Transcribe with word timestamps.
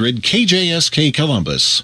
1400 0.00 0.22
KJSK 0.22 1.12
Columbus. 1.14 1.82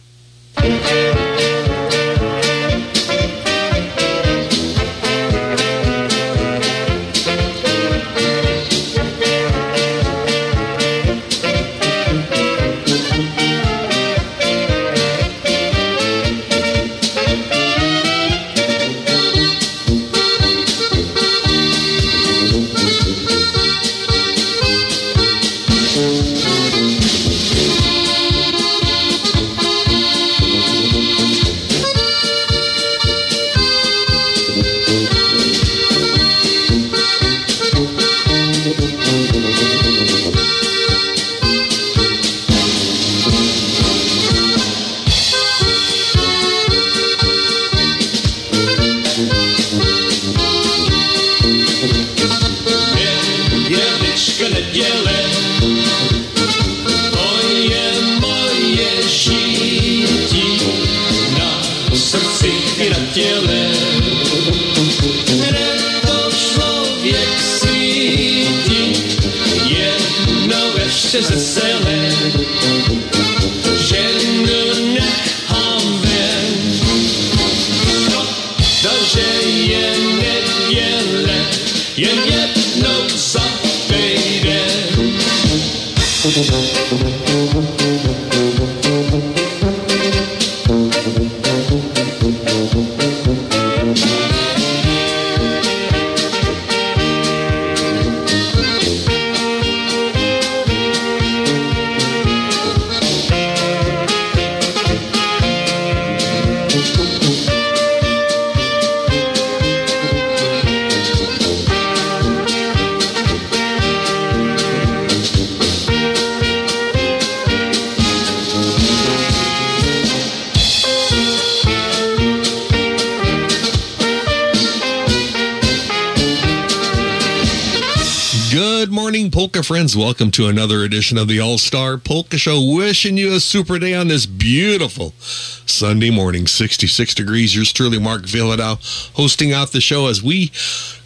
Welcome 129.95 130.31
to 130.33 130.49
another 130.49 130.83
edition 130.83 131.17
of 131.17 131.29
the 131.29 131.39
All 131.39 131.59
Star 131.59 131.97
Polka 131.97 132.39
Show. 132.39 132.75
Wishing 132.75 133.17
you 133.17 133.35
a 133.35 133.41
super 133.41 133.79
day 133.79 133.95
on 133.95 134.09
this 134.09 134.27
beautiful 134.27 135.13
Sunday 135.21 136.11
morning, 136.11 136.47
66 136.47 137.15
degrees. 137.15 137.55
Yours 137.55 137.73
truly, 137.73 137.99
Mark 137.99 138.23
Vyhlidal, 138.23 138.79
hosting 139.15 139.53
out 139.53 139.73
the 139.73 139.81
show 139.81 140.07
as 140.07 140.23
we 140.23 140.51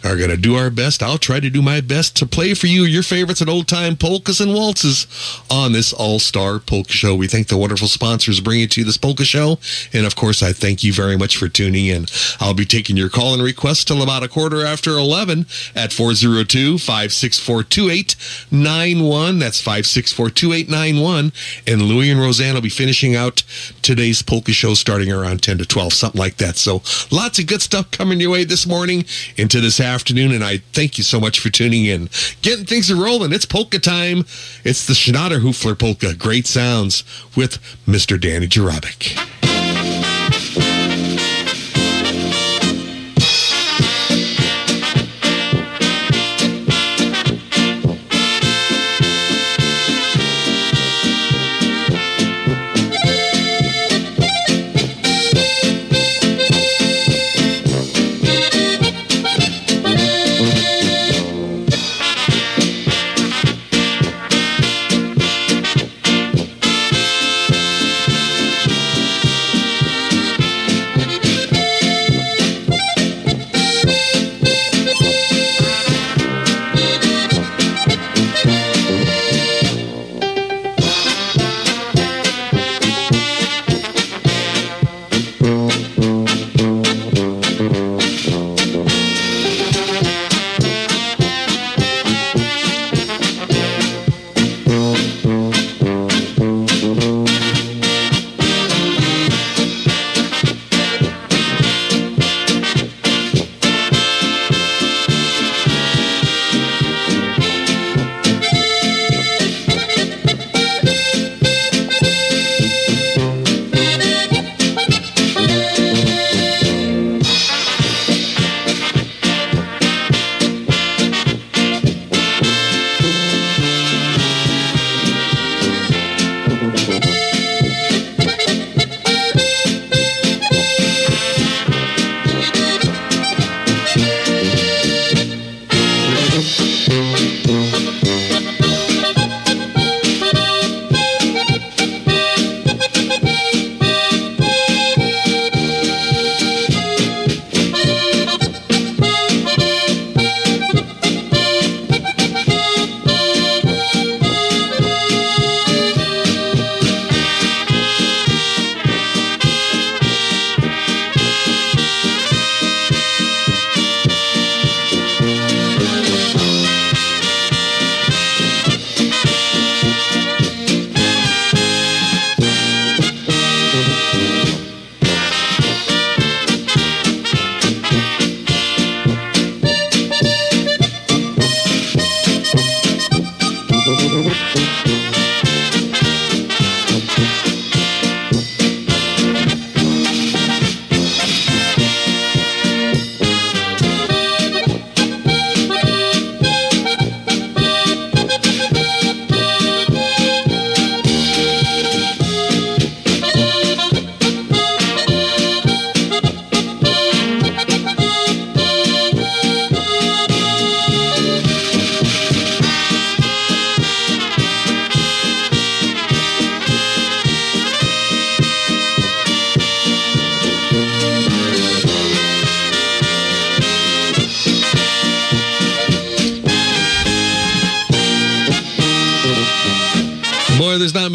are 0.03 0.17
going 0.17 0.29
to 0.29 0.37
do 0.37 0.55
our 0.55 0.69
best. 0.69 1.03
I'll 1.03 1.17
try 1.17 1.39
to 1.39 1.49
do 1.49 1.61
my 1.61 1.81
best 1.81 2.15
to 2.17 2.25
play 2.25 2.53
for 2.53 2.67
you 2.67 2.83
your 2.83 3.03
favorites 3.03 3.41
and 3.41 3.49
old 3.49 3.67
time 3.67 3.95
polkas 3.95 4.39
and 4.39 4.53
waltzes 4.53 5.07
on 5.49 5.71
this 5.71 5.93
All 5.93 6.19
Star 6.19 6.59
Polka 6.59 6.91
Show. 6.91 7.15
We 7.15 7.27
thank 7.27 7.47
the 7.47 7.57
wonderful 7.57 7.87
sponsors 7.87 8.39
bringing 8.39 8.67
to 8.69 8.81
you 8.81 8.85
this 8.85 8.97
polka 8.97 9.25
show. 9.25 9.59
And 9.93 10.05
of 10.05 10.15
course, 10.15 10.41
I 10.41 10.53
thank 10.53 10.83
you 10.83 10.93
very 10.93 11.17
much 11.17 11.37
for 11.37 11.47
tuning 11.47 11.85
in. 11.85 12.07
I'll 12.39 12.53
be 12.53 12.65
taking 12.65 12.97
your 12.97 13.09
call 13.09 13.33
and 13.33 13.43
requests 13.43 13.85
till 13.85 14.01
about 14.01 14.23
a 14.23 14.27
quarter 14.27 14.65
after 14.65 14.91
11 14.91 15.45
at 15.75 15.93
402 15.93 16.77
564 16.77 17.63
2891. 17.63 19.39
That's 19.39 19.61
564 19.61 20.29
2891. 20.31 21.31
And 21.67 21.81
Louie 21.83 22.09
and 22.09 22.19
Roseanne 22.19 22.55
will 22.55 22.61
be 22.61 22.69
finishing 22.69 23.15
out 23.15 23.43
today's 23.81 24.21
polka 24.21 24.51
show 24.51 24.73
starting 24.73 25.11
around 25.11 25.43
10 25.43 25.59
to 25.59 25.65
12, 25.65 25.93
something 25.93 26.19
like 26.19 26.37
that. 26.37 26.57
So 26.57 26.81
lots 27.11 27.39
of 27.39 27.47
good 27.47 27.61
stuff 27.61 27.91
coming 27.91 28.19
your 28.19 28.31
way 28.31 28.43
this 28.43 28.65
morning 28.65 29.05
into 29.37 29.61
this 29.61 29.79
afternoon. 29.79 29.90
Afternoon, 29.91 30.31
and 30.31 30.41
I 30.41 30.59
thank 30.71 30.97
you 30.97 31.03
so 31.03 31.19
much 31.19 31.41
for 31.41 31.49
tuning 31.49 31.83
in. 31.83 32.09
Getting 32.41 32.63
things 32.63 32.91
rolling. 32.93 33.33
It's 33.33 33.45
polka 33.45 33.77
time. 33.77 34.19
It's 34.63 34.87
the 34.87 34.93
Schnatterhoofler 34.93 35.77
polka. 35.77 36.15
Great 36.15 36.47
sounds 36.47 37.03
with 37.35 37.57
Mr. 37.85 38.17
Danny 38.17 38.47
Jurabik. 38.47 39.50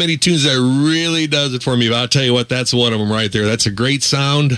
Many 0.07 0.17
tunes 0.17 0.43
that 0.43 0.57
really 0.57 1.27
does 1.27 1.53
it 1.53 1.61
for 1.61 1.75
me, 1.75 1.89
but 1.89 1.95
I'll 1.97 2.07
tell 2.07 2.23
you 2.23 2.31
what, 2.31 2.47
that's 2.47 2.73
one 2.73 2.93
of 2.93 2.99
them 2.99 3.11
right 3.11 3.29
there. 3.29 3.45
That's 3.45 3.65
a 3.65 3.71
great 3.71 4.03
sound 4.03 4.53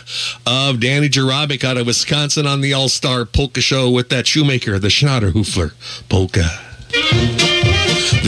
of 0.46 0.80
Danny 0.80 1.10
Jarabic 1.10 1.64
out 1.64 1.76
of 1.76 1.88
Wisconsin 1.88 2.46
on 2.46 2.62
the 2.62 2.74
All 2.74 2.88
Star 2.88 3.26
Polka 3.26 3.60
Show 3.60 3.90
with 3.90 4.10
that 4.10 4.28
shoemaker, 4.28 4.78
the 4.78 4.90
Schnatterhoofler 4.90 5.74
Polka. 6.08 6.59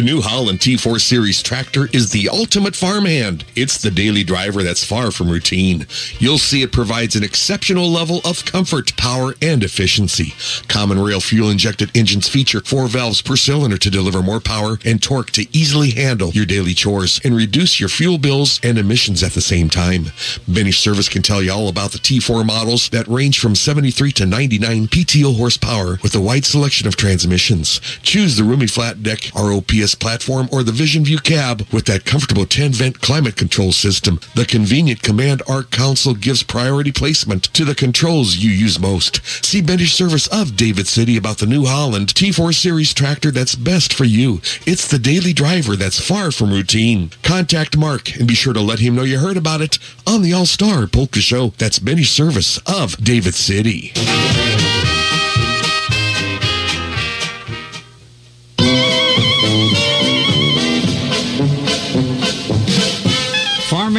The 0.01 0.07
New 0.07 0.21
Holland 0.21 0.57
T4 0.57 0.99
Series 0.99 1.43
tractor 1.43 1.87
is 1.93 2.09
the 2.09 2.27
ultimate 2.27 2.75
farmhand. 2.75 3.45
It's 3.55 3.79
the 3.79 3.91
daily 3.91 4.23
driver 4.23 4.63
that's 4.63 4.83
far 4.83 5.11
from 5.11 5.29
routine. 5.29 5.85
You'll 6.17 6.39
see 6.39 6.63
it 6.63 6.71
provides 6.71 7.15
an 7.15 7.23
exceptional 7.23 7.87
level 7.87 8.19
of 8.25 8.43
comfort, 8.43 8.97
power, 8.97 9.35
and 9.43 9.63
efficiency. 9.63 10.33
Common 10.67 10.97
rail 10.97 11.19
fuel 11.19 11.51
injected 11.51 11.95
engines 11.95 12.27
feature 12.27 12.61
four 12.61 12.87
valves 12.87 13.21
per 13.21 13.35
cylinder 13.35 13.77
to 13.77 13.91
deliver 13.91 14.23
more 14.23 14.39
power 14.39 14.79
and 14.83 15.03
torque 15.03 15.29
to 15.33 15.45
easily 15.55 15.91
handle 15.91 16.31
your 16.31 16.47
daily 16.47 16.73
chores 16.73 17.21
and 17.23 17.35
reduce 17.35 17.79
your 17.79 17.89
fuel 17.89 18.17
bills 18.17 18.59
and 18.63 18.79
emissions 18.79 19.21
at 19.21 19.33
the 19.33 19.39
same 19.39 19.69
time. 19.69 20.05
Benny 20.47 20.71
Service 20.71 21.09
can 21.09 21.21
tell 21.21 21.43
you 21.43 21.51
all 21.51 21.69
about 21.69 21.91
the 21.91 21.99
T4 21.99 22.43
models 22.43 22.89
that 22.89 23.07
range 23.07 23.39
from 23.39 23.53
73 23.53 24.11
to 24.13 24.25
99 24.25 24.87
PTO 24.87 25.37
horsepower 25.37 25.99
with 26.01 26.15
a 26.15 26.21
wide 26.21 26.45
selection 26.45 26.87
of 26.87 26.95
transmissions. 26.95 27.79
Choose 28.01 28.35
the 28.35 28.43
roomy 28.43 28.65
flat 28.65 29.03
deck 29.03 29.29
ROPS 29.35 29.90
platform 29.95 30.47
or 30.51 30.63
the 30.63 30.71
Vision 30.71 31.03
View 31.03 31.17
cab 31.17 31.67
with 31.71 31.85
that 31.85 32.05
comfortable 32.05 32.45
10-vent 32.45 33.01
climate 33.01 33.35
control 33.35 33.71
system. 33.71 34.19
The 34.35 34.45
convenient 34.45 35.01
Command 35.01 35.41
Arc 35.47 35.71
console 35.71 36.13
gives 36.13 36.43
priority 36.43 36.91
placement 36.91 37.43
to 37.53 37.65
the 37.65 37.75
controls 37.75 38.37
you 38.37 38.51
use 38.51 38.79
most. 38.79 39.25
See 39.45 39.61
Benny 39.61 39.85
Service 39.85 40.27
of 40.27 40.55
David 40.55 40.87
City 40.87 41.17
about 41.17 41.37
the 41.37 41.45
New 41.45 41.65
Holland 41.65 42.13
T4 42.13 42.53
Series 42.53 42.93
tractor 42.93 43.31
that's 43.31 43.55
best 43.55 43.93
for 43.93 44.05
you. 44.05 44.41
It's 44.65 44.87
the 44.87 44.99
daily 44.99 45.33
driver 45.33 45.75
that's 45.75 45.99
far 45.99 46.31
from 46.31 46.51
routine. 46.51 47.11
Contact 47.23 47.77
Mark 47.77 48.15
and 48.15 48.27
be 48.27 48.35
sure 48.35 48.53
to 48.53 48.61
let 48.61 48.79
him 48.79 48.95
know 48.95 49.03
you 49.03 49.19
heard 49.19 49.37
about 49.37 49.61
it 49.61 49.77
on 50.07 50.21
the 50.21 50.33
All-Star 50.33 50.87
Polka 50.87 51.19
Show. 51.19 51.49
That's 51.57 51.79
Benny 51.79 52.03
Service 52.03 52.57
of 52.67 52.97
David 53.03 53.35
City. 53.35 53.91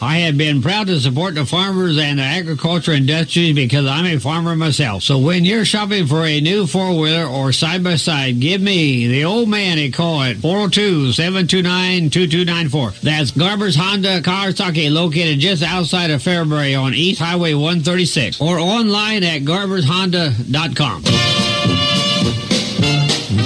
I 0.00 0.18
have 0.18 0.38
been 0.38 0.62
proud 0.62 0.86
to 0.86 1.00
support 1.00 1.34
the 1.34 1.44
farmers 1.44 1.98
and 1.98 2.20
the 2.20 2.22
agriculture 2.22 2.92
industry 2.92 3.52
because 3.52 3.84
I'm 3.84 4.06
a 4.06 4.18
farmer 4.18 4.54
myself. 4.54 5.02
So 5.02 5.18
when 5.18 5.44
you're 5.44 5.64
shopping 5.64 6.06
for 6.06 6.24
a 6.24 6.40
new 6.40 6.68
four-wheeler 6.68 7.26
or 7.26 7.50
side-by-side, 7.52 8.38
give 8.38 8.60
me, 8.60 9.08
the 9.08 9.24
old 9.24 9.48
man, 9.48 9.76
a 9.78 9.90
call 9.90 10.22
at 10.22 10.36
402-729-2294. 10.36 13.00
That's 13.00 13.32
Garber's 13.32 13.74
Honda 13.74 14.20
Kawasaki 14.20 14.92
located 14.92 15.40
just 15.40 15.64
outside 15.64 16.10
of 16.10 16.22
Fairbury 16.22 16.80
on 16.80 16.94
East 16.94 17.20
Highway 17.20 17.54
136 17.54 18.40
or 18.40 18.60
online 18.60 19.24
at 19.24 19.42
garbershonda.com. 19.42 21.02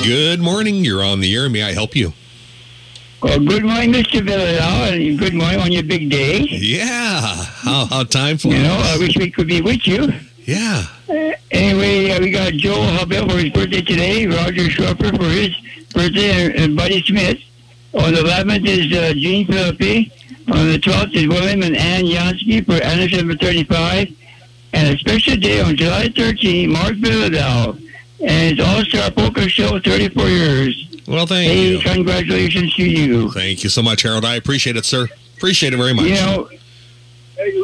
Good 0.04 0.40
morning. 0.40 0.84
You're 0.84 1.02
on 1.02 1.20
the 1.20 1.34
air. 1.34 1.48
May 1.48 1.62
I 1.62 1.72
help 1.72 1.96
you? 1.96 2.12
Well, 3.22 3.38
good 3.38 3.62
morning, 3.62 3.92
Mr. 3.92 4.20
Vyhlidal, 4.20 5.10
and 5.10 5.16
good 5.16 5.32
morning 5.32 5.60
on 5.60 5.70
your 5.70 5.84
big 5.84 6.10
day. 6.10 6.40
Yeah. 6.40 7.20
How, 7.20 7.86
how 7.86 8.02
time 8.02 8.36
flies. 8.36 8.54
You 8.56 8.62
know, 8.64 8.74
I 8.74 8.98
wish 8.98 9.16
we 9.16 9.30
could 9.30 9.46
be 9.46 9.60
with 9.60 9.86
you. 9.86 10.12
Yeah. 10.38 10.86
Uh, 11.08 11.30
anyway, 11.52 12.10
uh, 12.10 12.18
we 12.18 12.32
got 12.32 12.52
Joe 12.54 12.74
Hubbell 12.74 13.30
for 13.30 13.36
his 13.36 13.50
birthday 13.50 13.80
today, 13.80 14.26
Roger 14.26 14.62
Schroepfer 14.62 15.16
for 15.16 15.28
his 15.28 15.54
birthday, 15.94 16.46
and, 16.46 16.54
and 16.56 16.76
Buddy 16.76 17.00
Smith. 17.04 17.38
On 17.94 18.12
the 18.12 18.22
11th 18.22 18.66
is 18.66 18.92
uh, 18.92 19.14
Gene 19.14 19.46
Philippi. 19.46 20.10
On 20.48 20.66
the 20.72 20.78
12th 20.80 21.14
is 21.14 21.28
William 21.28 21.62
and 21.62 21.76
Ann 21.76 22.02
Yansky 22.02 22.66
for 22.66 22.82
anniversary 22.82 23.18
number 23.18 23.36
35. 23.36 24.08
And 24.72 24.96
a 24.96 24.98
special 24.98 25.36
day 25.36 25.60
on 25.60 25.76
July 25.76 26.08
13th, 26.08 26.70
Mark 26.70 26.94
Vyhlidal 26.94 27.80
and 28.22 28.60
All-Star 28.60 29.10
Polka 29.10 29.48
Show 29.48 29.78
34 29.80 30.28
years. 30.28 30.88
Well, 31.08 31.26
thank 31.26 31.50
hey, 31.50 31.70
you. 31.72 31.80
congratulations 31.80 32.74
to 32.74 32.84
you. 32.84 33.30
Thank 33.30 33.64
you 33.64 33.70
so 33.70 33.82
much, 33.82 34.02
Harold. 34.02 34.24
I 34.24 34.36
appreciate 34.36 34.76
it, 34.76 34.84
sir. 34.84 35.08
Appreciate 35.36 35.74
it 35.74 35.76
very 35.76 35.92
much. 35.92 36.06
You 36.06 36.14
know, 36.14 36.48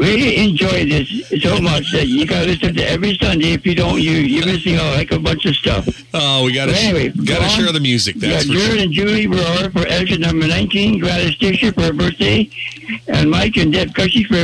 we 0.00 0.36
enjoy 0.36 0.86
this 0.86 1.08
so 1.42 1.60
much 1.60 1.92
that 1.92 2.06
you 2.08 2.26
got 2.26 2.40
to 2.40 2.46
listen 2.46 2.74
to 2.74 2.82
every 2.82 3.16
Sunday. 3.16 3.52
If 3.52 3.64
you 3.64 3.76
don't, 3.76 4.00
you 4.00 4.10
you're 4.10 4.46
missing 4.46 4.76
out 4.76 4.96
like 4.96 5.12
a 5.12 5.18
bunch 5.18 5.44
of 5.46 5.54
stuff. 5.54 5.86
Oh, 6.12 6.44
we 6.44 6.52
got 6.52 6.66
to 6.66 6.74
anyway, 6.74 7.10
got 7.10 7.40
to 7.42 7.48
share 7.48 7.70
the 7.70 7.80
music. 7.80 8.16
That's 8.16 8.46
got 8.46 8.54
for 8.54 8.60
sure. 8.60 8.78
And 8.82 8.92
Julie 8.92 9.26
Brewer 9.26 9.70
for 9.70 9.86
extra 9.86 10.18
number 10.18 10.48
19, 10.48 10.98
Gladys 10.98 11.36
Tischer 11.38 11.72
for 11.72 11.82
her 11.82 11.92
birthday, 11.92 12.50
and 13.06 13.30
Mike 13.30 13.56
and 13.56 13.72
Deb 13.72 13.94
Cushy 13.94 14.24
for 14.24 14.34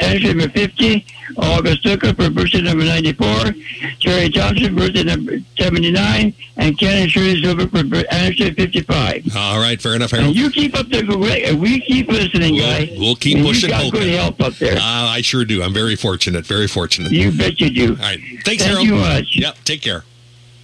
extra 0.00 0.34
number 0.34 0.48
50, 0.48 1.04
August 1.36 1.84
Zucker 1.84 2.16
for 2.16 2.30
birthday 2.30 2.60
number 2.62 2.84
94, 2.84 3.54
Terry 4.00 4.30
Thompson 4.30 4.74
birthday 4.74 5.04
number 5.04 5.38
79, 5.58 6.34
and 6.56 6.78
Ken 6.78 7.02
and 7.02 7.10
Shirley 7.10 7.42
Silver 7.42 7.66
for 7.68 7.82
extra 8.10 8.52
55. 8.52 9.36
All 9.36 9.58
right, 9.60 9.80
fair 9.80 9.94
enough, 9.94 10.12
And 10.12 10.20
Harold. 10.22 10.36
you 10.36 10.50
keep 10.50 10.76
up 10.76 10.88
the 10.88 11.16
way. 11.18 11.52
We 11.54 11.80
keep 11.80 12.08
listening, 12.08 12.54
We'll- 12.54 12.64
guys. 12.66 12.88
we'll 12.98 13.16
keep 13.16 13.36
And 13.36 13.46
pushing 13.46 13.70
You 13.70 13.76
got 13.76 13.92
good 13.92 14.08
help 14.14 14.40
up 14.42 14.54
there. 14.58 14.76
Uh, 14.76 14.80
I 14.82 15.20
sure 15.22 15.44
do. 15.44 15.62
I'm 15.62 15.74
very 15.74 15.96
fortunate. 15.96 16.46
Very 16.46 16.66
fortunate. 16.68 17.12
You 17.12 17.30
bet 17.32 17.60
you 17.60 17.70
do. 17.70 17.90
All 17.90 17.96
right. 17.96 18.20
Thanks, 18.44 18.62
Thank 18.62 18.62
Harold. 18.62 18.86
you 18.86 18.94
much. 18.96 19.36
Yep. 19.36 19.58
Take 19.64 19.82
care. 19.82 20.04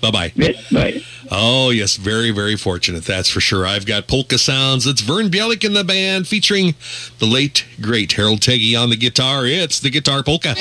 Bye 0.04 0.10
bye. 0.10 0.32
Oh, 1.30 1.70
yes. 1.70 1.96
Very, 1.96 2.30
very 2.30 2.56
fortunate. 2.56 3.04
That's 3.04 3.30
for 3.30 3.40
sure. 3.40 3.64
I've 3.66 3.86
got 3.86 4.06
Polka 4.06 4.36
Sounds. 4.36 4.86
It's 4.86 5.00
Vern 5.00 5.30
Bielik 5.30 5.64
in 5.64 5.72
the 5.72 5.82
band 5.82 6.28
featuring 6.28 6.74
the 7.20 7.26
late, 7.26 7.64
great 7.80 8.12
Harold 8.12 8.42
Teggy 8.42 8.76
on 8.76 8.90
the 8.90 8.96
guitar. 8.96 9.46
It's 9.46 9.80
the 9.80 9.88
Guitar 9.88 10.22
Polka. 10.22 10.54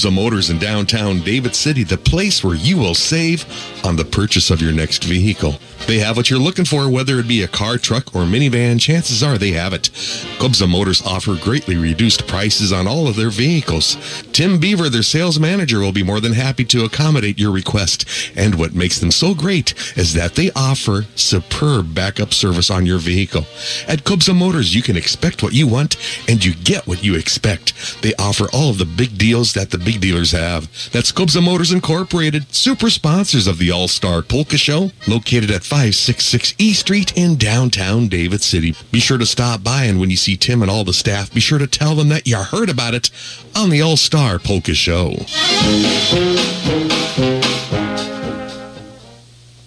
Kobza 0.00 0.14
Motors 0.14 0.48
in 0.48 0.58
downtown 0.58 1.20
David 1.20 1.54
City, 1.54 1.84
the 1.84 1.98
place 1.98 2.42
where 2.42 2.54
you 2.54 2.78
will 2.78 2.94
save 2.94 3.44
on 3.84 3.96
the 3.96 4.04
purchase 4.04 4.50
of 4.50 4.62
your 4.62 4.72
next 4.72 5.04
vehicle. 5.04 5.56
They 5.86 5.98
have 5.98 6.16
what 6.16 6.30
you're 6.30 6.38
looking 6.38 6.64
for, 6.64 6.88
whether 6.88 7.18
it 7.18 7.28
be 7.28 7.42
a 7.42 7.48
car, 7.48 7.76
truck, 7.76 8.14
or 8.14 8.22
minivan, 8.22 8.80
chances 8.80 9.22
are 9.22 9.36
they 9.36 9.50
have 9.52 9.72
it. 9.74 9.90
Kobza 10.38 10.68
Motors 10.68 11.02
offer 11.02 11.36
greatly 11.36 11.76
reduced 11.76 12.26
prices 12.26 12.72
on 12.72 12.86
all 12.86 13.08
of 13.08 13.16
their 13.16 13.28
vehicles. 13.28 13.96
Tim 14.32 14.58
Beaver, 14.58 14.88
their 14.88 15.02
sales 15.02 15.38
manager, 15.38 15.80
will 15.80 15.92
be 15.92 16.02
more 16.02 16.20
than 16.20 16.32
happy 16.32 16.64
to 16.66 16.84
accommodate 16.84 17.38
your 17.38 17.50
request. 17.50 18.06
And 18.36 18.54
what 18.54 18.74
makes 18.74 19.00
them 19.00 19.10
so 19.10 19.34
great 19.34 19.74
is 19.96 20.14
that 20.14 20.34
they 20.34 20.50
offer 20.52 21.06
superb 21.14 21.94
backup 21.94 22.32
service 22.32 22.70
on 22.70 22.86
your 22.86 22.98
vehicle. 22.98 23.46
At 23.86 24.04
Kobza 24.04 24.34
Motors, 24.34 24.74
you 24.74 24.80
can 24.80 24.96
expect 24.96 25.42
what 25.42 25.52
you 25.52 25.66
want 25.66 25.96
and 26.28 26.42
you 26.42 26.54
get 26.54 26.86
what 26.86 27.04
you 27.04 27.16
expect. 27.16 27.74
They 28.02 28.14
offer 28.14 28.46
all 28.52 28.70
of 28.70 28.78
the 28.78 28.86
big 28.86 29.18
deals 29.18 29.52
that 29.54 29.70
the 29.70 29.78
big 29.78 30.00
dealers 30.00 30.32
have. 30.32 30.70
That's 30.92 31.12
Kobza 31.12 31.42
Motors 31.42 31.72
Incorporated, 31.72 32.54
super 32.54 32.90
sponsors 32.90 33.46
of 33.46 33.58
the 33.58 33.70
All 33.70 33.88
Star 33.88 34.22
Polka 34.22 34.56
Show, 34.56 34.90
located 35.06 35.50
at 35.50 35.62
566 35.62 36.54
E 36.58 36.72
Street 36.72 37.16
in 37.16 37.36
downtown 37.36 38.08
David 38.08 38.42
City. 38.42 38.74
Be 38.90 39.00
sure 39.00 39.18
to 39.18 39.26
stop 39.26 39.62
by, 39.62 39.84
and 39.84 40.00
when 40.00 40.10
you 40.10 40.16
see 40.16 40.36
Tim 40.36 40.62
and 40.62 40.70
all 40.70 40.84
the 40.84 40.92
staff, 40.92 41.32
be 41.32 41.40
sure 41.40 41.58
to 41.58 41.66
tell 41.66 41.94
them 41.94 42.08
that 42.08 42.26
you 42.26 42.36
heard 42.36 42.70
about 42.70 42.94
it 42.94 43.10
on 43.54 43.70
the 43.70 43.82
All 43.82 43.96
Star 43.96 44.38
Polka 44.38 44.74
Show. 44.74 45.16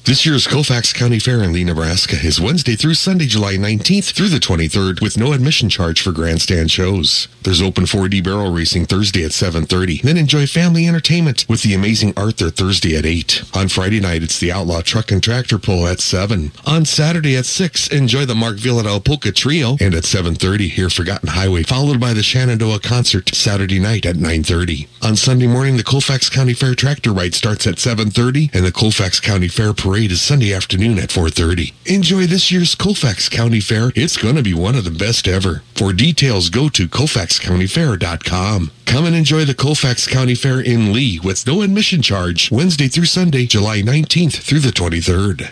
This 0.06 0.26
year's 0.26 0.48
Colfax 0.48 0.92
County 0.92 1.18
Fair 1.18 1.42
in 1.44 1.54
Leigh, 1.54 1.64
Nebraska 1.64 2.18
is 2.22 2.42
Wednesday 2.42 2.76
through 2.76 2.96
Sunday, 2.96 3.26
July 3.26 3.56
19th 3.56 4.12
through 4.12 4.28
the 4.28 4.38
23rd 4.38 5.00
with 5.02 5.18
no 5.18 5.32
admission 5.32 5.70
charge 5.70 6.02
for 6.02 6.12
grandstand 6.12 6.72
shows. 6.72 7.30
There's 7.44 7.62
open 7.62 7.86
4D 7.86 8.22
barrel 8.22 8.52
racing 8.52 8.86
Thursday 8.86 9.24
at 9.24 9.32
7.30. 9.32 10.02
Then 10.02 10.18
enjoy 10.18 10.46
family 10.46 10.88
entertainment 10.90 11.46
with 11.48 11.64
the 11.64 11.74
amazing 11.74 12.14
Arthur 12.18 12.50
Thursday 12.50 12.98
at 12.98 13.06
8. 13.06 13.44
On 13.54 13.70
Friday 13.70 14.02
night, 14.02 14.24
it's 14.24 14.40
the 14.40 14.52
Outlaw 14.52 14.82
Truck 14.82 15.10
and 15.10 15.24
Tractor 15.24 15.58
Pull 15.58 15.88
at 15.88 16.02
7. 16.02 16.52
On 16.66 16.84
Saturday 16.84 17.38
at 17.38 17.46
6, 17.46 17.88
enjoy 17.88 18.26
the 18.26 18.36
Mark 18.36 18.58
Vyhlidal 18.58 19.06
Polka 19.06 19.32
Trio. 19.32 19.78
And 19.80 19.96
at 19.96 20.04
7.30, 20.04 20.70
hear 20.70 20.90
Forgotten 20.90 21.30
Highway, 21.30 21.64
followed 21.64 22.02
by 22.02 22.14
the 22.14 22.24
Shenandoah 22.24 22.82
Concert 22.82 23.34
Saturday 23.34 23.80
night 23.80 24.06
at 24.06 24.18
9.30. 24.18 24.88
On 25.02 25.16
Sunday 25.16 25.48
morning, 25.48 25.78
the 25.78 25.84
Colfax 25.84 26.30
County 26.30 26.54
Fair 26.54 26.76
Tractor 26.76 27.14
Ride 27.14 27.36
starts 27.36 27.66
at 27.68 27.76
7.30 27.76 28.54
and 28.54 28.66
the 28.66 28.72
Colfax 28.74 29.22
County 29.22 29.48
Fair 29.48 29.74
Parade 29.94 30.12
is 30.12 30.24
Sunday 30.24 30.52
afternoon 30.52 30.98
at 30.98 31.10
4.30. 31.10 31.72
Enjoy 31.86 32.26
this 32.26 32.52
year's 32.52 32.74
Colfax 32.74 33.30
County 33.30 33.60
Fair. 33.60 33.92
It's 33.96 34.18
going 34.18 34.36
to 34.38 34.42
be 34.42 34.56
one 34.56 34.74
of 34.74 34.86
the 34.86 34.90
best 34.90 35.28
ever. 35.28 35.62
For 35.76 35.94
details, 35.94 36.50
go 36.50 36.68
to 36.70 36.88
colfaxcountyfair.com. 36.88 38.72
Come 38.88 39.06
and 39.06 39.16
enjoy 39.16 39.46
the 39.46 39.54
Colfax 39.54 40.08
County 40.08 40.34
Fair 40.34 40.60
in 40.60 40.94
Leigh 40.94 41.20
with 41.24 41.46
no 41.46 41.62
admission 41.62 42.02
charge 42.02 42.50
Wednesday 42.50 42.88
through 42.88 43.06
Sunday, 43.06 43.46
July 43.46 43.84
19th 43.84 44.38
through 44.42 44.62
the 44.62 44.72
23rd. 44.72 45.52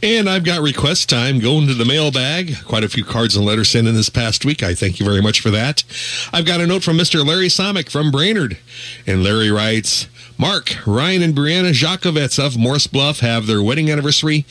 And 0.00 0.30
I've 0.30 0.44
got 0.44 0.62
request 0.62 1.08
time 1.08 1.40
going 1.40 1.66
to 1.66 1.74
the 1.74 1.84
mailbag. 1.84 2.64
Quite 2.64 2.84
a 2.84 2.88
few 2.88 3.04
cards 3.04 3.34
and 3.34 3.44
letters 3.44 3.70
sent 3.70 3.88
in 3.88 3.96
this 3.96 4.08
past 4.08 4.44
week. 4.44 4.62
I 4.62 4.76
thank 4.76 5.00
you 5.00 5.04
very 5.04 5.20
much 5.20 5.40
for 5.40 5.50
that. 5.50 5.82
I've 6.32 6.46
got 6.46 6.60
a 6.60 6.68
note 6.68 6.84
from 6.84 6.96
Mr. 6.96 7.26
Larry 7.26 7.48
Somick 7.48 7.90
from 7.90 8.12
Brainard. 8.12 8.58
And 9.08 9.24
Larry 9.24 9.50
writes, 9.50 10.06
Mark, 10.38 10.76
Ryan, 10.86 11.22
and 11.22 11.34
Brianna 11.34 11.72
Jakovets 11.72 12.38
of 12.38 12.58
Morse 12.58 12.86
Bluff 12.86 13.20
have 13.20 13.46
their 13.46 13.62
wedding 13.62 13.90
anniversary 13.90 14.42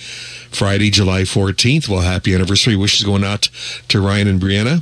Friday, 0.50 0.89
July 0.89 1.22
14th. 1.22 1.88
Well, 1.88 2.01
happy 2.01 2.34
anniversary 2.34 2.75
wishes 2.75 3.06
going 3.06 3.24
out 3.24 3.50
to 3.89 4.01
Ryan 4.01 4.27
and 4.27 4.42
Brianna. 4.42 4.82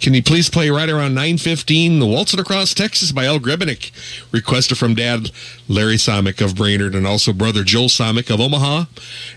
Can 0.00 0.14
you 0.14 0.22
please 0.22 0.50
play 0.50 0.70
right 0.70 0.88
around 0.88 1.14
9.15, 1.14 2.00
The 2.00 2.06
Waltzing 2.06 2.40
Across 2.40 2.74
Texas 2.74 3.12
by 3.12 3.26
El 3.26 3.38
Grebenick? 3.38 3.90
Requested 4.32 4.78
from 4.78 4.94
Dad 4.94 5.30
Larry 5.68 5.96
Somick 5.96 6.44
of 6.44 6.54
Brainard 6.54 6.94
and 6.94 7.06
also 7.06 7.32
brother 7.32 7.64
Joel 7.64 7.88
Somick 7.88 8.32
of 8.32 8.40
Omaha 8.40 8.84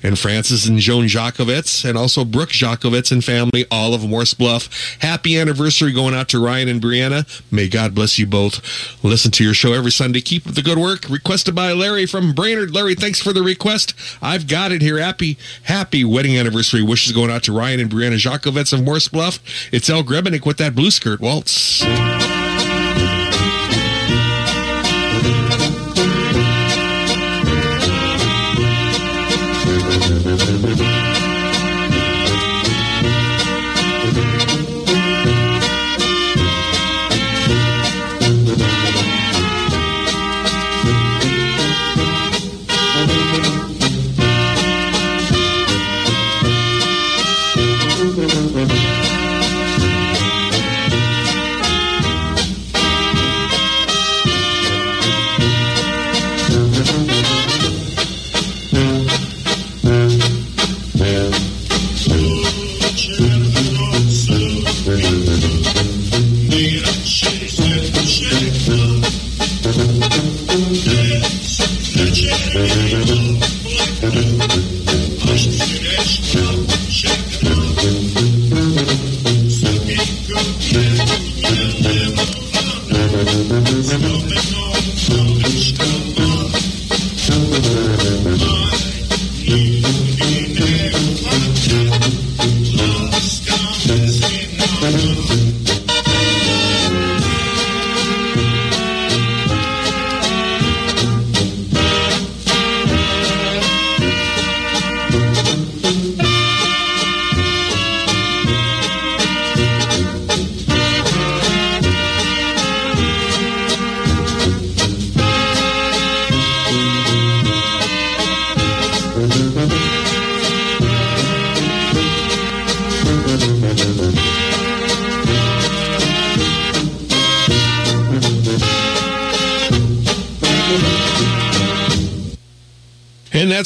and 0.04 0.20
Francis 0.20 0.68
and 0.68 0.80
Joan 0.80 1.06
Jakovets 1.06 1.88
and 1.88 1.98
also 1.98 2.26
Brooke 2.26 2.50
Jakovets 2.50 3.12
and 3.12 3.24
family, 3.24 3.66
all 3.72 3.94
of 3.94 4.08
Morse 4.08 4.34
Bluff. 4.34 4.98
Happy 5.00 5.38
anniversary 5.38 5.92
going 5.92 6.14
out 6.14 6.28
to 6.30 6.44
Ryan 6.44 6.68
and 6.68 6.82
Brianna. 6.82 7.26
May 7.52 7.70
God 7.70 7.96
bless 7.96 8.20
you 8.20 8.28
both. 8.28 8.62
Listen 9.04 9.32
to 9.32 9.44
your 9.44 9.54
show 9.54 9.74
every 9.74 9.92
Sunday. 9.92 10.22
Keep 10.22 10.44
the 10.44 10.62
good 10.62 10.78
work. 10.78 11.10
Requested 11.10 11.56
by 11.56 11.72
Larry 11.72 12.06
from 12.06 12.34
Brainard. 12.34 12.72
Larry, 12.74 12.96
thanks 12.96 13.22
for 13.22 13.32
the 13.32 13.44
request. 13.44 13.94
I've 14.22 14.48
got 14.48 14.72
it 14.72 14.82
here. 14.82 14.98
Happy, 14.98 15.38
happy 15.64 16.04
wedding 16.04 16.38
anniversary 16.38 16.84
wishes 16.84 17.14
going 17.14 17.32
out 17.32 17.44
to 17.44 17.54
Ryan 17.54 17.80
and 17.80 17.90
Brianna 17.90 18.16
Jakovets 18.18 18.74
of 18.74 18.84
Morse 18.84 19.08
Bluff. 19.08 19.40
It's 19.72 19.90
El 19.90 20.04
Grebenick 20.04 20.25
with 20.46 20.58
that 20.58 20.74
blue 20.76 20.92
skirt 20.92 21.20
waltz. 21.20 21.84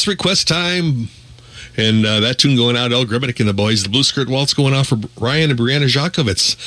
Request 0.07 0.47
time. 0.47 1.09
And 1.77 2.05
uh, 2.05 2.19
that 2.21 2.39
tune 2.39 2.55
going 2.55 2.75
out, 2.75 2.91
El 2.91 3.05
Grebenick 3.05 3.39
and 3.39 3.47
the 3.47 3.53
boys. 3.53 3.83
The 3.83 3.89
Blue 3.89 4.03
Skirt 4.03 4.27
Waltz 4.27 4.53
going 4.53 4.73
off 4.73 4.87
for 4.87 4.97
Ryan 5.17 5.51
and 5.51 5.59
Brianna 5.59 5.87
Jakovets. 5.87 6.57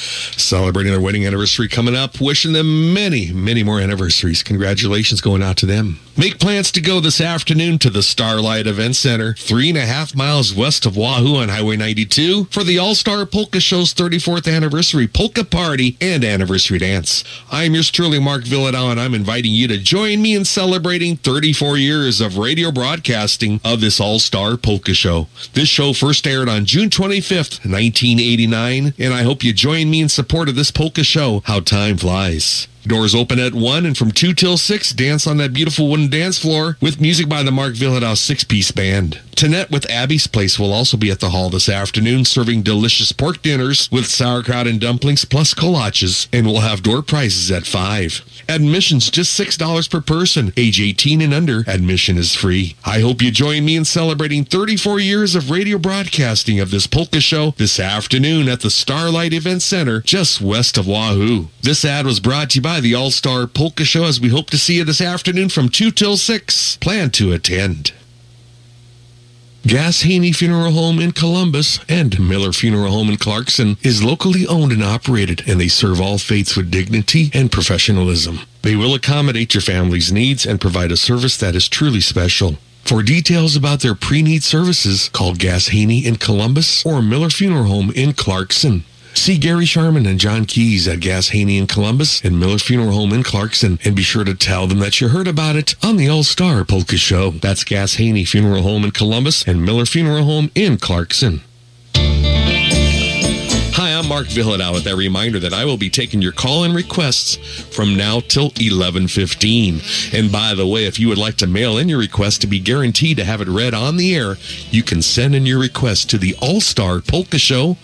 Celebrating 0.53 0.93
their 0.93 1.01
wedding 1.01 1.25
anniversary 1.25 1.67
coming 1.67 1.97
up. 1.97 2.21
Wishing 2.21 2.53
them 2.53 2.93
many, 2.93 3.33
many 3.33 3.63
more 3.63 3.81
anniversaries. 3.81 4.43
Congratulations 4.43 5.23
going 5.23 5.43
out 5.43 5.57
to 5.57 5.65
them. 5.65 5.99
Make 6.15 6.39
plans 6.39 6.71
to 6.73 6.83
go 6.83 7.01
this 7.01 7.23
afternoon 7.23 7.79
to 7.79 7.89
the 7.89 8.03
Starlight 8.03 8.67
Event 8.67 8.97
Center, 8.97 9.33
three 9.33 9.71
and 9.71 9.79
a 9.79 9.87
half 9.87 10.15
miles 10.15 10.53
west 10.53 10.85
of 10.85 10.95
Wahoo 10.95 11.37
on 11.37 11.49
Highway 11.49 11.79
92, 11.79 12.49
for 12.51 12.63
the 12.63 12.79
All 12.79 12.95
Star 12.95 13.25
Polka 13.25 13.61
Show's 13.61 13.95
34th 13.95 14.55
anniversary 14.55 15.09
polka 15.09 15.43
party 15.43 15.97
and 16.03 16.23
anniversary 16.23 16.77
dance. 16.77 17.25
I'm 17.51 17.73
yours 17.73 17.91
truly, 17.91 18.21
Mark 18.21 18.43
Vyhlidal, 18.43 18.91
and 18.91 19.01
I'm 19.01 19.15
inviting 19.15 19.55
you 19.55 19.67
to 19.69 19.79
join 19.79 20.21
me 20.21 20.37
in 20.37 20.45
celebrating 20.45 21.17
34 21.17 21.79
years 21.79 22.21
of 22.21 22.37
radio 22.37 22.71
broadcasting 22.71 23.63
of 23.65 23.81
this 23.81 23.99
All 23.99 24.19
Star 24.19 24.59
Polka 24.59 24.93
Show. 24.93 25.29
This 25.55 25.71
show 25.71 25.95
first 25.95 26.27
aired 26.27 26.51
on 26.51 26.67
June 26.67 26.91
25th, 26.91 27.65
1989, 27.65 28.93
and 28.99 29.15
I 29.15 29.23
hope 29.23 29.43
you 29.43 29.55
join 29.55 29.89
me 29.89 30.03
in 30.03 30.11
support 30.43 30.49
of 30.49 30.57
this 30.57 30.73
polka 30.73 31.05
show. 31.05 31.41
How 31.45 31.61
time 31.61 31.97
flies. 31.97 32.67
Doors 32.87 33.15
open 33.15 33.39
at 33.39 33.55
1 33.55 33.87
and 33.87 33.97
from 33.97 34.11
2 34.11 34.35
till 34.35 34.57
6, 34.57 34.93
dance 34.95 35.27
on 35.27 35.37
that 35.37 35.53
beautiful 35.53 35.89
wooden 35.89 36.11
dance 36.11 36.39
floor 36.39 36.77
with 36.81 37.01
music 37.01 37.29
by 37.29 37.43
the 37.43 37.53
Mark 37.53 37.75
Vyhlidal 37.75 38.17
six-piece 38.17 38.73
band. 38.73 39.21
Tanette 39.37 39.71
with 39.71 39.91
Abby's 39.91 40.27
Place 40.27 40.59
will 40.59 40.73
also 40.73 40.97
be 40.97 41.11
at 41.11 41.21
the 41.21 41.31
hall 41.31 41.51
this 41.51 41.69
afternoon 41.69 42.25
serving 42.25 42.63
delicious 42.63 43.13
pork 43.13 43.43
dinners 43.43 43.91
with 43.91 44.07
sauerkraut 44.07 44.67
and 44.67 44.81
dumplings 44.81 45.25
plus 45.25 45.55
kolaches 45.55 46.29
and 46.33 46.47
we'll 46.47 46.61
have 46.61 46.83
door 46.83 47.03
prizes 47.03 47.51
at 47.51 47.67
5. 47.67 48.45
Admission's 48.49 49.11
just 49.11 49.39
$6 49.39 49.91
per 49.91 50.01
person. 50.01 50.53
Age 50.57 50.81
18 50.81 51.21
and 51.21 51.33
under, 51.33 51.65
admission 51.67 52.19
is 52.19 52.35
free. 52.35 52.77
I 52.85 53.01
hope 53.01 53.23
you 53.23 53.31
join 53.31 53.65
me 53.65 53.77
in 53.77 53.85
celebrating 53.85 54.45
34 54.45 55.01
years 55.01 55.35
of 55.35 55.51
radio 55.51 55.79
broadcasting 55.79 56.61
of 56.61 56.71
this 56.71 56.87
polka 56.87 57.21
show 57.21 57.53
this 57.57 57.81
afternoon 57.81 58.49
at 58.49 58.61
the 58.61 58.71
Starlight 58.71 59.33
Event 59.33 59.63
Center 59.63 60.01
just 60.03 60.41
west 60.41 60.77
of 60.79 60.87
Wahoo. 60.87 61.49
This 61.63 61.85
ad 61.85 62.07
was 62.07 62.21
brought 62.21 62.51
to 62.51 62.59
you 62.59 62.63
by 62.63 62.72
the 62.81 62.95
All-Star 62.95 63.47
Polka 63.47 63.85
Show 63.85 64.05
as 64.05 64.21
we 64.21 64.29
hope 64.29 64.51
to 64.51 64.59
see 64.59 64.77
you 64.77 64.85
this 64.85 65.01
afternoon 65.01 65.49
from 65.49 65.69
2 65.69 65.91
till 65.91 66.17
6. 66.17 66.77
Plan 66.77 67.11
to 67.11 67.33
attend. 67.33 67.93
Gass 69.65 70.03
Haney 70.03 70.33
Funeral 70.33 70.73
Home 70.73 70.99
in 70.99 71.13
Columbus 71.13 71.79
and 71.89 72.19
Miller 72.19 72.53
Funeral 72.53 72.91
Home 72.91 73.11
in 73.11 73.17
Clarkson 73.17 73.77
is 73.83 74.03
locally 74.03 74.45
owned 74.47 74.73
and 74.73 74.83
operated, 74.83 75.45
and 75.47 75.61
they 75.61 75.69
serve 75.69 76.01
all 76.01 76.19
faiths 76.19 76.57
with 76.57 76.71
dignity 76.71 77.31
and 77.33 77.53
professionalism. 77.53 78.41
They 78.63 78.75
will 78.75 78.95
accommodate 78.95 79.55
your 79.55 79.61
family's 79.61 80.13
needs 80.13 80.45
and 80.45 80.61
provide 80.61 80.91
a 80.91 80.97
service 80.97 81.37
that 81.37 81.55
is 81.55 81.69
truly 81.69 82.01
special. 82.01 82.57
For 82.85 83.05
details 83.05 83.55
about 83.55 83.81
their 83.81 83.95
pre-need 83.95 84.43
services, 84.43 85.09
call 85.11 85.35
Gass 85.35 85.69
Haney 85.69 86.05
in 86.05 86.17
Columbus 86.17 86.85
or 86.85 87.01
Miller 87.01 87.31
Funeral 87.31 87.65
Home 87.65 87.93
in 87.95 88.13
Clarkson. 88.13 88.85
See 89.15 89.39
Gary 89.39 89.67
Sharman 89.67 90.07
and 90.07 90.19
John 90.19 90.47
Keys 90.47 90.89
at 90.89 90.99
Gass 91.01 91.29
Haney 91.29 91.57
in 91.57 91.69
Columbus 91.69 92.25
and 92.25 92.41
Miller 92.41 92.59
Funeral 92.59 92.93
Home 92.93 93.13
in 93.13 93.23
Clarkson 93.23 93.79
and 93.85 93.95
be 93.95 94.03
sure 94.03 94.25
to 94.25 94.35
tell 94.35 94.67
them 94.67 94.81
that 94.81 95.01
you 95.01 95.09
heard 95.09 95.29
about 95.29 95.55
it 95.55 95.77
on 95.83 95.97
the 95.97 96.09
All-Star 96.09 96.65
Polka 96.65 96.97
Show. 96.97 97.31
That's 97.31 97.63
Gass 97.63 97.95
Haney 97.95 98.25
Funeral 98.25 98.63
Home 98.63 98.85
in 98.85 98.91
Columbus 98.91 99.47
and 99.47 99.65
Miller 99.65 99.87
Funeral 99.87 100.25
Home 100.25 100.51
in 100.57 100.77
Clarkson. 100.77 101.43
Hi, 103.75 103.95
I'm 103.95 104.09
Mark 104.09 104.27
Vyhlidal 104.27 104.75
with 104.75 104.85
that 104.85 104.97
reminder 104.97 105.39
that 105.39 105.55
I 105.55 105.65
will 105.65 105.77
be 105.77 105.89
taking 105.89 106.21
your 106.21 106.33
call 106.33 106.65
and 106.65 106.75
requests 106.75 107.37
from 107.75 107.97
now 107.97 108.21
till 108.21 108.51
11:15. 108.51 109.81
And 110.13 110.33
by 110.33 110.55
the 110.55 110.67
way, 110.67 110.85
if 110.87 110.99
you 110.99 111.09
would 111.09 111.19
like 111.19 111.37
to 111.39 111.47
mail 111.47 111.79
in 111.79 111.89
your 111.89 111.99
request 111.99 112.41
to 112.43 112.47
be 112.47 112.59
guaranteed 112.59 113.17
to 113.19 113.25
have 113.25 113.41
it 113.41 113.49
read 113.49 113.73
on 113.73 113.97
the 113.97 114.15
air, 114.15 114.37
you 114.71 114.83
can 114.83 115.01
send 115.01 115.35
in 115.35 115.47
your 115.47 115.59
request 115.59 116.11
to 116.11 116.19
the 116.19 116.35
All-Star 116.41 117.01
Polka 117.01 117.39
Show, 117.39 117.77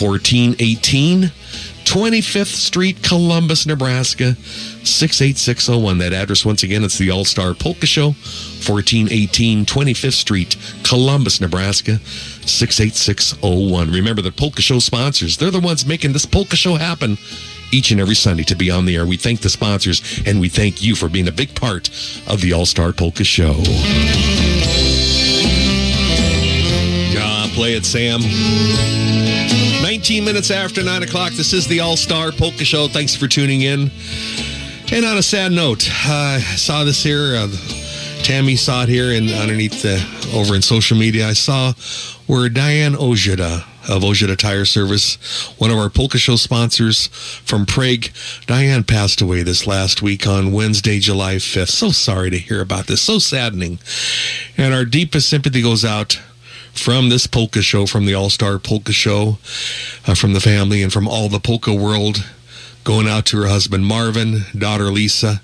1418 0.00 1.30
25th 1.84 2.54
Street, 2.54 3.02
Columbus, 3.02 3.66
Nebraska, 3.66 4.34
68601. 4.84 5.98
That 5.98 6.12
address, 6.12 6.44
once 6.44 6.62
again, 6.62 6.84
it's 6.84 6.96
the 6.96 7.10
All 7.10 7.24
Star 7.24 7.54
Polka 7.54 7.86
Show, 7.86 8.06
1418 8.06 9.66
25th 9.66 10.12
Street, 10.12 10.56
Columbus, 10.84 11.40
Nebraska, 11.40 11.98
68601. 12.46 13.90
Remember 13.90 14.22
the 14.22 14.32
Polka 14.32 14.62
Show 14.62 14.78
sponsors, 14.78 15.36
they're 15.36 15.50
the 15.50 15.60
ones 15.60 15.84
making 15.84 16.12
this 16.12 16.24
Polka 16.24 16.56
Show 16.56 16.76
happen 16.76 17.18
each 17.72 17.90
and 17.90 18.00
every 18.00 18.14
Sunday 18.14 18.44
to 18.44 18.54
be 18.54 18.70
on 18.70 18.84
the 18.86 18.96
air. 18.96 19.04
We 19.06 19.16
thank 19.16 19.40
the 19.40 19.50
sponsors 19.50 20.02
and 20.26 20.40
we 20.40 20.48
thank 20.48 20.82
you 20.82 20.94
for 20.94 21.08
being 21.08 21.28
a 21.28 21.32
big 21.32 21.54
part 21.54 21.88
of 22.26 22.40
the 22.40 22.52
All 22.52 22.66
Star 22.66 22.92
Polka 22.92 23.24
Show. 23.24 23.54
Yeah, 27.12 27.48
play 27.54 27.74
it, 27.74 27.84
Sam. 27.84 28.20
19 29.82 30.24
minutes 30.24 30.52
after 30.52 30.80
9 30.80 31.02
o'clock. 31.02 31.32
This 31.32 31.52
is 31.52 31.66
the 31.66 31.80
All 31.80 31.96
Star 31.96 32.30
Polka 32.30 32.64
Show. 32.64 32.86
Thanks 32.86 33.16
for 33.16 33.26
tuning 33.26 33.62
in. 33.62 33.90
And 34.92 35.04
on 35.04 35.18
a 35.18 35.22
sad 35.22 35.50
note, 35.50 35.90
I 36.06 36.38
saw 36.38 36.84
this 36.84 37.02
here. 37.02 37.34
Uh, 37.34 37.48
Tammy 38.22 38.54
saw 38.54 38.84
it 38.84 38.88
here 38.88 39.10
and 39.10 39.28
underneath 39.30 39.82
the, 39.82 39.98
over 40.38 40.54
in 40.54 40.62
social 40.62 40.96
media. 40.96 41.26
I 41.26 41.32
saw 41.32 41.72
where 42.28 42.48
Diane 42.48 42.94
Ojeda 42.94 43.64
of 43.88 44.04
Ojeda 44.04 44.36
Tire 44.36 44.64
Service, 44.64 45.16
one 45.58 45.72
of 45.72 45.78
our 45.78 45.90
Polka 45.90 46.16
Show 46.16 46.36
sponsors 46.36 47.08
from 47.08 47.66
Prague. 47.66 48.06
Diane 48.46 48.84
passed 48.84 49.20
away 49.20 49.42
this 49.42 49.66
last 49.66 50.00
week 50.00 50.28
on 50.28 50.52
Wednesday, 50.52 51.00
July 51.00 51.36
5th. 51.36 51.70
So 51.70 51.90
sorry 51.90 52.30
to 52.30 52.38
hear 52.38 52.60
about 52.60 52.86
this. 52.86 53.02
So 53.02 53.18
saddening. 53.18 53.80
And 54.56 54.72
our 54.72 54.84
deepest 54.84 55.28
sympathy 55.28 55.60
goes 55.60 55.84
out 55.84 56.20
from 56.74 57.08
this 57.08 57.26
polka 57.26 57.62
show, 57.62 57.86
from 57.86 58.06
the 58.06 58.14
All 58.14 58.30
Star 58.30 58.58
Polka 58.58 58.92
Show, 58.92 59.38
uh, 60.06 60.14
from 60.14 60.32
the 60.32 60.40
family, 60.40 60.82
and 60.82 60.92
from 60.92 61.06
all 61.06 61.28
the 61.28 61.40
polka 61.40 61.74
world. 61.74 62.24
Going 62.84 63.06
out 63.06 63.26
to 63.26 63.40
her 63.40 63.46
husband 63.46 63.86
Marvin, 63.86 64.40
daughter 64.58 64.90
Lisa, 64.90 65.40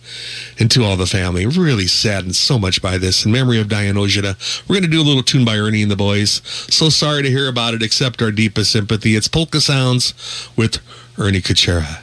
and 0.59 0.69
to 0.73 0.83
all 0.83 0.97
the 0.97 1.07
family. 1.07 1.47
Really 1.47 1.87
saddened 1.87 2.35
so 2.35 2.59
much 2.59 2.83
by 2.83 2.99
this. 2.99 3.25
In 3.25 3.31
memory 3.31 3.61
of 3.61 3.69
Diane 3.69 3.97
Ojeda, 3.97 4.37
we're 4.67 4.75
going 4.75 4.83
to 4.83 4.89
do 4.91 5.01
a 5.01 5.07
little 5.07 5.23
tune 5.23 5.45
by 5.45 5.57
Ernie 5.57 5.83
and 5.83 5.91
the 5.91 5.95
boys. 5.95 6.43
So 6.69 6.89
sorry 6.89 7.23
to 7.23 7.31
hear 7.31 7.49
about 7.49 7.75
it. 7.75 7.83
Accept 7.83 8.21
our 8.23 8.33
deepest 8.33 8.73
sympathy. 8.73 9.15
It's 9.15 9.29
Polka 9.29 9.61
Sounds 9.61 10.15
with 10.57 10.79
Ernie 11.17 11.41
Kuchera. 11.41 12.03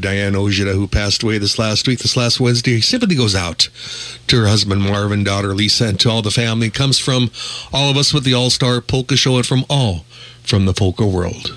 Diane 0.00 0.34
Ojeda, 0.34 0.72
who 0.72 0.86
passed 0.86 1.22
away 1.22 1.38
this 1.38 1.58
last 1.58 1.86
week, 1.86 2.00
this 2.00 2.16
last 2.16 2.40
Wednesday, 2.40 2.80
sympathy 2.80 3.14
goes 3.14 3.34
out 3.34 3.68
to 4.26 4.40
her 4.40 4.48
husband 4.48 4.82
Marvin, 4.82 5.24
daughter 5.24 5.54
Lisa, 5.54 5.86
and 5.86 6.00
to 6.00 6.10
all 6.10 6.22
the 6.22 6.30
family. 6.30 6.68
It 6.68 6.74
comes 6.74 6.98
from 6.98 7.30
all 7.72 7.90
of 7.90 7.96
us 7.96 8.12
with 8.12 8.24
the 8.24 8.34
All 8.34 8.50
Star 8.50 8.80
Polka 8.80 9.16
Show 9.16 9.36
and 9.36 9.46
from 9.46 9.64
all 9.68 10.04
from 10.42 10.64
the 10.64 10.72
polka 10.72 11.06
world. 11.06 11.56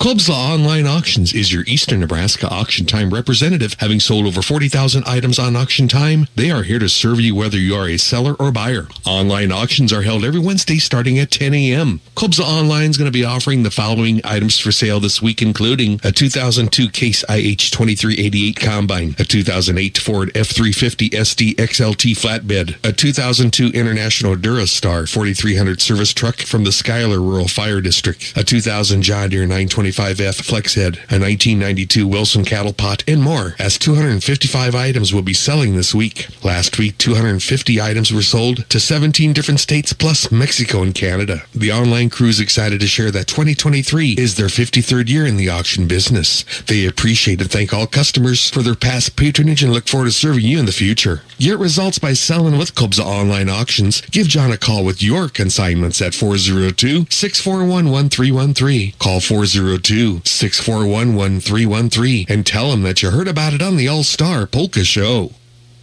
Clubs 0.00 0.30
Law 0.30 0.54
Online 0.54 0.86
Auctions 0.86 1.34
is 1.34 1.52
your 1.52 1.62
Eastern 1.66 2.00
Nebraska 2.00 2.48
Auction 2.48 2.86
Time 2.86 3.12
representative. 3.12 3.76
Having 3.80 4.00
sold 4.00 4.24
over 4.24 4.40
40,000 4.40 5.04
items 5.04 5.38
on 5.38 5.54
Auction 5.54 5.88
Time, 5.88 6.26
they 6.36 6.50
are 6.50 6.62
here 6.62 6.78
to 6.78 6.88
serve 6.88 7.20
you 7.20 7.34
whether 7.34 7.58
you 7.58 7.74
are 7.74 7.86
a 7.86 7.98
seller 7.98 8.32
or 8.40 8.50
buyer. 8.50 8.88
Online 9.04 9.52
auctions 9.52 9.92
are 9.92 10.00
held 10.00 10.24
every 10.24 10.40
Wednesday 10.40 10.78
starting 10.78 11.18
at 11.18 11.30
10 11.30 11.52
a.m. 11.52 12.00
Clubslaw 12.16 12.60
Online 12.60 12.88
is 12.88 12.96
going 12.96 13.12
to 13.12 13.18
be 13.18 13.26
offering 13.26 13.62
the 13.62 13.70
following 13.70 14.22
items 14.24 14.58
for 14.58 14.72
sale 14.72 15.00
this 15.00 15.20
week, 15.20 15.42
including 15.42 16.00
a 16.02 16.10
2002 16.10 16.88
Case 16.88 17.22
IH 17.24 17.68
2388 17.70 18.56
Combine, 18.56 19.14
a 19.18 19.24
2008 19.24 19.98
Ford 19.98 20.32
F350 20.32 21.10
SD 21.10 21.56
XLT 21.56 22.12
Flatbed, 22.16 22.82
a 22.88 22.94
2002 22.94 23.66
International 23.78 24.34
Durastar 24.34 25.06
4300 25.06 25.82
service 25.82 26.14
truck 26.14 26.38
from 26.38 26.64
the 26.64 26.72
Schuyler 26.72 27.20
Rural 27.20 27.48
Fire 27.48 27.82
District, 27.82 28.32
a 28.34 28.42
2000 28.42 29.02
John 29.02 29.28
Deere 29.28 29.42
920 29.42 29.89
25F 29.90 30.42
Flexhead, 30.42 30.96
a 31.10 31.18
1992 31.18 32.06
Wilson 32.06 32.44
cattle 32.44 32.72
pot, 32.72 33.02
and 33.08 33.22
more, 33.22 33.56
as 33.58 33.76
255 33.76 34.74
items 34.74 35.12
will 35.12 35.22
be 35.22 35.34
selling 35.34 35.74
this 35.74 35.94
week. 35.94 36.28
Last 36.44 36.78
week, 36.78 36.96
250 36.98 37.80
items 37.80 38.12
were 38.12 38.22
sold 38.22 38.68
to 38.68 38.78
17 38.78 39.32
different 39.32 39.58
states 39.58 39.92
plus 39.92 40.30
Mexico 40.30 40.82
and 40.82 40.94
Canada. 40.94 41.42
The 41.52 41.72
online 41.72 42.08
crew 42.08 42.28
is 42.28 42.38
excited 42.38 42.80
to 42.80 42.86
share 42.86 43.10
that 43.10 43.26
2023 43.26 44.14
is 44.16 44.36
their 44.36 44.46
53rd 44.46 45.08
year 45.08 45.26
in 45.26 45.36
the 45.36 45.48
auction 45.48 45.88
business. 45.88 46.44
They 46.62 46.86
appreciate 46.86 47.40
and 47.40 47.50
thank 47.50 47.74
all 47.74 47.86
customers 47.86 48.48
for 48.48 48.62
their 48.62 48.76
past 48.76 49.16
patronage 49.16 49.62
and 49.62 49.72
look 49.72 49.88
forward 49.88 50.06
to 50.06 50.12
serving 50.12 50.44
you 50.44 50.58
in 50.58 50.66
the 50.66 50.72
future. 50.72 51.22
Get 51.38 51.58
results 51.58 51.98
by 51.98 52.12
selling 52.12 52.58
with 52.58 52.74
Kubza 52.74 53.04
Online 53.04 53.48
Auctions. 53.48 54.02
Give 54.02 54.28
John 54.28 54.52
a 54.52 54.56
call 54.56 54.84
with 54.84 55.02
your 55.02 55.28
consignments 55.28 56.00
at 56.00 56.14
402 56.14 57.06
641 57.10 57.90
1313. 57.90 58.92
Call 58.98 59.20
402 59.20 59.79
641-1313 59.82 62.28
and 62.28 62.46
tell 62.46 62.70
them 62.70 62.82
that 62.82 63.02
you 63.02 63.10
heard 63.10 63.28
about 63.28 63.54
it 63.54 63.62
on 63.62 63.76
the 63.76 63.88
All-Star 63.88 64.46
Polka 64.46 64.84
Show. 64.84 65.32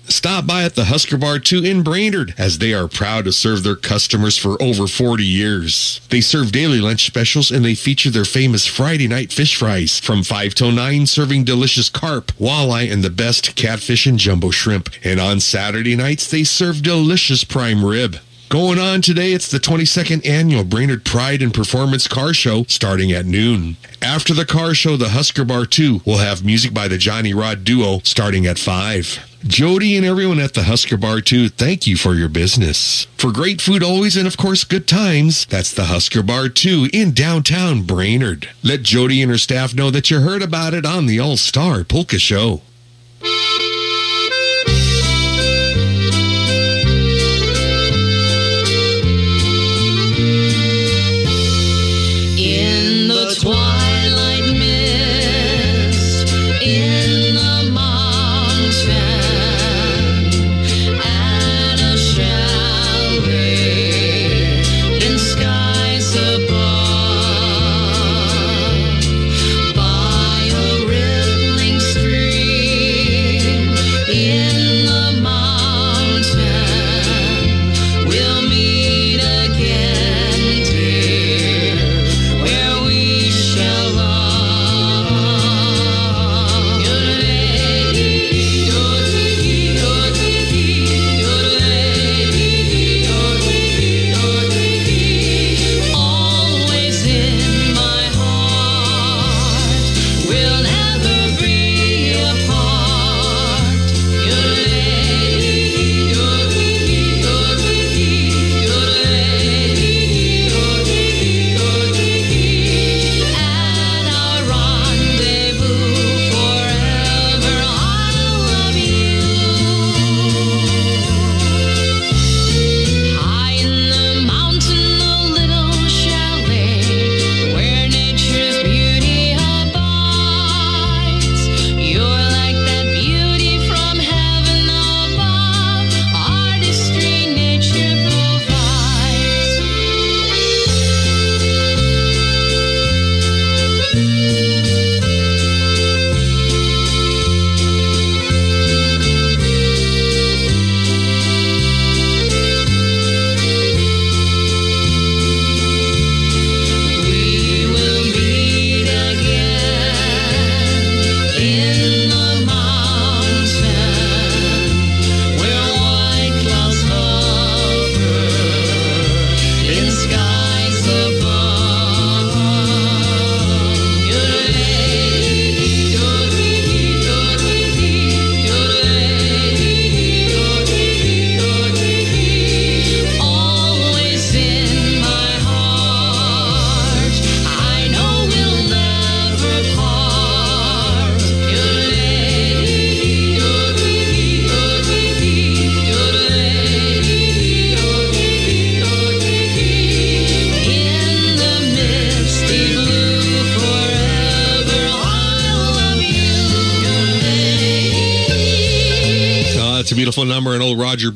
Stop 0.10 0.48
by 0.48 0.64
at 0.64 0.76
the 0.76 0.86
Husker 0.86 1.18
Bar 1.18 1.40
2 1.40 1.66
in 1.66 1.84
Brainard 1.84 2.34
as 2.38 2.60
they 2.60 2.74
are 2.74 2.88
proud 2.88 3.26
to 3.26 3.34
serve 3.34 3.64
their 3.64 3.76
customers 3.76 4.38
for 4.38 4.62
over 4.64 4.88
40 4.88 5.26
years. 5.26 6.00
They 6.10 6.22
serve 6.22 6.54
daily 6.54 6.80
lunch 6.80 7.06
specials 7.06 7.52
and 7.52 7.66
they 7.66 7.76
feature 7.76 8.10
their 8.10 8.24
famous 8.24 8.66
Friday 8.66 9.10
night 9.10 9.34
fish 9.34 9.58
fries 9.58 10.00
from 10.00 10.24
5 10.24 10.54
till 10.54 10.72
9 10.72 11.08
serving 11.08 11.44
delicious 11.44 11.90
carp, 11.90 12.28
walleye, 12.40 12.90
and 12.92 13.04
the 13.04 13.10
best 13.10 13.58
catfish 13.58 14.06
and 14.06 14.18
jumbo 14.18 14.50
shrimp. 14.50 14.90
And 15.04 15.20
on 15.20 15.42
Saturday 15.42 15.98
nights 15.98 16.32
they 16.32 16.46
serve 16.46 16.82
delicious 16.82 17.44
prime 17.44 17.84
rib. 17.84 18.16
Going 18.50 18.80
on 18.80 19.02
today, 19.02 19.34
it's 19.34 19.52
the 19.52 19.60
22nd 19.60 20.26
annual 20.26 20.64
Brainard 20.64 21.04
Pride 21.04 21.42
and 21.42 21.54
Performance 21.54 22.08
Car 22.08 22.34
Show 22.34 22.64
starting 22.70 23.12
at 23.12 23.26
noon. 23.26 23.76
After 24.02 24.34
the 24.34 24.46
car 24.46 24.74
show, 24.74 24.96
the 24.96 25.10
Husker 25.10 25.44
Bar 25.44 25.66
2 25.66 26.04
will 26.06 26.20
have 26.20 26.46
music 26.46 26.74
by 26.74 26.88
the 26.88 26.98
Johnny 26.98 27.34
Rod 27.34 27.66
Duo 27.66 28.00
starting 28.06 28.46
at 28.46 28.58
5. 28.58 29.40
Jody 29.46 29.98
and 29.98 30.06
everyone 30.06 30.40
at 30.40 30.54
the 30.54 30.64
Husker 30.64 30.96
Bar 30.96 31.20
2, 31.20 31.50
thank 31.50 31.88
you 31.88 31.98
for 31.98 32.14
your 32.14 32.30
business. 32.30 33.06
For 33.18 33.34
great 33.34 33.60
food 33.60 33.84
always 33.84 34.16
and 34.16 34.26
of 34.26 34.38
course 34.38 34.64
good 34.64 34.88
times, 34.88 35.46
that's 35.48 35.74
the 35.74 35.86
Husker 35.86 36.24
Bar 36.24 36.48
2 36.48 36.92
in 36.94 37.12
downtown 37.12 37.82
Brainard. 37.84 38.48
Let 38.64 38.82
Jody 38.84 39.22
and 39.22 39.30
her 39.30 39.38
staff 39.38 39.76
know 39.76 39.92
that 39.92 40.10
you 40.10 40.22
heard 40.22 40.42
about 40.42 40.74
it 40.74 40.86
on 40.86 41.06
the 41.06 41.20
All 41.20 41.36
Star 41.36 41.84
Polka 41.84 42.18
Show. 42.18 42.62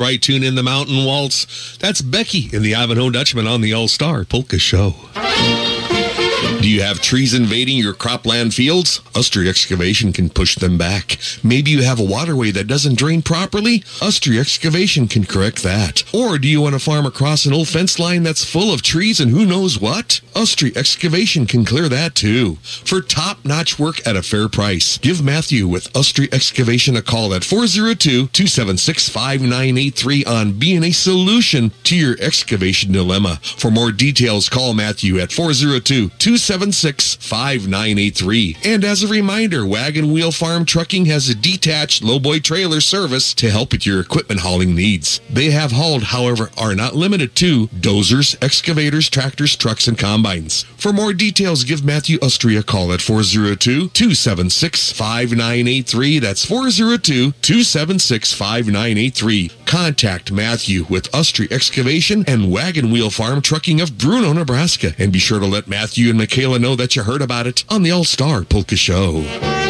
Bright 0.01 0.23
tune 0.23 0.41
in 0.41 0.55
the 0.55 0.63
Mountain 0.63 1.05
Waltz. 1.05 1.77
That's 1.77 2.01
Becky 2.01 2.49
in 2.51 2.63
the 2.63 2.73
Ivanhoe 2.73 3.11
Dutchmen 3.11 3.45
on 3.45 3.61
the 3.61 3.71
All 3.71 3.87
Star 3.87 4.25
Polka 4.25 4.57
Show. 4.57 4.95
Do 5.13 6.67
you 6.69 6.81
have 6.81 7.01
trees 7.01 7.35
invading 7.35 7.77
your 7.77 7.93
cropland 7.93 8.53
fields? 8.53 8.99
Ustry 9.13 9.47
Excavation 9.47 10.11
can 10.11 10.29
push 10.29 10.55
them 10.55 10.77
back. 10.77 11.17
Maybe 11.43 11.69
you 11.69 11.83
have 11.83 11.99
a 11.99 12.03
waterway 12.03 12.49
that 12.49 12.65
doesn't 12.65 12.97
drain 12.97 13.21
properly? 13.21 13.81
Ustry 13.99 14.39
Excavation 14.39 15.07
can 15.07 15.23
correct 15.23 15.61
that. 15.61 16.03
Or 16.13 16.39
do 16.39 16.47
you 16.47 16.61
want 16.61 16.73
to 16.73 16.79
farm 16.79 17.05
across 17.05 17.45
an 17.45 17.53
old 17.53 17.67
fence 17.67 17.99
line 17.99 18.23
that's 18.23 18.43
full 18.43 18.73
of 18.73 18.81
trees 18.81 19.19
and 19.19 19.29
who 19.29 19.45
knows 19.45 19.79
what? 19.79 20.21
Ustry 20.41 20.75
Excavation 20.75 21.45
can 21.45 21.63
clear 21.63 21.87
that 21.87 22.15
too. 22.15 22.55
For 22.63 22.99
top-notch 22.99 23.77
work 23.77 24.07
at 24.07 24.15
a 24.15 24.23
fair 24.23 24.49
price, 24.49 24.97
give 24.97 25.23
Matthew 25.23 25.67
with 25.67 25.93
Ustry 25.93 26.33
Excavation 26.33 26.95
a 26.95 27.03
call 27.03 27.35
at 27.35 27.43
402-276-5983 27.43 30.27
on 30.27 30.57
being 30.57 30.83
a 30.83 30.93
solution 30.93 31.71
to 31.83 31.95
your 31.95 32.15
excavation 32.19 32.91
dilemma. 32.91 33.39
For 33.43 33.69
more 33.69 33.91
details, 33.91 34.49
call 34.49 34.73
Matthew 34.73 35.19
at 35.19 35.31
402 35.31 36.09
276 36.09 37.17
5983. 37.17 38.57
And 38.65 38.83
as 38.83 39.03
a 39.03 39.07
reminder, 39.07 39.63
Wagon 39.63 40.11
Wheel 40.11 40.31
Farm 40.31 40.65
Trucking 40.65 41.05
has 41.05 41.29
a 41.29 41.35
detached 41.35 42.01
lowboy 42.01 42.43
trailer 42.43 42.81
service 42.81 43.35
to 43.35 43.51
help 43.51 43.73
with 43.73 43.85
your 43.85 43.99
equipment 43.99 44.39
hauling 44.39 44.73
needs. 44.73 45.21
They 45.29 45.51
have 45.51 45.73
hauled, 45.73 46.05
however, 46.05 46.49
are 46.57 46.73
not 46.73 46.95
limited 46.95 47.35
to 47.35 47.67
dozers, 47.67 48.35
excavators, 48.43 49.07
tractors, 49.07 49.55
trucks, 49.55 49.87
and 49.87 49.99
combines. 49.99 50.30
For 50.31 50.93
more 50.93 51.13
details, 51.13 51.65
give 51.65 51.83
Matthew 51.83 52.17
Ustry 52.19 52.57
a 52.57 52.63
call 52.63 52.93
at 52.93 53.01
402 53.01 53.89
276 53.89 54.91
5983. 54.93 56.19
That's 56.19 56.45
402 56.45 57.33
276 57.33 58.33
5983. 58.33 59.51
Contact 59.65 60.31
Matthew 60.31 60.85
with 60.89 61.11
Ustry 61.11 61.51
Excavation 61.51 62.23
and 62.27 62.49
Wagon 62.49 62.91
Wheel 62.91 63.09
Farm 63.09 63.41
Trucking 63.41 63.81
of 63.81 63.97
Bruno, 63.97 64.31
Nebraska. 64.31 64.93
And 64.97 65.11
be 65.11 65.19
sure 65.19 65.39
to 65.39 65.45
let 65.45 65.67
Matthew 65.67 66.09
and 66.09 66.17
Michaela 66.17 66.59
know 66.59 66.75
that 66.77 66.95
you 66.95 67.03
heard 67.03 67.21
about 67.21 67.45
it 67.47 67.65
on 67.69 67.83
the 67.83 67.91
All 67.91 68.05
Star 68.05 68.43
Polka 68.43 68.77
Show. 68.77 69.60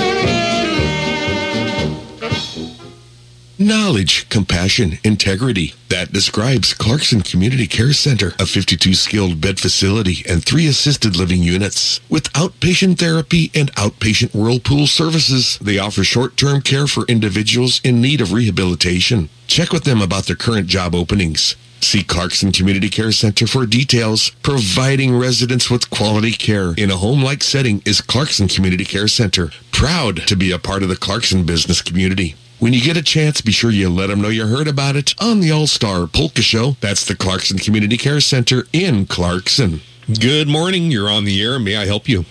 Knowledge, 3.71 4.27
compassion, 4.27 4.99
integrity. 5.01 5.75
That 5.87 6.11
describes 6.11 6.73
Clarkson 6.73 7.21
Community 7.21 7.67
Care 7.67 7.93
Center, 7.93 8.33
a 8.37 8.45
52 8.45 8.93
skilled 8.93 9.39
bed 9.39 9.61
facility 9.61 10.25
and 10.27 10.43
three 10.43 10.67
assisted 10.67 11.15
living 11.15 11.41
units. 11.41 12.01
With 12.09 12.33
outpatient 12.33 12.99
therapy 12.99 13.49
and 13.55 13.73
outpatient 13.75 14.35
whirlpool 14.35 14.87
services, 14.87 15.57
they 15.61 15.79
offer 15.79 16.03
short-term 16.03 16.63
care 16.63 16.85
for 16.85 17.05
individuals 17.05 17.79
in 17.81 18.01
need 18.01 18.19
of 18.19 18.33
rehabilitation. 18.33 19.29
Check 19.47 19.71
with 19.71 19.85
them 19.85 20.01
about 20.01 20.25
their 20.25 20.35
current 20.35 20.67
job 20.67 20.93
openings. 20.93 21.55
See 21.79 22.03
Clarkson 22.03 22.51
Community 22.51 22.89
Care 22.89 23.13
Center 23.13 23.47
for 23.47 23.65
details. 23.65 24.31
Providing 24.43 25.17
residents 25.17 25.69
with 25.69 25.89
quality 25.89 26.31
care 26.31 26.73
in 26.77 26.91
a 26.91 26.97
home-like 26.97 27.41
setting 27.41 27.81
is 27.85 28.01
Clarkson 28.01 28.49
Community 28.49 28.83
Care 28.83 29.07
Center. 29.07 29.49
Proud 29.71 30.27
to 30.27 30.35
be 30.35 30.51
a 30.51 30.59
part 30.59 30.83
of 30.83 30.89
the 30.89 30.97
Clarkson 30.97 31.45
business 31.45 31.81
community. 31.81 32.35
When 32.61 32.73
you 32.73 32.81
get 32.81 32.95
a 32.95 33.01
chance, 33.01 33.41
be 33.41 33.51
sure 33.51 33.71
you 33.71 33.89
let 33.89 34.07
them 34.07 34.21
know 34.21 34.29
you 34.29 34.45
heard 34.45 34.67
about 34.67 34.95
it 34.95 35.15
on 35.19 35.39
the 35.39 35.49
All-Star 35.49 36.05
Polka 36.05 36.43
Show. 36.43 36.75
That's 36.79 37.03
the 37.03 37.15
Clarkson 37.15 37.57
Community 37.57 37.97
Care 37.97 38.19
Center 38.19 38.67
in 38.71 39.07
Clarkson. 39.07 39.81
Good 40.19 40.47
morning. 40.47 40.91
You're 40.91 41.09
on 41.09 41.25
the 41.25 41.41
air. 41.41 41.57
May 41.57 41.75
I 41.75 41.87
help 41.87 42.07
you? 42.07 42.23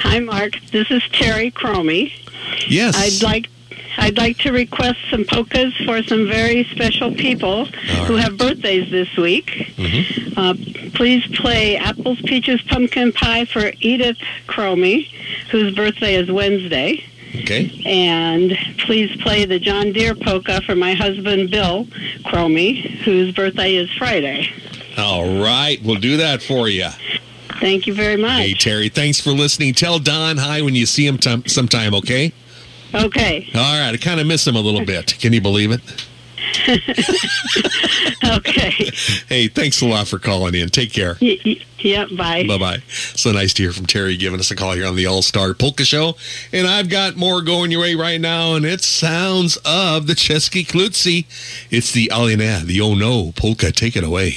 Hi, 0.00 0.18
Mark. 0.18 0.54
This 0.72 0.90
is 0.90 1.04
Terry 1.12 1.52
Cromie. 1.52 2.12
Yes. 2.66 2.96
I'd 2.96 3.22
like 3.22 3.48
I'd 3.96 4.18
like 4.18 4.38
to 4.38 4.50
request 4.50 4.98
some 5.08 5.24
polkas 5.24 5.72
for 5.86 6.02
some 6.02 6.26
very 6.26 6.64
special 6.64 7.14
people 7.14 7.66
who 8.06 8.16
have 8.16 8.36
birthdays 8.36 8.90
this 8.90 9.16
week. 9.16 9.46
Mm-hmm. 9.76 10.36
Uh, 10.36 10.54
please 10.94 11.24
play 11.28 11.76
Apples, 11.76 12.20
Peaches, 12.22 12.60
Pumpkin 12.62 13.12
Pie 13.12 13.44
for 13.44 13.70
Edith 13.78 14.18
Cromie, 14.48 15.08
whose 15.52 15.72
birthday 15.76 16.16
is 16.16 16.28
Wednesday. 16.28 17.04
Okay. 17.40 17.82
And 17.84 18.56
please 18.78 19.14
play 19.22 19.44
the 19.44 19.58
John 19.58 19.92
Deere 19.92 20.14
polka 20.14 20.60
for 20.62 20.74
my 20.74 20.94
husband 20.94 21.50
Bill 21.50 21.84
Cromie, 22.24 22.80
whose 23.02 23.34
birthday 23.34 23.74
is 23.74 23.90
Friday. 23.92 24.48
All 24.96 25.40
right. 25.42 25.82
We'll 25.82 26.00
do 26.00 26.16
that 26.18 26.42
for 26.42 26.68
you. 26.68 26.88
Thank 27.60 27.86
you 27.86 27.94
very 27.94 28.16
much. 28.16 28.40
Hey, 28.42 28.54
Terry, 28.54 28.88
thanks 28.88 29.20
for 29.20 29.30
listening. 29.30 29.74
Tell 29.74 29.98
Don 29.98 30.36
hi 30.36 30.62
when 30.62 30.74
you 30.74 30.86
see 30.86 31.06
him 31.06 31.18
t- 31.18 31.42
sometime, 31.46 31.94
okay? 31.94 32.32
Okay. 32.94 33.48
All 33.54 33.80
right. 33.80 33.92
I 33.92 33.96
kind 33.96 34.20
of 34.20 34.26
miss 34.26 34.46
him 34.46 34.56
a 34.56 34.60
little 34.60 34.84
bit. 34.84 35.18
Can 35.18 35.32
you 35.32 35.40
believe 35.40 35.70
it? 35.72 35.80
Okay. 38.24 38.90
Hey, 39.28 39.48
thanks 39.48 39.80
a 39.82 39.86
lot 39.86 40.08
for 40.08 40.18
calling 40.18 40.54
in. 40.54 40.68
Take 40.68 40.92
care. 40.92 41.16
Y- 41.20 41.38
y- 41.44 41.60
yeah, 41.78 42.06
bye. 42.16 42.44
Bye 42.46 42.58
bye. 42.58 42.78
So 42.88 43.30
nice 43.32 43.52
to 43.54 43.62
hear 43.62 43.72
from 43.72 43.86
Terry 43.86 44.16
giving 44.16 44.40
us 44.40 44.50
a 44.50 44.56
call 44.56 44.72
here 44.72 44.86
on 44.86 44.96
the 44.96 45.06
All 45.06 45.22
Star 45.22 45.52
Polka 45.54 45.84
Show. 45.84 46.16
And 46.52 46.66
I've 46.66 46.88
got 46.88 47.16
more 47.16 47.42
going 47.42 47.70
your 47.70 47.82
way 47.82 47.94
right 47.94 48.20
now, 48.20 48.54
and 48.54 48.64
it 48.64 48.80
sounds 48.80 49.56
of 49.64 50.06
the 50.06 50.14
Chesky 50.14 50.66
Klutzy. 50.66 51.26
It's 51.70 51.92
the 51.92 52.10
oh, 52.12 52.24
Alina, 52.24 52.60
the 52.64 52.80
Oh 52.80 52.94
No 52.94 53.32
Polka. 53.32 53.70
Take 53.70 53.96
it 53.96 54.04
away. 54.04 54.36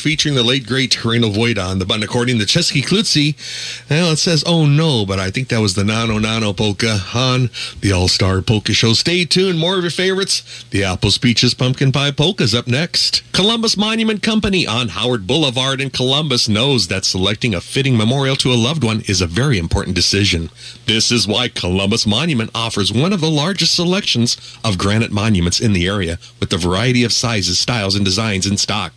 Featuring 0.00 0.34
the 0.34 0.42
late 0.42 0.66
great 0.66 1.04
Reno 1.04 1.28
Voida 1.28 1.64
on 1.68 1.78
the 1.78 1.90
according 2.02 2.38
to 2.38 2.44
Chesky 2.44 2.82
Klutzy. 2.82 3.36
Well, 3.90 4.12
it 4.12 4.16
says, 4.16 4.42
oh 4.46 4.64
no, 4.64 5.04
but 5.04 5.18
I 5.18 5.30
think 5.30 5.48
that 5.48 5.60
was 5.60 5.74
the 5.74 5.84
Nano 5.84 6.18
Nano 6.18 6.52
polka 6.52 6.98
on 7.14 7.50
the 7.80 7.92
All 7.92 8.08
Star 8.08 8.40
Polka 8.42 8.72
Show. 8.72 8.94
Stay 8.94 9.24
tuned. 9.24 9.58
More 9.58 9.76
of 9.76 9.82
your 9.82 9.90
favorites. 9.90 10.64
The 10.70 10.84
Apples, 10.84 11.18
Peaches, 11.18 11.54
Pumpkin 11.54 11.92
Pie 11.92 12.12
Polkas 12.12 12.54
up 12.54 12.66
next. 12.66 13.22
Columbus 13.32 13.76
Monument 13.76 14.22
Company 14.22 14.66
on 14.66 14.88
Howard 14.88 15.26
Boulevard 15.26 15.80
in 15.80 15.90
Columbus 15.90 16.48
knows 16.48 16.88
that 16.88 17.04
selecting 17.04 17.54
a 17.54 17.60
fitting 17.60 17.96
memorial 17.96 18.36
to 18.36 18.52
a 18.52 18.54
loved 18.54 18.84
one 18.84 19.02
is 19.02 19.20
a 19.20 19.26
very 19.26 19.58
important 19.58 19.94
decision. 19.94 20.50
This 20.86 21.10
is 21.10 21.28
why 21.28 21.48
Columbus 21.48 22.06
Monument 22.06 22.50
offers 22.54 22.92
one 22.92 23.12
of 23.12 23.20
the 23.20 23.30
largest 23.30 23.74
selections 23.74 24.36
of 24.64 24.78
granite 24.78 25.12
monuments 25.12 25.60
in 25.60 25.72
the 25.72 25.86
area 25.86 26.18
with 26.38 26.52
a 26.52 26.58
variety 26.58 27.04
of 27.04 27.12
sizes, 27.12 27.58
styles, 27.58 27.94
and 27.94 28.04
designs 28.04 28.46
in 28.46 28.56
stock. 28.56 28.92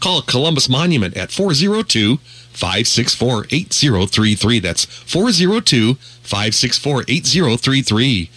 Call 0.00 0.22
Columbus 0.22 0.68
Monument 0.68 1.16
at 1.16 1.30
402 1.30 2.18
564 2.18 3.46
8033. 3.50 4.58
That's 4.60 4.84
402 4.84 5.94
564 5.94 7.04
8033. 7.08 8.30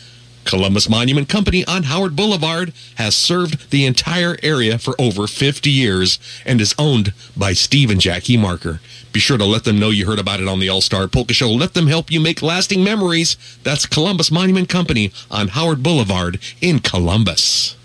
Columbus 0.44 0.90
Monument 0.90 1.30
Company 1.30 1.66
on 1.66 1.84
Howard 1.84 2.16
Boulevard 2.16 2.74
has 2.96 3.16
served 3.16 3.70
the 3.70 3.86
entire 3.86 4.38
area 4.42 4.78
for 4.78 5.00
over 5.00 5.28
50 5.28 5.70
years 5.70 6.20
and 6.46 6.60
is 6.60 6.76
owned 6.80 7.14
by 7.38 7.54
Steve 7.54 7.92
and 7.92 8.02
Jackie 8.02 8.38
Marker. 8.38 8.80
Be 9.14 9.20
sure 9.20 9.38
to 9.38 9.46
let 9.46 9.66
them 9.66 9.80
know 9.80 9.90
you 9.90 10.06
heard 10.06 10.20
about 10.20 10.40
it 10.40 10.48
on 10.48 10.60
the 10.60 10.70
All 10.70 10.82
Star 10.82 11.08
Polka 11.08 11.34
Show. 11.34 11.50
Let 11.52 11.74
them 11.74 11.88
help 11.88 12.12
you 12.12 12.20
make 12.20 12.42
lasting 12.42 12.84
memories. 12.84 13.38
That's 13.64 13.86
Columbus 13.86 14.32
Monument 14.32 14.70
Company 14.70 15.12
on 15.30 15.50
Howard 15.50 15.84
Boulevard 15.84 16.40
in 16.60 16.80
Columbus. 16.80 17.76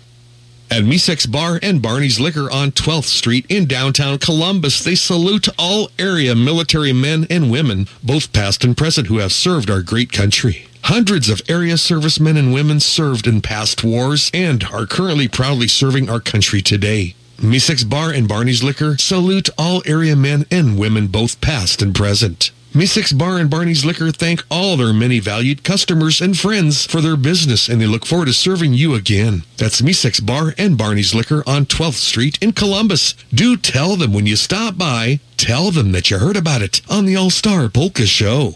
At 0.69 0.83
Misek's 0.83 1.25
Bar 1.25 1.61
and 1.63 1.81
Barney's 1.81 2.19
Liquor 2.19 2.51
on 2.51 2.73
12th 2.73 3.05
Street 3.05 3.45
in 3.47 3.67
downtown 3.67 4.19
Columbus, 4.19 4.83
they 4.83 4.95
salute 4.95 5.47
all 5.57 5.89
area 5.97 6.35
military 6.35 6.91
men 6.91 7.25
and 7.29 7.49
women, 7.49 7.87
both 8.03 8.33
past 8.33 8.65
and 8.65 8.75
present, 8.75 9.07
who 9.07 9.19
have 9.19 9.31
served 9.31 9.69
our 9.69 9.81
great 9.81 10.11
country. 10.11 10.67
Hundreds 10.83 11.29
of 11.29 11.41
area 11.47 11.77
servicemen 11.77 12.35
and 12.35 12.53
women 12.53 12.81
served 12.81 13.27
in 13.27 13.41
past 13.41 13.81
wars 13.81 14.29
and 14.33 14.65
are 14.65 14.85
currently 14.85 15.29
proudly 15.29 15.69
serving 15.69 16.09
our 16.09 16.19
country 16.19 16.61
today. 16.61 17.15
Misek's 17.37 17.85
Bar 17.85 18.11
and 18.11 18.27
Barney's 18.27 18.61
Liquor 18.61 18.97
salute 18.97 19.49
all 19.57 19.81
area 19.85 20.17
men 20.17 20.45
and 20.51 20.77
women, 20.77 21.07
both 21.07 21.39
past 21.39 21.81
and 21.81 21.95
present. 21.95 22.51
Misek's 22.73 23.11
Bar 23.13 23.37
and 23.39 23.49
Barney's 23.49 23.85
Liquor 23.85 24.11
thank 24.11 24.43
all 24.51 24.77
their 24.77 24.93
many 24.93 25.19
valued 25.19 25.63
customers 25.63 26.21
and 26.21 26.37
friends 26.37 26.85
for 26.85 27.01
their 27.01 27.17
business, 27.17 27.67
and 27.67 27.81
they 27.81 27.87
look 27.87 28.05
forward 28.05 28.25
to 28.25 28.33
serving 28.33 28.73
you 28.73 28.93
again. 28.93 29.43
That's 29.57 29.81
Misek's 29.81 30.19
Bar 30.19 30.53
and 30.57 30.77
Barney's 30.77 31.15
Liquor 31.15 31.43
on 31.47 31.65
12th 31.65 31.93
Street 31.93 32.37
in 32.41 32.51
Columbus. 32.51 33.15
Do 33.33 33.57
tell 33.57 33.95
them 33.95 34.13
when 34.13 34.27
you 34.27 34.35
stop 34.35 34.77
by, 34.77 35.19
tell 35.37 35.71
them 35.71 35.91
that 35.93 36.11
you 36.11 36.19
heard 36.19 36.37
about 36.37 36.61
it 36.61 36.81
on 36.89 37.05
the 37.05 37.15
All 37.15 37.29
Star 37.31 37.67
Polka 37.69 38.05
Show. 38.05 38.55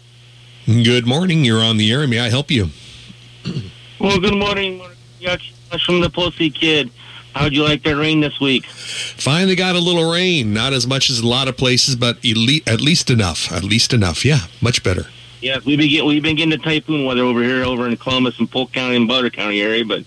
Good 0.68 1.08
morning. 1.08 1.44
You're 1.44 1.64
on 1.64 1.78
the 1.78 1.92
air. 1.92 2.06
May 2.06 2.20
I 2.20 2.30
help 2.30 2.52
you? 2.52 2.70
Well, 4.00 4.20
good 4.20 4.38
morning. 4.38 4.82
From 5.86 6.02
the 6.02 6.10
Pussy 6.10 6.50
Kid. 6.52 6.92
How'd 7.36 7.54
you 7.54 7.64
like 7.64 7.84
that 7.84 7.96
rain 7.96 8.20
this 8.20 8.40
week? 8.40 8.66
Finally 8.66 9.56
got 9.56 9.76
a 9.76 9.80
little 9.80 10.12
rain. 10.12 10.54
Not 10.54 10.74
as 10.74 10.86
much 10.86 11.10
as 11.10 11.20
a 11.20 11.28
lot 11.28 11.48
of 11.48 11.58
places, 11.58 11.96
but 11.96 12.24
elite, 12.24 12.68
at 12.68 12.82
least 12.82 13.10
enough. 13.10 13.52
At 13.52 13.64
least 13.64 13.94
enough. 13.94 14.26
Yeah, 14.26 14.40
much 14.62 14.84
better. 14.84 15.08
Yeah, 15.42 15.60
we've 15.66 15.78
been 15.78 15.90
getting 15.90 16.08
we've 16.08 16.22
been 16.22 16.36
getting 16.36 16.52
the 16.52 16.58
typhoon 16.58 17.06
weather 17.06 17.24
over 17.24 17.42
here, 17.42 17.64
over 17.64 17.88
in 17.88 17.98
Columbus 17.98 18.38
and 18.40 18.50
Polk 18.50 18.72
County 18.72 18.96
and 18.96 19.08
Butler 19.08 19.32
County 19.32 19.62
area, 19.62 19.84
but 19.84 20.04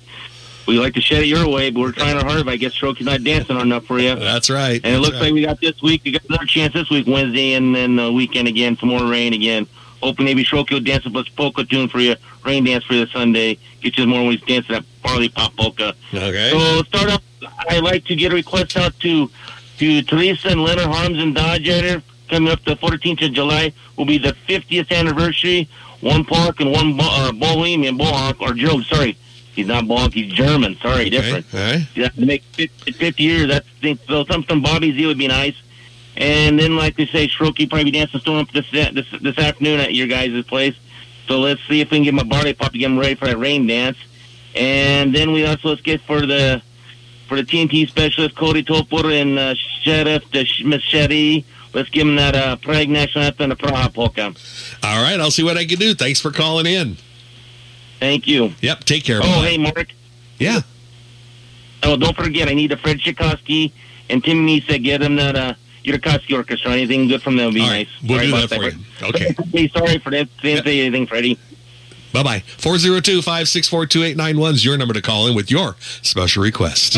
we 0.66 0.78
like 0.78 0.94
to 0.94 1.00
shed 1.00 1.22
it 1.22 1.26
your 1.26 1.48
way. 1.48 1.70
But 1.70 1.80
we're 1.80 1.92
trying 1.92 2.16
our 2.16 2.24
hard. 2.24 2.44
But 2.44 2.52
I 2.52 2.56
guess 2.56 2.72
Strokey's 2.72 3.06
not 3.06 3.24
dancing 3.24 3.58
enough 3.58 3.84
for 3.84 3.98
you. 3.98 4.14
That's 4.14 4.48
right. 4.48 4.80
And 4.84 4.94
it 4.94 4.98
looks 5.00 5.14
right. 5.14 5.22
like 5.22 5.32
we 5.32 5.44
got 5.44 5.60
this 5.60 5.82
week. 5.82 6.02
We 6.04 6.12
got 6.12 6.24
another 6.28 6.46
chance 6.46 6.72
this 6.72 6.88
week, 6.90 7.06
Wednesday, 7.06 7.54
and 7.54 7.74
then 7.74 7.96
the 7.96 8.12
weekend 8.12 8.48
again. 8.48 8.76
Some 8.76 8.90
more 8.90 9.06
rain 9.06 9.32
again. 9.32 9.66
Hoping 10.04 10.26
maybe 10.26 10.44
Strokey 10.44 10.72
will 10.72 10.80
dance 10.80 11.06
a 11.06 11.10
polka 11.34 11.64
tune 11.64 11.88
for 11.88 11.98
you, 11.98 12.14
rain 12.44 12.62
dance 12.64 12.84
for 12.84 12.92
you 12.92 13.06
Sunday. 13.06 13.56
Get 13.80 13.96
you 13.96 14.06
more 14.06 14.26
ways 14.28 14.40
dancing 14.42 14.74
that 14.74 14.84
barley 15.02 15.30
pop 15.30 15.56
polka. 15.56 15.94
Okay. 16.12 16.50
So 16.50 16.82
start 16.82 17.10
off. 17.10 17.22
I'd 17.70 17.82
like 17.82 18.04
to 18.06 18.14
get 18.14 18.30
a 18.30 18.34
request 18.34 18.76
out 18.76 18.98
to 19.00 19.30
to 19.78 20.02
Teresa 20.02 20.48
and 20.48 20.62
Leonard 20.62 20.84
Harms 20.84 21.18
and 21.18 21.34
Dodge 21.34 21.66
Eder. 21.66 22.02
Coming 22.28 22.52
up 22.52 22.62
the 22.64 22.76
14th 22.76 23.24
of 23.24 23.32
July 23.32 23.72
will 23.96 24.04
be 24.04 24.18
the 24.18 24.34
50th 24.46 24.90
anniversary. 24.92 25.68
One 26.00 26.24
Park 26.24 26.60
and 26.60 26.70
one 26.70 26.96
Bo- 26.98 27.04
uh, 27.08 27.32
Bohemian 27.32 27.96
Bohawk 27.96 28.40
or 28.42 28.52
Joe. 28.52 28.82
Sorry, 28.82 29.16
he's 29.56 29.66
not 29.68 29.84
Bohawk. 29.84 30.12
He's 30.12 30.30
German. 30.34 30.76
Sorry, 30.82 31.08
different. 31.08 31.46
Okay. 31.46 31.64
All 31.64 31.72
right. 31.78 31.86
You 31.94 32.02
have 32.02 32.14
to 32.16 32.26
make 32.26 32.42
50, 32.42 32.92
50 32.92 33.22
years. 33.22 33.48
That's 33.48 33.66
think 33.80 34.00
so. 34.06 34.24
Some 34.26 34.44
some 34.44 34.60
Bobby 34.60 34.92
Z 34.92 35.06
would 35.06 35.16
be 35.16 35.28
nice. 35.28 35.54
And 36.16 36.58
then, 36.58 36.76
like 36.76 36.96
they 36.96 37.06
say, 37.06 37.26
Strokey 37.26 37.68
probably 37.68 37.84
be 37.84 37.90
dancing 37.92 38.20
stone 38.20 38.40
up 38.40 38.52
this 38.52 38.70
this 38.70 39.06
this 39.20 39.38
afternoon 39.38 39.80
at 39.80 39.94
your 39.94 40.06
guys' 40.06 40.44
place. 40.44 40.76
So 41.26 41.40
let's 41.40 41.60
see 41.68 41.80
if 41.80 41.90
we 41.90 41.98
can 41.98 42.04
get 42.04 42.14
my 42.14 42.22
barley 42.22 42.54
pop 42.54 42.72
to 42.72 42.78
get 42.78 42.86
him 42.90 42.98
ready 42.98 43.14
for 43.14 43.26
that 43.26 43.38
rain 43.38 43.66
dance. 43.66 43.96
And 44.54 45.14
then 45.14 45.32
we 45.32 45.44
also 45.44 45.70
let's 45.70 45.80
get 45.80 46.00
for 46.02 46.24
the 46.24 46.62
for 47.28 47.36
the 47.36 47.42
TNT 47.42 47.88
specialist 47.88 48.36
Cody 48.36 48.62
Topor 48.62 49.20
and 49.20 49.38
uh, 49.38 49.54
Sheriff 49.82 50.22
the 50.30 50.44
Shetty. 50.44 51.44
Let's 51.72 51.88
give 51.90 52.06
him 52.06 52.14
that 52.16 52.36
uh, 52.36 52.56
Prague 52.56 52.88
National 52.88 53.24
Anthem 53.24 53.50
and 53.50 53.52
the 53.52 53.56
Praha 53.56 53.92
Polka. 53.92 54.32
All 54.84 55.02
right. 55.02 55.18
I'll 55.18 55.32
see 55.32 55.42
what 55.42 55.56
I 55.56 55.64
can 55.64 55.78
do. 55.78 55.94
Thanks 55.94 56.20
for 56.20 56.30
calling 56.30 56.66
in. 56.66 56.96
Thank 57.98 58.28
you. 58.28 58.52
Yep. 58.60 58.84
Take 58.84 59.02
care. 59.02 59.18
Oh, 59.18 59.40
Bye. 59.40 59.48
hey, 59.48 59.58
Mark. 59.58 59.88
Yeah. 60.38 60.60
Oh, 61.82 61.96
don't 61.96 62.16
forget, 62.16 62.48
I 62.48 62.54
need 62.54 62.72
a 62.72 62.76
Fred 62.76 63.00
Tchaikovsky 63.00 63.74
and 64.08 64.22
Tim 64.22 64.46
Nisa. 64.46 64.78
Get 64.78 65.02
him 65.02 65.16
that 65.16 65.36
uh, 65.36 65.54
Yurikowski 65.84 66.34
Orchestra. 66.34 66.72
Anything 66.72 67.08
good 67.08 67.22
from 67.22 67.36
them 67.36 67.46
would 67.46 67.54
be 67.54 67.60
All 67.60 67.68
right. 67.68 67.86
nice. 67.86 68.02
We'll 68.08 68.18
Sorry 68.18 68.26
do 68.30 68.34
about 68.36 68.50
that 68.50 68.56
for 68.56 68.64
you. 68.64 69.08
Okay. 69.08 69.34
Hey, 69.52 69.68
sorry 69.68 69.98
for 69.98 70.10
that. 70.10 70.28
Didn't 70.42 70.64
say 70.64 70.80
anything, 70.80 71.06
Freddie. 71.06 71.38
Bye 72.12 72.22
bye. 72.22 72.40
402 72.58 73.22
564 73.22 73.86
2891 73.86 74.54
is 74.54 74.64
your 74.64 74.76
number 74.76 74.94
to 74.94 75.02
call 75.02 75.26
in 75.26 75.34
with 75.34 75.50
your 75.50 75.76
special 76.02 76.42
request. 76.42 76.96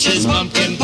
Apples, 0.00 0.14
peaches, 0.14 0.26
pumpkin 0.26 0.79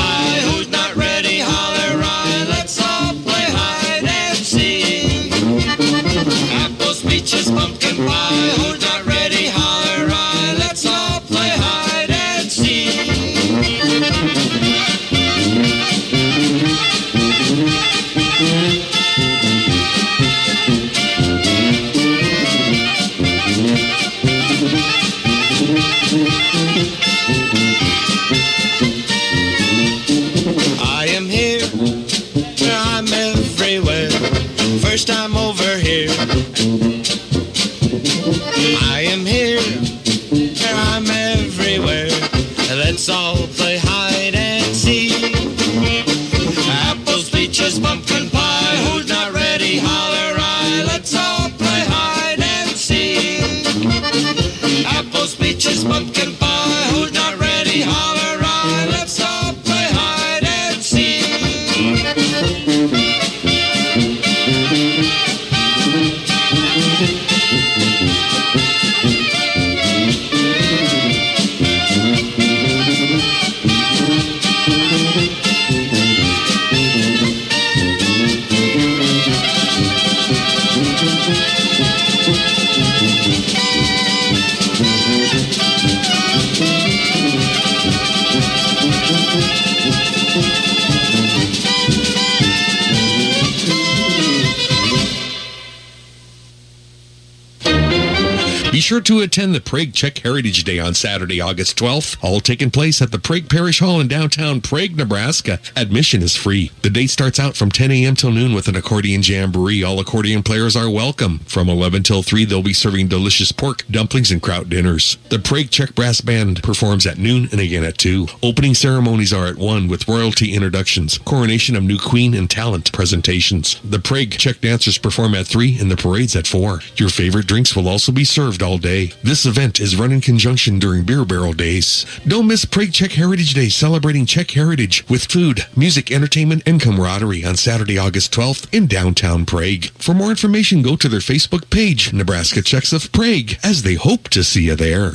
sure 98.87 99.01
to 99.01 99.19
attend 99.19 99.53
the 99.53 99.61
Prague 99.61 99.93
Czech 99.93 100.19
Heritage 100.19 100.63
Day 100.63 100.79
on 100.79 100.95
Saturday, 100.95 101.41
August 101.41 101.77
12th, 101.77 102.17
all 102.23 102.39
taking 102.39 102.71
place 102.71 103.03
at 103.03 103.11
the 103.11 103.19
Prague 103.19 103.51
Parish 103.51 103.81
Hall 103.81 104.01
in 104.01 104.07
downtown 104.07 104.61
Prague, 104.61 104.95
Nebraska. 104.95 105.59
Admission 105.75 106.23
is 106.23 106.37
free. 106.37 106.71
The 106.83 106.91
day 106.91 107.09
starts 107.09 107.41
out 107.41 107.57
from 107.57 107.73
10 107.73 107.91
a.m. 107.91 108.15
till 108.15 108.31
noon 108.31 108.55
with 108.55 108.69
an 108.69 108.77
accordion 108.77 109.23
jamboree. 109.25 109.83
All 109.83 109.99
accordion 109.99 110.45
players 110.45 110.77
are 110.77 110.89
welcome. 110.89 111.41
From 111.41 111.69
11 111.69 112.05
till 112.05 112.23
3, 112.23 112.45
they'll 112.45 112.63
be 112.63 112.73
serving 112.73 113.09
delicious 113.09 113.51
pork, 113.51 113.85
dumplings, 113.91 114.31
and 114.31 114.41
kraut 114.41 114.69
dinners. 114.69 115.19
The 115.31 115.41
Prague 115.41 115.71
Czech 115.71 115.97
Brass 115.97 116.21
Band 116.21 116.63
performs 116.63 117.09
at 117.09 117.19
noon 117.19 117.49
and 117.51 117.61
again 117.61 117.83
at 117.83 117.99
2. 117.99 118.29
Opening 118.41 118.75
ceremonies 118.75 119.33
are 119.33 119.47
at 119.47 119.57
1 119.57 119.89
with 119.89 120.07
royalty 120.07 120.55
introductions, 120.55 121.19
coronation 121.19 121.75
of 121.75 121.83
new 121.83 121.99
queen, 121.99 122.35
and 122.35 122.49
talent 122.49 122.93
presentations. 122.93 123.81
The 123.83 123.99
Prague 123.99 124.31
Czech 124.31 124.61
dancers 124.61 124.97
perform 124.97 125.35
at 125.35 125.49
3 125.49 125.77
and 125.81 125.91
the 125.91 125.97
parade's 125.97 126.37
at 126.37 126.47
4. 126.47 126.83
Your 126.95 127.09
favorite 127.09 127.49
drinks 127.49 127.75
will 127.75 127.89
also 127.89 128.13
be 128.13 128.23
served 128.23 128.63
all 128.63 128.76
day. 128.79 129.13
This 129.23 129.47
event 129.47 129.81
is 129.81 129.97
run 129.97 130.13
in 130.13 130.21
conjunction 130.21 130.79
during 130.79 131.05
Beer 131.05 131.25
Barrel 131.25 131.53
Days. 131.53 132.07
Don't 132.27 132.47
miss 132.47 132.65
Prague 132.65 132.93
Czech 132.93 133.13
Heritage 133.13 133.55
Day 133.55 133.69
celebrating 133.69 134.27
Czech 134.27 134.51
heritage 134.51 135.05
with 135.09 135.27
food, 135.27 135.67
music, 135.77 136.11
entertainment, 136.11 136.63
and 136.67 136.81
camaraderie 136.81 137.45
on 137.45 137.57
Saturday, 137.57 137.99
August 137.99 138.33
12th 138.33 138.73
in 138.73 138.87
downtown 138.87 139.45
Prague. 139.45 139.87
For 139.99 140.15
more 140.15 140.31
information, 140.31 140.83
go 140.83 140.97
to 140.97 141.09
their 141.09 141.21
Facebook 141.21 141.71
page, 141.71 142.13
Nebraska 142.13 142.63
Czechs 142.63 142.93
of 142.93 143.13
Prague, 143.13 143.53
as 143.63 143.83
they 143.83 143.95
hope 143.95 144.29
to 144.31 144.43
see 144.43 144.65
you 144.65 144.77
there. 144.77 145.13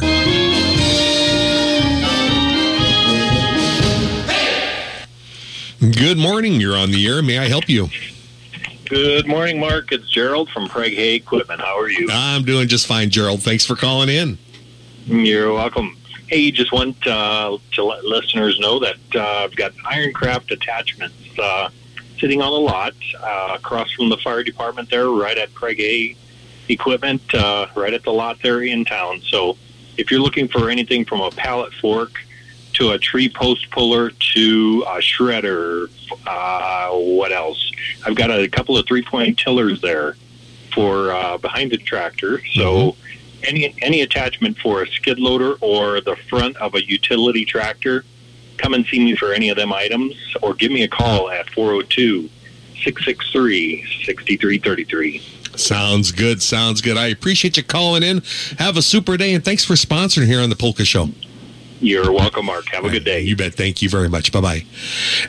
Good 5.81 6.17
morning. 6.19 6.61
You're 6.61 6.77
on 6.77 6.91
the 6.91 7.07
air. 7.07 7.23
May 7.23 7.39
I 7.39 7.47
help 7.47 7.67
you? 7.67 7.89
Good 8.91 9.25
morning, 9.25 9.57
Mark. 9.57 9.93
It's 9.93 10.05
Gerald 10.09 10.49
from 10.49 10.67
Prague 10.67 10.91
Hay 10.91 11.15
Equipment. 11.15 11.61
How 11.61 11.79
are 11.79 11.89
you? 11.89 12.09
I'm 12.11 12.43
doing 12.43 12.67
just 12.67 12.87
fine, 12.87 13.09
Gerald. 13.09 13.41
Thanks 13.41 13.65
for 13.65 13.77
calling 13.77 14.09
in. 14.09 14.37
You're 15.05 15.53
welcome. 15.53 15.95
Hey, 16.27 16.51
just 16.51 16.73
want 16.73 17.07
uh, 17.07 17.57
to 17.71 17.83
let 17.85 18.03
listeners 18.03 18.59
know 18.59 18.79
that 18.79 18.97
uh, 19.15 19.45
I've 19.45 19.55
got 19.55 19.71
Ironcraft 19.75 20.51
attachments 20.51 21.15
uh, 21.39 21.69
sitting 22.19 22.41
on 22.41 22.51
the 22.51 22.59
lot 22.59 22.93
uh, 23.17 23.53
across 23.55 23.89
from 23.93 24.09
the 24.09 24.17
fire 24.17 24.43
department 24.43 24.89
there, 24.89 25.07
right 25.07 25.37
at 25.37 25.53
Prague 25.53 25.77
Hay 25.77 26.17
Equipment, 26.67 27.33
uh, 27.33 27.67
right 27.77 27.93
at 27.93 28.03
the 28.03 28.11
lot 28.11 28.39
there 28.43 28.61
in 28.61 28.83
town. 28.83 29.21
So 29.21 29.57
if 29.95 30.11
you're 30.11 30.19
looking 30.19 30.49
for 30.49 30.69
anything 30.69 31.05
from 31.05 31.21
a 31.21 31.31
pallet 31.31 31.71
fork 31.75 32.11
to 32.73 32.91
a 32.91 32.97
tree 32.97 33.29
post 33.29 33.71
puller 33.71 34.09
to 34.33 34.83
a 34.85 34.97
shredder, 34.97 35.89
uh, 36.25 36.89
what 36.91 37.31
else? 37.31 37.71
I've 38.05 38.15
got 38.15 38.31
a 38.31 38.47
couple 38.47 38.77
of 38.77 38.87
three 38.87 39.03
point 39.03 39.37
tillers 39.37 39.81
there 39.81 40.15
for 40.73 41.11
uh, 41.11 41.37
behind 41.37 41.71
the 41.71 41.77
tractor. 41.77 42.41
So 42.53 42.95
any 43.43 43.75
any 43.81 44.01
attachment 44.01 44.57
for 44.57 44.83
a 44.83 44.87
skid 44.87 45.19
loader 45.19 45.55
or 45.61 46.01
the 46.01 46.15
front 46.29 46.57
of 46.57 46.75
a 46.75 46.85
utility 46.85 47.45
tractor, 47.45 48.05
come 48.57 48.73
and 48.73 48.85
see 48.85 48.99
me 48.99 49.15
for 49.15 49.33
any 49.33 49.49
of 49.49 49.57
them 49.57 49.73
items 49.73 50.15
or 50.41 50.53
give 50.53 50.71
me 50.71 50.83
a 50.83 50.87
call 50.87 51.29
at 51.29 51.49
402 51.51 52.29
663 52.83 54.03
6333. 54.05 55.21
Sounds 55.57 56.11
good. 56.11 56.41
Sounds 56.41 56.81
good. 56.81 56.97
I 56.97 57.07
appreciate 57.07 57.57
you 57.57 57.63
calling 57.63 58.03
in. 58.03 58.21
Have 58.57 58.77
a 58.77 58.81
super 58.81 59.17
day, 59.17 59.33
and 59.33 59.43
thanks 59.43 59.65
for 59.65 59.73
sponsoring 59.73 60.25
here 60.25 60.39
on 60.39 60.49
the 60.49 60.55
Polka 60.55 60.85
Show. 60.85 61.09
You're 61.81 62.11
welcome, 62.11 62.45
Mark. 62.45 62.69
Have 62.69 62.85
a 62.85 62.89
good 62.89 63.03
day. 63.03 63.21
You 63.21 63.35
bet. 63.35 63.55
Thank 63.55 63.81
you 63.81 63.89
very 63.89 64.07
much. 64.07 64.31
Bye 64.31 64.41
bye. 64.41 64.65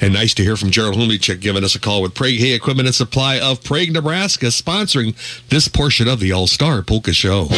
And 0.03 0.12
nice 0.12 0.34
to 0.34 0.42
hear 0.42 0.57
from 0.57 0.70
Gerald 0.70 0.96
Humlichek 0.96 1.40
giving 1.40 1.64
us 1.64 1.74
a 1.74 1.80
call 1.80 2.03
with 2.03 2.14
Prague 2.14 2.34
Hay 2.34 2.53
Equipment 2.53 2.86
and 2.86 2.94
Supply 2.94 3.40
of 3.40 3.64
Prague, 3.64 3.90
Nebraska, 3.90 4.46
sponsoring 4.46 5.16
this 5.48 5.66
portion 5.66 6.09
of 6.09 6.20
the 6.20 6.30
All 6.30 6.46
Star 6.46 6.82
Polka 6.82 7.14
Show. 7.14 7.48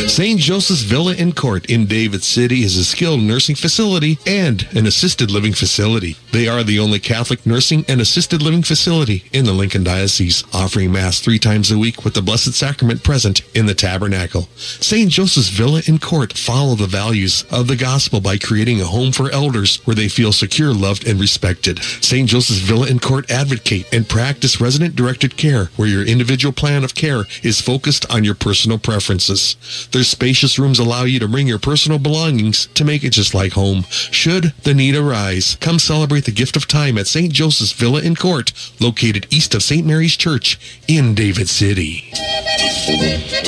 St. 0.08 0.39
Joseph's 0.39 0.84
Villa 0.84 1.14
and 1.18 1.36
Court 1.36 1.66
in 1.66 1.88
David 1.88 2.24
City 2.24 2.64
is 2.64 2.78
a 2.78 2.86
skilled 2.86 3.22
nursing 3.22 3.56
facility 3.56 4.18
and 4.26 4.66
an 4.74 4.86
assisted 4.86 5.30
living 5.30 5.51
facility. 5.51 6.16
They 6.32 6.47
are 6.47 6.64
the 6.64 6.80
only 6.80 6.99
Catholic 6.99 7.45
nursing 7.45 7.84
and 7.89 7.99
assisted 7.99 8.41
living 8.41 8.64
facility 8.64 9.26
in 9.34 9.45
the 9.45 9.51
Lincoln 9.51 9.84
Diocese, 9.84 10.43
offering 10.53 10.91
Mass 10.91 11.20
three 11.20 11.39
times 11.39 11.72
a 11.72 11.78
week 11.78 12.06
with 12.06 12.14
the 12.14 12.22
Blessed 12.22 12.53
Sacrament 12.53 13.03
present 13.03 13.41
in 13.56 13.66
the 13.66 13.74
tabernacle. 13.74 14.43
St. 14.56 15.10
Joseph's 15.10 15.49
Villa 15.49 15.82
and 15.88 16.01
Court 16.01 16.38
follow 16.38 16.76
the 16.76 16.88
values 16.88 17.43
of 17.51 17.68
the 17.68 17.76
gospel 17.76 18.22
by 18.22 18.38
creating 18.38 18.80
a 18.80 18.86
home 18.86 19.12
for 19.12 19.32
elders 19.32 19.78
where 19.86 19.95
they 19.95 20.08
feel 20.08 20.32
secure, 20.32 20.74
loved, 20.74 21.08
and 21.08 21.20
respected. 21.20 21.80
St. 21.84 22.30
Joseph's 22.30 22.60
Villa 22.60 22.88
and 22.88 23.01
Court 23.01 23.30
advocate 23.30 23.91
and 23.91 24.08
practice 24.08 24.62
resident-directed 24.62 25.36
care 25.36 25.66
where 25.76 25.88
your 25.88 26.06
individual 26.06 26.53
plan 26.53 26.84
of 26.84 26.95
care 26.95 27.24
is 27.43 27.60
focused 27.60 28.10
on 28.14 28.24
your 28.24 28.36
personal 28.36 28.78
preferences. 28.78 29.58
Their 29.96 30.04
spacious 30.04 30.60
rooms 30.60 30.78
allow 30.78 31.06
you 31.06 31.20
to 31.20 31.28
bring 31.30 31.48
your 31.48 31.58
personal 31.58 32.00
belongings 32.00 32.66
to 32.74 32.84
make 32.84 33.06
it 33.06 33.12
just 33.12 33.34
like 33.34 33.54
home. 33.54 33.86
Should 33.89 34.54
the 34.64 34.74
need 34.74 34.93
arise, 34.93 35.56
come 35.62 35.80
celebrate 35.80 36.26
the 36.26 36.34
gift 36.34 36.58
of 36.58 36.68
time 36.68 36.98
at 36.98 37.08
St. 37.08 37.32
Joseph's 37.32 37.72
Villa 37.72 38.02
and 38.02 38.20
Court, 38.20 38.52
located 38.82 39.26
east 39.30 39.56
of 39.56 39.64
St. 39.64 39.88
Mary's 39.88 40.18
Church 40.18 40.60
in 40.89 41.16
David 41.16 41.48
City. 41.48 42.12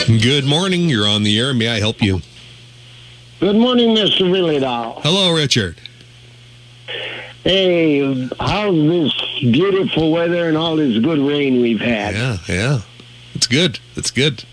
Good 0.08 0.46
morning. 0.46 0.88
You're 0.88 1.06
on 1.06 1.24
the 1.24 1.38
air. 1.38 1.54
May 1.54 1.68
I 1.68 1.80
help 1.80 2.02
you? 2.02 2.22
Good 3.42 3.58
morning, 3.58 3.94
Mr. 3.94 4.22
Vyhlidal. 4.22 5.02
Hello, 5.02 5.36
Richard. 5.36 5.82
Hey, 7.44 8.30
how's 8.40 8.74
this 8.74 9.12
beautiful 9.42 10.14
weather 10.14 10.48
and 10.48 10.56
all 10.56 10.78
this 10.78 10.98
good 11.00 11.20
rain 11.20 11.62
we've 11.62 11.82
had? 11.82 12.16
Yeah, 12.16 12.38
yeah. 12.48 12.82
It's 13.34 13.48
good. 13.48 13.82
It's 13.98 14.12
good. 14.12 14.46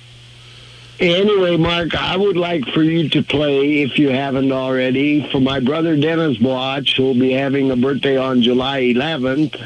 Anyway, 1.04 1.56
Mark, 1.58 1.94
I 1.94 2.16
would 2.16 2.36
like 2.38 2.64
for 2.68 2.82
you 2.82 3.10
to 3.10 3.22
play, 3.22 3.82
if 3.82 3.98
you 3.98 4.08
haven't 4.08 4.50
already, 4.52 5.28
for 5.30 5.38
my 5.38 5.60
brother 5.60 5.96
Dennis 5.96 6.38
Blatch, 6.38 6.96
who 6.96 7.02
will 7.02 7.14
be 7.14 7.32
having 7.32 7.70
a 7.70 7.76
birthday 7.76 8.16
on 8.16 8.40
July 8.40 8.80
11th, 8.80 9.60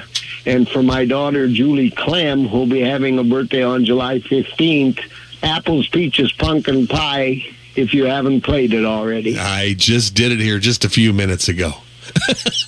and 0.47 0.69
for 0.69 0.83
my 0.83 1.05
daughter 1.05 1.47
Julie 1.47 1.91
Clem, 1.91 2.49
who 2.49 2.59
will 2.59 2.67
be 2.67 2.81
having 2.81 3.21
a 3.21 3.25
birthday 3.25 3.63
on 3.63 3.85
July 3.85 4.19
15th. 4.19 4.99
Apples, 5.41 5.87
peaches, 5.89 6.33
pumpkin 6.33 6.89
pie, 6.89 7.45
if 7.77 7.95
you 7.95 8.07
haven't 8.07 8.41
played 8.41 8.75
it 8.75 8.85
already. 8.85 9.39
I 9.39 9.75
just 9.75 10.15
did 10.15 10.33
it 10.33 10.41
here 10.41 10.59
just 10.59 10.85
a 10.85 10.89
few 10.89 11.13
minutes 11.13 11.49
ago. 11.49 11.73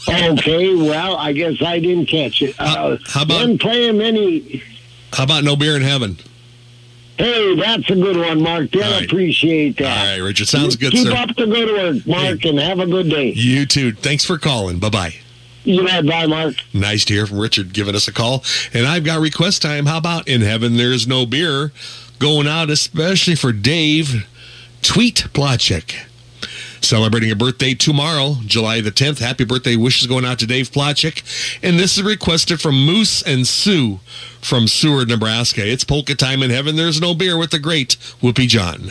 okay, 0.09 0.77
well, 0.77 1.17
I 1.17 1.33
guess 1.33 1.61
I 1.61 1.81
didn't 1.81 2.07
catch 2.07 2.41
it. 2.41 2.55
Uh, 2.61 2.99
how 3.09 3.23
about- 3.23 3.39
then 3.41 3.59
play 3.59 3.89
him 3.89 4.01
any? 4.01 4.63
How 5.13 5.25
about 5.25 5.43
No 5.43 5.57
Beer 5.57 5.75
in 5.75 5.83
Heaven? 5.83 6.19
Hey, 7.21 7.55
that's 7.57 7.91
a 7.91 7.95
good 7.97 8.17
one, 8.17 8.43
Mark. 8.43 8.71
They'll 8.71 8.91
right. 8.91 9.05
appreciate 9.05 9.77
that. 9.77 9.99
All 9.99 10.05
right, 10.07 10.27
Richard. 10.27 10.49
Sounds 10.49 10.77
good, 10.77 10.93
Keep 10.93 11.09
sir. 11.09 11.13
up 11.17 11.37
the 11.37 11.47
good 11.47 11.69
work, 11.97 12.07
Mark, 12.07 12.45
and 12.47 12.59
have 12.59 12.79
a 12.79 12.87
good 12.87 13.11
day. 13.11 13.33
You 13.33 13.67
too. 13.67 13.93
Thanks 13.93 14.25
for 14.25 14.39
calling. 14.39 14.79
Bye 14.79 14.89
bye. 14.89 15.15
You 15.65 15.85
bet. 15.85 16.07
Bye, 16.07 16.27
Mark. 16.27 16.55
Nice 16.73 17.05
to 17.05 17.13
hear 17.15 17.27
from 17.27 17.39
Richard 17.39 17.75
giving 17.75 17.95
us 17.95 18.09
a 18.09 18.13
call. 18.13 18.43
And 18.73 18.87
I've 18.87 19.05
got 19.05 19.21
request 19.21 19.61
time. 19.61 19.85
How 19.85 19.99
about 19.99 20.27
In 20.29 20.41
Heaven 20.41 20.79
There's 20.79 21.07
No 21.07 21.27
Beer? 21.27 21.73
Going 22.19 22.47
out 22.47 22.71
especially 22.71 23.35
for 23.35 23.53
Dave 23.53 24.27
Tweet 24.81 25.27
Plachek. 25.35 26.07
Celebrating 26.81 27.31
a 27.31 27.37
birthday 27.37 27.75
tomorrow, 27.75 28.37
July 28.47 28.81
the 28.81 28.91
10th. 28.91 29.19
Happy 29.19 29.45
birthday 29.45 29.77
wishes 29.77 30.07
going 30.07 30.25
out 30.25 30.39
to 30.39 30.47
Dave 30.47 30.71
Plachek. 30.71 31.23
And 31.63 31.79
this 31.79 31.97
is 31.97 32.03
requested 32.03 32.61
from 32.61 32.85
Moose 32.85 33.23
and 33.23 33.47
Sue 33.47 34.01
from 34.41 34.67
Seward, 34.67 35.09
Nebraska. 35.09 35.67
It's 35.67 35.85
polka 35.85 36.15
time 36.15 36.43
in 36.43 36.51
heaven. 36.51 36.77
There's 36.77 37.01
no 37.01 37.15
beer 37.15 37.37
with 37.37 37.51
the 37.51 37.59
great 37.59 37.97
Whoopee 38.23 38.47
John. 38.47 38.91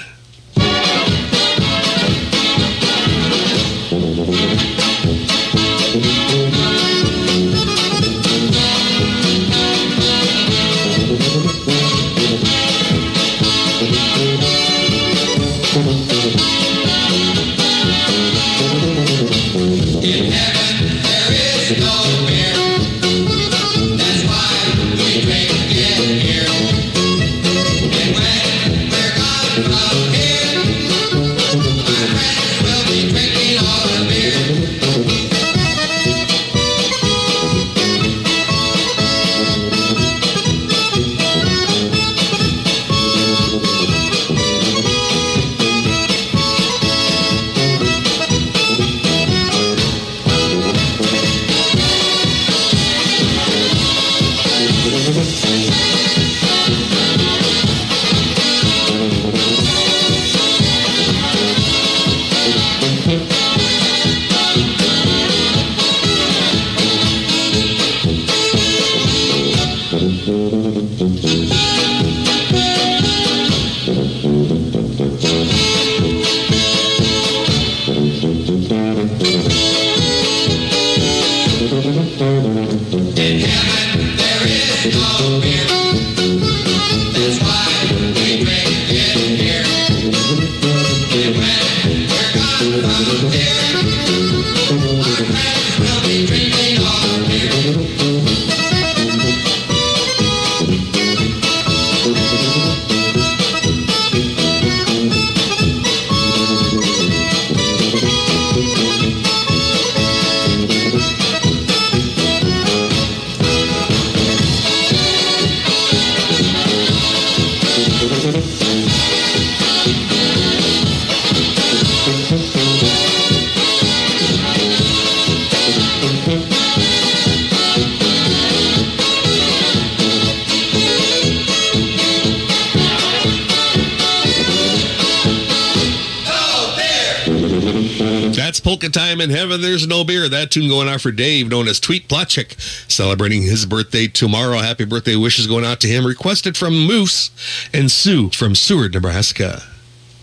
Time 139.20 139.30
in 139.30 139.36
heaven. 139.36 139.62
There's 139.62 139.88
no 139.88 140.04
beer. 140.04 140.30
That 140.30 140.52
tune 140.52 140.70
going 140.70 140.88
out 140.88 141.02
for 141.02 141.12
Dave, 141.12 141.50
known 141.50 141.68
as 141.68 141.80
Tweet 141.80 142.08
Plotchik, 142.08 142.60
celebrating 142.90 143.44
his 143.44 143.66
birthday 143.66 144.08
tomorrow. 144.08 144.60
Happy 144.60 144.86
birthday 144.86 145.16
wishes 145.16 145.48
going 145.48 145.66
out 145.66 145.80
to 145.82 145.88
him. 145.88 146.06
Requested 146.06 146.56
from 146.56 146.74
Moose 146.86 147.32
and 147.74 147.92
Sue 147.92 148.30
from 148.30 148.56
Seward, 148.56 148.94
Nebraska. 148.94 149.64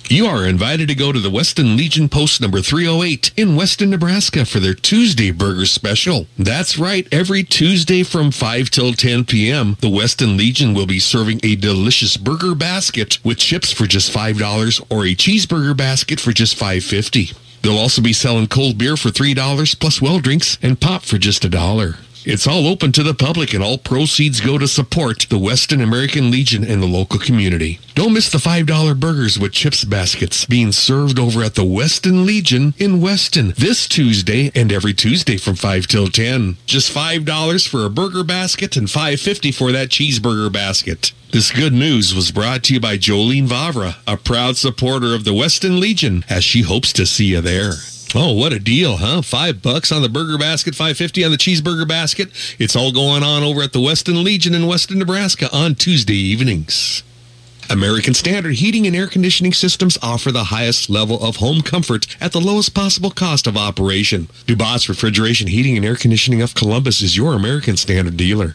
You 0.09 0.27
are 0.27 0.47
invited 0.47 0.87
to 0.89 0.95
go 0.95 1.11
to 1.11 1.19
the 1.19 1.31
Weston 1.31 1.77
Legion 1.77 2.09
Post 2.09 2.41
number 2.41 2.61
308 2.61 3.33
in 3.37 3.57
Weston, 3.57 3.91
Nebraska 3.91 4.45
for 4.45 4.61
their 4.61 4.73
Tuesday 4.73 5.33
Burger 5.33 5.67
Special. 5.67 6.27
That's 6.39 6.79
right, 6.79 7.09
every 7.11 7.43
Tuesday 7.43 8.05
from 8.05 8.31
5 8.31 8.71
till 8.71 8.93
10 8.93 9.25
p.m., 9.25 9.77
the 9.81 9.91
Weston 9.91 10.37
Legion 10.37 10.75
will 10.75 10.87
be 10.87 11.01
serving 11.01 11.41
a 11.43 11.57
delicious 11.57 12.17
burger 12.17 12.55
basket 12.55 13.19
with 13.25 13.39
chips 13.39 13.73
for 13.73 13.87
just 13.87 14.13
$5 14.13 14.87
or 14.91 15.05
a 15.05 15.17
cheeseburger 15.17 15.77
basket 15.77 16.21
for 16.21 16.31
just 16.31 16.57
$5.50. 16.57 17.46
They'll 17.63 17.79
also 17.79 18.01
be 18.03 18.13
selling 18.13 18.47
cold 18.47 18.79
beer 18.79 18.97
for 18.97 19.11
$3 19.11 19.81
plus 19.81 20.01
well 20.01 20.21
drinks 20.21 20.59
and 20.63 20.81
pop 20.81 21.03
for 21.03 21.19
just 21.19 21.45
a 21.45 21.49
dollar. 21.49 21.97
It's 22.29 22.49
all 22.49 22.67
open 22.67 22.91
to 22.91 23.05
the 23.05 23.15
public 23.15 23.55
and 23.55 23.63
all 23.63 23.79
proceeds 23.79 24.41
go 24.41 24.59
to 24.59 24.67
support 24.67 25.29
the 25.29 25.39
Weston 25.39 25.81
American 25.81 26.29
Legion 26.29 26.65
and 26.65 26.83
the 26.83 26.87
local 26.87 27.21
community. 27.21 27.79
Don't 27.95 28.15
miss 28.15 28.29
the 28.29 28.39
$5 28.39 28.99
burgers 28.99 29.39
with 29.39 29.53
chips 29.53 29.85
baskets 29.85 30.45
being 30.45 30.73
served 30.73 31.21
over 31.21 31.45
at 31.45 31.55
the 31.55 31.65
Weston 31.65 32.27
Legion 32.27 32.75
in 32.79 33.01
Weston 33.01 33.55
this 33.57 33.87
Tuesday 33.87 34.51
and 34.57 34.73
every 34.73 34.93
Tuesday 34.93 35.37
from 35.37 35.55
5 35.55 35.87
till 35.87 36.09
10. 36.09 36.57
Just 36.67 36.93
$5 36.93 37.69
for 37.69 37.85
a 37.85 37.91
burger 37.91 38.25
basket 38.25 38.77
and 38.77 38.89
$5.50 38.89 39.55
for 39.55 39.71
that 39.71 39.91
cheeseburger 39.91 40.53
basket. 40.53 41.13
This 41.31 41.53
good 41.53 41.73
news 41.73 42.13
was 42.13 42.33
brought 42.33 42.65
to 42.65 42.75
you 42.75 42.81
by 42.81 42.99
Jolene 42.99 43.47
Vavra, 43.47 43.99
a 44.05 44.17
proud 44.17 44.57
supporter 44.57 45.15
of 45.15 45.23
the 45.23 45.35
Weston 45.35 45.79
Legion, 45.79 46.25
as 46.29 46.43
she 46.43 46.63
hopes 46.63 46.93
to 46.95 47.07
see 47.07 47.27
you 47.27 47.41
there. 47.41 47.75
Oh, 48.15 48.33
what 48.33 48.53
a 48.53 48.59
deal, 48.59 48.99
huh? 48.99 49.21
Five 49.21 49.63
bucks 49.63 49.91
on 49.91 50.01
the 50.01 50.09
burger 50.09 50.39
basket, 50.39 50.75
five 50.75 50.97
fifty 50.97 51.25
on 51.25 51.33
the 51.33 51.37
cheeseburger 51.37 51.87
basket. 51.87 52.31
It's 52.59 52.77
all 52.77 52.93
going 52.93 53.23
on 53.23 53.43
over 53.43 53.63
at 53.63 53.73
the 53.73 53.81
Weston 53.81 54.23
Legion 54.23 54.55
in 54.55 54.67
Weston, 54.67 54.99
Nebraska 54.99 55.49
on 55.53 55.75
Tuesday 55.75 56.15
evenings. 56.15 57.03
American 57.69 58.15
Standard 58.15 58.55
Heating 58.55 58.87
and 58.87 58.95
Air 58.95 59.09
Conditioning 59.09 59.53
Systems 59.53 59.99
offer 60.01 60.31
the 60.31 60.45
highest 60.45 60.89
level 60.89 61.21
of 61.21 61.37
home 61.37 61.63
comfort 61.63 62.07
at 62.21 62.31
the 62.31 62.41
lowest 62.41 62.75
possible 62.75 63.11
cost 63.11 63.49
of 63.49 63.57
operation. 63.57 64.29
Dubois 64.47 64.89
Refrigeration 64.89 65.49
Heating 65.49 65.77
and 65.77 65.85
Air 65.85 65.97
Conditioning 65.97 66.43
of 66.43 66.55
Columbus 66.55 67.01
is 67.01 67.17
your 67.17 67.35
American 67.35 67.77
Standard 67.77 68.17
dealer. 68.17 68.55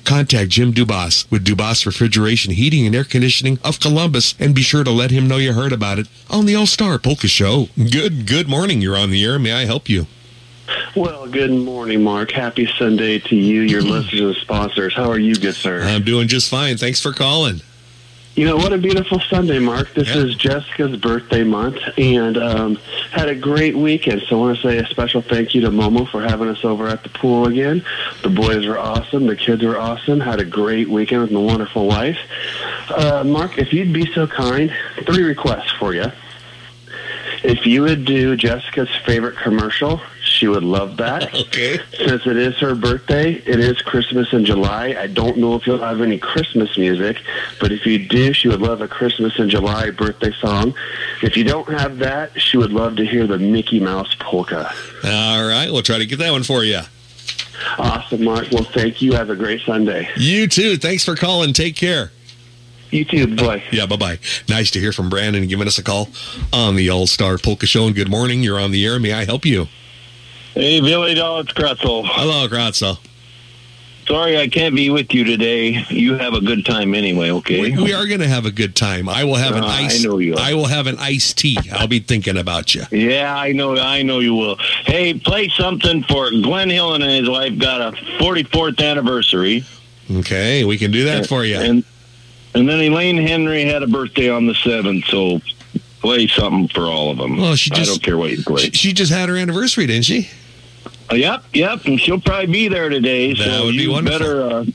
Contact 0.05 0.49
Jim 0.49 0.73
Dubas 0.73 1.29
with 1.31 1.45
Dubas 1.45 1.85
Refrigeration 1.85 2.53
Heating 2.53 2.85
and 2.85 2.95
Air 2.95 3.03
Conditioning 3.03 3.59
of 3.63 3.79
Columbus 3.79 4.35
and 4.39 4.53
be 4.55 4.61
sure 4.61 4.83
to 4.83 4.91
let 4.91 5.11
him 5.11 5.27
know 5.27 5.37
you 5.37 5.53
heard 5.53 5.71
about 5.71 5.99
it 5.99 6.07
on 6.29 6.45
the 6.45 6.55
All 6.55 6.65
Star 6.65 6.97
Polka 6.99 7.27
Show. 7.27 7.67
Good, 7.77 8.27
good 8.27 8.47
morning. 8.47 8.81
You're 8.81 8.97
on 8.97 9.09
the 9.11 9.23
air. 9.23 9.39
May 9.39 9.53
I 9.53 9.65
help 9.65 9.89
you? 9.89 10.07
Well, 10.95 11.27
good 11.27 11.51
morning, 11.51 12.03
Mark. 12.03 12.31
Happy 12.31 12.67
Sunday 12.77 13.19
to 13.19 13.35
you, 13.35 13.61
your 13.61 13.81
listeners, 13.83 14.21
and 14.21 14.35
sponsors. 14.37 14.93
How 14.95 15.09
are 15.09 15.19
you, 15.19 15.35
good 15.35 15.55
sir? 15.55 15.81
I'm 15.81 16.03
doing 16.03 16.27
just 16.27 16.49
fine. 16.49 16.77
Thanks 16.77 17.01
for 17.01 17.13
calling. 17.13 17.61
You 18.33 18.45
know, 18.45 18.55
what 18.55 18.71
a 18.71 18.77
beautiful 18.77 19.19
Sunday, 19.19 19.59
Mark. 19.59 19.93
This 19.93 20.15
is 20.15 20.35
Jessica's 20.35 20.95
birthday 20.95 21.43
month, 21.43 21.79
and 21.97 22.37
um, 22.37 22.75
had 23.11 23.27
a 23.27 23.35
great 23.35 23.75
weekend. 23.75 24.21
So 24.21 24.37
I 24.37 24.39
want 24.39 24.57
to 24.57 24.63
say 24.63 24.77
a 24.77 24.87
special 24.87 25.21
thank 25.21 25.53
you 25.53 25.59
to 25.61 25.69
Momo 25.69 26.09
for 26.09 26.21
having 26.21 26.47
us 26.47 26.63
over 26.63 26.87
at 26.87 27.03
the 27.03 27.09
pool 27.09 27.47
again. 27.47 27.83
The 28.23 28.29
boys 28.29 28.65
were 28.65 28.79
awesome. 28.79 29.27
The 29.27 29.35
kids 29.35 29.63
were 29.63 29.77
awesome. 29.77 30.21
Had 30.21 30.39
a 30.39 30.45
great 30.45 30.87
weekend 30.87 31.23
with 31.23 31.31
my 31.31 31.41
wonderful 31.41 31.87
wife. 31.87 32.17
Uh, 32.89 33.25
Mark, 33.25 33.57
if 33.57 33.73
you'd 33.73 33.91
be 33.91 34.09
so 34.13 34.27
kind, 34.27 34.73
three 35.05 35.23
requests 35.23 35.71
for 35.71 35.93
you. 35.93 36.09
If 37.43 37.65
you 37.65 37.81
would 37.81 38.05
do 38.05 38.37
Jessica's 38.37 38.89
favorite 39.05 39.35
commercial, 39.35 39.99
she 40.23 40.47
would 40.47 40.63
love 40.63 40.97
that. 40.97 41.31
Okay. 41.51 41.79
Since 41.97 42.27
it 42.27 42.37
is 42.37 42.57
her 42.59 42.75
birthday, 42.75 43.33
it 43.33 43.59
is 43.59 43.81
Christmas 43.81 44.31
in 44.31 44.45
July. 44.45 44.95
I 44.97 45.07
don't 45.07 45.37
know 45.37 45.55
if 45.55 45.67
you'll 45.67 45.79
have 45.79 45.99
any 46.01 46.17
Christmas 46.17 46.77
music, 46.77 47.17
but 47.59 47.71
if 47.71 47.85
you 47.85 47.99
do, 48.07 48.31
she 48.31 48.47
would 48.47 48.61
love 48.61 48.79
a 48.81 48.87
Christmas 48.87 49.37
in 49.37 49.49
July 49.49 49.89
birthday 49.91 50.31
song. 50.39 50.73
If 51.21 51.35
you 51.35 51.43
don't 51.43 51.67
have 51.69 51.97
that, 51.97 52.39
she 52.39 52.57
would 52.57 52.71
love 52.71 52.95
to 52.97 53.05
hear 53.05 53.27
the 53.27 53.37
Mickey 53.37 53.79
Mouse 53.79 54.15
polka. 54.19 54.71
All 55.03 55.45
right. 55.47 55.69
We'll 55.71 55.81
try 55.81 55.97
to 55.97 56.05
get 56.05 56.19
that 56.19 56.31
one 56.31 56.43
for 56.43 56.63
you. 56.63 56.81
Awesome, 57.77 58.23
Mark. 58.23 58.47
Well, 58.51 58.63
thank 58.63 59.01
you. 59.01 59.13
Have 59.13 59.29
a 59.29 59.35
great 59.35 59.61
Sunday. 59.61 60.09
You 60.15 60.47
too. 60.47 60.77
Thanks 60.77 61.03
for 61.03 61.15
calling. 61.15 61.53
Take 61.53 61.75
care. 61.75 62.11
You 62.91 63.05
too. 63.05 63.35
Bye. 63.35 63.63
Yeah, 63.71 63.85
bye 63.85 63.95
bye. 63.95 64.19
Nice 64.49 64.71
to 64.71 64.79
hear 64.79 64.91
from 64.91 65.09
Brandon 65.09 65.47
giving 65.47 65.67
us 65.67 65.77
a 65.77 65.83
call 65.83 66.09
on 66.51 66.75
the 66.75 66.89
All 66.89 67.07
Star 67.07 67.37
Polka 67.37 67.65
Show. 67.65 67.87
And 67.87 67.95
good 67.95 68.09
morning. 68.09 68.43
You're 68.43 68.59
on 68.59 68.71
the 68.71 68.85
air. 68.85 68.99
May 68.99 69.13
I 69.13 69.25
help 69.25 69.45
you? 69.45 69.67
Hey, 70.53 70.81
Vyhlidal, 70.81 71.41
it's 71.43 71.53
Kretzel. 71.53 72.03
Hello, 72.05 72.47
Grazzo. 72.47 72.97
Sorry 74.07 74.37
I 74.37 74.49
can't 74.49 74.75
be 74.75 74.89
with 74.89 75.13
you 75.13 75.23
today. 75.23 75.85
You 75.89 76.15
have 76.17 76.33
a 76.33 76.41
good 76.41 76.65
time 76.65 76.93
anyway, 76.93 77.29
okay? 77.31 77.61
We, 77.61 77.83
we 77.83 77.93
are 77.93 78.05
going 78.05 78.19
to 78.19 78.27
have 78.27 78.45
a 78.45 78.51
good 78.51 78.75
time. 78.75 79.07
I 79.07 79.23
will 79.23 79.35
have 79.35 79.55
an 79.55 79.63
Uh, 79.63 79.67
I 79.67 79.97
know 80.03 80.17
you 80.17 80.33
are. 80.33 80.39
I 80.39 80.53
will 80.53 80.65
have 80.65 80.87
an 80.87 80.97
iced 80.99 81.37
tea. 81.37 81.57
I'll 81.71 81.87
be 81.87 81.99
thinking 81.99 82.37
about 82.37 82.75
you. 82.75 82.83
Yeah, 82.91 83.33
I 83.33 83.53
know. 83.53 83.77
I 83.77 84.01
know 84.01 84.19
you 84.19 84.35
will. 84.35 84.57
Hey, 84.85 85.13
play 85.13 85.47
something 85.49 86.03
for 86.03 86.29
Glenn 86.31 86.69
Hill 86.69 86.95
and 86.95 87.03
his 87.03 87.29
wife 87.29 87.57
got 87.57 87.79
a 87.79 87.97
44th 88.17 88.83
anniversary. 88.83 89.63
Okay, 90.11 90.65
we 90.65 90.77
can 90.77 90.91
do 90.91 91.05
that 91.05 91.27
for 91.27 91.45
you. 91.45 91.55
And 91.57 91.85
and 92.53 92.67
then 92.67 92.81
Elaine 92.81 93.15
Henry 93.15 93.63
had 93.63 93.81
a 93.81 93.87
birthday 93.87 94.29
on 94.29 94.45
the 94.45 94.55
seventh, 94.55 95.05
so 95.05 95.39
play 96.01 96.27
something 96.27 96.67
for 96.67 96.81
all 96.87 97.11
of 97.11 97.17
them. 97.17 97.37
Well, 97.37 97.55
she 97.55 97.69
just, 97.69 97.81
I 97.81 97.85
don't 97.85 98.03
care 98.03 98.17
what 98.17 98.31
you 98.31 98.43
play. 98.43 98.63
She, 98.63 98.71
she 98.71 98.93
just 98.93 99.11
had 99.11 99.29
her 99.29 99.37
anniversary, 99.37 99.85
didn't 99.87 100.05
she? 100.05 100.29
Uh, 101.11 101.15
yep, 101.15 101.43
yep, 101.53 101.85
and 101.85 101.99
she'll 101.99 102.19
probably 102.19 102.47
be 102.47 102.67
there 102.67 102.89
today. 102.89 103.33
That 103.33 103.43
so 103.45 103.65
would 103.65 103.71
be 103.77 103.83
you 103.83 103.91
wonderful. 103.91 104.19
better 104.19 104.41
uh, 104.43 104.65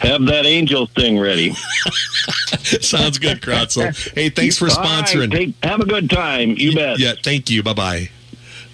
have 0.00 0.26
that 0.26 0.46
angel 0.46 0.86
thing 0.86 1.18
ready. 1.18 1.52
Sounds 2.80 3.18
good, 3.18 3.40
Kratzel. 3.40 3.94
Hey, 4.14 4.30
thanks 4.30 4.58
for 4.58 4.68
All 4.68 4.76
right, 4.76 5.04
sponsoring. 5.04 5.30
take- 5.30 5.64
have 5.64 5.80
a 5.80 5.86
good 5.86 6.10
time. 6.10 6.54
You 6.56 6.74
bet. 6.74 6.98
Yeah, 6.98 7.12
thank 7.22 7.48
you. 7.50 7.62
Bye 7.62 7.72
bye. 7.74 8.10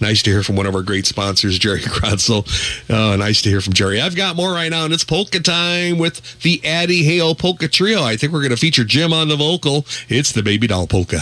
Nice 0.01 0.23
to 0.25 0.31
hear 0.31 0.43
from 0.43 0.57
one 0.57 0.67
of 0.67 0.75
our 0.75 0.83
great 0.83 1.07
sponsors, 1.07 1.59
Jerry 1.59 1.81
Kratzel. 1.83 2.45
Oh, 2.91 3.17
nice 3.17 3.43
to 3.43 3.49
hear 3.49 3.61
from 3.61 3.73
Jerry. 3.75 4.01
I've 4.01 4.17
got 4.17 4.37
more 4.37 4.53
right 4.53 4.69
now, 4.71 4.85
and 4.85 4.93
it's 4.93 5.05
polka 5.05 5.41
time 5.41 5.99
with 5.99 6.41
the 6.43 6.61
Addie 6.65 7.05
Hale 7.05 7.35
Polka 7.35 7.69
Trio. 7.69 8.03
I 8.03 8.17
think 8.17 8.33
we're 8.33 8.41
going 8.41 8.51
to 8.51 8.57
feature 8.57 8.85
Jim 8.85 9.13
on 9.13 9.29
the 9.29 9.37
vocal. 9.37 9.87
It's 10.09 10.33
the 10.33 10.43
Baby 10.43 10.67
Doll 10.67 10.87
Polka. 10.87 11.19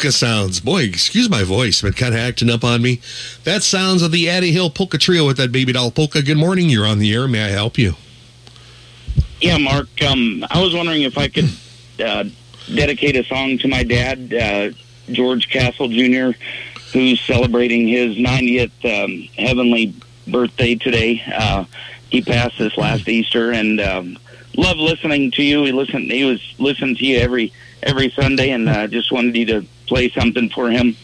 Polka 0.00 0.12
sounds. 0.12 0.60
Boy, 0.60 0.84
excuse 0.84 1.28
my 1.28 1.44
voice, 1.44 1.82
been 1.82 1.92
kind 1.92 2.14
of 2.14 2.20
acting 2.20 2.48
up 2.48 2.64
on 2.64 2.80
me. 2.80 3.02
That 3.44 3.62
sounds 3.62 4.00
of 4.00 4.12
the 4.12 4.30
Addie 4.30 4.50
Hill 4.50 4.70
Polka 4.70 4.96
Trio 4.96 5.26
with 5.26 5.36
that 5.36 5.52
baby 5.52 5.74
doll 5.74 5.90
polka. 5.90 6.22
Good 6.22 6.38
morning. 6.38 6.70
You're 6.70 6.86
on 6.86 7.00
the 7.00 7.12
air. 7.12 7.28
May 7.28 7.44
I 7.44 7.48
help 7.48 7.76
you? 7.76 7.96
Yeah, 9.42 9.58
Mark. 9.58 9.88
Um, 10.02 10.42
I 10.50 10.62
was 10.62 10.74
wondering 10.74 11.02
if 11.02 11.18
I 11.18 11.28
could 11.28 11.50
uh, 12.02 12.24
dedicate 12.74 13.14
a 13.16 13.24
song 13.24 13.58
to 13.58 13.68
my 13.68 13.82
dad, 13.82 14.32
uh, 14.32 14.70
George 15.12 15.50
Castle 15.50 15.88
Jr., 15.88 16.30
who's 16.94 17.20
celebrating 17.20 17.86
his 17.86 18.16
90th 18.16 19.04
um, 19.04 19.28
heavenly 19.36 19.94
birthday 20.26 20.76
today. 20.76 21.22
Uh, 21.30 21.66
he 22.08 22.22
passed 22.22 22.56
this 22.56 22.74
last 22.78 23.06
Easter, 23.06 23.52
and 23.52 23.78
um, 23.82 24.18
love 24.56 24.78
listening 24.78 25.30
to 25.32 25.42
you. 25.42 25.62
He 25.64 25.72
listened. 25.72 26.10
He 26.10 26.24
was 26.24 26.54
listening 26.58 26.96
to 26.96 27.04
you 27.04 27.18
every 27.18 27.52
every 27.82 28.10
Sunday, 28.10 28.50
and 28.50 28.66
uh, 28.66 28.86
just 28.86 29.12
wanted 29.12 29.36
you 29.36 29.44
to 29.46 29.66
play 29.90 30.08
something 30.10 30.48
for 30.50 30.70
him. 30.70 30.96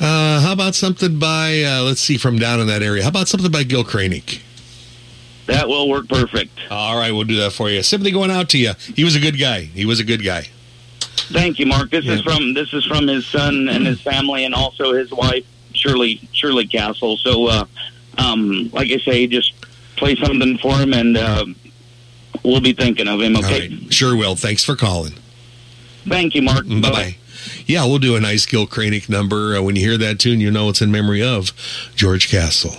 Uh, 0.00 0.40
how 0.40 0.52
about 0.52 0.74
something 0.76 1.18
by, 1.18 1.62
uh, 1.64 1.82
let's 1.82 2.00
see, 2.00 2.16
from 2.16 2.38
down 2.38 2.60
in 2.60 2.68
that 2.68 2.82
area? 2.82 3.02
How 3.02 3.08
about 3.08 3.26
something 3.28 3.50
by 3.50 3.64
Gil 3.64 3.82
Kranick? 3.84 4.40
That 5.46 5.68
will 5.68 5.88
work 5.90 6.08
perfect. 6.08 6.56
All 6.70 6.96
right, 6.96 7.10
we'll 7.10 7.24
do 7.24 7.36
that 7.36 7.52
for 7.52 7.68
you. 7.68 7.82
Sympathy 7.82 8.12
going 8.12 8.30
out 8.30 8.48
to 8.50 8.58
you. 8.58 8.72
He 8.94 9.02
was 9.02 9.16
a 9.16 9.20
good 9.20 9.38
guy. 9.38 9.62
He 9.62 9.84
was 9.84 9.98
a 9.98 10.04
good 10.04 10.24
guy. 10.24 10.46
Thank 11.32 11.58
you, 11.58 11.66
Mark. 11.66 11.90
This 11.90 12.06
is 12.06 12.22
from 12.22 12.54
this 12.54 12.72
is 12.72 12.84
from 12.84 13.08
his 13.08 13.26
son 13.26 13.68
and 13.68 13.86
his 13.86 14.00
family, 14.00 14.44
and 14.44 14.54
also 14.54 14.92
his 14.92 15.10
wife, 15.10 15.44
Shirley 15.72 16.20
Shirley 16.32 16.66
Castle. 16.66 17.16
So, 17.16 17.48
uh, 17.48 17.64
um, 18.18 18.70
like 18.72 18.90
I 18.90 18.98
say, 18.98 19.26
just 19.26 19.52
play 19.96 20.14
something 20.16 20.58
for 20.58 20.76
him, 20.76 20.92
and 20.92 21.16
uh, 21.16 21.44
we'll 22.44 22.60
be 22.60 22.72
thinking 22.72 23.08
of 23.08 23.20
him. 23.20 23.36
Okay. 23.36 23.68
Sure 23.90 24.14
will. 24.16 24.36
Thanks 24.36 24.62
for 24.64 24.76
calling. 24.76 25.14
Thank 26.06 26.34
you, 26.34 26.42
Mark. 26.42 26.66
Bye 26.68 26.80
bye. 26.80 27.16
Yeah, 27.66 27.84
we'll 27.86 27.98
do 27.98 28.16
a 28.16 28.20
nice 28.20 28.46
Gil 28.46 28.66
Kranick 28.66 29.08
number. 29.08 29.56
Uh, 29.56 29.62
when 29.62 29.76
you 29.76 29.82
hear 29.82 29.98
that 29.98 30.18
tune, 30.18 30.40
you 30.40 30.50
know 30.50 30.68
it's 30.68 30.82
in 30.82 30.90
memory 30.90 31.22
of 31.22 31.52
George 31.94 32.28
Castle. 32.28 32.76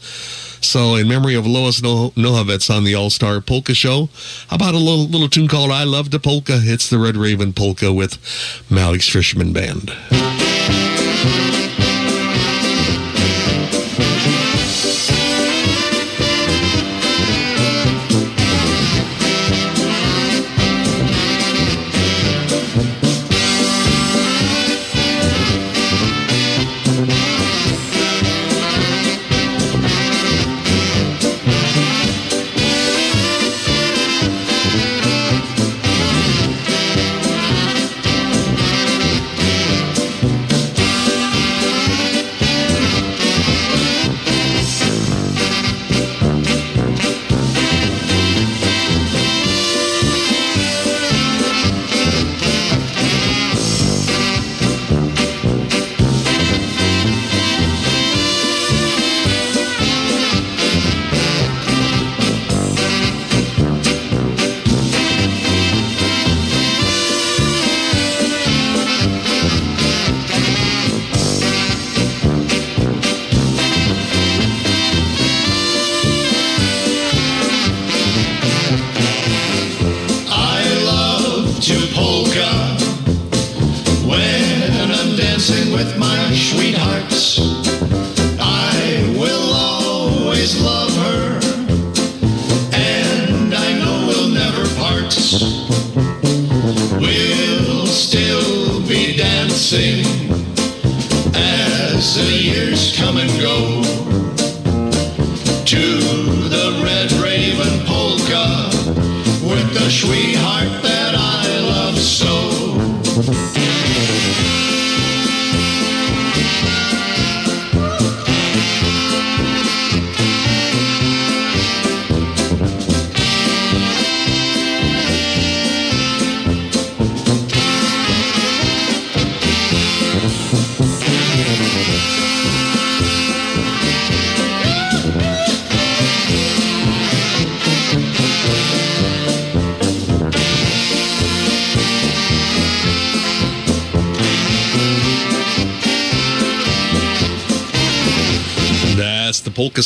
So, 0.60 0.94
in 0.96 1.06
memory 1.06 1.34
of 1.34 1.46
Lois 1.46 1.82
no- 1.82 2.10
Nohavitz 2.16 2.74
on 2.74 2.84
the 2.84 2.94
All 2.94 3.10
Star 3.10 3.40
Polka 3.40 3.74
Show, 3.74 4.08
how 4.48 4.56
about 4.56 4.74
a 4.74 4.78
little 4.78 5.06
little 5.06 5.28
tune 5.28 5.48
called 5.48 5.70
"I 5.70 5.84
Love 5.84 6.10
the 6.10 6.18
Polka"? 6.18 6.58
It's 6.62 6.88
the 6.88 6.98
Red 6.98 7.16
Raven 7.16 7.52
Polka 7.52 7.92
with 7.92 8.18
Malik's 8.70 9.08
Fisherman 9.08 9.52
Band. 9.52 9.92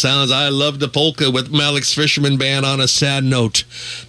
Sounds. 0.00 0.32
I 0.32 0.48
love 0.48 0.80
the 0.80 0.88
polka 0.88 1.30
with 1.30 1.52
Malik's 1.52 1.94
Fisherman 1.94 2.38
Band 2.38 2.64
on 2.64 2.80
a 2.80 2.88
sad 2.88 3.22
note. 3.22 3.64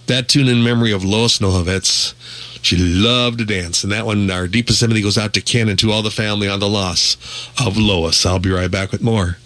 That 0.06 0.28
tune 0.28 0.48
in 0.48 0.64
memory 0.64 0.90
of 0.90 1.04
Lois 1.04 1.38
Nohavets. 1.38 2.14
She 2.62 2.76
loved 2.76 3.38
to 3.38 3.44
dance. 3.44 3.84
And 3.84 3.92
that 3.92 4.06
one, 4.06 4.30
our 4.30 4.48
deepest 4.48 4.80
sympathy 4.80 5.02
goes 5.02 5.18
out 5.18 5.34
to 5.34 5.40
Ken 5.40 5.68
and 5.68 5.78
to 5.80 5.92
all 5.92 6.02
the 6.02 6.10
family 6.10 6.48
on 6.48 6.60
the 6.60 6.68
loss 6.68 7.16
of 7.60 7.76
Lois. 7.76 8.24
I'll 8.24 8.38
be 8.38 8.50
right 8.50 8.70
back 8.70 8.90
with 8.90 9.02
more 9.02 9.36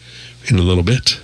in 0.47 0.59
a 0.59 0.62
little 0.62 0.84
bit. 0.84 1.20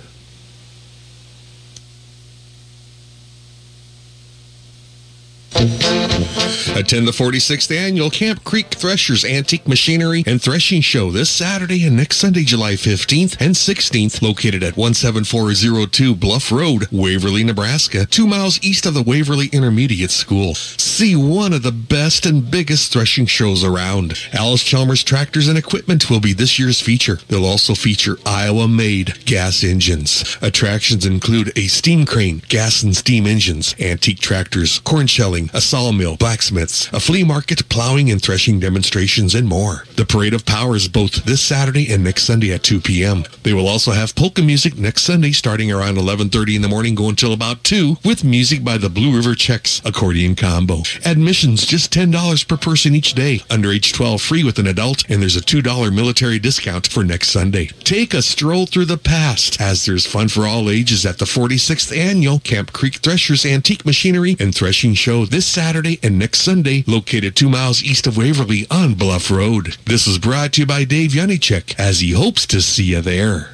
Attend 6.93 7.07
the 7.07 7.11
46th 7.11 7.75
annual 7.75 8.11
Camp 8.11 8.43
Creek 8.43 8.67
Threshers 8.67 9.25
Antique 9.25 9.67
Machinery 9.67 10.23
and 10.27 10.39
Threshing 10.39 10.81
Show 10.81 11.09
this 11.09 11.27
Saturday 11.27 11.87
and 11.87 11.97
next 11.97 12.17
Sunday, 12.17 12.43
July 12.43 12.73
15th 12.73 13.35
and 13.39 13.55
16th, 13.55 14.21
located 14.21 14.61
at 14.61 14.75
17402 14.75 16.13
Bluff 16.13 16.51
Road, 16.51 16.85
Waverly, 16.91 17.43
Nebraska, 17.43 18.05
two 18.05 18.27
miles 18.27 18.61
east 18.61 18.85
of 18.85 18.93
the 18.93 19.01
Waverly 19.01 19.47
Intermediate 19.47 20.11
School. 20.11 20.53
See 20.53 21.15
one 21.15 21.51
of 21.51 21.63
the 21.63 21.71
best 21.71 22.27
and 22.27 22.51
biggest 22.51 22.93
threshing 22.93 23.25
shows 23.25 23.63
around. 23.63 24.13
Allis 24.31 24.63
Chalmers 24.63 25.03
Tractors 25.03 25.47
and 25.47 25.57
Equipment 25.57 26.11
will 26.11 26.19
be 26.19 26.33
this 26.33 26.59
year's 26.59 26.79
feature. 26.79 27.17
They'll 27.27 27.43
also 27.43 27.73
feature 27.73 28.19
Iowa-made 28.23 29.25
gas 29.25 29.63
engines. 29.63 30.37
Attractions 30.43 31.07
include 31.07 31.57
a 31.57 31.65
steam 31.65 32.05
crane, 32.05 32.43
gas 32.49 32.83
and 32.83 32.95
steam 32.95 33.25
engines, 33.25 33.73
antique 33.79 34.19
tractors, 34.19 34.77
corn 34.77 35.07
shelling, 35.07 35.49
a 35.55 35.59
sawmill, 35.59 36.17
blacksmiths, 36.17 36.82
a 36.91 36.99
flea 36.99 37.23
market, 37.23 37.69
plowing 37.69 38.11
and 38.11 38.21
threshing 38.21 38.59
demonstrations, 38.59 39.35
and 39.35 39.47
more. 39.47 39.85
The 39.95 40.05
Parade 40.05 40.33
of 40.33 40.45
Power 40.45 40.75
is 40.75 40.87
both 40.87 41.23
this 41.25 41.41
Saturday 41.41 41.93
and 41.93 42.03
next 42.03 42.23
Sunday 42.23 42.51
at 42.51 42.63
2 42.63 42.81
p.m. 42.81 43.23
They 43.43 43.53
will 43.53 43.67
also 43.67 43.91
have 43.91 44.15
polka 44.15 44.41
music 44.41 44.77
next 44.77 45.03
Sunday 45.03 45.31
starting 45.31 45.71
around 45.71 45.95
11.30 45.95 46.55
in 46.55 46.61
the 46.61 46.67
morning 46.67 46.95
going 46.95 47.15
till 47.15 47.33
about 47.33 47.63
2 47.63 47.97
with 48.03 48.23
music 48.23 48.63
by 48.63 48.77
the 48.77 48.89
Blue 48.89 49.15
River 49.15 49.35
Czechs 49.35 49.81
accordion 49.85 50.35
combo. 50.35 50.81
Admissions 51.05 51.65
just 51.65 51.93
$10 51.93 52.47
per 52.47 52.57
person 52.57 52.95
each 52.95 53.13
day. 53.13 53.41
Under 53.49 53.71
age 53.71 53.93
12 53.93 54.21
free 54.21 54.43
with 54.43 54.59
an 54.59 54.67
adult 54.67 55.09
and 55.09 55.21
there's 55.21 55.37
a 55.37 55.41
$2 55.41 55.93
military 55.93 56.39
discount 56.39 56.87
for 56.87 57.03
next 57.03 57.29
Sunday. 57.29 57.67
Take 57.83 58.13
a 58.13 58.21
stroll 58.21 58.65
through 58.65 58.85
the 58.85 58.97
past 58.97 59.61
as 59.61 59.85
there's 59.85 60.05
fun 60.05 60.29
for 60.29 60.47
all 60.47 60.69
ages 60.69 61.05
at 61.05 61.19
the 61.19 61.25
46th 61.25 61.95
annual 61.95 62.39
Camp 62.39 62.73
Creek 62.73 62.95
Threshers 62.95 63.45
Antique 63.45 63.85
Machinery 63.85 64.35
and 64.39 64.53
Threshing 64.53 64.93
Show 64.93 65.25
this 65.25 65.45
Saturday 65.45 65.99
and 66.01 66.17
next 66.17 66.39
Sunday, 66.39 66.72
located 66.87 67.35
two 67.35 67.49
miles 67.49 67.83
east 67.83 68.07
of 68.07 68.17
Waverly 68.17 68.65
on 68.71 68.95
Bluff 68.95 69.29
Road. 69.29 69.77
This 69.85 70.07
is 70.07 70.17
brought 70.17 70.53
to 70.53 70.61
you 70.61 70.65
by 70.65 70.83
Dave 70.83 71.11
Yanichek 71.11 71.79
as 71.79 71.99
he 71.99 72.13
hopes 72.13 72.47
to 72.47 72.61
see 72.61 72.85
you 72.85 73.01
there. 73.01 73.49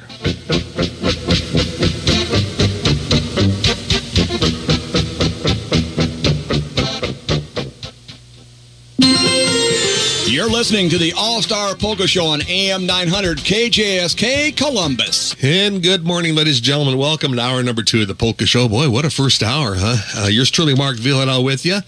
You're 10.40 10.48
listening 10.48 10.88
to 10.88 10.96
the 10.96 11.12
All 11.18 11.42
Star 11.42 11.74
Polka 11.74 12.06
Show 12.06 12.24
on 12.24 12.40
AM 12.48 12.86
900 12.86 13.36
KJSK 13.40 14.56
Columbus. 14.56 15.36
And 15.44 15.82
good 15.82 16.06
morning, 16.06 16.34
ladies 16.34 16.56
and 16.56 16.64
gentlemen. 16.64 16.96
Welcome 16.96 17.34
to 17.34 17.40
hour 17.42 17.62
number 17.62 17.82
two 17.82 18.00
of 18.00 18.08
the 18.08 18.14
Polka 18.14 18.46
Show. 18.46 18.66
Boy, 18.66 18.88
what 18.88 19.04
a 19.04 19.10
first 19.10 19.42
hour, 19.42 19.74
huh? 19.76 20.24
Uh, 20.24 20.28
yours 20.28 20.50
truly, 20.50 20.74
Mark 20.74 20.96
Vyhlidal, 20.96 21.44
with 21.44 21.66
you. 21.66 21.80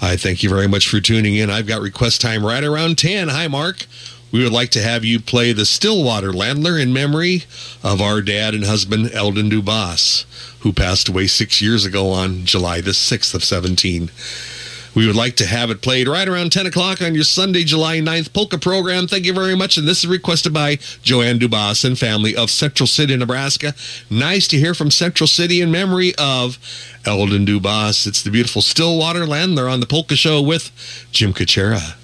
I 0.00 0.16
thank 0.16 0.44
you 0.44 0.48
very 0.48 0.68
much 0.68 0.86
for 0.86 1.00
tuning 1.00 1.34
in. 1.34 1.50
I've 1.50 1.66
got 1.66 1.80
request 1.80 2.20
time 2.20 2.46
right 2.46 2.62
around 2.62 2.98
10. 2.98 3.30
Hi, 3.30 3.48
Mark. 3.48 3.84
We 4.30 4.44
would 4.44 4.52
like 4.52 4.70
to 4.70 4.80
have 4.80 5.04
you 5.04 5.18
play 5.18 5.52
the 5.52 5.66
Stillwater 5.66 6.30
Landler 6.30 6.80
in 6.80 6.92
memory 6.92 7.46
of 7.82 8.00
our 8.00 8.22
dad 8.22 8.54
and 8.54 8.64
husband, 8.64 9.10
Eldon 9.12 9.50
Dubas, 9.50 10.24
who 10.60 10.72
passed 10.72 11.08
away 11.08 11.26
six 11.26 11.60
years 11.60 11.84
ago 11.84 12.10
on 12.10 12.44
July 12.44 12.80
the 12.80 12.92
6th 12.92 13.34
of 13.34 13.42
17. 13.42 14.08
We 14.98 15.06
would 15.06 15.14
like 15.14 15.36
to 15.36 15.46
have 15.46 15.70
it 15.70 15.80
played 15.80 16.08
right 16.08 16.26
around 16.26 16.50
10 16.50 16.66
o'clock 16.66 17.00
on 17.00 17.14
your 17.14 17.22
Sunday, 17.22 17.62
July 17.62 18.00
9th 18.00 18.32
polka 18.32 18.58
program. 18.58 19.06
Thank 19.06 19.26
you 19.26 19.32
very 19.32 19.54
much. 19.54 19.76
And 19.76 19.86
this 19.86 19.98
is 19.98 20.08
requested 20.08 20.52
by 20.52 20.80
Joanne 21.02 21.38
Dubas 21.38 21.84
and 21.84 21.96
family 21.96 22.34
of 22.34 22.50
Central 22.50 22.88
City, 22.88 23.16
Nebraska. 23.16 23.74
Nice 24.10 24.48
to 24.48 24.58
hear 24.58 24.74
from 24.74 24.90
Central 24.90 25.28
City 25.28 25.60
in 25.60 25.70
memory 25.70 26.14
of 26.18 26.58
Eldon 27.06 27.46
Dubas. 27.46 28.08
It's 28.08 28.22
the 28.22 28.32
beautiful 28.32 28.60
Stillwater 28.60 29.24
land. 29.24 29.56
They're 29.56 29.68
on 29.68 29.78
the 29.78 29.86
Polka 29.86 30.16
Show 30.16 30.42
with 30.42 30.72
Jim 31.12 31.32
Kuchera. 31.32 31.94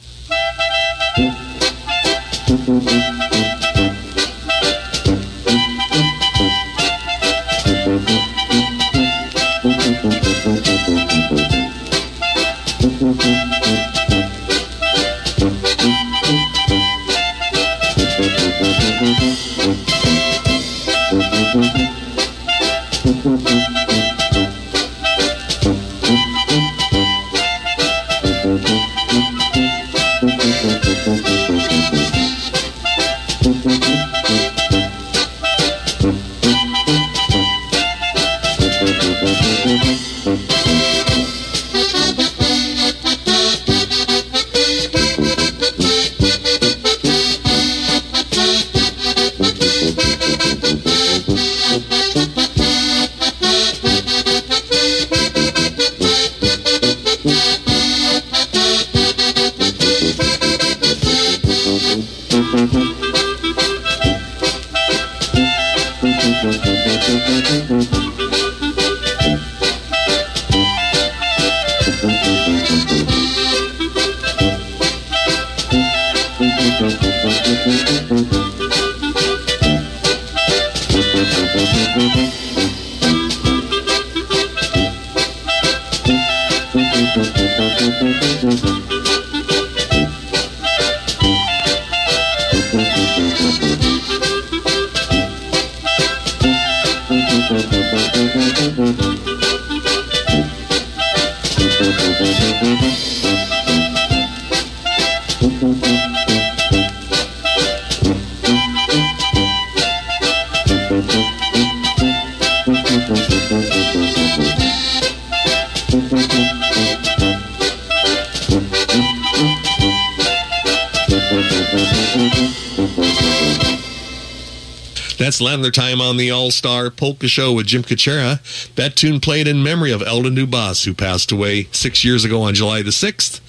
That's 125.35 125.41
Lavender 125.41 125.72
Time 125.72 126.01
on 126.01 126.16
the 126.16 126.30
All 126.30 126.53
Star 126.53 126.91
Polka 126.91 127.26
Show 127.26 127.55
with 127.55 127.66
Jim 127.66 127.82
Kachera. 127.82 128.39
That 128.76 128.95
tune 128.95 129.18
played 129.18 129.49
in 129.49 129.64
memory 129.64 129.91
of 129.91 130.01
Eldon 130.01 130.37
Dubas, 130.37 130.85
who 130.85 130.95
passed 130.95 131.32
away 131.32 131.64
six 131.72 132.05
years 132.05 132.24
ago 132.24 132.43
on 132.43 132.55
July 132.55 132.82
the 132.82 132.93
6th, 132.93 133.41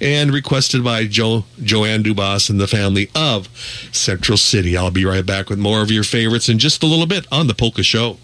and 0.00 0.32
requested 0.32 0.82
by 0.82 1.06
jo- 1.06 1.44
Joanne 1.62 2.02
Dubas 2.02 2.50
and 2.50 2.60
the 2.60 2.66
family 2.66 3.08
of 3.14 3.48
Central 3.92 4.36
City. 4.36 4.76
I'll 4.76 4.90
be 4.90 5.04
right 5.04 5.24
back 5.24 5.48
with 5.48 5.60
more 5.60 5.80
of 5.80 5.92
your 5.92 6.02
favorites 6.02 6.48
in 6.48 6.58
just 6.58 6.82
a 6.82 6.86
little 6.86 7.06
bit 7.06 7.28
on 7.30 7.46
the 7.46 7.54
Polka 7.54 7.84
Show. 7.84 8.18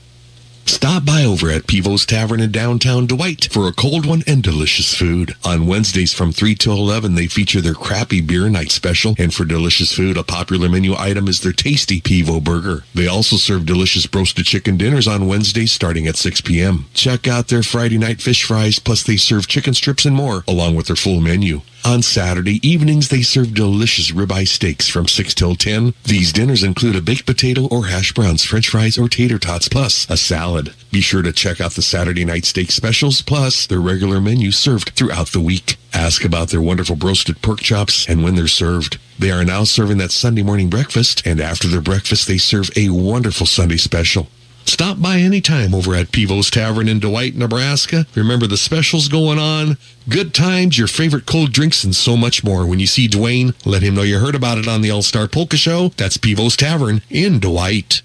Stop 0.79 1.05
by 1.05 1.25
over 1.25 1.51
at 1.51 1.67
Pivo's 1.67 2.07
Tavern 2.07 2.39
in 2.39 2.53
downtown 2.53 3.05
Dwight 3.05 3.49
for 3.51 3.67
a 3.67 3.73
cold 3.73 4.07
one 4.07 4.23
and 4.29 4.45
delicious 4.45 4.95
food. 4.95 5.35
On 5.45 5.67
Wednesdays 5.67 6.13
from 6.13 6.31
3 6.31 6.55
to 6.55 6.71
11, 6.71 7.17
they 7.17 7.27
feature 7.27 7.61
their 7.61 7.75
crappy 7.75 8.21
beer 8.21 8.49
night 8.49 8.71
special. 8.71 9.17
And 9.19 9.35
for 9.35 9.45
delicious 9.45 9.93
food, 9.93 10.17
a 10.17 10.23
popular 10.23 10.69
menu 10.69 10.95
item 10.95 11.27
is 11.27 11.41
their 11.41 11.53
tasty 11.53 12.01
Pivo 12.01 12.41
burger. 12.41 12.85
They 12.95 13.09
also 13.09 13.35
serve 13.35 13.67
delicious 13.67 14.07
roasted 14.15 14.45
chicken 14.45 14.77
dinners 14.77 15.09
on 15.09 15.27
Wednesdays 15.27 15.73
starting 15.73 16.07
at 16.07 16.15
6 16.15 16.43
p.m. 16.43 16.87
Check 16.95 17.27
out 17.27 17.49
their 17.49 17.65
Friday 17.65 17.99
night 17.99 18.23
fish 18.23 18.45
fries, 18.45 18.79
plus 18.79 19.03
they 19.03 19.17
serve 19.17 19.49
chicken 19.49 19.75
strips 19.75 20.05
and 20.05 20.15
more, 20.15 20.45
along 20.47 20.77
with 20.77 20.87
their 20.87 20.95
full 20.95 21.21
menu. 21.21 21.63
On 21.85 22.03
Saturday 22.03 22.67
evenings, 22.69 23.09
they 23.09 23.23
serve 23.23 23.55
delicious 23.55 24.11
ribeye 24.11 24.47
steaks 24.47 24.89
from 24.89 25.09
6 25.09 25.35
till 25.35 25.55
10. 25.55 25.95
These 26.05 26.33
dinners 26.33 26.63
include 26.63 26.97
a 26.97 27.01
baked 27.01 27.25
potato 27.25 27.67
or 27.69 27.87
hash 27.87 28.13
browns, 28.13 28.45
french 28.45 28.69
fries, 28.69 28.99
or 28.99 29.09
tater 29.09 29.39
tots, 29.39 29.69
plus 29.69 30.07
a 30.11 30.17
salad. 30.17 30.75
Be 30.91 31.01
sure 31.01 31.23
to 31.23 31.33
check 31.33 31.61
out 31.61 31.73
the 31.73 31.83
Saturday 31.83 32.25
night 32.25 32.45
steak 32.45 32.73
specials, 32.73 33.23
plus 33.23 33.67
their 33.67 33.81
regular 33.81 34.21
menu 34.21 34.51
served 34.51 34.91
throughout 34.91 35.29
the 35.29 35.41
week. 35.41 35.77
Ask 35.95 36.25
about 36.25 36.51
their 36.51 36.61
wonderful 36.61 36.97
roasted 36.97 37.41
pork 37.41 37.61
chops 37.61 38.07
and 38.09 38.23
when 38.23 38.35
they're 38.35 38.49
served. 38.49 38.99
They 39.19 39.31
are 39.31 39.45
now 39.45 39.65
serving 39.65 39.99
that 39.99 40.13
Sunday 40.13 40.43
morning 40.43 40.69
breakfast, 40.69 41.27
and 41.27 41.41
after 41.41 41.69
their 41.69 41.81
breakfast, 41.81 42.29
they 42.29 42.39
serve 42.39 42.71
a 42.77 42.91
wonderful 42.91 43.47
Sunday 43.47 43.79
special. 43.79 44.29
Stop 44.69 45.01
by 45.01 45.19
anytime 45.19 45.75
over 45.75 45.95
at 45.95 46.13
Pivo's 46.13 46.51
Tavern 46.51 46.89
in 46.89 47.01
Dwight, 47.01 47.35
Nebraska. 47.35 48.05
Remember 48.15 48.47
the 48.47 48.59
specials 48.59 49.09
going 49.09 49.39
on, 49.39 49.79
good 50.11 50.35
times, 50.35 50.77
your 50.77 50.87
favorite 50.87 51.25
cold 51.25 51.53
drinks, 51.53 51.85
and 51.85 51.97
so 51.97 52.19
much 52.19 52.45
more. 52.45 52.67
When 52.67 52.79
you 52.79 52.87
see 52.87 53.09
Dwayne, 53.09 53.55
let 53.65 53.81
him 53.81 53.95
know 53.95 54.03
you 54.03 54.19
heard 54.19 54.35
about 54.35 54.59
it 54.59 54.69
on 54.69 54.83
the 54.83 54.91
All 54.91 55.01
Star 55.01 55.27
Polka 55.27 55.57
Show. 55.57 55.89
That's 55.97 56.19
Pivo's 56.19 56.55
Tavern 56.55 57.01
in 57.09 57.41
Dwight. 57.41 58.03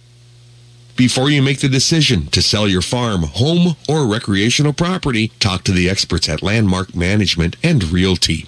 Before 0.95 1.29
you 1.29 1.41
make 1.41 1.59
the 1.59 1.67
decision 1.67 2.27
to 2.27 2.41
sell 2.41 2.69
your 2.69 2.81
farm, 2.81 3.23
home, 3.23 3.75
or 3.89 4.07
recreational 4.07 4.71
property, 4.71 5.33
talk 5.39 5.65
to 5.65 5.73
the 5.73 5.89
experts 5.89 6.29
at 6.29 6.41
Landmark 6.41 6.95
Management 6.95 7.57
and 7.61 7.83
Realty. 7.91 8.47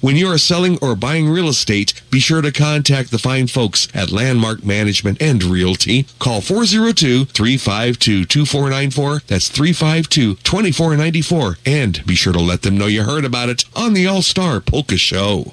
When 0.00 0.14
you 0.14 0.28
are 0.28 0.38
selling 0.38 0.78
or 0.80 0.94
buying 0.94 1.28
real 1.28 1.48
estate, 1.48 2.00
be 2.08 2.20
sure 2.20 2.40
to 2.40 2.52
contact 2.52 3.10
the 3.10 3.18
fine 3.18 3.48
folks 3.48 3.88
at 3.92 4.12
Landmark 4.12 4.64
Management 4.64 5.20
and 5.20 5.42
Realty. 5.42 6.06
Call 6.20 6.40
402-352-2494. 6.40 9.26
That's 9.26 9.50
352-2494. 9.50 11.56
And 11.66 12.06
be 12.06 12.14
sure 12.14 12.32
to 12.32 12.38
let 12.38 12.62
them 12.62 12.78
know 12.78 12.86
you 12.86 13.02
heard 13.02 13.24
about 13.24 13.48
it 13.48 13.64
on 13.74 13.92
the 13.92 14.06
All-Star 14.06 14.60
Polka 14.60 14.96
Show. 14.96 15.52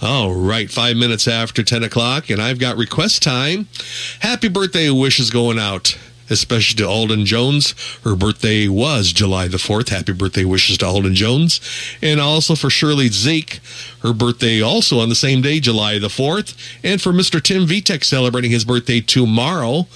All 0.00 0.34
right, 0.34 0.70
five 0.70 0.96
minutes 0.96 1.28
after 1.28 1.62
10 1.62 1.82
o'clock, 1.82 2.30
and 2.30 2.40
I've 2.40 2.58
got 2.58 2.78
request 2.78 3.22
time. 3.22 3.68
Happy 4.20 4.48
birthday 4.48 4.88
wishes 4.88 5.30
going 5.30 5.58
out 5.58 5.98
especially 6.30 6.76
to 6.78 6.88
Alden 6.88 7.26
Jones. 7.26 7.74
Her 8.04 8.14
birthday 8.14 8.68
was 8.68 9.12
July 9.12 9.48
the 9.48 9.58
4th. 9.58 9.88
Happy 9.88 10.12
birthday 10.12 10.44
wishes 10.44 10.78
to 10.78 10.86
Alden 10.86 11.14
Jones. 11.14 11.60
And 12.00 12.20
also 12.20 12.54
for 12.54 12.70
Shirley 12.70 13.08
Zeke, 13.08 13.60
her 14.02 14.12
birthday 14.12 14.62
also 14.62 15.00
on 15.00 15.08
the 15.08 15.14
same 15.14 15.42
day, 15.42 15.60
July 15.60 15.98
the 15.98 16.08
4th. 16.08 16.56
And 16.82 17.02
for 17.02 17.12
Mr. 17.12 17.42
Tim 17.42 17.66
Vitek 17.66 18.04
celebrating 18.04 18.50
his 18.50 18.64
birthday 18.64 19.00
tomorrow. 19.00 19.86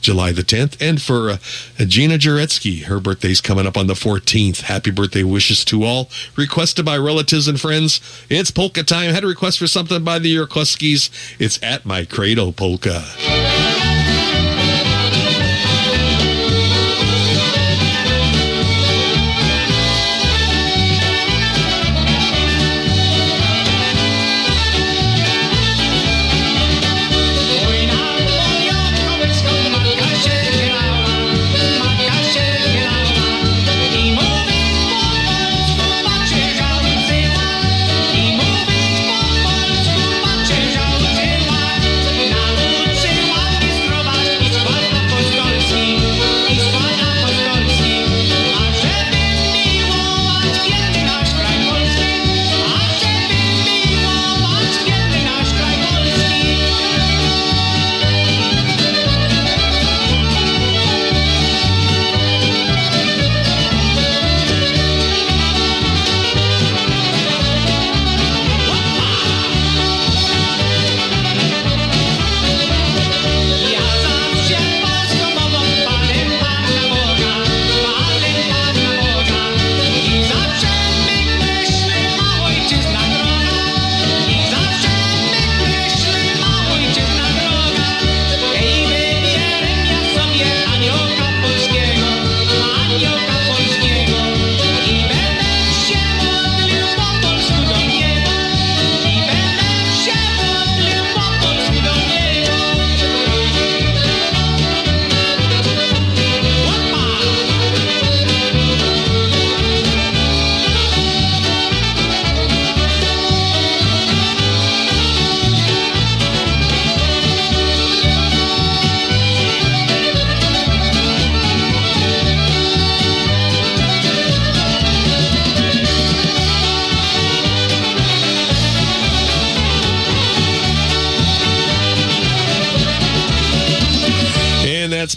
July 0.00 0.32
the 0.32 0.42
10th. 0.42 0.80
And 0.80 1.00
for 1.00 1.30
uh, 1.30 1.36
Gina 1.78 2.14
Jaretsky, 2.14 2.84
her 2.84 3.00
birthday's 3.00 3.40
coming 3.40 3.66
up 3.66 3.76
on 3.76 3.86
the 3.86 3.94
14th. 3.94 4.62
Happy 4.62 4.90
birthday 4.90 5.22
wishes 5.22 5.64
to 5.66 5.84
all. 5.84 6.10
Requested 6.36 6.84
by 6.84 6.96
relatives 6.96 7.48
and 7.48 7.60
friends. 7.60 8.00
It's 8.28 8.50
polka 8.50 8.82
time. 8.82 9.12
Had 9.12 9.24
a 9.24 9.28
request 9.28 9.58
for 9.58 9.66
something 9.66 10.02
by 10.02 10.18
the 10.18 10.34
Yerkowskis. 10.34 11.36
It's 11.38 11.62
at 11.62 11.84
my 11.84 12.04
cradle 12.04 12.52
polka. 12.52 13.59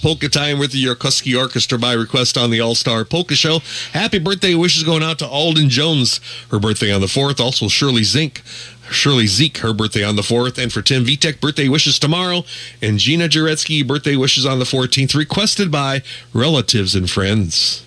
Polka 0.03 0.27
time 0.27 0.59
with 0.59 0.73
the 0.73 0.84
Yarkuski 0.84 1.39
Orchestra 1.39 1.80
by 1.80 1.93
request 1.93 2.38
on 2.38 2.49
the 2.49 2.59
All 2.59 2.75
Star 2.75 3.05
Polka 3.05 3.35
Show. 3.35 3.59
Happy 3.93 4.19
birthday 4.19 4.53
wishes 4.53 4.84
going 4.84 5.01
out 5.01 5.17
to 5.19 5.25
Alden 5.25 5.69
Jones, 5.69 6.19
her 6.51 6.59
birthday 6.59 6.91
on 6.91 6.99
the 6.99 7.07
4th. 7.07 7.39
Also, 7.39 7.69
Shirley 7.69 8.03
Zink. 8.03 8.41
Shirley 8.91 9.27
Zeke, 9.27 9.59
her 9.59 9.71
birthday 9.71 10.03
on 10.03 10.17
the 10.17 10.21
4th. 10.21 10.61
And 10.61 10.73
for 10.73 10.81
Tim 10.81 11.05
Vitek, 11.05 11.39
birthday 11.39 11.69
wishes 11.69 11.99
tomorrow. 11.99 12.43
And 12.81 12.99
Gina 12.99 13.30
Jaretsky, 13.30 13.88
birthday 13.88 14.17
wishes 14.17 14.45
on 14.45 14.59
the 14.59 14.65
14th, 14.65 15.15
requested 15.15 15.71
by 15.71 16.01
relatives 16.34 16.95
and 16.95 17.09
friends. 17.09 17.85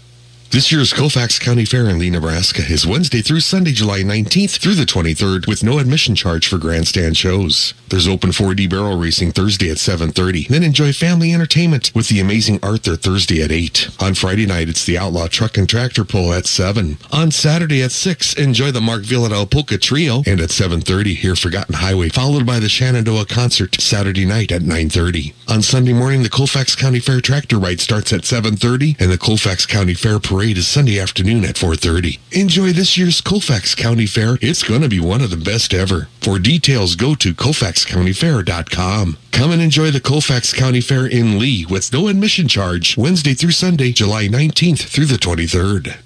This 0.57 0.73
year's 0.73 0.95
Colfax 0.95 1.39
County 1.39 1.67
Fair 1.67 1.87
in 1.91 1.99
Leigh, 1.99 2.09
Nebraska 2.09 2.63
is 2.63 2.87
Wednesday 2.87 3.21
through 3.21 3.41
Sunday, 3.41 3.73
July 3.73 4.01
19th 4.01 4.59
through 4.59 4.73
the 4.73 4.87
23rd 4.87 5.47
with 5.47 5.63
no 5.63 5.79
admission 5.79 6.15
charge 6.15 6.49
for 6.49 6.57
grandstand 6.57 7.19
shows. 7.19 7.75
There's 7.91 8.09
open 8.09 8.31
4D 8.31 8.71
barrel 8.71 8.97
racing 8.97 9.33
Thursday 9.33 9.71
at 9.71 9.77
7.30. 9.77 10.49
Then 10.49 10.63
enjoy 10.63 10.95
family 10.95 11.35
entertainment 11.35 11.93
with 11.95 12.09
the 12.09 12.21
amazing 12.21 12.59
Arthur 12.63 12.97
Thursday 12.97 13.43
at 13.43 13.53
8. 13.53 13.91
On 14.01 14.15
Friday 14.15 14.47
night, 14.47 14.71
it's 14.71 14.87
the 14.87 14.97
Outlaw 14.97 15.27
Truck 15.27 15.59
and 15.59 15.69
Tractor 15.69 16.07
Pull 16.07 16.33
at 16.33 16.47
7. 16.47 16.97
On 17.13 17.31
Saturday 17.31 17.83
at 17.83 17.93
6, 17.93 18.33
enjoy 18.39 18.71
the 18.71 18.81
Mark 18.81 19.03
Vyhlidal 19.03 19.51
Polka 19.51 19.77
Trio. 19.77 20.23
And 20.27 20.41
at 20.41 20.49
7.30, 20.49 21.17
hear 21.17 21.37
Forgotten 21.37 21.75
Highway, 21.75 22.09
followed 22.09 22.47
by 22.47 22.61
the 22.61 22.71
Shenandoah 22.71 23.27
Concert 23.27 23.79
Saturday 23.79 24.25
night 24.25 24.51
at 24.51 24.63
9.30. 24.63 25.35
On 25.49 25.61
Sunday 25.61 25.93
morning, 25.93 26.23
the 26.23 26.31
Colfax 26.31 26.75
County 26.75 26.99
Fair 26.99 27.21
Tractor 27.21 27.59
Ride 27.59 27.81
starts 27.81 28.11
at 28.15 28.23
7.30 28.23 28.99
and 28.99 29.13
the 29.13 29.19
Colfax 29.19 29.67
County 29.67 29.93
Fair 29.93 30.19
Parade 30.19 30.46
is 30.55 30.69
Sunday 30.69 31.01
afternoon 31.01 31.45
at 31.45 31.57
4.30. 31.57 32.19
Enjoy 32.31 32.73
this 32.73 32.97
year's 32.97 33.21
Colfax 33.21 33.75
County 33.75 34.07
Fair. 34.07 34.39
It's 34.41 34.63
going 34.63 34.83
to 34.83 34.89
be 34.89 35.01
one 35.01 35.21
of 35.21 35.31
the 35.31 35.37
best 35.37 35.75
ever. 35.75 36.09
For 36.21 36.39
details, 36.39 36.95
go 36.95 37.17
to 37.17 37.35
colfaxcountyfair.com. 37.35 39.17
Come 39.33 39.51
and 39.51 39.61
enjoy 39.61 39.91
the 39.91 40.01
Colfax 40.01 40.53
County 40.53 40.81
Fair 40.81 41.07
in 41.07 41.39
Leigh 41.41 41.67
with 41.69 41.93
no 41.93 42.07
admission 42.07 42.47
charge 42.47 42.97
Wednesday 42.97 43.35
through 43.35 43.51
Sunday, 43.51 43.91
July 43.91 44.29
19th 44.29 44.87
through 44.87 45.07
the 45.07 45.17
23rd. 45.17 45.97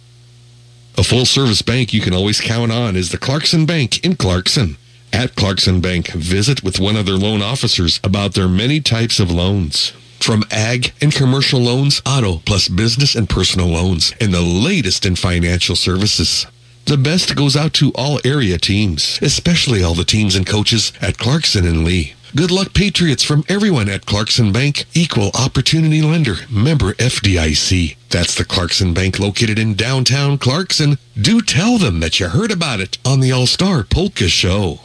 A 0.97 1.05
full 1.05 1.27
service 1.27 1.61
bank 1.62 1.93
you 1.93 2.01
can 2.01 2.15
always 2.15 2.41
count 2.41 2.73
on 2.73 2.97
is 2.97 3.11
the 3.11 3.19
Clarkson 3.19 3.67
Bank 3.67 4.03
in 4.05 4.17
Clarkson. 4.17 4.79
At 5.12 5.35
Clarkson 5.35 5.81
Bank, 5.81 6.09
visit 6.12 6.62
with 6.62 6.81
one 6.81 6.97
of 6.97 7.05
their 7.05 7.17
loan 7.17 7.43
officers 7.43 8.01
about 8.03 8.35
their 8.35 8.49
many 8.49 8.81
types 8.81 9.21
of 9.21 9.31
loans. 9.31 9.93
From 10.21 10.45
ag 10.51 10.93
and 11.01 11.13
commercial 11.13 11.61
loans, 11.61 12.03
auto, 12.07 12.39
plus 12.45 12.69
business 12.69 13.15
and 13.15 13.29
personal 13.29 13.69
loans, 13.69 14.13
and 14.21 14.33
the 14.33 14.43
latest 14.43 15.07
in 15.07 15.17
financial 15.17 15.75
services. 15.75 16.47
The 16.85 16.97
best 16.97 17.35
goes 17.35 17.57
out 17.57 17.73
to 17.75 17.91
all 17.95 18.21
area 18.25 18.59
teams, 18.59 19.19
especially 19.23 19.83
all 19.83 19.95
the 19.95 20.05
teams 20.05 20.35
and 20.37 20.47
coaches 20.47 20.93
at 21.01 21.19
Clarkson 21.19 21.67
and 21.67 21.85
Leigh. 21.85 22.15
Good 22.37 22.53
luck, 22.53 22.75
Patriots, 22.75 23.25
from 23.25 23.45
everyone 23.49 23.89
at 23.89 24.07
Clarkson 24.07 24.53
Bank, 24.53 24.85
equal 24.95 25.31
opportunity 25.35 26.01
lender, 26.01 26.37
member 26.49 26.93
FDIC. 26.95 27.97
That's 28.09 28.37
the 28.37 28.45
Clarkson 28.45 28.95
Bank 28.95 29.19
located 29.19 29.59
in 29.59 29.75
downtown 29.75 30.39
Clarkson. 30.39 30.99
Do 31.21 31.41
tell 31.41 31.77
them 31.77 31.99
that 32.01 32.21
you 32.21 32.29
heard 32.29 32.53
about 32.53 32.79
it 32.79 32.99
on 33.05 33.19
the 33.19 33.33
All 33.33 33.49
Star 33.49 33.83
Polka 33.83 34.29
Show. 34.29 34.79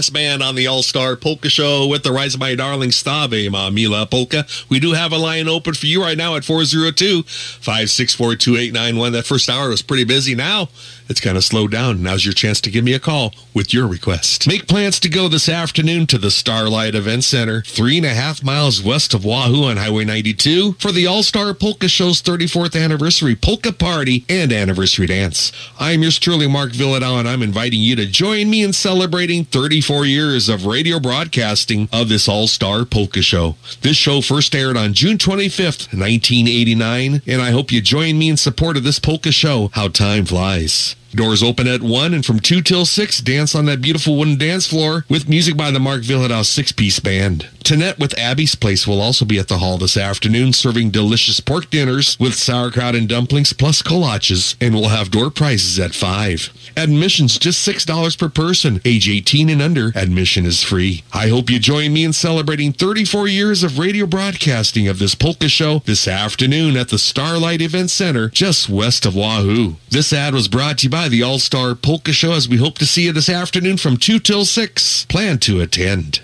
Brass 0.00 0.08
Band 0.08 0.42
on 0.42 0.54
the 0.54 0.66
All-Star 0.66 1.14
Polka 1.14 1.50
Show 1.50 1.86
with 1.86 2.04
the 2.04 2.10
Rise 2.10 2.32
of 2.32 2.40
My 2.40 2.54
Darling 2.54 2.90
Stave, 2.90 3.52
Ma 3.52 3.68
Mila 3.68 4.06
Polka. 4.06 4.46
We 4.70 4.80
do 4.80 4.92
have 4.92 5.12
a 5.12 5.18
line 5.18 5.46
open 5.46 5.74
for 5.74 5.84
you 5.84 6.00
right 6.00 6.16
now 6.16 6.36
at 6.36 6.42
402-564-2891. 6.42 9.12
That 9.12 9.26
first 9.26 9.50
hour 9.50 9.68
was 9.68 9.82
pretty 9.82 10.04
busy. 10.04 10.34
Now, 10.34 10.70
it's 11.10 11.20
kind 11.20 11.36
of 11.36 11.42
slowed 11.42 11.72
down. 11.72 12.04
Now's 12.04 12.24
your 12.24 12.32
chance 12.32 12.60
to 12.60 12.70
give 12.70 12.84
me 12.84 12.94
a 12.94 13.00
call 13.00 13.34
with 13.52 13.74
your 13.74 13.88
request. 13.88 14.46
Make 14.46 14.68
plans 14.68 15.00
to 15.00 15.08
go 15.08 15.26
this 15.26 15.48
afternoon 15.48 16.06
to 16.06 16.18
the 16.18 16.30
Starlight 16.30 16.94
Event 16.94 17.24
Center, 17.24 17.62
three 17.62 17.96
and 17.96 18.06
a 18.06 18.14
half 18.14 18.44
miles 18.44 18.80
west 18.80 19.12
of 19.12 19.24
Wahoo 19.24 19.64
on 19.64 19.76
Highway 19.76 20.04
92 20.04 20.74
for 20.74 20.92
the 20.92 21.08
All-Star 21.08 21.52
Polka 21.52 21.88
Show's 21.88 22.22
34th 22.22 22.80
anniversary 22.80 23.34
polka 23.34 23.72
party 23.72 24.24
and 24.28 24.52
anniversary 24.52 25.08
dance. 25.08 25.50
I'm 25.80 26.02
yours 26.02 26.20
truly, 26.20 26.46
Mark 26.46 26.70
Vyhlidal, 26.70 27.18
and 27.18 27.28
I'm 27.28 27.42
inviting 27.42 27.80
you 27.80 27.96
to 27.96 28.06
join 28.06 28.48
me 28.48 28.62
in 28.62 28.72
celebrating 28.72 29.44
34 29.44 30.06
years 30.06 30.48
of 30.48 30.64
radio 30.64 31.00
broadcasting 31.00 31.88
of 31.92 32.08
this 32.08 32.28
All-Star 32.28 32.84
Polka 32.84 33.20
Show. 33.20 33.56
This 33.80 33.96
show 33.96 34.20
first 34.20 34.54
aired 34.54 34.76
on 34.76 34.94
June 34.94 35.18
25th, 35.18 35.92
1989, 35.92 37.22
and 37.26 37.42
I 37.42 37.50
hope 37.50 37.72
you 37.72 37.80
join 37.80 38.16
me 38.16 38.28
in 38.28 38.36
support 38.36 38.76
of 38.76 38.84
this 38.84 39.00
polka 39.00 39.32
show, 39.32 39.70
How 39.72 39.88
Time 39.88 40.24
Flies. 40.24 40.94
Doors 41.14 41.42
open 41.42 41.66
at 41.66 41.82
1 41.82 42.14
and 42.14 42.24
from 42.24 42.38
2 42.38 42.62
till 42.62 42.86
6, 42.86 43.20
dance 43.22 43.54
on 43.56 43.64
that 43.64 43.82
beautiful 43.82 44.16
wooden 44.16 44.38
dance 44.38 44.66
floor 44.66 45.04
with 45.08 45.28
music 45.28 45.56
by 45.56 45.72
the 45.72 45.80
Mark 45.80 46.02
Vyhlidal 46.02 46.44
six-piece 46.44 47.00
band. 47.00 47.48
Tanette 47.64 47.98
with 47.98 48.18
Abby's 48.18 48.54
Place 48.54 48.86
will 48.86 49.00
also 49.00 49.24
be 49.24 49.38
at 49.38 49.48
the 49.48 49.58
hall 49.58 49.76
this 49.78 49.96
afternoon 49.96 50.52
serving 50.52 50.90
delicious 50.90 51.40
pork 51.40 51.68
dinners 51.70 52.18
with 52.18 52.34
sauerkraut 52.34 52.94
and 52.94 53.08
dumplings 53.08 53.52
plus 53.52 53.82
kolaches 53.82 54.56
and 54.60 54.74
we'll 54.74 54.88
have 54.88 55.10
door 55.10 55.30
prizes 55.30 55.78
at 55.78 55.94
5. 55.94 56.72
Admission's 56.76 57.38
just 57.38 57.66
$6 57.66 58.18
per 58.18 58.28
person. 58.28 58.80
Age 58.84 59.08
18 59.08 59.48
and 59.50 59.60
under, 59.62 59.92
admission 59.94 60.46
is 60.46 60.62
free. 60.62 61.04
I 61.12 61.28
hope 61.28 61.50
you 61.50 61.58
join 61.58 61.92
me 61.92 62.04
in 62.04 62.12
celebrating 62.12 62.72
34 62.72 63.28
years 63.28 63.62
of 63.62 63.78
radio 63.78 64.06
broadcasting 64.06 64.88
of 64.88 64.98
this 64.98 65.14
polka 65.14 65.48
show 65.48 65.80
this 65.80 66.08
afternoon 66.08 66.76
at 66.76 66.88
the 66.88 66.98
Starlight 66.98 67.60
Event 67.60 67.90
Center 67.90 68.28
just 68.28 68.68
west 68.68 69.06
of 69.06 69.14
Wahoo. 69.14 69.76
This 69.90 70.12
ad 70.12 70.34
was 70.34 70.48
brought 70.48 70.78
to 70.78 70.86
you 70.86 70.90
by 70.90 70.99
the 71.08 71.22
All-Star 71.22 71.74
Polka 71.74 72.12
Show 72.12 72.32
as 72.32 72.48
we 72.48 72.56
hope 72.56 72.78
to 72.78 72.86
see 72.86 73.04
you 73.04 73.12
this 73.12 73.28
afternoon 73.28 73.76
from 73.76 73.96
2 73.96 74.18
till 74.18 74.44
6. 74.44 75.06
Plan 75.06 75.38
to 75.38 75.60
attend. 75.60 76.20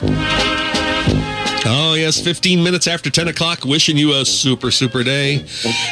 Oh, 1.69 1.95
yes, 1.99 2.21
15 2.21 2.63
minutes 2.63 2.87
after 2.87 3.11
10 3.11 3.27
o'clock, 3.27 3.65
wishing 3.65 3.97
you 3.97 4.13
a 4.15 4.25
super, 4.25 4.71
super 4.71 5.03
day. 5.03 5.45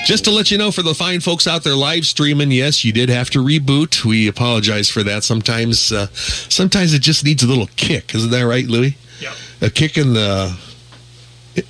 Just 0.06 0.22
to 0.26 0.30
let 0.30 0.52
you 0.52 0.58
know, 0.58 0.70
for 0.70 0.82
the 0.82 0.94
fine 0.94 1.18
folks 1.18 1.48
out 1.48 1.64
there 1.64 1.74
live 1.74 2.06
streaming, 2.06 2.52
yes, 2.52 2.84
you 2.84 2.92
did 2.92 3.08
have 3.08 3.30
to 3.30 3.40
reboot. 3.40 4.04
We 4.04 4.28
apologize 4.28 4.88
for 4.88 5.02
that. 5.02 5.24
Sometimes, 5.24 5.90
uh, 5.90 6.06
sometimes 6.12 6.94
it 6.94 7.02
just 7.02 7.24
needs 7.24 7.42
a 7.42 7.48
little 7.48 7.66
kick. 7.74 8.14
Isn't 8.14 8.30
that 8.30 8.42
right, 8.42 8.64
Louis? 8.64 8.96
Yep. 9.20 9.32
A 9.62 9.70
kick 9.70 9.98
in 9.98 10.14
the, 10.14 10.56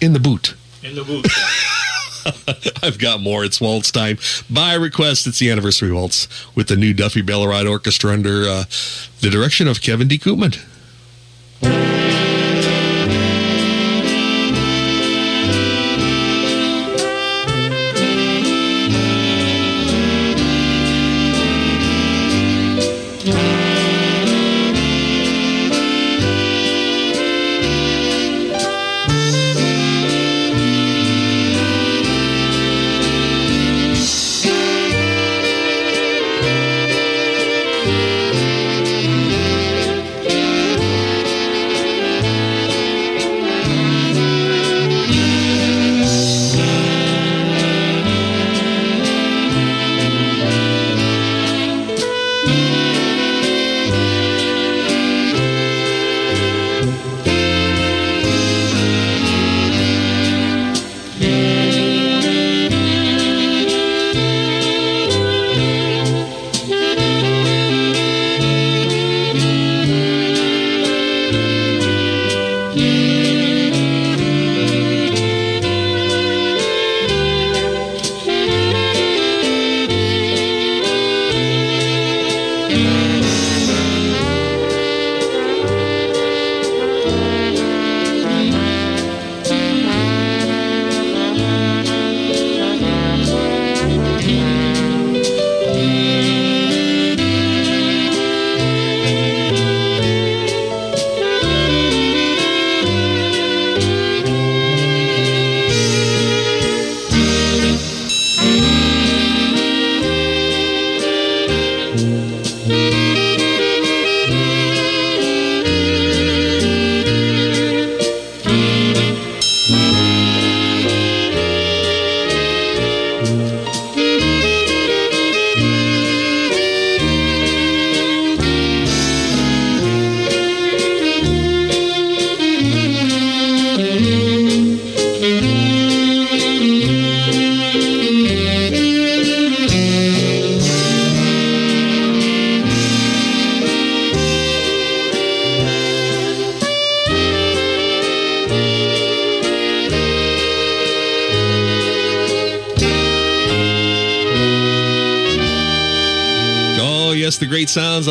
in 0.03 0.13
the 0.13 0.21
boot. 0.21 0.55
In 0.83 0.95
the 0.95 1.05
boot. 1.05 1.27
I've 2.83 2.99
got 2.99 3.23
more. 3.23 3.47
It's 3.47 3.63
waltz 3.63 3.91
time. 3.91 4.19
By 4.51 4.75
request, 4.75 5.27
it's 5.27 5.39
the 5.39 5.51
anniversary 5.51 5.91
waltz 5.91 6.29
with 6.55 6.69
the 6.69 6.77
new 6.77 6.93
Duffy 6.93 7.23
Belleride 7.23 7.71
Orchestra 7.71 8.13
under 8.13 8.43
uh, 8.47 8.65
the 9.23 9.31
direction 9.31 9.69
of 9.69 9.81
Kevin 9.81 10.07
D. 10.07 10.19
Koopman. 10.19 10.63
Thank 11.65 12.04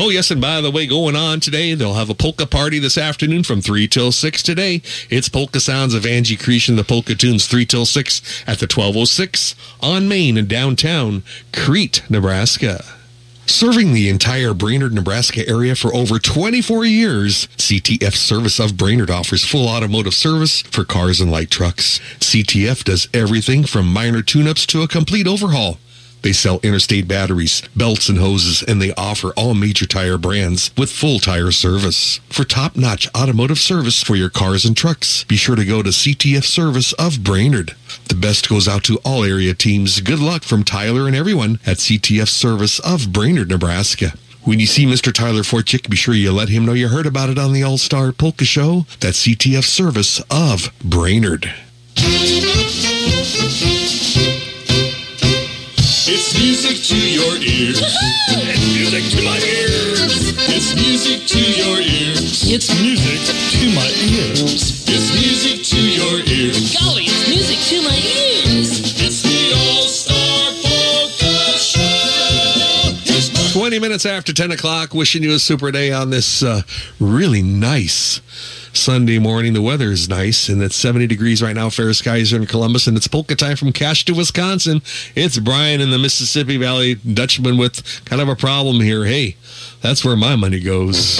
Oh, 0.00 0.10
yes, 0.10 0.30
and 0.30 0.40
by 0.40 0.60
the 0.60 0.70
way, 0.70 0.86
going 0.86 1.16
on 1.16 1.40
today, 1.40 1.74
they'll 1.74 1.94
have 1.94 2.08
a 2.08 2.14
polka 2.14 2.46
party 2.46 2.78
this 2.78 2.96
afternoon 2.96 3.42
from 3.42 3.60
3 3.60 3.88
till 3.88 4.12
6 4.12 4.42
today. 4.44 4.80
It's 5.10 5.28
Polka 5.28 5.58
Sounds 5.58 5.92
of 5.92 6.06
Angie 6.06 6.36
Creation, 6.36 6.76
the 6.76 6.84
Polka 6.84 7.16
Tunes, 7.16 7.48
3 7.48 7.66
till 7.66 7.84
6 7.84 8.44
at 8.46 8.60
the 8.60 8.66
1206 8.66 9.56
on 9.80 10.06
Main 10.06 10.36
in 10.36 10.46
downtown 10.46 11.24
Crete, 11.52 12.04
Nebraska. 12.08 12.84
Serving 13.46 13.92
the 13.92 14.08
entire 14.08 14.54
Brainard, 14.54 14.92
Nebraska 14.92 15.48
area 15.48 15.74
for 15.74 15.92
over 15.92 16.20
24 16.20 16.84
years, 16.84 17.48
CTF 17.56 18.14
Service 18.14 18.60
of 18.60 18.76
Brainard 18.76 19.10
offers 19.10 19.44
full 19.44 19.68
automotive 19.68 20.14
service 20.14 20.62
for 20.62 20.84
cars 20.84 21.20
and 21.20 21.32
light 21.32 21.50
trucks. 21.50 21.98
CTF 22.20 22.84
does 22.84 23.08
everything 23.12 23.64
from 23.64 23.92
minor 23.92 24.22
tune-ups 24.22 24.64
to 24.66 24.82
a 24.82 24.86
complete 24.86 25.26
overhaul. 25.26 25.78
They 26.22 26.32
sell 26.32 26.60
interstate 26.62 27.06
batteries, 27.06 27.62
belts 27.76 28.08
and 28.08 28.18
hoses, 28.18 28.62
and 28.62 28.82
they 28.82 28.92
offer 28.94 29.32
all 29.36 29.54
major 29.54 29.86
tire 29.86 30.18
brands 30.18 30.70
with 30.76 30.90
full 30.90 31.18
tire 31.18 31.50
service. 31.50 32.20
For 32.28 32.44
top-notch 32.44 33.08
automotive 33.16 33.58
service 33.58 34.02
for 34.02 34.16
your 34.16 34.30
cars 34.30 34.64
and 34.64 34.76
trucks, 34.76 35.24
be 35.24 35.36
sure 35.36 35.56
to 35.56 35.64
go 35.64 35.82
to 35.82 35.90
CTF 35.90 36.44
Service 36.44 36.92
of 36.94 37.22
Brainard. 37.22 37.74
The 38.08 38.14
best 38.14 38.48
goes 38.48 38.66
out 38.68 38.84
to 38.84 38.98
all 39.04 39.24
area 39.24 39.54
teams. 39.54 40.00
Good 40.00 40.18
luck 40.18 40.42
from 40.42 40.64
Tyler 40.64 41.06
and 41.06 41.14
everyone 41.14 41.60
at 41.66 41.78
CTF 41.78 42.28
Service 42.28 42.78
of 42.80 43.12
Brainard, 43.12 43.48
Nebraska. 43.48 44.12
When 44.44 44.60
you 44.60 44.66
see 44.66 44.86
Mr. 44.86 45.12
Tyler 45.12 45.42
Forchick, 45.42 45.90
be 45.90 45.96
sure 45.96 46.14
you 46.14 46.32
let 46.32 46.48
him 46.48 46.64
know 46.64 46.72
you 46.72 46.88
heard 46.88 47.06
about 47.06 47.28
it 47.28 47.38
on 47.38 47.52
the 47.52 47.62
All-Star 47.62 48.12
Polka 48.12 48.44
Show. 48.44 48.86
That's 49.00 49.26
CTF 49.26 49.64
Service 49.64 50.22
of 50.30 50.72
Brainard. 50.82 51.52
It's 56.10 56.32
music 56.40 56.82
to 56.84 56.96
your 56.96 57.36
ears. 57.36 57.82
It's 58.30 58.64
music 58.74 59.04
to 59.12 59.22
my 59.24 59.36
ears. 59.36 60.32
It's 60.48 60.74
music 60.74 61.26
to 61.26 61.38
your 61.38 61.80
ears. 61.80 62.50
It's 62.50 62.80
music 62.80 63.20
to 63.60 63.74
my 63.74 63.88
ears. 64.08 64.88
It's 64.88 65.12
music 65.12 65.64
to 65.66 65.76
your 65.76 66.20
ears. 66.26 66.74
Golly, 66.80 67.04
it's 67.04 67.28
music 67.28 67.58
to 67.68 67.82
my 67.82 67.94
ears. 67.94 69.02
It's 69.02 69.22
the 69.22 69.52
All-Star 69.52 70.52
Polka 70.64 71.58
Show. 71.58 73.12
Here's 73.12 73.30
my 73.34 73.60
20 73.60 73.78
minutes 73.78 74.06
after 74.06 74.32
10 74.32 74.52
o'clock, 74.52 74.94
wishing 74.94 75.22
you 75.22 75.32
a 75.32 75.38
super 75.38 75.70
day 75.70 75.92
on 75.92 76.08
this 76.08 76.42
uh, 76.42 76.62
really 76.98 77.42
nice 77.42 78.22
Sunday 78.72 79.18
morning. 79.18 79.52
The 79.52 79.62
weather 79.62 79.90
is 79.90 80.08
nice, 80.08 80.48
and 80.48 80.62
it's 80.62 80.76
70 80.76 81.06
degrees 81.06 81.42
right 81.42 81.54
now, 81.54 81.70
fair 81.70 81.92
skies 81.92 82.30
here 82.30 82.40
in 82.40 82.46
Columbus, 82.46 82.86
and 82.86 82.96
it's 82.96 83.08
polka 83.08 83.34
time 83.34 83.56
from 83.56 83.72
Cache 83.72 84.04
to 84.06 84.12
Wisconsin. 84.12 84.82
It's 85.14 85.38
Brian 85.38 85.80
in 85.80 85.90
the 85.90 85.98
Mississippi 85.98 86.56
Valley, 86.56 86.96
Dutchman 86.96 87.56
with 87.56 88.04
kind 88.04 88.20
of 88.20 88.28
a 88.28 88.36
problem 88.36 88.80
here. 88.80 89.04
Hey, 89.04 89.36
that's 89.80 90.04
where 90.04 90.16
my 90.16 90.36
money 90.36 90.60
goes. 90.60 91.18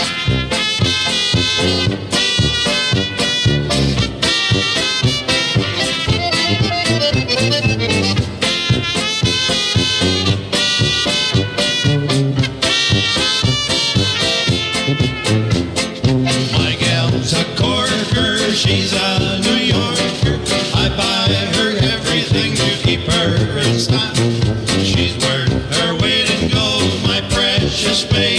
Precious 28.05 28.38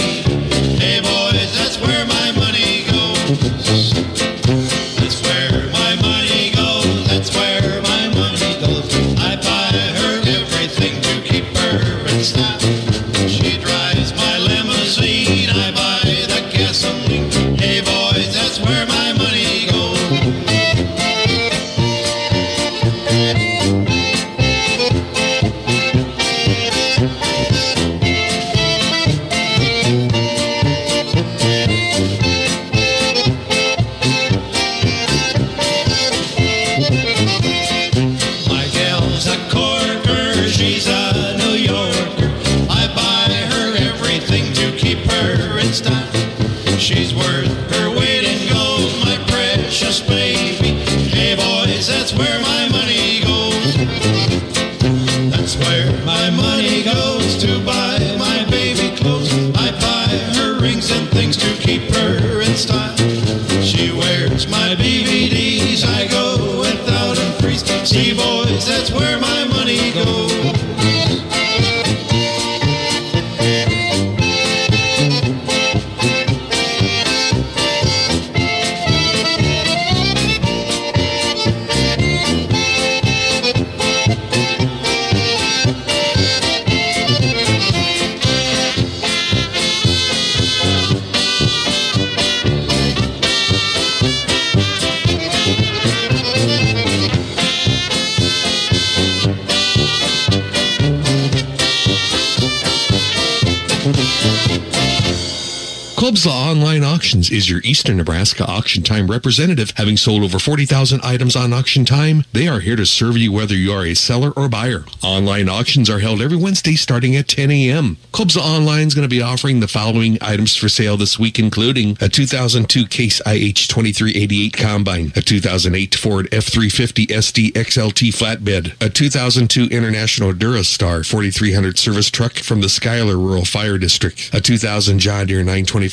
Kubza 106.10 106.26
Online 106.26 106.82
Auctions 106.82 107.30
is 107.30 107.48
your 107.48 107.60
Eastern 107.62 107.98
Nebraska 107.98 108.44
auction 108.44 108.82
time 108.82 109.08
representative. 109.08 109.72
Having 109.76 109.98
sold 109.98 110.24
over 110.24 110.40
40,000 110.40 111.00
items 111.04 111.36
on 111.36 111.52
auction 111.52 111.84
time, 111.84 112.24
they 112.32 112.48
are 112.48 112.58
here 112.58 112.74
to 112.74 112.84
serve 112.84 113.16
you 113.16 113.30
whether 113.30 113.54
you 113.54 113.70
are 113.70 113.86
a 113.86 113.94
seller 113.94 114.32
or 114.32 114.48
buyer. 114.48 114.84
Online 115.04 115.48
auctions 115.48 115.88
are 115.88 116.00
held 116.00 116.20
every 116.20 116.36
Wednesday 116.36 116.74
starting 116.74 117.14
at 117.14 117.28
10 117.28 117.52
a.m. 117.52 117.96
Kubza 118.12 118.38
Online 118.38 118.88
is 118.88 118.94
going 118.96 119.08
to 119.08 119.08
be 119.08 119.22
offering 119.22 119.60
the 119.60 119.68
following 119.68 120.18
items 120.20 120.56
for 120.56 120.68
sale 120.68 120.96
this 120.96 121.16
week, 121.16 121.38
including 121.38 121.96
a 122.00 122.08
2002 122.08 122.86
Case 122.88 123.20
IH 123.20 123.68
2388 123.68 124.52
Combine, 124.52 125.12
a 125.14 125.22
2008 125.22 125.94
Ford 125.94 126.28
F350 126.32 127.06
SD 127.06 127.52
XLT 127.52 128.08
Flatbed, 128.08 128.74
a 128.84 128.90
2002 128.90 129.66
International 129.66 130.32
Durastar 130.32 131.06
4300 131.06 131.78
service 131.78 132.10
truck 132.10 132.32
from 132.32 132.62
the 132.62 132.68
Schuyler 132.68 133.16
Rural 133.16 133.44
Fire 133.44 133.78
District, 133.78 134.28
a 134.32 134.40
2000 134.40 134.98
John 134.98 135.26
Deere 135.26 135.44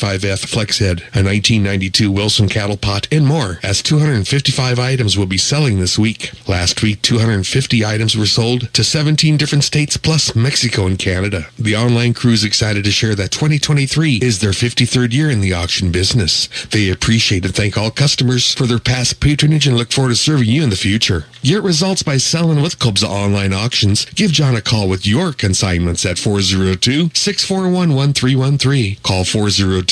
925F 0.08 0.46
Flexhead, 0.46 1.02
a 1.14 1.20
1992 1.24 2.12
Wilson 2.12 2.48
Cattle 2.48 2.78
Pot, 2.78 3.08
and 3.12 3.26
more, 3.26 3.60
as 3.62 3.82
255 3.82 4.80
items 4.80 5.18
will 5.18 5.26
be 5.26 5.38
selling 5.38 5.80
this 5.80 6.00
week. 6.00 6.32
Last 6.48 6.82
week, 6.82 7.02
250 7.02 7.84
items 7.86 8.16
were 8.16 8.26
sold 8.26 8.74
to 8.74 8.86
17 8.86 9.36
different 9.38 9.66
states 9.66 9.98
plus 9.98 10.34
Mexico 10.36 10.86
and 10.86 10.98
Canada. 10.98 11.48
The 11.60 11.76
online 11.76 12.14
crew 12.14 12.32
is 12.32 12.46
excited 12.46 12.86
to 12.86 12.92
share 12.92 13.16
that 13.16 13.32
2023 13.32 14.20
is 14.22 14.40
their 14.40 14.52
53rd 14.52 15.12
year 15.14 15.30
in 15.30 15.42
the 15.42 15.54
auction 15.54 15.92
business. 15.92 16.48
They 16.68 16.90
appreciate 16.90 17.44
and 17.46 17.54
thank 17.54 17.78
all 17.78 17.92
customers 17.92 18.54
for 18.54 18.66
their 18.66 18.80
past 18.80 19.20
patronage 19.20 19.68
and 19.68 19.76
look 19.76 19.92
forward 19.92 20.12
to 20.12 20.16
serving 20.16 20.48
you 20.48 20.64
in 20.64 20.70
the 20.70 20.78
future. 20.78 21.26
Get 21.44 21.64
results 21.64 22.04
by 22.04 22.16
selling 22.18 22.62
with 22.62 22.80
Kubza 22.80 23.10
Online 23.10 23.52
Auctions. 23.54 24.06
Give 24.06 24.32
John 24.32 24.56
a 24.56 24.62
call 24.62 24.88
with 24.88 25.06
your 25.06 25.34
consignments 25.34 26.06
at 26.06 26.16
402-641-1313. 26.18 29.04
Call 29.04 29.26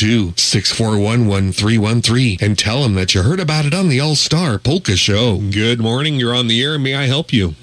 402-641-1313 0.05 2.41
and 2.41 2.57
tell 2.59 2.83
them 2.83 2.93
that 2.93 3.15
you 3.15 3.23
heard 3.23 3.39
about 3.39 3.65
it 3.65 3.73
on 3.73 3.89
the 3.89 3.99
All-Star 3.99 4.59
Polka 4.59 4.95
Show. 4.95 5.37
Good 5.37 5.79
morning. 5.79 6.13
You're 6.15 6.35
on 6.35 6.47
the 6.47 6.63
air. 6.63 6.77
May 6.77 6.93
I 6.93 7.07
help 7.07 7.33
you? 7.33 7.55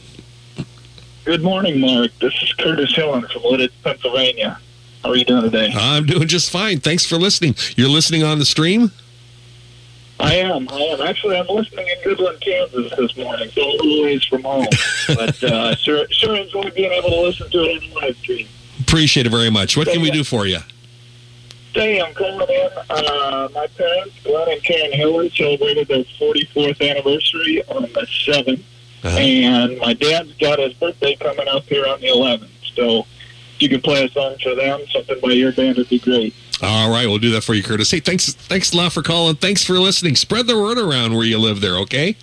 Good 1.24 1.44
morning, 1.44 1.78
Mark. 1.78 2.10
This 2.20 2.34
is 2.42 2.52
Curtis 2.54 2.92
Hillen 2.96 3.30
from 3.30 3.42
Lititz, 3.42 3.70
Pennsylvania. 3.84 4.58
How 5.04 5.10
are 5.10 5.16
you 5.16 5.24
doing 5.24 5.42
today? 5.42 5.70
I'm 5.72 6.04
doing 6.04 6.26
just 6.26 6.50
fine. 6.50 6.80
Thanks 6.80 7.06
for 7.06 7.14
listening. 7.16 7.54
You're 7.76 7.88
listening 7.88 8.24
on 8.24 8.40
the 8.40 8.44
stream? 8.44 8.90
I 10.18 10.34
am. 10.34 10.68
I 10.68 10.80
am. 10.80 11.00
Actually, 11.00 11.38
I'm 11.38 11.46
listening 11.46 11.86
in 11.86 11.96
Goodland, 12.02 12.40
Kansas 12.40 12.92
this 12.96 13.16
morning, 13.16 13.50
so 13.50 13.62
a 13.62 13.70
little 13.70 14.02
ways 14.02 14.24
from 14.24 14.42
home. 14.42 14.66
but 15.08 15.40
uh, 15.44 15.76
sure, 15.76 16.08
sure 16.10 16.34
enjoy 16.34 16.72
being 16.72 16.90
able 16.90 17.10
to 17.10 17.20
listen 17.20 17.48
to 17.50 17.58
it 17.58 17.82
on 17.82 17.88
the 17.88 17.94
live 17.94 18.16
stream. 18.16 18.48
Appreciate 18.80 19.26
it 19.26 19.30
very 19.30 19.50
much. 19.50 19.76
What 19.76 19.86
can 19.86 20.02
we 20.02 20.10
do 20.10 20.24
for 20.24 20.46
you? 20.46 20.58
Hey, 21.74 22.00
I'm 22.00 22.12
calling 22.14 22.48
in. 22.48 22.70
Uh, 22.90 23.48
my 23.54 23.66
parents, 23.66 24.14
Glenn 24.24 24.50
and 24.50 24.62
Karen 24.62 24.92
Hillard, 24.92 25.32
celebrated 25.32 25.88
their 25.88 26.04
44th 26.04 26.80
anniversary 26.88 27.62
on 27.68 27.82
the 27.82 27.88
7th. 27.88 28.62
Uh-huh. 29.04 29.18
And 29.18 29.78
my 29.78 29.94
dad's 29.94 30.32
got 30.34 30.58
his 30.58 30.74
birthday 30.74 31.16
coming 31.16 31.48
up 31.48 31.64
here 31.64 31.86
on 31.86 32.00
the 32.00 32.08
11th. 32.08 32.48
So 32.74 33.00
if 33.54 33.62
you 33.62 33.68
could 33.68 33.82
play 33.82 34.04
a 34.04 34.10
song 34.10 34.36
for 34.42 34.54
them, 34.54 34.80
something 34.92 35.18
by 35.20 35.32
your 35.32 35.52
band 35.52 35.78
would 35.78 35.88
be 35.88 35.98
great. 35.98 36.34
All 36.62 36.90
right, 36.90 37.06
we'll 37.06 37.18
do 37.18 37.30
that 37.32 37.42
for 37.42 37.54
you, 37.54 37.62
Curtis. 37.62 37.90
Hey, 37.90 38.00
thanks, 38.00 38.32
thanks 38.32 38.72
a 38.72 38.76
lot 38.76 38.92
for 38.92 39.02
calling. 39.02 39.34
Thanks 39.34 39.64
for 39.64 39.74
listening. 39.74 40.14
Spread 40.14 40.46
the 40.46 40.56
word 40.56 40.78
around 40.78 41.14
where 41.14 41.24
you 41.26 41.38
live 41.38 41.60
there, 41.60 41.76
okay? 41.78 42.16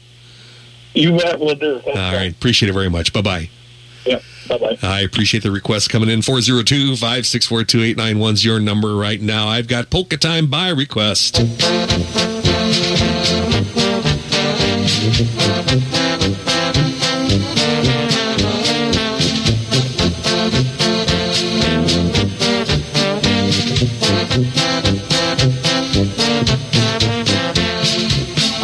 You 0.93 1.17
bet 1.17 1.39
we'll 1.39 1.55
do. 1.55 1.81
All 1.87 1.93
right, 1.93 2.31
appreciate 2.31 2.69
it 2.69 2.73
very 2.73 2.89
much. 2.89 3.11
Bye 3.11 3.21
bye. 3.21 3.49
Yeah, 4.05 4.19
bye 4.47 4.57
bye. 4.57 4.77
I 4.81 5.01
appreciate 5.01 5.43
the 5.43 5.51
request 5.51 5.89
coming 5.89 6.09
in. 6.09 6.21
402 6.21 6.95
564 6.95 7.63
2891 7.65 8.33
is 8.33 8.45
your 8.45 8.59
number 8.59 8.95
right 8.95 9.21
now. 9.21 9.47
I've 9.47 9.67
got 9.67 9.89
Polka 9.89 10.17
Time 10.17 10.47
by 10.47 10.69
request. 10.69 11.39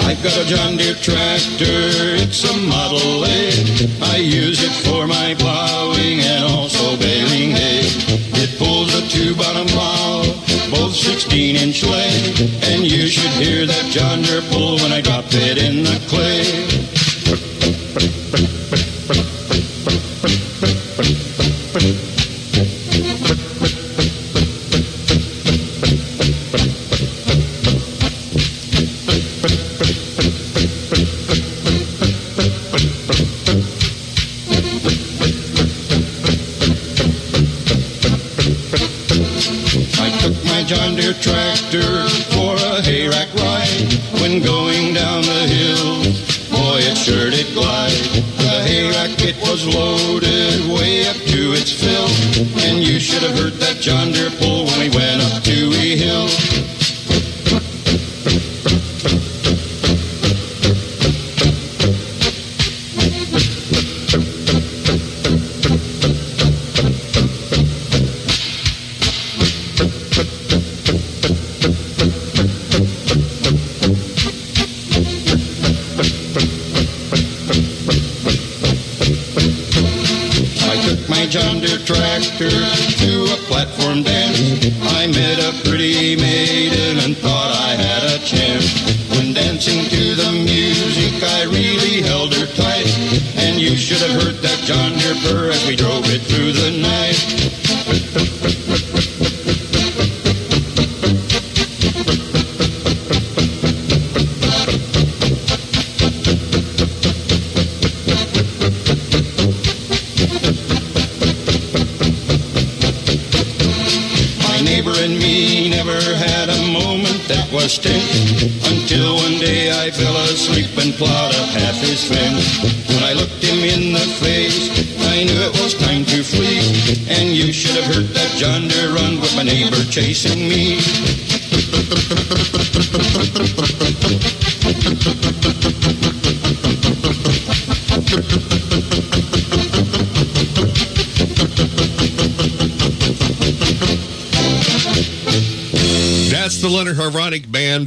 I've 0.08 0.24
got 0.24 0.38
a 0.38 0.46
John 0.46 0.78
Deere 0.78 0.94
tractor, 0.96 2.16
it's 2.22 2.44
a 2.44 2.58
Model 2.58 3.26
A. 3.26 3.55
16 11.26 11.56
inch 11.56 11.84
lay. 11.84 12.72
And 12.72 12.86
you 12.86 13.08
should 13.08 13.32
hear 13.32 13.66
that 13.66 13.86
John 13.90 14.22
deere 14.22 14.42
pull 14.52 14.76
when 14.78 14.92
I 14.92 15.02
drop 15.02 15.26
it 15.30 15.58
in 15.58 15.84
the 15.84 16.00
clay. 16.08 16.75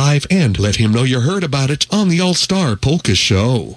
549-2575, 0.09 0.27
and 0.31 0.59
let 0.59 0.77
him 0.77 0.93
know 0.93 1.03
you 1.03 1.21
heard 1.21 1.45
about 1.45 1.71
it 1.71 1.87
on 1.91 2.09
the 2.09 2.21
All-Star 2.21 2.77
Polka 2.77 3.15
Show. 3.15 3.77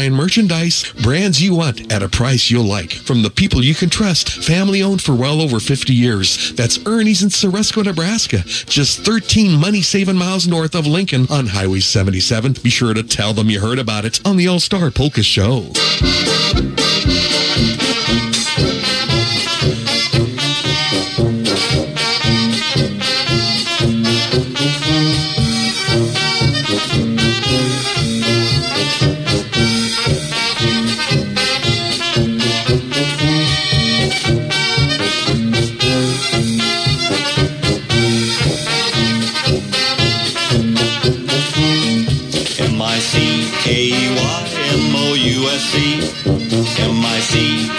qualifying 0.00 0.14
merchandise, 0.14 0.92
brands 1.02 1.42
you 1.42 1.54
want 1.54 1.92
at 1.92 2.02
a 2.02 2.08
price 2.08 2.50
you'll 2.50 2.64
like. 2.64 2.92
From 2.92 3.22
the 3.22 3.30
people 3.30 3.62
you 3.62 3.74
can 3.74 3.90
trust, 3.90 4.30
family 4.30 4.82
owned 4.82 5.02
for 5.02 5.14
well 5.14 5.42
over 5.42 5.60
50 5.60 5.92
years. 5.92 6.52
That's 6.52 6.78
Ernie's 6.86 7.22
in 7.22 7.28
Ceresco, 7.28 7.84
Nebraska, 7.84 8.38
just 8.38 9.00
13 9.04 9.60
money 9.60 9.82
saving 9.82 10.16
miles 10.16 10.46
north 10.46 10.74
of 10.74 10.86
Lincoln 10.86 11.26
on 11.30 11.48
Highway 11.48 11.80
77. 11.80 12.54
Be 12.62 12.70
sure 12.70 12.94
to 12.94 13.02
tell 13.02 13.34
them 13.34 13.50
you 13.50 13.60
heard 13.60 13.78
about 13.78 14.04
it 14.06 14.26
on 14.26 14.36
the 14.36 14.48
All 14.48 14.60
Star 14.60 14.90
Polka 14.90 15.22
Show. 15.22 16.69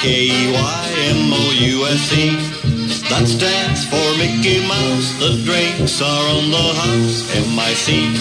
M-I-C-K-E-Y-M-O-U-S-E 0.01 0.57
That 3.09 3.27
stands 3.27 3.85
for 3.85 4.17
Mickey 4.17 4.65
Mouse. 4.67 5.13
The 5.19 5.37
drinks 5.45 6.01
are 6.01 6.27
on 6.37 6.49
the 6.49 6.73
house. 6.73 7.29
M-I-C-K-E-Y-M-O-U-S-E 7.35 8.11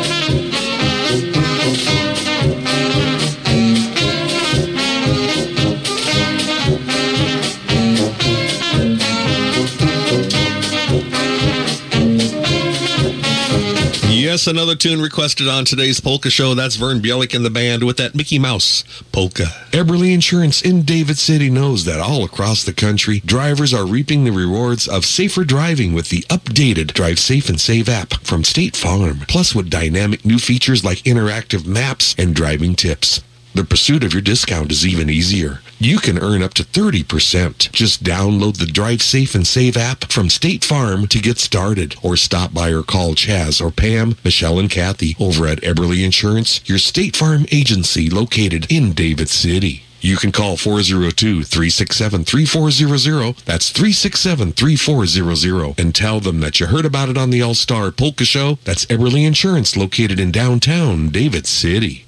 Yes, 14.34 14.47
another 14.47 14.73
tune 14.73 14.99
requested 14.99 15.47
on 15.47 15.64
today's 15.64 15.99
polka 15.99 16.31
show. 16.31 16.55
That's 16.55 16.76
Vern 16.76 17.01
Bielik 17.01 17.35
and 17.35 17.45
the 17.45 17.51
band 17.51 17.84
with 17.84 17.97
that 17.97 18.15
Mickey 18.15 18.39
Mouse 18.39 18.84
polka. 19.11 19.43
Eberly 19.69 20.11
Insurance 20.11 20.60
in 20.60 20.81
David 20.81 21.19
City 21.19 21.51
knows 21.51 21.85
that 21.85 21.99
all 21.99 22.23
across 22.26 22.64
the 22.64 22.73
country, 22.73 23.19
drivers 23.19 23.76
are 23.76 23.85
reaping 23.85 24.23
the 24.23 24.31
rewards 24.31 24.88
of 24.88 25.05
safer 25.05 25.43
driving 25.43 25.93
with 25.93 26.10
the 26.10 26.22
updated 26.31 26.93
Drive 26.93 27.19
Safe 27.19 27.47
and 27.47 27.61
Save 27.61 27.88
app 27.88 28.15
from 28.23 28.43
State 28.43 28.76
Farm. 28.76 29.19
Plus, 29.27 29.53
with 29.53 29.69
dynamic 29.69 30.26
new 30.26 30.39
features 30.39 30.84
like 30.84 31.03
interactive 31.03 31.68
maps 31.68 32.15
and 32.18 32.34
driving 32.34 32.73
tips. 32.73 33.22
The 33.53 33.64
pursuit 33.64 34.03
of 34.03 34.14
your 34.14 34.23
discount 34.23 34.72
is 34.72 34.84
even 34.84 35.11
easier. 35.11 35.60
You 35.84 35.99
can 35.99 36.18
earn 36.18 36.41
up 36.41 36.53
to 36.53 36.64
30%. 36.64 37.73
Just 37.73 38.05
download 38.05 38.57
the 38.57 38.65
Drive 38.65 39.01
Safe 39.01 39.35
and 39.35 39.45
Save 39.45 39.76
app 39.76 40.05
from 40.05 40.30
State 40.30 40.64
Farm 40.64 41.07
to 41.07 41.19
get 41.19 41.39
started 41.39 41.97
or 42.01 42.15
stop 42.15 42.53
by 42.53 42.69
or 42.69 42.84
call 42.84 43.15
Chaz 43.15 43.61
or 43.61 43.69
Pam, 43.69 44.15
Michelle, 44.23 44.60
and 44.60 44.69
Kathy 44.69 45.18
over 45.19 45.45
at 45.45 45.60
Eberly 45.60 46.05
Insurance, 46.05 46.61
your 46.69 46.77
State 46.77 47.18
Farm 47.18 47.45
agency 47.51 48.10
located 48.10 48.72
in 48.72 48.93
David 48.93 49.27
City. 49.27 49.84
You 49.99 50.15
can 50.15 50.31
call 50.31 50.55
402-367-3400. 50.55 53.43
That's 53.43 53.69
367-3400 53.73 55.77
and 55.77 55.93
tell 55.93 56.22
them 56.22 56.39
that 56.39 56.61
you 56.61 56.68
heard 56.68 56.85
about 56.85 57.10
it 57.10 57.18
on 57.18 57.30
the 57.30 57.41
All-Star 57.41 57.91
Polka 57.91 58.23
Show. 58.23 58.57
That's 58.64 58.85
Eberly 58.85 59.27
Insurance 59.27 59.76
located 59.76 60.18
in 60.18 60.31
downtown 60.31 61.10
David 61.10 61.45
City. 61.45 62.05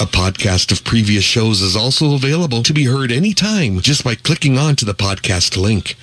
A 0.00 0.06
podcast 0.06 0.72
of 0.72 0.82
previous 0.82 1.24
shows 1.24 1.60
is 1.60 1.76
also 1.76 2.14
available 2.14 2.62
to 2.62 2.72
be 2.72 2.84
heard 2.84 3.12
anytime 3.12 3.80
just 3.80 4.02
by 4.02 4.14
clicking 4.14 4.56
on 4.56 4.76
to 4.76 4.86
the 4.86 4.94
podcast 4.94 5.60
link. 5.60 5.94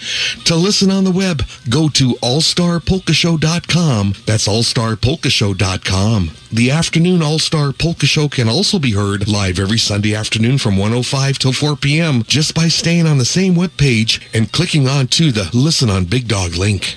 To 0.43 0.55
listen 0.55 0.91
on 0.91 1.03
the 1.03 1.09
web, 1.09 1.41
go 1.67 1.89
to 1.89 2.13
allstarpolkashow.com. 2.15 3.54
That's 3.63 4.47
allstarpolkashow.com. 4.47 6.31
The 6.51 6.71
afternoon 6.71 7.21
All-Star 7.21 7.71
Polka 7.71 8.05
Show 8.05 8.27
can 8.27 8.49
also 8.49 8.79
be 8.79 8.91
heard 8.91 9.29
live 9.29 9.59
every 9.59 9.77
Sunday 9.77 10.13
afternoon 10.13 10.57
from 10.57 10.77
105 10.77 11.39
till 11.39 11.53
4 11.53 11.77
p.m. 11.77 12.23
just 12.23 12.53
by 12.53 12.67
staying 12.67 13.07
on 13.07 13.17
the 13.17 13.23
same 13.23 13.55
webpage 13.55 14.21
and 14.33 14.51
clicking 14.51 14.89
onto 14.89 15.31
the 15.31 15.49
Listen 15.53 15.89
on 15.89 16.03
Big 16.03 16.27
Dog 16.27 16.55
link. 16.55 16.95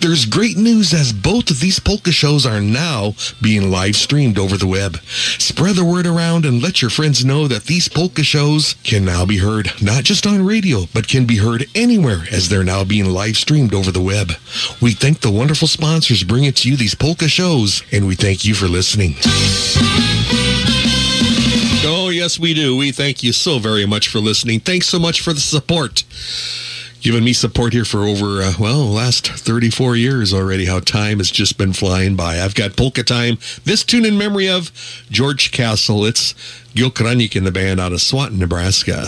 There's 0.00 0.26
great 0.26 0.56
news 0.56 0.92
as 0.92 1.12
both 1.12 1.50
of 1.50 1.60
these 1.60 1.80
polka 1.80 2.12
shows 2.12 2.46
are 2.46 2.60
now 2.60 3.14
being 3.40 3.70
live 3.70 3.96
streamed 3.96 4.38
over 4.38 4.56
the 4.56 4.66
web. 4.66 4.96
Spread 5.38 5.76
the 5.76 5.84
word 5.84 6.06
around 6.06 6.44
and 6.44 6.62
let 6.62 6.80
your 6.80 6.90
friends 6.90 7.24
know 7.24 7.48
that 7.48 7.64
these 7.64 7.88
polka 7.88 8.22
shows 8.22 8.74
can 8.84 9.04
now 9.04 9.24
be 9.26 9.38
heard 9.38 9.70
not 9.82 10.04
just 10.04 10.26
on 10.26 10.44
radio, 10.44 10.86
but 10.94 11.08
can 11.08 11.26
be 11.26 11.36
heard 11.36 11.66
anywhere 11.74 12.24
as 12.30 12.48
they're 12.48 12.64
now 12.64 12.84
being 12.84 13.06
live 13.06 13.36
streamed 13.36 13.74
over 13.74 13.90
the 13.90 14.02
web. 14.02 14.32
We 14.80 14.92
thank 14.92 15.20
the 15.20 15.30
wonderful 15.30 15.68
sponsors 15.68 16.24
bringing 16.24 16.52
to 16.52 16.68
you 16.68 16.76
these 16.76 16.94
polka 16.94 17.28
shows, 17.28 17.82
and 17.92 18.06
we 18.06 18.14
thank 18.14 18.44
you 18.44 18.54
for 18.54 18.66
listening. 18.66 19.14
Oh, 21.82 22.10
yes, 22.12 22.38
we 22.38 22.54
do. 22.54 22.76
We 22.76 22.92
thank 22.92 23.22
you 23.22 23.32
so 23.32 23.58
very 23.58 23.86
much 23.86 24.08
for 24.08 24.18
listening. 24.18 24.60
Thanks 24.60 24.88
so 24.88 24.98
much 24.98 25.20
for 25.20 25.32
the 25.32 25.40
support. 25.40 26.04
Giving 27.02 27.24
me 27.24 27.32
support 27.32 27.72
here 27.72 27.86
for 27.86 28.00
over, 28.00 28.42
uh, 28.42 28.52
well, 28.58 28.84
last 28.84 29.26
34 29.26 29.96
years 29.96 30.34
already. 30.34 30.66
How 30.66 30.80
time 30.80 31.16
has 31.16 31.30
just 31.30 31.56
been 31.56 31.72
flying 31.72 32.14
by. 32.14 32.40
I've 32.40 32.54
got 32.54 32.76
Polka 32.76 33.02
Time. 33.02 33.38
This 33.64 33.82
tune 33.84 34.04
in 34.04 34.18
memory 34.18 34.50
of 34.50 34.70
George 35.10 35.50
Castle. 35.50 36.04
It's 36.04 36.34
Gil 36.74 36.90
Kranick 36.90 37.34
in 37.34 37.44
the 37.44 37.52
band 37.52 37.80
out 37.80 37.92
of 37.92 38.02
Swanton, 38.02 38.38
Nebraska. 38.38 39.06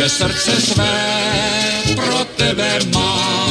Že 0.00 0.08
srdce 0.08 0.60
své 0.60 1.22
pro 1.94 2.24
tebe 2.24 2.78
mám. 2.94 3.49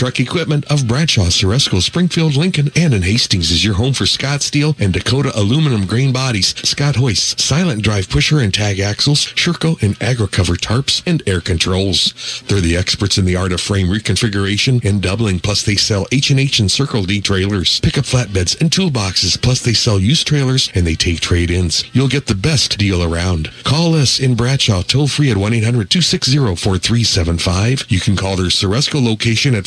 Truck 0.00 0.18
Equipment 0.18 0.64
of 0.72 0.88
Bradshaw, 0.88 1.26
Ceresco, 1.26 1.82
Springfield, 1.82 2.34
Lincoln, 2.34 2.70
and 2.74 2.94
in 2.94 3.02
Hastings 3.02 3.50
is 3.50 3.62
your 3.62 3.74
home 3.74 3.92
for 3.92 4.06
Scott 4.06 4.40
Steel 4.40 4.74
and 4.78 4.94
Dakota 4.94 5.30
aluminum 5.38 5.84
grain 5.84 6.10
bodies, 6.10 6.54
Scott 6.66 6.96
hoists, 6.96 7.44
silent 7.44 7.82
drive 7.82 8.08
pusher 8.08 8.38
and 8.38 8.54
tag 8.54 8.80
axles, 8.80 9.20
Shur-Co 9.20 9.76
and 9.82 10.02
Agri-Cover 10.02 10.54
tarps, 10.54 11.02
and 11.04 11.22
air 11.26 11.42
controls. 11.42 12.42
They're 12.48 12.62
the 12.62 12.78
experts 12.78 13.18
in 13.18 13.26
the 13.26 13.36
art 13.36 13.52
of 13.52 13.60
frame 13.60 13.88
reconfiguration 13.88 14.82
and 14.86 15.02
doubling, 15.02 15.38
plus 15.38 15.64
they 15.64 15.76
sell 15.76 16.06
H&H 16.10 16.60
and 16.60 16.70
Circle 16.70 17.02
D 17.02 17.20
trailers, 17.20 17.78
pickup 17.80 18.06
flatbeds, 18.06 18.58
and 18.58 18.70
toolboxes, 18.70 19.38
plus 19.42 19.60
they 19.60 19.74
sell 19.74 20.00
used 20.00 20.26
trailers 20.26 20.70
and 20.74 20.86
they 20.86 20.94
take 20.94 21.20
trade-ins. 21.20 21.84
You'll 21.94 22.08
get 22.08 22.24
the 22.24 22.34
best 22.34 22.78
deal 22.78 23.02
around. 23.02 23.50
Call 23.64 23.94
us 23.94 24.18
in 24.18 24.34
Bradshaw 24.34 24.80
toll 24.80 25.08
free 25.08 25.30
at 25.30 25.36
1-800-260-4375. 25.36 27.90
You 27.90 28.00
can 28.00 28.16
call 28.16 28.36
their 28.36 28.46
Ceresco 28.46 29.04
location 29.04 29.54
at 29.54 29.66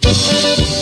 Thank 0.00 0.68
you. 0.72 0.77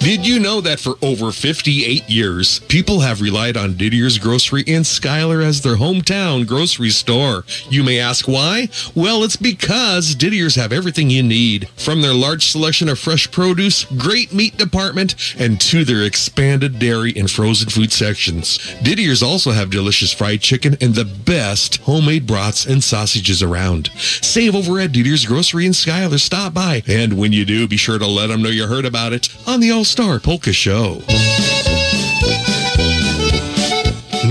Did 0.00 0.24
you 0.24 0.38
know 0.38 0.60
that 0.60 0.78
for 0.78 0.94
over 1.02 1.32
58 1.32 2.08
years, 2.08 2.60
people 2.60 3.00
have 3.00 3.20
relied 3.20 3.56
on 3.56 3.74
Didier's 3.74 4.16
Grocery 4.16 4.62
in 4.62 4.84
Schuyler 4.84 5.40
as 5.40 5.60
their 5.60 5.74
hometown 5.74 6.46
grocery 6.46 6.90
store? 6.90 7.44
You 7.68 7.82
may 7.82 7.98
ask 7.98 8.28
why? 8.28 8.68
Well, 8.94 9.24
it's 9.24 9.36
because 9.36 10.14
Didier's 10.14 10.54
have 10.54 10.72
everything 10.72 11.10
you 11.10 11.24
need, 11.24 11.68
from 11.70 12.00
their 12.00 12.14
large 12.14 12.46
selection 12.46 12.88
of 12.88 13.00
fresh 13.00 13.28
produce, 13.32 13.84
great 13.84 14.32
meat 14.32 14.56
department, 14.56 15.16
and 15.36 15.60
to 15.62 15.84
their 15.84 16.04
expanded 16.04 16.78
dairy 16.78 17.12
and 17.16 17.28
frozen 17.28 17.68
food 17.68 17.90
sections. 17.90 18.58
Didier's 18.82 19.22
also 19.22 19.50
have 19.50 19.68
delicious 19.68 20.12
fried 20.12 20.40
chicken 20.40 20.76
and 20.80 20.94
the 20.94 21.04
best 21.04 21.78
homemade 21.78 22.26
brats 22.26 22.66
and 22.66 22.84
sausages 22.84 23.42
around. 23.42 23.90
Save 23.96 24.54
over 24.54 24.78
at 24.78 24.92
Didier's 24.92 25.26
Grocery 25.26 25.66
in 25.66 25.72
Schuyler. 25.72 26.18
Stop 26.18 26.54
by, 26.54 26.84
and 26.86 27.18
when 27.18 27.32
you 27.32 27.44
do, 27.44 27.66
be 27.66 27.76
sure 27.76 27.98
to 27.98 28.06
let 28.06 28.28
them 28.28 28.42
know 28.42 28.48
you 28.48 28.68
heard 28.68 28.84
about 28.84 29.12
it 29.12 29.28
on 29.46 29.58
the 29.58 29.72
All 29.72 29.84
Star 29.98 30.20
Polka 30.20 30.52
Show. 30.52 31.02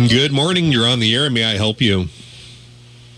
Good 0.07 0.31
morning. 0.31 0.71
You're 0.71 0.87
on 0.87 1.01
the 1.01 1.13
air. 1.13 1.29
May 1.29 1.43
I 1.43 1.57
help 1.57 1.81
you? 1.81 2.05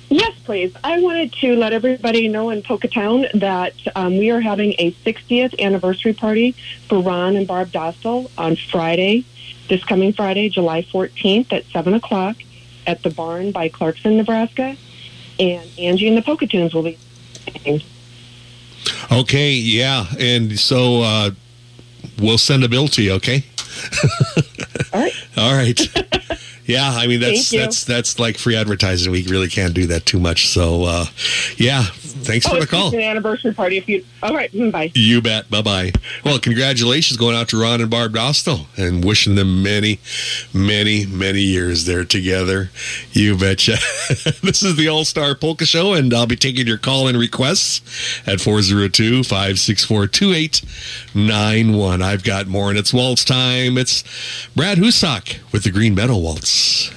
Yes, 0.09 0.33
please. 0.45 0.73
I 0.83 0.99
wanted 0.99 1.31
to 1.33 1.55
let 1.55 1.73
everybody 1.73 2.27
know 2.27 2.49
in 2.49 2.63
Pocatown 2.63 3.29
that 3.39 3.75
um, 3.95 4.17
we 4.17 4.31
are 4.31 4.41
having 4.41 4.73
a 4.79 4.93
60th 4.93 5.59
anniversary 5.59 6.13
party 6.13 6.55
for 6.87 6.99
Ron 6.99 7.35
and 7.35 7.45
Barb 7.45 7.69
Dostal 7.69 8.31
on 8.35 8.55
Friday, 8.55 9.25
this 9.67 9.83
coming 9.83 10.11
Friday, 10.11 10.49
July 10.49 10.81
14th 10.81 11.53
at 11.53 11.65
7 11.65 11.93
o'clock 11.93 12.35
at 12.87 13.03
the 13.03 13.11
barn 13.11 13.51
by 13.51 13.69
Clarkson, 13.69 14.17
Nebraska. 14.17 14.75
and 15.39 15.69
Angie 15.77 16.07
and 16.07 16.17
the 16.17 16.23
Polka 16.23 16.47
Tunes 16.47 16.73
will 16.73 16.81
be. 16.81 16.97
Okay, 19.11 19.51
yeah, 19.51 20.07
and 20.17 20.57
so 20.59 21.03
uh, 21.03 21.29
we'll 22.19 22.37
send 22.37 22.63
a 22.63 22.69
bill 22.69 22.87
to 22.89 23.01
you. 23.01 23.13
Okay. 23.13 23.43
All 24.93 25.01
right. 25.01 25.13
All 25.37 25.53
right. 25.53 25.79
Yeah, 26.69 26.87
I 26.87 27.07
mean 27.07 27.19
that's 27.19 27.49
that's 27.49 27.83
that's 27.83 28.19
like 28.19 28.37
free 28.37 28.55
advertising. 28.55 29.11
We 29.11 29.25
really 29.25 29.47
can't 29.47 29.73
do 29.73 29.87
that 29.87 30.05
too 30.05 30.19
much. 30.19 30.49
So, 30.49 30.83
uh, 30.83 31.05
yeah, 31.57 31.85
thanks 32.29 32.45
oh, 32.47 32.53
for 32.53 32.59
the 32.59 32.67
call. 32.67 32.93
an 32.93 33.01
anniversary 33.01 33.53
party. 33.53 33.77
If 33.77 33.89
you, 33.89 34.05
all 34.21 34.35
right, 34.35 34.51
mm, 34.51 34.71
bye. 34.71 34.91
You 34.93 35.21
bet. 35.21 35.49
Bye 35.49 35.61
bye. 35.61 35.91
Well, 36.23 36.39
congratulations 36.39 37.17
going 37.17 37.35
out 37.35 37.49
to 37.49 37.59
Ron 37.59 37.81
and 37.81 37.89
Barb 37.89 38.13
Dostal 38.13 38.67
and 38.77 39.03
wishing 39.03 39.35
them 39.35 39.63
many, 39.63 39.99
many, 40.53 41.05
many 41.07 41.41
years 41.41 41.85
there 41.85 42.05
together. 42.05 42.69
You 43.11 43.35
betcha. 43.37 43.71
this 44.43 44.61
is 44.63 44.75
the 44.75 44.87
All 44.87 45.05
Star 45.05 45.33
Polka 45.33 45.65
Show, 45.65 45.93
and 45.93 46.13
I'll 46.13 46.27
be 46.27 46.35
taking 46.35 46.67
your 46.67 46.77
call 46.77 47.07
and 47.07 47.17
requests 47.17 47.81
at 48.27 48.39
402 48.39 49.23
564 49.23 50.07
2891. 50.07 52.01
I've 52.01 52.23
got 52.23 52.47
more, 52.47 52.69
and 52.69 52.77
it's 52.77 52.93
waltz 52.93 53.25
time. 53.25 53.77
It's 53.77 54.03
Brad 54.55 54.77
Husak 54.77 55.39
with 55.51 55.63
the 55.63 55.71
Green 55.71 55.95
Meadow 55.95 56.17
Waltz. 56.17 56.91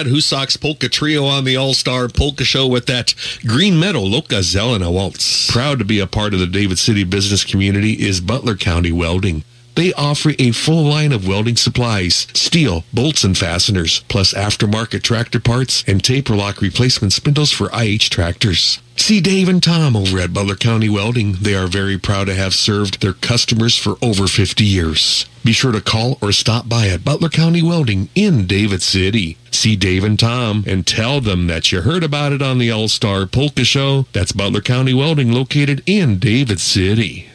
Brad 0.00 0.14
Husak's 0.14 0.56
Polka 0.56 0.88
Trio 0.88 1.26
on 1.26 1.44
the 1.44 1.56
All 1.56 1.74
Star 1.74 2.08
Polka 2.08 2.42
Show 2.42 2.66
with 2.66 2.86
that 2.86 3.14
Green 3.44 3.78
Meadow 3.78 4.00
Loka 4.00 4.40
Zelena 4.40 4.90
Waltz. 4.90 5.50
Proud 5.50 5.78
to 5.78 5.84
be 5.84 6.00
a 6.00 6.06
part 6.06 6.32
of 6.32 6.40
the 6.40 6.46
David 6.46 6.78
City 6.78 7.04
business 7.04 7.44
community 7.44 7.92
is 7.92 8.22
Butler 8.22 8.56
County 8.56 8.92
Welding. 8.92 9.44
They 9.74 9.92
offer 9.92 10.32
a 10.38 10.52
full 10.52 10.84
line 10.84 11.12
of 11.12 11.28
welding 11.28 11.56
supplies, 11.56 12.26
steel, 12.50 12.82
bolts, 12.92 13.22
and 13.22 13.38
fasteners, 13.38 14.02
plus 14.08 14.34
aftermarket 14.34 15.04
tractor 15.04 15.38
parts 15.38 15.84
and 15.86 16.02
taper 16.02 16.34
lock 16.34 16.60
replacement 16.60 17.12
spindles 17.12 17.52
for 17.52 17.70
IH 17.72 18.10
tractors. 18.10 18.80
See 18.96 19.20
Dave 19.20 19.48
and 19.48 19.62
Tom 19.62 19.94
over 19.94 20.18
at 20.18 20.34
Butler 20.34 20.56
County 20.56 20.88
Welding. 20.88 21.34
They 21.34 21.54
are 21.54 21.68
very 21.68 21.96
proud 21.96 22.24
to 22.26 22.34
have 22.34 22.52
served 22.52 23.00
their 23.00 23.12
customers 23.12 23.76
for 23.78 23.94
over 24.02 24.26
50 24.26 24.64
years. 24.64 25.26
Be 25.44 25.52
sure 25.52 25.70
to 25.70 25.80
call 25.80 26.18
or 26.20 26.32
stop 26.32 26.68
by 26.68 26.88
at 26.88 27.04
Butler 27.04 27.28
County 27.28 27.62
Welding 27.62 28.08
in 28.16 28.48
David 28.48 28.82
City. 28.82 29.38
See 29.52 29.76
Dave 29.76 30.02
and 30.02 30.18
Tom 30.18 30.64
and 30.66 30.84
tell 30.84 31.20
them 31.20 31.46
that 31.46 31.70
you 31.70 31.82
heard 31.82 32.02
about 32.02 32.32
it 32.32 32.42
on 32.42 32.58
the 32.58 32.72
All 32.72 32.88
Star 32.88 33.26
Polka 33.26 33.64
Show. 33.64 34.06
That's 34.12 34.32
Butler 34.32 34.60
County 34.60 34.92
Welding 34.92 35.30
located 35.30 35.84
in 35.86 36.18
David 36.18 36.58
City. 36.58 37.29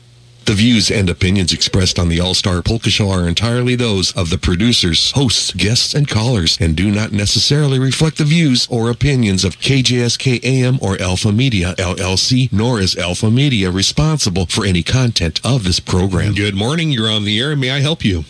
The 0.45 0.53
views 0.53 0.91
and 0.91 1.09
opinions 1.09 1.51
expressed 1.51 1.97
on 1.97 2.07
the 2.07 2.19
All 2.19 2.35
Star 2.35 2.61
Polka 2.61 2.91
Show 2.91 3.09
are 3.09 3.27
entirely 3.27 3.75
those 3.75 4.11
of 4.15 4.29
the 4.29 4.37
producers, 4.37 5.09
hosts, 5.13 5.51
guests, 5.53 5.95
and 5.95 6.07
callers, 6.07 6.59
and 6.61 6.75
do 6.75 6.91
not 6.91 7.11
necessarily 7.11 7.79
reflect 7.79 8.19
the 8.19 8.25
views 8.25 8.67
or 8.69 8.91
opinions 8.91 9.43
of 9.43 9.57
KJSK 9.57 10.43
AM 10.43 10.77
or 10.83 11.01
Alpha 11.01 11.31
Media 11.31 11.73
LLC, 11.79 12.53
nor 12.53 12.79
is 12.79 12.95
Alpha 12.95 13.31
Media 13.31 13.71
responsible 13.71 14.45
for 14.45 14.67
any 14.67 14.83
content 14.83 15.41
of 15.43 15.63
this 15.63 15.79
program. 15.79 16.35
Good 16.35 16.53
morning. 16.53 16.91
You're 16.91 17.09
on 17.09 17.23
the 17.23 17.39
air. 17.39 17.55
May 17.55 17.71
I 17.71 17.79
help 17.79 18.05
you? 18.05 18.23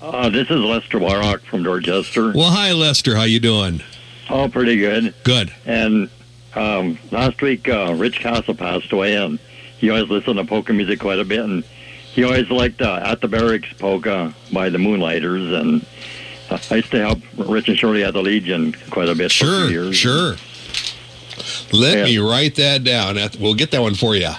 Uh, 0.00 0.30
this 0.30 0.48
is 0.48 0.58
Lester 0.58 0.98
Warrock 0.98 1.42
from 1.42 1.62
Dorchester. 1.62 2.32
Well, 2.32 2.50
hi, 2.50 2.72
Lester. 2.72 3.14
How 3.14 3.24
you 3.24 3.40
doing? 3.40 3.82
Oh, 4.30 4.48
pretty 4.48 4.78
good. 4.78 5.12
Good. 5.22 5.52
And 5.66 6.08
um, 6.54 6.98
last 7.10 7.42
week, 7.42 7.68
uh, 7.68 7.94
Rich 7.94 8.20
Castle 8.20 8.54
passed 8.54 8.90
away, 8.90 9.16
and 9.16 9.38
he 9.78 9.90
always 9.90 10.08
listened 10.08 10.38
to 10.38 10.44
polka 10.44 10.72
music 10.72 11.00
quite 11.00 11.18
a 11.18 11.24
bit, 11.24 11.40
and 11.40 11.64
he 12.14 12.24
always 12.24 12.50
liked 12.50 12.80
uh, 12.82 13.00
At 13.04 13.20
the 13.20 13.28
Barracks 13.28 13.72
polka 13.78 14.32
by 14.52 14.70
the 14.70 14.78
Moonlighters, 14.78 15.52
and 15.52 15.84
uh, 16.50 16.58
I 16.70 16.76
used 16.76 16.90
to 16.92 16.98
help 17.00 17.18
Rich 17.36 17.68
and 17.68 17.78
Shirley 17.78 18.04
at 18.04 18.14
the 18.14 18.22
Legion 18.22 18.72
quite 18.90 19.08
a 19.08 19.14
bit. 19.14 19.30
for 19.32 19.44
Sure, 19.44 19.68
years. 19.70 19.96
sure. 19.96 20.36
Let 21.72 22.04
me 22.04 22.18
write 22.18 22.54
that 22.56 22.84
down. 22.84 23.16
We'll 23.38 23.54
get 23.54 23.70
that 23.72 23.82
one 23.82 23.94
for 23.94 24.14
you. 24.16 24.30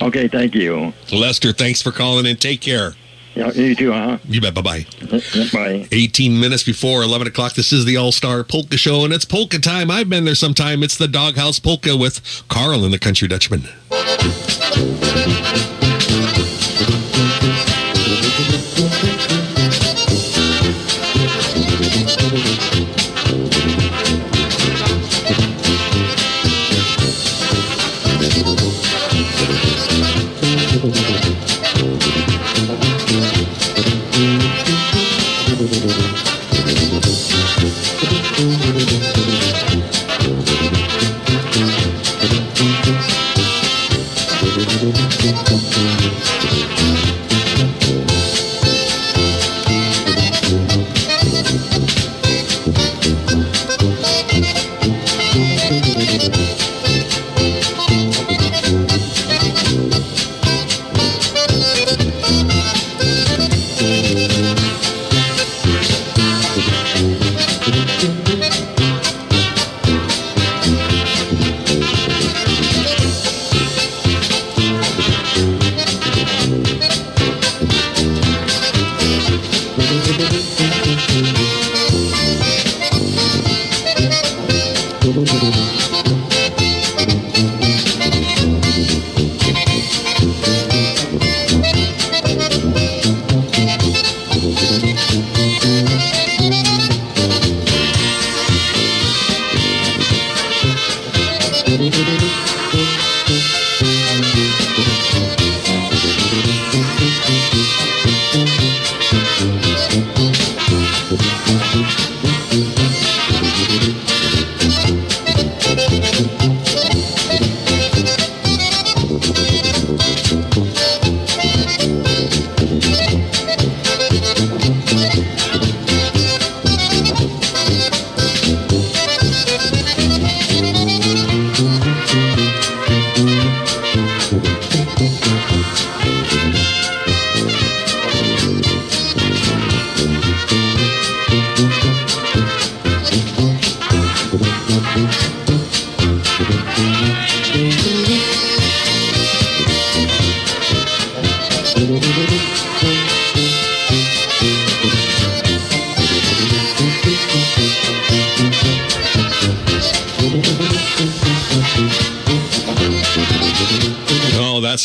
Okay, 0.00 0.28
thank 0.28 0.54
you. 0.54 0.92
Lester, 1.10 1.52
thanks 1.52 1.80
for 1.82 1.90
calling 1.90 2.26
and 2.26 2.40
Take 2.40 2.60
care. 2.60 2.94
Yeah, 3.36 3.52
you 3.52 3.74
too, 3.74 3.92
huh? 3.92 4.16
You 4.26 4.40
bet. 4.40 4.54
Bye 4.54 4.62
bye. 4.62 4.80
Mm-hmm. 4.80 5.54
Bye. 5.54 5.88
18 5.92 6.40
minutes 6.40 6.62
before 6.64 7.02
11 7.02 7.26
o'clock. 7.26 7.52
This 7.52 7.70
is 7.70 7.84
the 7.84 7.98
All 7.98 8.10
Star 8.10 8.42
Polka 8.42 8.78
Show, 8.78 9.04
and 9.04 9.12
it's 9.12 9.26
polka 9.26 9.58
time. 9.58 9.90
I've 9.90 10.08
been 10.08 10.24
there 10.24 10.34
sometime. 10.34 10.82
It's 10.82 10.96
the 10.96 11.06
Doghouse 11.06 11.58
Polka 11.58 11.96
with 11.96 12.44
Carl 12.48 12.82
and 12.84 12.94
the 12.94 12.98
Country 12.98 13.28
Dutchman. 13.28 13.68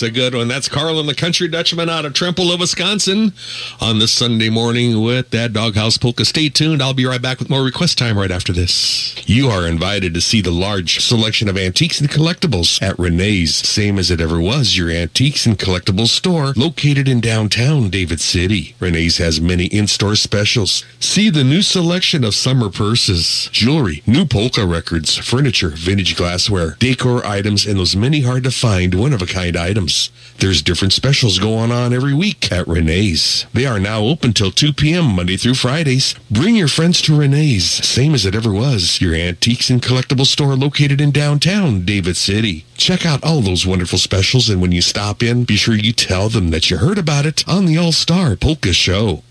A 0.01 0.11
good 0.11 0.35
one. 0.35 0.47
That's 0.47 0.67
Carlin, 0.67 1.05
the 1.05 1.15
country 1.15 1.47
Dutchman 1.47 1.89
out 1.89 2.05
of 2.05 2.13
Trimble, 2.13 2.57
Wisconsin, 2.57 3.33
on 3.79 3.99
this 3.99 4.11
Sunday 4.11 4.49
morning 4.49 5.01
with 5.01 5.29
that 5.31 5.53
Doghouse 5.53 5.97
Polka. 5.97 6.25
Stay 6.25 6.49
tuned. 6.49 6.81
I'll 6.81 6.93
be 6.93 7.05
right 7.05 7.21
back 7.21 7.39
with 7.39 7.49
more 7.49 7.63
request 7.63 7.97
time 7.97 8.17
right 8.17 8.31
after 8.31 8.53
this. 8.53 9.15
You 9.27 9.49
are 9.49 9.67
invited 9.67 10.13
to 10.13 10.21
see 10.21 10.41
the 10.41 10.51
large 10.51 10.99
selection 10.99 11.47
of 11.47 11.57
antiques 11.57 11.99
and 11.99 12.09
collectibles 12.09 12.81
at 12.81 12.97
Renee's, 12.97 13.55
same 13.55 13.97
as 13.97 14.11
it 14.11 14.21
ever 14.21 14.39
was, 14.39 14.77
your 14.77 14.89
antiques 14.89 15.45
and 15.45 15.57
collectibles 15.57 16.09
store 16.09 16.53
located 16.55 17.07
in 17.07 17.21
downtown 17.21 17.89
David 17.89 18.19
City. 18.19 18.75
Renee's 18.79 19.17
has 19.17 19.41
many 19.41 19.65
in-store 19.65 20.15
specials. 20.15 20.85
See 20.99 21.29
the 21.29 21.43
new 21.43 21.61
selection 21.61 22.23
of 22.23 22.35
summer 22.35 22.69
purses, 22.69 23.49
jewelry, 23.51 24.03
new 24.05 24.25
polka 24.25 24.65
records, 24.65 25.17
furniture, 25.17 25.69
vintage 25.69 26.15
glassware, 26.15 26.75
decor 26.79 27.25
items, 27.25 27.65
and 27.65 27.79
those 27.79 27.95
many 27.95 28.21
hard 28.21 28.43
to 28.43 28.51
find 28.51 28.93
one-of-a-kind 28.93 29.55
items. 29.55 29.90
There's 30.37 30.61
different 30.61 30.93
specials 30.93 31.37
going 31.37 31.71
on 31.71 31.93
every 31.93 32.13
week 32.13 32.51
at 32.51 32.67
Renee's. 32.67 33.45
They 33.53 33.65
are 33.65 33.79
now 33.79 34.01
open 34.01 34.33
till 34.33 34.51
2 34.51 34.73
p.m. 34.73 35.15
Monday 35.15 35.37
through 35.37 35.53
Fridays. 35.55 36.15
Bring 36.31 36.55
your 36.55 36.67
friends 36.67 37.01
to 37.03 37.15
Renee's, 37.15 37.65
same 37.69 38.13
as 38.13 38.25
it 38.25 38.35
ever 38.35 38.51
was, 38.51 38.99
your 39.01 39.13
antiques 39.13 39.69
and 39.69 39.81
collectibles 39.81 40.27
store 40.27 40.55
located 40.55 40.99
in 40.99 41.11
downtown 41.11 41.85
David 41.85 42.17
City. 42.17 42.65
Check 42.75 43.05
out 43.05 43.23
all 43.23 43.41
those 43.41 43.67
wonderful 43.67 43.99
specials, 43.99 44.49
and 44.49 44.61
when 44.61 44.71
you 44.71 44.81
stop 44.81 45.21
in, 45.21 45.43
be 45.43 45.55
sure 45.55 45.75
you 45.75 45.93
tell 45.93 46.29
them 46.29 46.49
that 46.49 46.71
you 46.71 46.77
heard 46.77 46.97
about 46.97 47.25
it 47.25 47.47
on 47.47 47.65
the 47.65 47.77
All-Star 47.77 48.35
Polka 48.35 48.73
Show. 48.73 49.21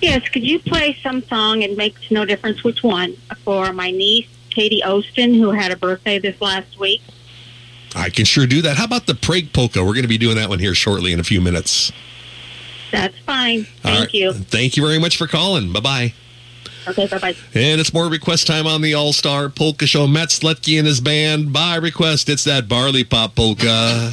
Yes, 0.01 0.27
could 0.29 0.43
you 0.43 0.59
play 0.59 0.97
some 1.03 1.23
song? 1.23 1.61
It 1.61 1.77
makes 1.77 2.09
no 2.09 2.25
difference 2.25 2.63
which 2.63 2.83
one 2.83 3.13
for 3.43 3.71
my 3.71 3.91
niece, 3.91 4.27
Katie 4.49 4.81
Ostin, 4.83 5.35
who 5.35 5.51
had 5.51 5.71
a 5.71 5.75
birthday 5.75 6.19
this 6.19 6.41
last 6.41 6.79
week. 6.79 7.01
I 7.95 8.09
can 8.09 8.25
sure 8.25 8.47
do 8.47 8.61
that. 8.61 8.77
How 8.77 8.85
about 8.85 9.05
the 9.05 9.15
Prague 9.15 9.51
Polka? 9.53 9.83
We're 9.83 9.93
going 9.93 10.03
to 10.03 10.07
be 10.07 10.17
doing 10.17 10.37
that 10.37 10.49
one 10.49 10.59
here 10.59 10.73
shortly 10.73 11.11
in 11.11 11.19
a 11.19 11.23
few 11.23 11.41
minutes. 11.41 11.91
That's 12.91 13.17
fine. 13.19 13.63
Thank 13.81 13.99
right. 13.99 14.13
you. 14.13 14.33
Thank 14.33 14.77
you 14.77 14.85
very 14.85 14.99
much 14.99 15.17
for 15.17 15.27
calling. 15.27 15.71
Bye-bye. 15.71 16.13
Okay, 16.87 17.07
bye 17.07 17.19
bye. 17.19 17.35
And 17.53 17.79
it's 17.79 17.93
more 17.93 18.07
request 18.07 18.47
time 18.47 18.65
on 18.65 18.81
the 18.81 18.95
All 18.95 19.13
Star 19.13 19.49
Polka 19.49 19.85
Show. 19.85 20.07
Matt 20.07 20.29
Sletke 20.29 20.79
and 20.79 20.87
his 20.87 20.99
band. 20.99 21.53
By 21.53 21.75
request, 21.75 22.27
it's 22.27 22.43
that 22.45 22.67
Barley 22.67 23.03
Pop 23.03 23.35
Polka. 23.35 24.11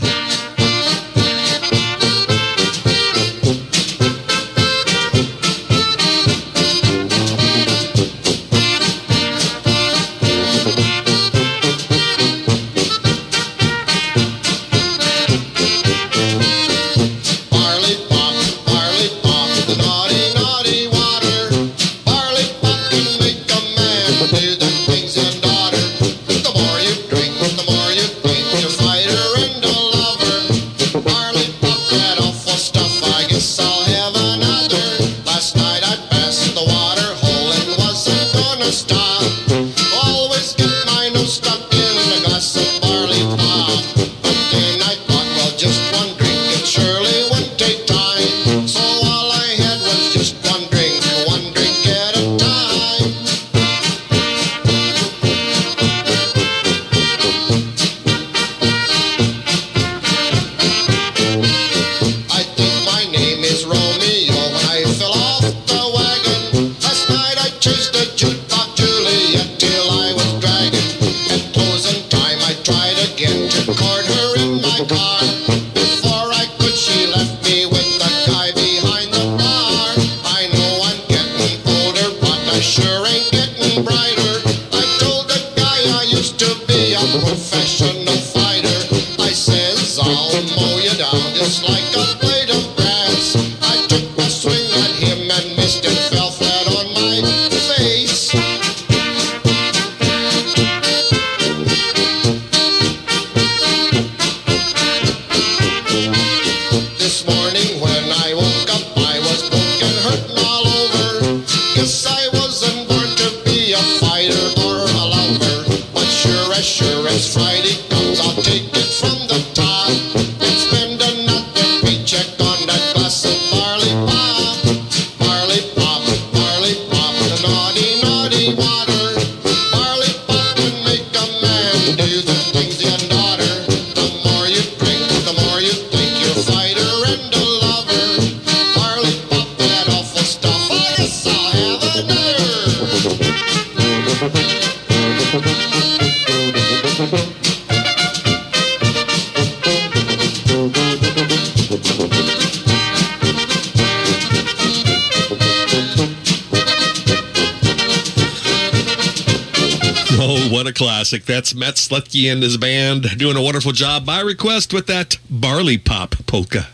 Matt 161.59 161.74
Slutky 161.74 162.30
and 162.30 162.40
his 162.40 162.56
band 162.56 163.18
doing 163.18 163.36
a 163.36 163.43
wonderful 163.43 163.72
job 163.72 164.06
by 164.06 164.20
request 164.20 164.72
with 164.72 164.86
that 164.86 165.18
Barley 165.28 165.76
Pop 165.76 166.14
polka. 166.24 166.68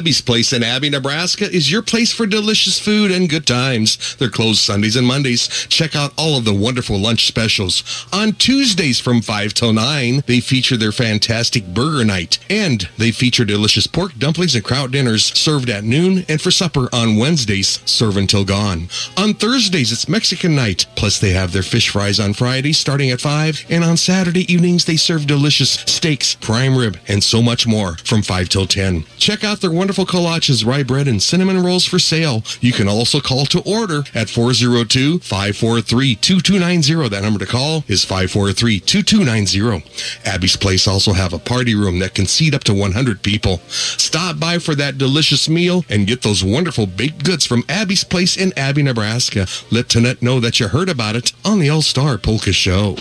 Abby's 0.00 0.22
Place 0.22 0.54
in 0.54 0.62
Abie, 0.62 0.88
Nebraska 0.88 1.44
is 1.44 1.70
your 1.70 1.82
place 1.82 2.10
for 2.10 2.24
delicious 2.24 2.80
food 2.80 3.10
and 3.10 3.28
good 3.28 3.46
times. 3.46 4.16
They're 4.16 4.30
closed 4.30 4.60
Sundays 4.60 4.96
and 4.96 5.06
Mondays. 5.06 5.46
Check 5.68 5.94
out 5.94 6.14
all 6.16 6.38
of 6.38 6.46
the 6.46 6.54
wonderful 6.54 6.98
lunch 6.98 7.26
specials. 7.26 8.06
On 8.14 8.32
Tuesdays 8.32 8.98
from 8.98 9.20
5 9.20 9.52
till 9.52 9.74
9, 9.74 10.22
they 10.26 10.40
feature 10.40 10.78
their 10.78 10.90
fantastic 10.90 11.66
burger 11.74 12.02
night. 12.02 12.38
And 12.48 12.88
they 12.96 13.10
feature 13.10 13.44
delicious 13.44 13.86
pork 13.86 14.14
dumplings 14.16 14.54
and 14.54 14.64
kraut 14.64 14.90
dinners 14.90 15.38
served 15.38 15.68
at 15.68 15.84
noon 15.84 16.24
and 16.30 16.40
for 16.40 16.50
supper 16.50 16.88
on 16.94 17.18
Wednesdays, 17.18 17.82
serve 17.84 18.16
until 18.16 18.46
gone. 18.46 18.88
On 19.18 19.34
Thursdays, 19.34 19.92
it's 19.92 20.08
Mexican 20.08 20.56
night. 20.56 20.86
Plus, 20.96 21.18
they 21.18 21.32
have 21.32 21.52
their 21.52 21.62
fish 21.62 21.90
fries 21.90 22.18
on 22.18 22.32
Fridays 22.32 22.78
starting 22.78 23.10
at 23.10 23.20
5. 23.20 23.66
And 23.68 23.84
on 23.84 23.98
Saturday 23.98 24.50
evenings, 24.50 24.86
they 24.86 24.96
serve 24.96 25.26
delicious 25.26 25.72
steaks, 25.72 26.36
prime 26.36 26.74
rib, 26.74 26.96
and 27.06 27.22
so 27.22 27.42
much 27.42 27.66
more 27.66 27.98
from 27.98 28.22
5 28.22 28.48
till 28.48 28.66
10. 28.66 29.04
Check 29.18 29.44
out 29.44 29.60
their 29.60 29.70
wonderful 29.70 29.89
kolaches, 29.92 30.66
rye 30.66 30.82
bread, 30.82 31.06
and 31.08 31.22
cinnamon 31.22 31.62
rolls 31.62 31.84
for 31.84 31.98
sale. 31.98 32.42
You 32.60 32.72
can 32.72 32.88
also 32.88 33.20
call 33.20 33.44
to 33.46 33.60
order 33.62 34.00
at 34.14 34.28
402-543-2290. 34.28 37.10
That 37.10 37.22
number 37.22 37.38
to 37.38 37.46
call 37.46 37.84
is 37.88 38.04
543-2290. 38.04 40.26
Abby's 40.26 40.56
Place 40.56 40.88
also 40.88 41.12
have 41.12 41.32
a 41.32 41.38
party 41.38 41.74
room 41.74 41.98
that 42.00 42.14
can 42.14 42.26
seat 42.26 42.54
up 42.54 42.64
to 42.64 42.74
100 42.74 43.22
people. 43.22 43.60
Stop 43.68 44.38
by 44.38 44.58
for 44.58 44.74
that 44.74 44.98
delicious 44.98 45.48
meal 45.48 45.86
and 45.88 46.06
get 46.06 46.20
those 46.22 46.44
wonderful 46.44 46.86
baked 46.86 47.24
goods 47.24 47.46
from 47.46 47.64
Abby's 47.68 48.04
Place 48.04 48.36
in 48.36 48.52
Abie, 48.56 48.82
Nebraska. 48.82 49.46
Let 49.70 49.88
Tonette 49.88 50.22
know 50.22 50.40
that 50.40 50.60
you 50.60 50.68
heard 50.68 50.88
about 50.88 51.16
it 51.16 51.32
on 51.44 51.58
the 51.58 51.68
All-Star 51.70 52.18
Polka 52.18 52.52
Show. 52.52 52.96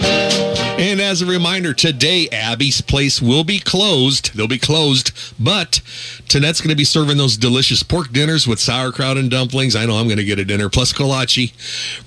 And 0.79 1.01
as 1.01 1.21
a 1.21 1.25
reminder, 1.25 1.73
today 1.73 2.29
Abby's 2.31 2.79
Place 2.81 3.21
will 3.21 3.43
be 3.43 3.59
closed. 3.59 4.33
They'll 4.35 4.47
be 4.47 4.57
closed, 4.57 5.11
but 5.37 5.81
Tonette's 6.27 6.61
going 6.61 6.69
to 6.69 6.75
serving 6.83 7.17
those 7.17 7.37
delicious 7.37 7.83
pork 7.83 8.11
dinners 8.11 8.47
with 8.47 8.59
sauerkraut 8.59 9.17
and 9.17 9.29
dumplings. 9.29 9.75
I 9.75 9.85
know 9.85 9.95
I'm 9.97 10.07
going 10.07 10.17
to 10.17 10.23
get 10.23 10.39
a 10.39 10.45
dinner 10.45 10.69
plus 10.69 10.93
kolache 10.93 11.51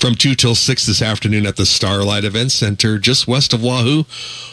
from 0.01 0.15
2 0.15 0.35
till 0.35 0.55
6 0.55 0.86
this 0.86 1.03
afternoon 1.03 1.47
at 1.47 1.57
the 1.57 1.66
Starlight 1.66 2.24
Event 2.24 2.53
Center 2.53 2.99
just 2.99 3.27
west 3.27 3.53
of 3.53 3.62
Wahoo 3.62 4.05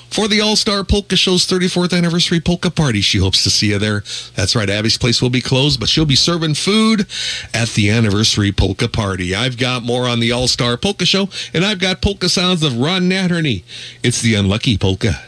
for 0.09 0.27
the 0.27 0.41
All-Star 0.41 0.83
Polka 0.83 1.15
Show's 1.15 1.45
34th 1.45 1.95
anniversary 1.95 2.39
polka 2.39 2.71
party. 2.71 3.01
She 3.01 3.19
hopes 3.19 3.43
to 3.43 3.49
see 3.49 3.69
you 3.69 3.79
there. 3.79 4.03
That's 4.35 4.55
right, 4.55 4.69
Abby's 4.69 4.97
place 4.97 5.21
will 5.21 5.29
be 5.29 5.41
closed, 5.41 5.79
but 5.79 5.89
she'll 5.89 6.05
be 6.05 6.15
serving 6.15 6.55
food 6.55 7.01
at 7.53 7.69
the 7.69 7.89
anniversary 7.89 8.51
polka 8.51 8.87
party. 8.87 9.35
I've 9.35 9.57
got 9.57 9.83
more 9.83 10.07
on 10.07 10.19
the 10.19 10.31
All-Star 10.31 10.77
Polka 10.77 11.05
Show, 11.05 11.29
and 11.53 11.63
I've 11.63 11.79
got 11.79 12.01
polka 12.01 12.29
sounds 12.29 12.63
of 12.63 12.77
Ron 12.77 13.09
Natterney. 13.09 13.63
It's 14.03 14.21
the 14.21 14.35
Unlucky 14.35 14.77
Polka. 14.77 15.21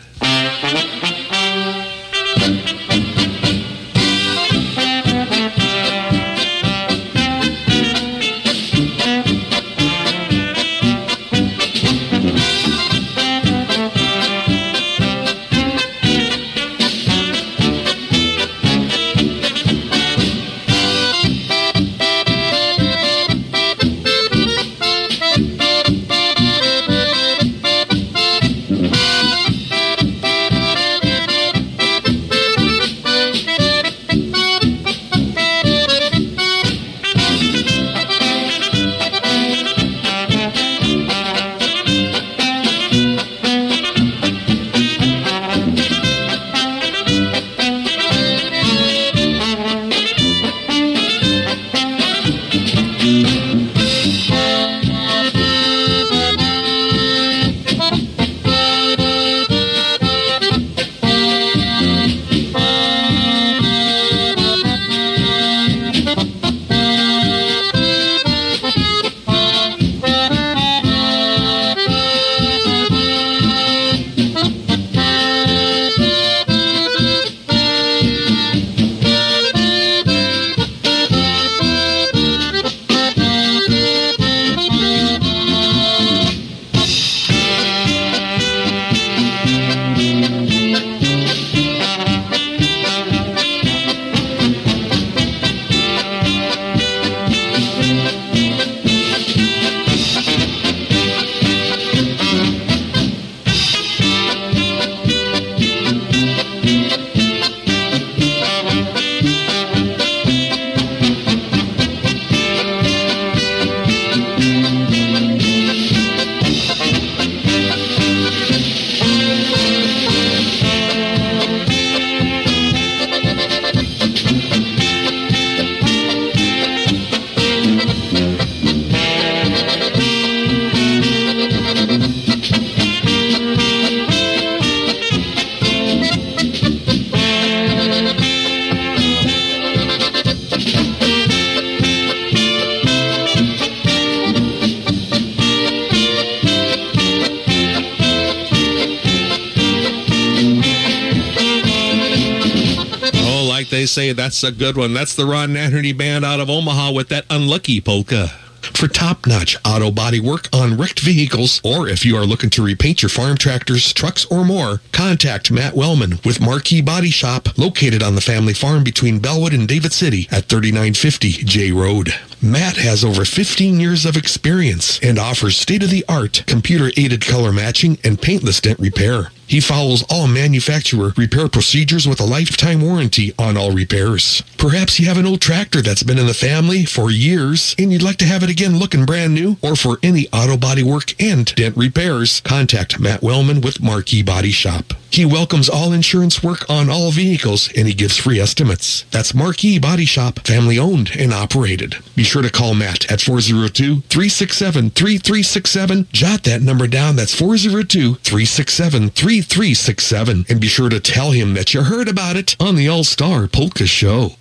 Say, 153.92 154.14
that's 154.14 154.44
a 154.44 154.52
good 154.52 154.78
one. 154.78 154.94
That's 154.94 155.16
the 155.16 155.26
Ron 155.26 155.50
Natterney 155.50 155.96
Band 155.96 156.24
out 156.26 156.40
of 156.40 156.50
Omaha 156.50 156.92
with 156.94 157.10
that 157.10 157.26
Unlucky 157.30 157.82
Polka. 157.82 158.32
for 158.62 158.88
top-notch 158.88 159.58
auto 159.66 159.92
body 159.92 160.20
work 160.20 160.48
on 160.54 160.78
wrecked 160.78 161.00
vehicles, 161.00 161.60
or 161.64 161.88
if 161.88 162.06
you 162.06 162.16
are 162.16 162.26
looking 162.26 162.50
to 162.52 162.64
repaint 162.64 163.02
your 163.02 163.10
farm 163.10 163.38
tractors, 163.38 163.92
trucks, 163.94 164.26
or 164.26 164.46
more, 164.46 164.82
contact 164.92 165.52
Matt 165.52 165.76
Wellman 165.76 166.20
with 166.24 166.42
Marquee 166.42 166.82
Body 166.82 167.10
Shop, 167.10 167.58
located 167.58 168.04
on 168.04 168.16
the 168.16 168.22
family 168.22 168.54
farm 168.54 168.84
between 168.84 169.20
Bellwood 169.20 169.54
and 169.54 169.68
David 169.68 169.94
City 169.94 170.28
at 170.32 170.46
3950 170.46 171.32
J 171.44 171.72
Road. 171.72 172.14
Matt 172.44 172.78
has 172.78 173.06
over 173.06 173.24
15 173.24 173.80
years 173.80 174.04
of 174.04 174.18
experience 174.18 175.00
and 175.04 175.20
offers 175.20 175.58
state-of-the-art 175.58 176.44
computer-aided 176.48 177.24
color 177.24 177.52
matching 177.52 178.00
and 178.04 178.20
paintless 178.20 178.60
dent 178.60 178.80
repair. 178.80 179.30
He 179.46 179.60
follows 179.60 180.06
all 180.10 180.28
manufacturer 180.28 181.12
repair 181.18 181.50
procedures 181.50 182.08
with 182.08 182.22
a 182.22 182.26
lifetime 182.26 182.82
warranty 182.82 183.34
on 183.38 183.58
all 183.58 183.74
repairs. 183.74 184.42
Perhaps 184.58 184.98
you 184.98 185.08
have 185.08 185.18
an 185.18 185.26
old 185.26 185.42
tractor 185.42 185.82
that's 185.82 186.04
been 186.04 186.18
in 186.18 186.26
the 186.26 186.34
family 186.34 186.86
for 186.86 187.12
years 187.12 187.76
and 187.78 187.92
you'd 187.92 188.02
like 188.02 188.16
to 188.18 188.26
have 188.26 188.44
it 188.44 188.50
again 188.50 188.80
looking 188.80 189.06
brand 189.06 189.36
new, 189.36 189.58
or 189.62 189.76
for 189.76 190.00
any 190.02 190.28
auto 190.30 190.56
body 190.56 190.84
work 190.84 191.22
and 191.22 191.54
dent 191.54 191.76
repairs, 191.76 192.40
contact 192.40 192.98
Matt 192.98 193.22
Wellman 193.22 193.60
with 193.60 193.84
Marquee 193.84 194.24
Body 194.24 194.52
Shop. 194.52 194.94
He 195.10 195.26
welcomes 195.26 195.68
all 195.68 195.92
insurance 195.92 196.42
work 196.42 196.70
on 196.70 196.90
all 196.90 197.12
vehicles 197.12 197.70
and 197.76 197.86
he 197.86 197.94
gives 197.94 198.16
free 198.16 198.40
estimates. 198.40 199.04
That's 199.12 199.34
Marquee 199.34 199.80
Body 199.80 200.06
Shop, 200.06 200.40
family 200.48 200.80
owned 200.80 201.12
and 201.20 201.34
operated. 201.34 201.98
Be 202.16 202.24
sure 202.32 202.42
to 202.42 202.50
call 202.50 202.74
Matt 202.74 203.12
at 203.12 203.20
402 203.20 204.08
367 204.08 204.92
3367. 204.92 206.08
Jot 206.14 206.44
that 206.44 206.62
number 206.62 206.88
down. 206.88 207.18
That's 207.18 207.36
402 207.36 208.16
367 208.16 209.10
3367. 209.10 210.46
And 210.48 210.62
be 210.62 210.68
sure 210.68 210.88
to 210.88 211.02
tell 211.02 211.32
him 211.32 211.56
that 211.56 211.74
you 211.74 211.84
heard 211.84 212.08
about 212.08 212.38
it 212.38 212.56
on 212.58 212.76
the 212.76 212.88
All 212.88 213.04
Star 213.04 213.48
Polka 213.48 213.86
Show. 213.86 214.36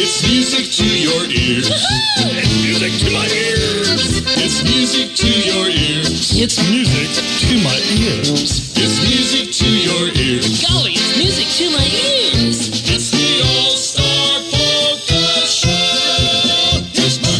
It's 0.00 0.22
music 0.24 0.72
to 0.80 0.88
your 0.88 1.24
ears. 1.28 1.68
It's 1.68 2.56
music 2.64 2.96
to 3.04 3.10
my 3.12 3.26
ears. 3.28 4.24
It's 4.40 4.64
music 4.64 5.14
to 5.16 5.28
your 5.28 5.68
ears. 5.68 6.32
It's 6.32 6.56
music 6.70 7.12
to 7.44 7.60
my 7.62 7.76
ears. 7.92 8.72
It's 8.74 8.96
music 9.04 9.52
to 9.52 9.68
your 9.68 10.08
ears. 10.16 10.47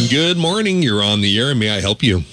Good 0.09 0.37
morning. 0.37 0.81
You're 0.81 1.03
on 1.03 1.21
the 1.21 1.37
air. 1.39 1.53
May 1.53 1.69
I 1.69 1.81
help 1.81 2.01
you? 2.01 2.23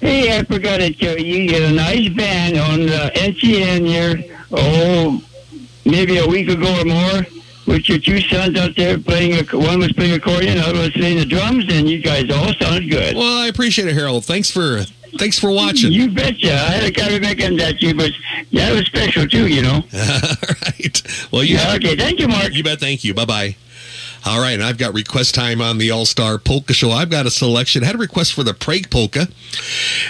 Hey, 0.00 0.36
I 0.36 0.42
forgot 0.44 0.78
to 0.78 0.92
tell 0.92 1.16
you, 1.18 1.24
you 1.42 1.48
get 1.48 1.62
a 1.62 1.72
nice 1.72 2.08
band 2.10 2.58
on 2.58 2.80
the 2.80 3.10
NCN 3.14 3.86
here, 3.86 4.36
oh, 4.50 5.22
maybe 5.84 6.18
a 6.18 6.26
week 6.26 6.48
ago 6.48 6.80
or 6.80 6.84
more, 6.84 7.22
with 7.66 7.88
your 7.88 7.98
two 7.98 8.20
sons 8.22 8.58
out 8.58 8.74
there 8.76 8.98
playing, 8.98 9.34
a, 9.34 9.56
one 9.56 9.78
was 9.78 9.92
playing 9.92 10.14
accordion, 10.14 10.56
the 10.56 10.62
other 10.66 10.80
was 10.80 10.90
playing 10.90 11.18
the 11.18 11.24
drums, 11.24 11.64
and 11.72 11.88
you 11.88 12.02
guys 12.02 12.28
all 12.30 12.52
sounded 12.54 12.90
good. 12.90 13.14
Well, 13.16 13.38
I 13.42 13.46
appreciate 13.46 13.86
it, 13.86 13.94
Harold. 13.94 14.24
Thanks 14.24 14.50
for 14.50 14.82
thanks 15.18 15.38
for 15.38 15.52
watching. 15.52 15.92
You 15.92 16.10
betcha. 16.10 16.52
I 16.52 16.70
had 16.72 16.84
a 16.84 16.90
guy 16.90 17.16
recommend 17.18 17.60
that 17.60 17.78
to 17.78 17.86
you, 17.86 17.94
but 17.94 18.10
that 18.52 18.72
was 18.72 18.84
special 18.86 19.28
too, 19.28 19.46
you 19.46 19.62
know. 19.62 19.76
All 19.94 20.54
right. 20.66 21.28
Well, 21.30 21.44
you 21.44 21.54
Yeah, 21.54 21.60
have, 21.60 21.76
okay, 21.76 21.94
thank 21.94 22.18
you, 22.18 22.26
Mark. 22.26 22.52
You 22.54 22.64
bet. 22.64 22.80
Thank 22.80 23.04
you. 23.04 23.14
Bye 23.14 23.24
bye. 23.24 23.56
All 24.24 24.40
right, 24.40 24.52
and 24.52 24.62
I've 24.62 24.78
got 24.78 24.94
request 24.94 25.34
time 25.34 25.60
on 25.60 25.78
the 25.78 25.90
All 25.90 26.04
Star 26.04 26.38
Polka 26.38 26.72
Show. 26.72 26.92
I've 26.92 27.10
got 27.10 27.26
a 27.26 27.30
selection. 27.30 27.82
I 27.82 27.86
had 27.86 27.96
a 27.96 27.98
request 27.98 28.34
for 28.34 28.44
the 28.44 28.54
Prague 28.54 28.88
Polka, 28.88 29.26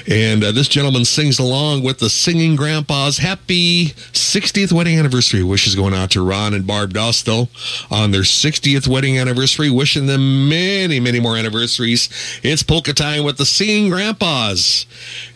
and 0.07 0.45
uh, 0.45 0.53
this 0.53 0.69
gentleman 0.69 1.07
sings 1.07 1.39
along 1.39 1.83
with 1.83 1.99
the 1.99 2.11
Singing 2.11 2.55
Grandpas. 2.55 3.19
Happy 3.19 3.87
60th 4.13 4.71
wedding 4.71 4.99
anniversary 4.99 5.43
wishes 5.43 5.75
going 5.75 5.95
out 5.95 6.11
to 6.11 6.23
Ron 6.23 6.53
and 6.53 6.67
Barb 6.67 6.93
Dostal 6.93 7.49
on 7.91 8.11
their 8.11 8.21
60th 8.21 8.87
wedding 8.87 9.19
anniversary. 9.19 9.71
Wishing 9.71 10.07
them 10.07 10.47
many, 10.47 11.01
many 11.01 11.19
more 11.19 11.39
anniversaries. 11.39 12.11
It's 12.43 12.63
polka 12.63 12.93
time 12.93 13.25
with 13.25 13.39
the 13.39 13.47
Singing 13.47 13.89
Grandpas, 13.89 14.85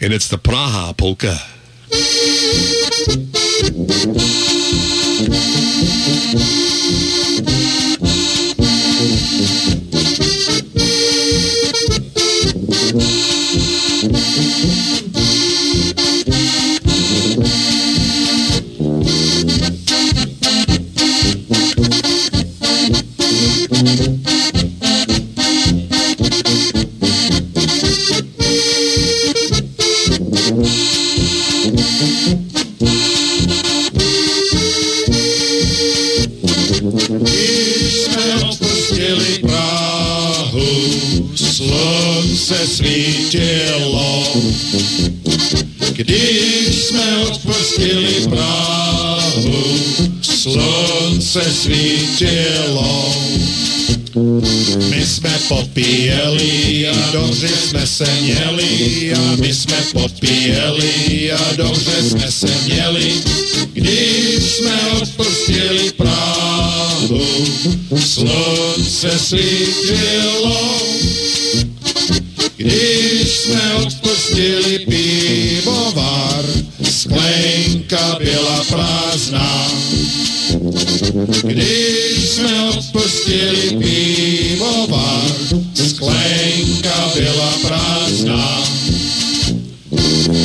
and 0.02 0.12
it's 0.12 0.28
the 0.28 0.36
Praha 0.36 0.94
Polka. 0.94 1.38
Jsme 37.24 38.34
opustili 38.50 39.38
Prahu, 39.40 40.66
slunce 41.34 42.66
svítilo. 42.66 44.32
Když 45.92 46.74
jsme 46.74 47.16
opustili 47.16 48.28
Prahu, 48.28 49.64
slunce 50.22 51.40
svítilo. 51.62 53.14
My 54.88 55.06
jsme 55.06 55.38
popíjeli 55.48 56.88
a 56.88 57.10
dobře 57.12 57.48
jsme 57.48 57.86
se 57.86 58.06
měli 58.20 59.12
a 59.14 59.36
my 59.36 59.54
jsme 59.54 59.76
popíjeli 59.92 61.32
a 61.32 61.52
dobře 61.56 62.02
jsme 62.02 62.30
se 62.32 62.48
měli. 62.66 63.12
Když 63.72 64.44
jsme 64.44 64.90
opustili 65.02 65.90
Prahu, 65.96 66.45
slunce 67.98 69.18
svítilo. 69.18 70.76
Když 72.56 73.28
jsme 73.28 73.74
opustili 73.74 74.78
pivovar, 74.78 76.44
sklenka 76.90 78.18
byla 78.18 78.64
prázdná. 78.68 79.68
Když 81.42 82.28
jsme 82.28 82.70
opustili 82.70 83.76
pivovar, 83.78 85.22
sklenka 85.88 87.12
byla 87.14 87.52
prázdná. 87.62 88.75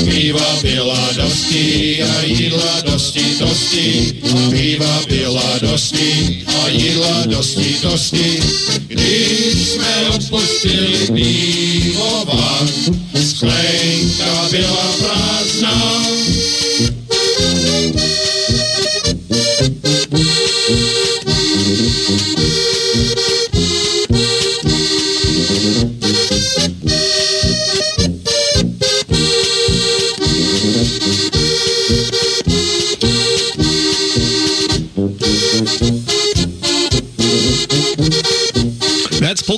Piva 0.05 0.59
byla 0.61 1.09
dosti 1.15 2.03
a 2.03 2.21
jídla 2.21 2.81
dosti, 2.81 3.25
dosti. 3.39 4.13
Piva 4.49 5.01
byla 5.09 5.57
dosti 5.61 6.43
a 6.47 6.67
jídla 6.67 7.25
dosti, 7.25 7.75
dosti. 7.83 8.39
Když 8.87 9.67
jsme 9.67 10.09
opustili 10.09 11.07
pivovar, 11.13 12.67
sklenka 13.25 14.47
byla 14.51 14.93
prázdná. 14.99 16.01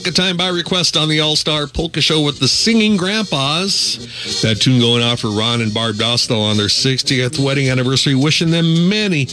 Polka 0.04 0.22
Time 0.22 0.36
by 0.36 0.50
request 0.50 0.98
on 0.98 1.08
the 1.08 1.22
All 1.22 1.38
Star 1.38 1.66
Polka 1.66 2.02
Show 2.02 2.20
with 2.24 2.40
the 2.40 2.48
Singing 2.50 2.98
Grandpas. 2.98 4.42
That 4.42 4.56
tune 4.56 4.82
going 4.82 5.02
out 5.02 5.20
for 5.20 5.30
Ron 5.30 5.62
and 5.62 5.74
Barb 5.74 5.96
Dostal 5.96 6.44
on 6.44 6.58
their 6.58 6.68
60th 6.68 7.40
wedding 7.40 7.70
anniversary. 7.70 8.14
Wishing 8.14 8.52
them 8.52 8.90
many, 8.90 9.28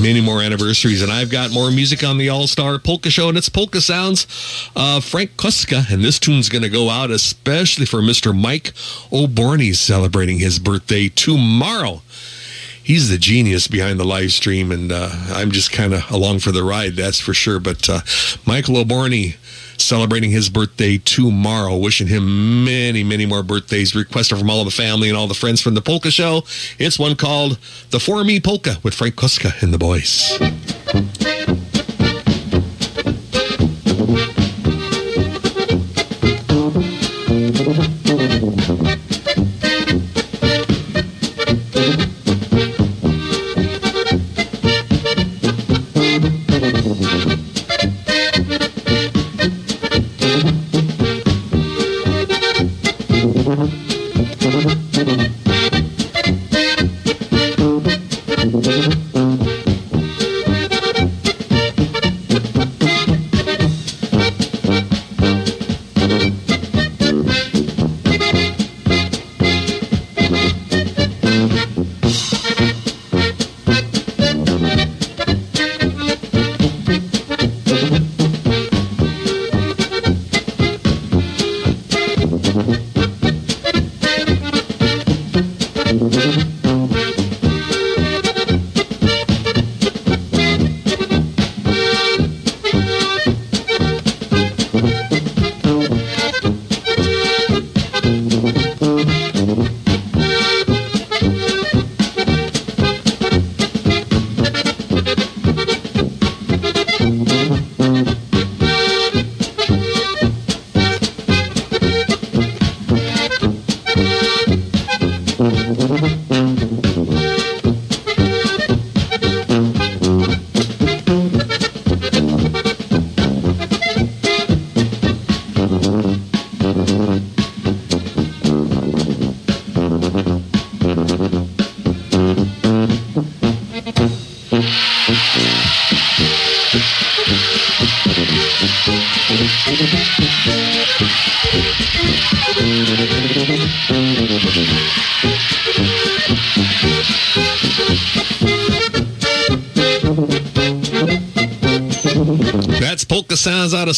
many 0.00 0.20
more 0.20 0.40
anniversaries. 0.40 1.02
And 1.02 1.10
I've 1.10 1.28
got 1.28 1.50
more 1.50 1.72
music 1.72 2.04
on 2.04 2.18
the 2.18 2.28
All 2.28 2.46
Star 2.46 2.78
Polka 2.78 3.10
Show, 3.10 3.30
and 3.30 3.36
it's 3.36 3.48
Polka 3.48 3.80
Sounds. 3.80 4.28
Uh, 4.76 5.00
Frank 5.00 5.36
Kuska, 5.36 5.90
and 5.90 6.04
this 6.04 6.20
tune's 6.20 6.48
going 6.48 6.62
to 6.62 6.70
go 6.70 6.88
out 6.88 7.10
especially 7.10 7.84
for 7.84 8.00
Mr. 8.00 8.32
Mike 8.32 8.74
O'Borney 9.12 9.72
celebrating 9.72 10.38
his 10.38 10.60
birthday 10.60 11.08
tomorrow 11.08 12.00
he's 12.84 13.08
the 13.08 13.18
genius 13.18 13.68
behind 13.68 13.98
the 13.98 14.04
live 14.04 14.32
stream, 14.32 14.72
and 14.72 14.90
uh, 14.90 15.08
I'm 15.30 15.52
just 15.52 15.72
kind 15.72 15.94
of 15.94 16.10
along 16.10 16.40
for 16.40 16.52
the 16.52 16.64
ride, 16.64 16.94
that's 16.94 17.20
for 17.20 17.32
sure. 17.32 17.60
But 17.60 17.88
uh, 17.88 18.00
Michael 18.44 18.76
O'Borney 18.76 19.36
celebrating 19.76 20.30
his 20.30 20.48
birthday 20.48 20.98
tomorrow, 20.98 21.76
wishing 21.76 22.06
him 22.06 22.64
many, 22.64 23.02
many 23.04 23.26
more 23.26 23.42
birthdays. 23.42 23.94
Requested 23.94 24.38
from 24.38 24.50
all 24.50 24.60
of 24.60 24.66
the 24.66 24.70
family 24.70 25.08
and 25.08 25.16
all 25.16 25.26
the 25.26 25.34
friends 25.34 25.60
from 25.60 25.74
the 25.74 25.82
Polka 25.82 26.10
Show. 26.10 26.44
It's 26.78 26.98
one 26.98 27.16
called 27.16 27.58
the 27.90 28.00
For 28.00 28.24
Me 28.24 28.40
Polka 28.40 28.76
with 28.82 28.94
Frank 28.94 29.16
Kuska 29.16 29.62
and 29.62 29.72
the 29.72 29.78
boys. 29.78 30.38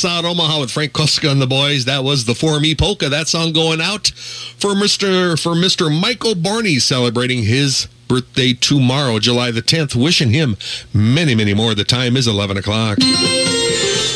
Out 0.04 0.24
Omaha 0.24 0.60
with 0.60 0.70
Frank 0.70 0.92
Koska 0.92 1.30
and 1.30 1.40
the 1.40 1.46
boys. 1.46 1.84
That 1.84 2.04
was 2.04 2.24
the 2.24 2.34
For 2.34 2.60
Me 2.60 2.74
Polka. 2.74 3.08
That 3.08 3.28
song 3.28 3.52
going 3.52 3.80
out 3.80 4.08
for 4.08 4.70
Mr. 4.70 5.40
for 5.40 5.54
Mr. 5.54 5.90
Michael 5.90 6.34
Barney 6.34 6.78
celebrating 6.78 7.44
his 7.44 7.86
birthday 8.08 8.52
tomorrow, 8.52 9.18
July 9.18 9.50
the 9.50 9.62
10th. 9.62 9.94
Wishing 9.94 10.30
him 10.30 10.56
many, 10.92 11.34
many 11.34 11.54
more. 11.54 11.74
The 11.74 11.84
time 11.84 12.16
is 12.16 12.26
11 12.26 12.56
o'clock. 12.56 12.98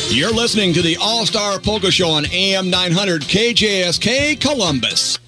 You're 0.09 0.33
listening 0.33 0.73
to 0.73 0.81
the 0.81 0.97
All 1.01 1.25
Star 1.25 1.59
Polka 1.59 1.91
Show 1.91 2.09
on 2.09 2.25
AM 2.31 2.69
900 2.69 3.21
KJSK 3.23 4.39
Columbus. 4.39 5.19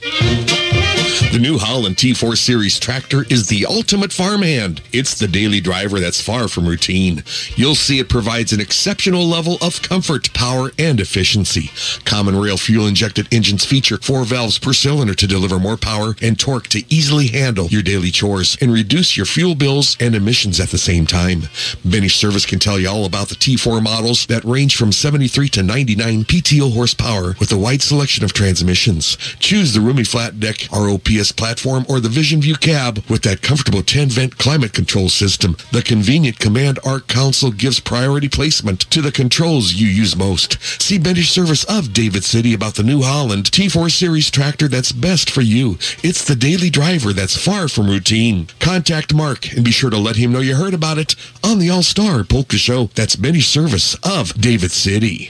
The 1.32 1.40
New 1.40 1.60
Holland 1.60 1.96
T4 1.96 2.38
Series 2.38 2.78
tractor 2.78 3.24
is 3.30 3.48
the 3.48 3.66
ultimate 3.66 4.12
farmhand. 4.12 4.82
It's 4.92 5.18
the 5.18 5.30
daily 5.30 5.62
driver 5.62 6.02
that's 6.02 6.20
far 6.20 6.50
from 6.50 6.68
routine. 6.68 7.24
You'll 7.56 7.76
see 7.76 8.00
it 8.00 8.10
provides 8.10 8.52
an 8.52 8.60
exceptional 8.60 9.26
level 9.26 9.58
of 9.62 9.82
comfort, 9.82 10.34
power, 10.34 10.72
and 10.78 11.00
efficiency. 11.00 11.72
Common 12.04 12.36
rail 12.38 12.58
fuel 12.58 12.86
injected 12.86 13.34
engines 13.34 13.64
feature 13.64 13.98
four 14.00 14.26
valves 14.26 14.60
per 14.60 14.74
cylinder 14.74 15.14
to 15.14 15.26
deliver 15.26 15.58
more 15.58 15.78
power 15.78 16.18
and 16.22 16.38
torque 16.38 16.68
to 16.68 16.84
easily 16.94 17.28
handle 17.28 17.68
your 17.68 17.82
daily 17.82 18.12
chores 18.12 18.58
and 18.60 18.74
reduce 18.74 19.16
your 19.16 19.26
fuel 19.26 19.56
bills 19.56 19.96
and 20.02 20.16
emissions 20.16 20.60
at 20.60 20.68
the 20.68 20.78
same 20.78 21.06
time. 21.06 21.44
Benes 21.90 22.14
Service 22.14 22.46
can 22.46 22.60
tell 22.60 22.78
you 22.78 22.90
all 22.90 23.06
about 23.06 23.30
the 23.30 23.36
T4 23.36 23.82
models 23.82 24.26
that 24.26 24.44
range 24.44 24.76
from 24.76 24.92
73 24.92 25.48
to 25.48 25.64
99 25.64 26.26
PTO 26.26 26.74
horsepower 26.74 27.38
with 27.40 27.54
a 27.54 27.58
wide 27.58 27.82
selection 27.82 28.26
of 28.26 28.34
transmissions. 28.34 29.16
Choose 29.40 29.74
the 29.74 29.80
roomy 29.80 30.04
flat 30.04 30.38
deck 30.38 30.68
ROPS 30.74 31.21
platform 31.30 31.86
or 31.90 32.00
the 32.00 32.08
Vision 32.08 32.42
View 32.42 32.56
cab 32.56 33.04
with 33.10 33.24
that 33.24 33.42
comfortable 33.42 33.82
10-vent 33.82 34.38
climate 34.38 34.72
control 34.72 35.10
system. 35.10 35.58
The 35.74 35.82
convenient 35.82 36.40
Command 36.40 36.80
Arc 36.86 37.10
console 37.10 37.52
gives 37.52 37.82
priority 37.82 38.30
placement 38.30 38.90
to 38.92 39.02
the 39.02 39.12
controls 39.12 39.74
you 39.74 39.88
use 39.88 40.16
most. 40.16 40.58
See 40.82 40.98
Benes 40.98 41.28
Service 41.28 41.66
of 41.66 41.92
David 41.92 42.24
City 42.24 42.54
about 42.54 42.76
the 42.76 42.84
New 42.84 43.02
Holland 43.02 43.52
T4 43.52 43.92
Series 43.92 44.32
tractor 44.32 44.70
that's 44.70 44.94
best 44.94 45.30
for 45.30 45.42
you. 45.42 45.74
It's 46.02 46.24
the 46.24 46.36
daily 46.36 46.70
driver 46.70 47.12
that's 47.12 47.36
far 47.36 47.68
from 47.68 47.88
routine. 47.88 48.48
Contact 48.60 49.14
Mark 49.14 49.52
and 49.52 49.66
be 49.66 49.72
sure 49.72 49.90
to 49.90 49.98
let 49.98 50.16
him 50.16 50.32
know 50.32 50.40
you 50.40 50.56
heard 50.56 50.74
about 50.74 50.98
it 50.98 51.16
on 51.44 51.60
the 51.60 51.70
All-Star 51.70 52.24
Polka 52.24 52.56
Show. 52.56 52.86
That's 52.96 53.18
Benes 53.18 53.48
Service 53.48 53.96
of 54.04 54.34
David 54.40 54.72
City. 54.72 55.30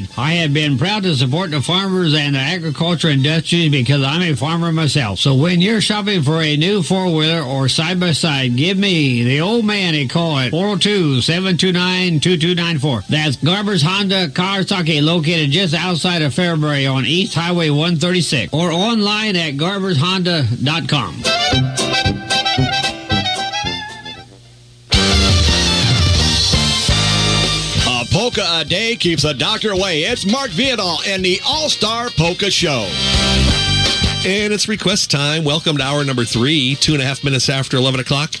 I 0.17 0.33
have 0.33 0.53
been 0.53 0.77
proud 0.77 1.03
to 1.03 1.15
support 1.15 1.51
the 1.51 1.61
farmers 1.61 2.13
and 2.13 2.35
the 2.35 2.39
agriculture 2.39 3.09
industry 3.09 3.69
because 3.69 4.03
I'm 4.03 4.21
a 4.21 4.35
farmer 4.35 4.71
myself. 4.71 5.19
So 5.19 5.35
when 5.35 5.61
you're 5.61 5.81
shopping 5.81 6.21
for 6.23 6.41
a 6.41 6.57
new 6.57 6.83
four-wheeler 6.83 7.41
or 7.41 7.69
side-by-side, 7.69 8.55
give 8.55 8.77
me, 8.77 9.23
the 9.23 9.41
old 9.41 9.65
man, 9.65 9.95
a 9.95 10.07
call 10.07 10.37
at 10.39 10.51
402-729-2294. 10.51 13.07
That's 13.07 13.37
Garber's 13.37 13.81
Honda 13.81 14.27
Kawasaki 14.29 15.01
located 15.01 15.51
just 15.51 15.73
outside 15.73 16.21
of 16.21 16.33
Fairbury 16.33 16.91
on 16.91 17.05
East 17.05 17.33
Highway 17.33 17.69
136 17.69 18.53
or 18.53 18.71
online 18.71 19.35
at 19.35 19.55
garbershonda.com. 19.55 21.80
polka 28.21 28.45
a 28.59 28.63
day 28.63 28.95
keeps 28.95 29.23
the 29.23 29.33
doctor 29.33 29.71
away. 29.71 30.03
It's 30.03 30.31
Mark 30.31 30.51
Vyhlidal 30.51 30.99
and 31.07 31.25
the 31.25 31.39
All 31.43 31.69
Star 31.69 32.07
Polka 32.11 32.51
Show. 32.51 32.87
And 34.23 34.53
it's 34.53 34.67
request 34.67 35.09
time. 35.09 35.43
Welcome 35.43 35.77
to 35.77 35.83
hour 35.83 36.05
number 36.05 36.23
three, 36.23 36.75
two 36.75 36.93
and 36.93 37.01
a 37.01 37.05
half 37.05 37.23
minutes 37.23 37.49
after 37.49 37.77
11 37.77 37.99
o'clock. 37.99 38.35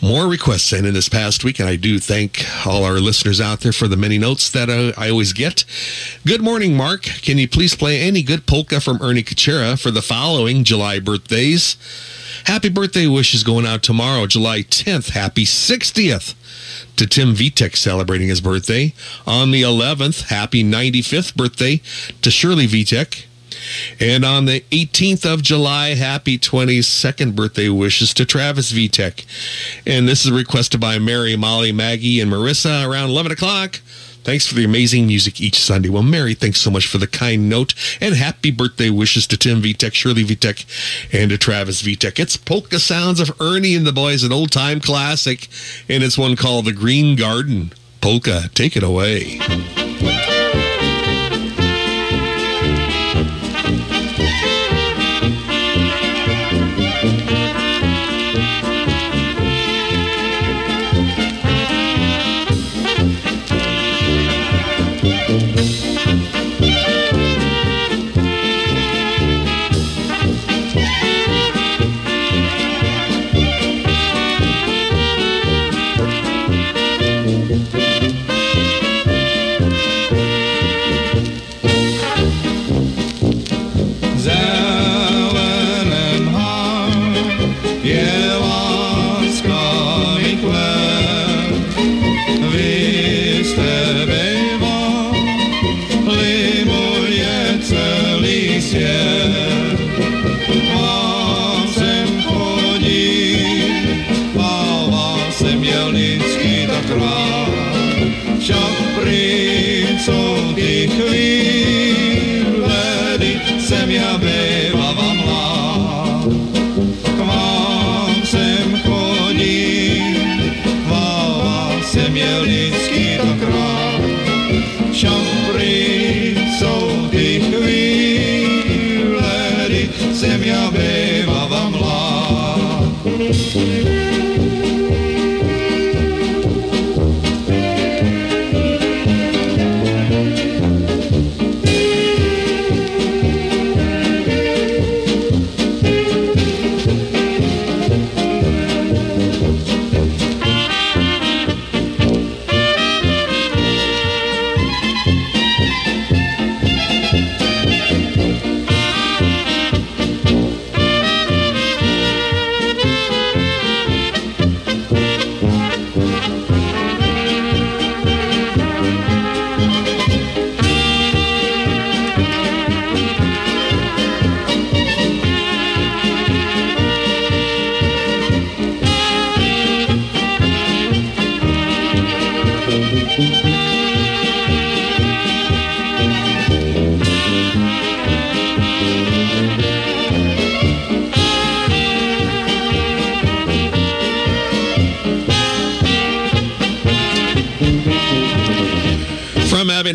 More 0.00 0.26
requests 0.26 0.62
sent 0.62 0.86
in 0.86 0.94
this 0.94 1.10
past 1.10 1.44
week, 1.44 1.60
and 1.60 1.68
I 1.68 1.76
do 1.76 1.98
thank 1.98 2.42
all 2.66 2.84
our 2.84 3.00
listeners 3.00 3.38
out 3.38 3.60
there 3.60 3.74
for 3.74 3.86
the 3.86 3.98
many 3.98 4.16
notes 4.16 4.48
that 4.48 4.70
uh, 4.70 4.98
I 4.98 5.10
always 5.10 5.34
get. 5.34 5.66
Good 6.26 6.40
morning, 6.40 6.74
Mark. 6.74 7.02
Can 7.02 7.36
you 7.36 7.46
please 7.46 7.74
play 7.74 8.00
any 8.00 8.22
good 8.22 8.46
polka 8.46 8.80
from 8.80 9.02
Ernie 9.02 9.22
Kachera 9.22 9.78
for 9.78 9.90
the 9.90 10.00
following 10.00 10.64
July 10.64 11.00
birthdays? 11.00 11.76
Happy 12.46 12.70
birthday 12.70 13.06
wishes 13.06 13.44
going 13.44 13.66
out 13.66 13.82
tomorrow, 13.82 14.26
July 14.26 14.60
10th. 14.62 15.10
Happy 15.10 15.44
60th 15.44 16.34
to 16.96 17.06
Tim 17.06 17.34
Vitek 17.34 17.76
celebrating 17.76 18.28
his 18.28 18.40
birthday. 18.40 18.94
On 19.26 19.50
the 19.50 19.62
11th, 19.62 20.28
happy 20.28 20.62
95th 20.62 21.34
birthday 21.34 21.80
to 22.22 22.30
Shirley 22.30 22.66
Vitek. 22.66 23.26
And 24.00 24.24
on 24.24 24.46
the 24.46 24.60
18th 24.70 25.24
of 25.24 25.42
July, 25.42 25.94
happy 25.94 26.38
22nd 26.38 27.34
birthday 27.34 27.68
wishes 27.68 28.12
to 28.14 28.24
Travis 28.24 28.72
Vitek. 28.72 29.24
And 29.86 30.08
this 30.08 30.24
is 30.24 30.32
requested 30.32 30.80
by 30.80 30.98
Mary, 30.98 31.36
Molly, 31.36 31.72
Maggie, 31.72 32.20
and 32.20 32.30
Marissa 32.30 32.88
around 32.88 33.10
11 33.10 33.32
o'clock. 33.32 33.80
Thanks 34.24 34.46
for 34.46 34.54
the 34.54 34.64
amazing 34.64 35.06
music 35.06 35.40
each 35.40 35.58
Sunday. 35.58 35.88
Well, 35.88 36.02
Mary, 36.02 36.34
thanks 36.34 36.60
so 36.60 36.70
much 36.70 36.86
for 36.86 36.98
the 36.98 37.08
kind 37.08 37.48
note. 37.48 37.74
And 38.00 38.14
happy 38.14 38.50
birthday 38.50 38.88
wishes 38.88 39.26
to 39.28 39.36
Tim 39.36 39.60
Vitek, 39.60 39.94
Shirley 39.94 40.24
Vitek, 40.24 40.64
and 41.12 41.30
to 41.30 41.38
Travis 41.38 41.82
Vitek. 41.82 42.20
It's 42.20 42.36
Polka 42.36 42.78
Sounds 42.78 43.18
of 43.18 43.32
Ernie 43.40 43.74
and 43.74 43.86
the 43.86 43.92
Boys, 43.92 44.22
an 44.22 44.32
old 44.32 44.52
time 44.52 44.80
classic. 44.80 45.48
And 45.88 46.04
it's 46.04 46.16
one 46.16 46.36
called 46.36 46.66
The 46.66 46.72
Green 46.72 47.16
Garden. 47.16 47.72
Polka, 48.00 48.48
take 48.54 48.76
it 48.76 48.82
away. 48.82 49.40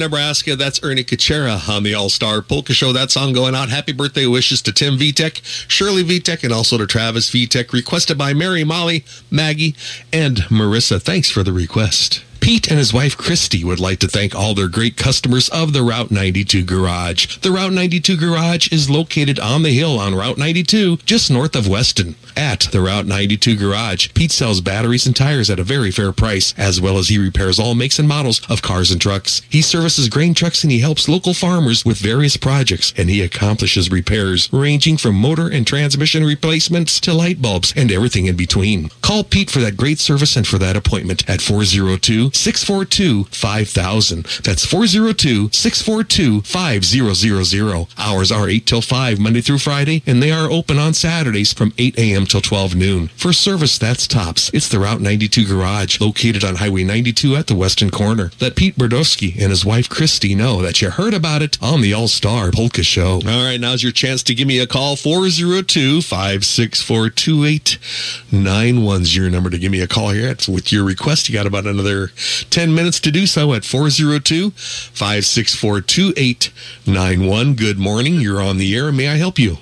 Nebraska, 0.07 0.55
that's 0.55 0.81
Ernie 0.83 1.03
Kachera 1.03 1.67
on 1.67 1.83
the 1.83 1.93
All 1.93 2.07
Star 2.07 2.41
Polka 2.41 2.73
Show. 2.73 2.93
That 2.93 3.11
song 3.11 3.33
going 3.33 3.53
out. 3.53 3.67
Happy 3.67 3.91
birthday 3.91 4.25
wishes 4.25 4.61
to 4.61 4.71
Tim 4.71 4.97
Vitek, 4.97 5.41
Shirley 5.69 6.01
Vitek, 6.01 6.45
and 6.45 6.53
also 6.53 6.77
to 6.77 6.87
Travis 6.87 7.29
Vitek. 7.29 7.73
Requested 7.73 8.17
by 8.17 8.33
Mary, 8.33 8.63
Molly, 8.63 9.03
Maggie, 9.29 9.75
and 10.13 10.37
Marissa. 10.43 11.01
Thanks 11.01 11.29
for 11.29 11.43
the 11.43 11.51
request. 11.51 12.23
Pete 12.47 12.69
and 12.69 12.79
his 12.79 12.93
wife 12.93 13.17
Christy 13.17 13.65
would 13.65 13.81
like 13.81 13.99
to 13.99 14.07
thank 14.07 14.33
all 14.33 14.53
their 14.53 14.69
great 14.69 14.95
customers 14.95 15.49
of 15.49 15.73
the 15.73 15.83
Route 15.83 16.11
92 16.11 16.63
Garage. 16.63 17.39
The 17.39 17.51
Route 17.51 17.73
92 17.73 18.15
Garage 18.15 18.71
is 18.71 18.89
located 18.89 19.37
on 19.37 19.63
the 19.63 19.77
hill 19.77 19.99
on 19.99 20.15
Route 20.15 20.37
92, 20.37 20.95
just 21.03 21.29
north 21.29 21.57
of 21.57 21.67
Weston. 21.67 22.15
At 22.37 22.69
the 22.71 22.79
Route 22.79 23.05
92 23.05 23.57
Garage, 23.57 24.13
Pete 24.13 24.31
sells 24.31 24.61
batteries 24.61 25.05
and 25.05 25.13
tires 25.13 25.49
at 25.49 25.59
a 25.59 25.63
very 25.63 25.91
fair 25.91 26.13
price, 26.13 26.53
as 26.55 26.79
well 26.79 26.97
as 26.97 27.09
he 27.09 27.17
repairs 27.17 27.59
all 27.59 27.75
makes 27.75 27.99
and 27.99 28.07
models 28.07 28.39
of 28.49 28.61
cars 28.61 28.91
and 28.91 29.01
trucks. 29.01 29.41
He 29.49 29.61
services 29.61 30.07
grain 30.07 30.33
trucks 30.33 30.63
and 30.63 30.71
he 30.71 30.79
helps 30.79 31.09
local 31.09 31.33
farmers 31.33 31.83
with 31.83 31.97
various 31.97 32.37
projects, 32.37 32.93
and 32.95 33.09
he 33.09 33.21
accomplishes 33.21 33.91
repairs 33.91 34.47
ranging 34.53 34.95
from 34.95 35.15
motor 35.15 35.49
and 35.49 35.67
transmission 35.67 36.23
replacements 36.23 37.01
to 37.01 37.13
light 37.13 37.41
bulbs 37.41 37.73
and 37.75 37.91
everything 37.91 38.27
in 38.27 38.37
between. 38.37 38.87
Call 39.01 39.25
Pete 39.25 39.49
for 39.49 39.59
that 39.59 39.75
great 39.75 39.99
service 39.99 40.37
and 40.37 40.47
for 40.47 40.59
that 40.59 40.77
appointment 40.77 41.29
at 41.29 41.41
402 41.41 42.31
642 42.37 43.25
5000. 43.25 44.23
That's 44.43 44.65
402 44.65 45.49
642 45.51 46.41
5000. 46.41 47.87
Hours 47.97 48.31
are 48.31 48.47
8 48.47 48.65
till 48.65 48.81
5 48.81 49.19
Monday 49.19 49.41
through 49.41 49.57
Friday, 49.57 50.03
and 50.05 50.21
they 50.21 50.31
are 50.31 50.49
open 50.49 50.77
on 50.77 50.93
Saturdays 50.93 51.53
from 51.53 51.73
8 51.77 51.97
a.m. 51.97 52.25
till 52.25 52.41
12 52.41 52.75
noon. 52.75 53.07
For 53.09 53.33
service 53.33 53.77
that's 53.77 54.07
tops, 54.07 54.49
it's 54.53 54.69
the 54.69 54.79
Route 54.79 55.01
92 55.01 55.45
Garage, 55.45 55.99
located 55.99 56.43
on 56.43 56.55
Highway 56.55 56.83
92 56.83 57.35
at 57.35 57.47
the 57.47 57.55
Western 57.55 57.89
Corner. 57.89 58.31
Let 58.39 58.55
Pete 58.55 58.77
Berdowski 58.77 59.39
and 59.39 59.49
his 59.49 59.65
wife 59.65 59.89
Christy 59.89 60.35
know 60.35 60.61
that 60.61 60.81
you 60.81 60.91
heard 60.91 61.13
about 61.13 61.41
it 61.41 61.57
on 61.61 61.81
the 61.81 61.93
All 61.93 62.07
Star 62.07 62.51
Polka 62.51 62.83
Show. 62.83 63.21
All 63.25 63.45
right, 63.45 63.59
now's 63.59 63.83
your 63.83 63.91
chance 63.91 64.23
to 64.23 64.35
give 64.35 64.47
me 64.47 64.59
a 64.59 64.67
call 64.67 64.95
402 64.95 66.01
564 66.01 67.09
2891's 67.09 69.15
your 69.15 69.29
number 69.29 69.49
to 69.49 69.57
give 69.57 69.71
me 69.71 69.81
a 69.81 69.87
call 69.87 70.09
here. 70.09 70.27
With 70.47 70.71
your 70.71 70.83
request. 70.83 71.29
You 71.29 71.33
got 71.33 71.47
about 71.47 71.65
another 71.65 72.11
10 72.49 72.73
minutes 72.73 72.99
to 73.01 73.11
do 73.11 73.25
so 73.25 73.53
at 73.53 73.65
402 73.65 74.51
564 74.51 75.81
2891. 75.81 77.53
Good 77.55 77.79
morning. 77.79 78.15
You're 78.15 78.41
on 78.41 78.57
the 78.57 78.75
air. 78.75 78.91
May 78.91 79.09
I 79.09 79.15
help 79.15 79.39
you? 79.39 79.57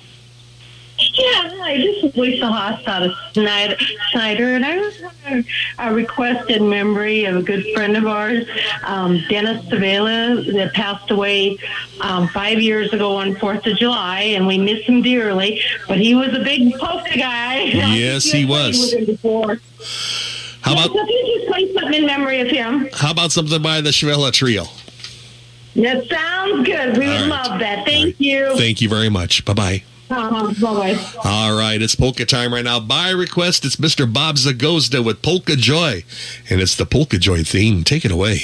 Yeah, 0.98 1.50
hi, 1.58 1.76
this 1.76 2.04
is 2.04 2.16
Lisa 2.16 2.46
Haas 2.46 2.86
out 2.86 3.02
of 3.02 3.12
Snyder, 3.32 3.76
Snyder 4.12 4.54
and 4.54 4.64
I 4.64 4.78
was 4.78 5.00
wondering 5.00 5.44
a 5.78 5.92
request 5.92 6.50
in 6.50 6.68
memory 6.68 7.24
of 7.24 7.36
a 7.36 7.42
good 7.42 7.66
friend 7.74 7.96
of 7.96 8.06
ours, 8.06 8.46
um, 8.82 9.22
Dennis 9.28 9.64
Savela, 9.66 10.52
that 10.54 10.72
passed 10.74 11.10
away 11.10 11.58
um, 12.00 12.28
five 12.28 12.60
years 12.60 12.92
ago 12.92 13.16
on 13.16 13.34
4th 13.34 13.70
of 13.70 13.78
July, 13.78 14.20
and 14.20 14.46
we 14.46 14.56
miss 14.58 14.84
him 14.84 15.02
dearly, 15.02 15.60
but 15.86 15.98
he 15.98 16.14
was 16.14 16.34
a 16.34 16.40
big 16.40 16.74
polka 16.78 17.16
guy. 17.18 17.56
Yes, 17.96 18.24
he 18.24 18.44
was. 18.44 18.92
Him 18.92 19.04
before. 19.04 19.58
How 20.66 20.74
Yeah, 20.74 20.84
about 20.86 20.96
so 20.96 21.06
you 21.08 21.38
just 21.38 21.46
play 21.52 21.72
something 21.74 21.94
in 21.94 22.06
memory 22.06 22.40
of 22.40 22.48
him, 22.48 22.88
how 22.92 23.12
about 23.12 23.30
something 23.30 23.62
by 23.62 23.80
the 23.80 23.90
Chevella 23.90 24.32
Trio? 24.32 24.64
that 25.76 26.08
sounds 26.08 26.66
good. 26.66 26.96
We 26.98 27.06
would 27.06 27.08
All 27.08 27.28
right. 27.28 27.48
love 27.50 27.60
that. 27.60 27.84
Thank 27.86 28.16
you. 28.18 28.56
Thank 28.56 28.80
you 28.80 28.88
very 28.88 29.08
much. 29.08 29.44
Bye 29.44 29.52
bye. 29.54 29.82
Uh-huh. 30.10 30.52
Bye-bye. 30.60 30.98
All 31.24 31.56
right, 31.58 31.80
it's 31.82 31.94
polka 31.96 32.24
time 32.24 32.52
right 32.54 32.64
now. 32.64 32.78
By 32.80 33.10
request, 33.10 33.64
it's 33.64 33.76
Mr. 33.76 34.10
Bob 34.12 34.36
Zagozda 34.36 35.04
with 35.04 35.20
Polka 35.22 35.54
Joy, 35.56 36.04
and 36.50 36.60
it's 36.60 36.74
the 36.76 36.86
Polka 36.86 37.18
Joy 37.18 37.42
theme. 37.44 37.82
Take 37.84 38.04
it 38.04 38.10
away. 38.12 38.42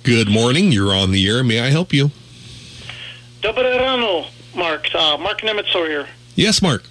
Good 0.02 0.28
morning. 0.28 0.72
You're 0.72 0.94
on 0.96 1.12
the 1.12 1.28
air. 1.28 1.44
May 1.44 1.60
I 1.60 1.70
help 1.70 1.94
you? 1.94 2.12
Dobre 3.42 3.80
rano, 3.80 4.28
Mark. 4.56 4.94
Uh, 4.96 5.18
Mark 5.18 5.42
Nemitzo 5.42 5.88
here. 5.88 6.08
Yes, 6.36 6.62
Mark. 6.62 6.84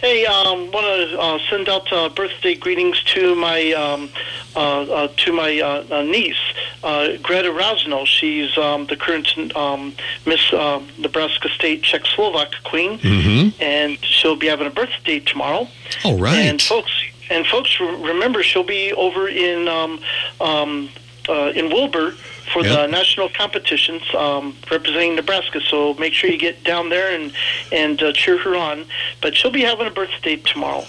Hey, 0.00 0.24
um, 0.24 0.70
want 0.70 0.86
to 0.86 1.20
uh, 1.20 1.38
send 1.50 1.68
out 1.68 1.92
uh, 1.92 2.08
birthday 2.08 2.54
greetings 2.54 3.02
to 3.04 3.34
my 3.34 3.72
um, 3.72 4.08
uh, 4.56 4.80
uh, 4.82 5.08
to 5.18 5.32
my 5.32 5.60
uh, 5.60 5.84
uh, 5.90 6.02
niece, 6.02 6.40
uh, 6.82 7.18
Greta 7.22 7.50
Rosno. 7.50 8.06
She's 8.06 8.56
um, 8.56 8.86
the 8.86 8.96
current 8.96 9.28
um, 9.54 9.94
Miss 10.24 10.52
uh, 10.54 10.80
Nebraska 10.96 11.50
State 11.50 11.82
Czechoslovak 11.82 12.62
Queen, 12.64 12.98
Mm-hmm. 12.98 13.62
and 13.62 14.02
she'll 14.02 14.36
be 14.36 14.46
having 14.46 14.66
a 14.66 14.70
birthday 14.70 15.20
tomorrow. 15.20 15.68
All 16.04 16.16
right. 16.18 16.34
And 16.36 16.62
folks, 16.62 16.90
and 17.28 17.46
folks, 17.46 17.78
remember 17.78 18.42
she'll 18.42 18.64
be 18.64 18.94
over 18.94 19.28
in 19.28 19.68
um, 19.68 20.00
um, 20.40 20.88
uh, 21.28 21.52
in 21.54 21.68
Wilber 21.68 22.14
for 22.52 22.62
the 22.62 22.86
national 22.86 23.28
competitions 23.28 24.02
um, 24.14 24.56
representing 24.70 25.16
Nebraska. 25.16 25.60
So 25.60 25.94
make 25.94 26.12
sure 26.12 26.30
you 26.30 26.38
get 26.38 26.64
down 26.64 26.88
there 26.88 27.14
and 27.14 27.32
and 27.72 28.02
uh, 28.02 28.12
cheer 28.12 28.38
her 28.38 28.56
on. 28.56 28.86
But 29.20 29.36
she'll 29.36 29.50
be 29.50 29.62
having 29.62 29.86
a 29.86 29.90
birthday 29.90 30.36
tomorrow, 30.36 30.84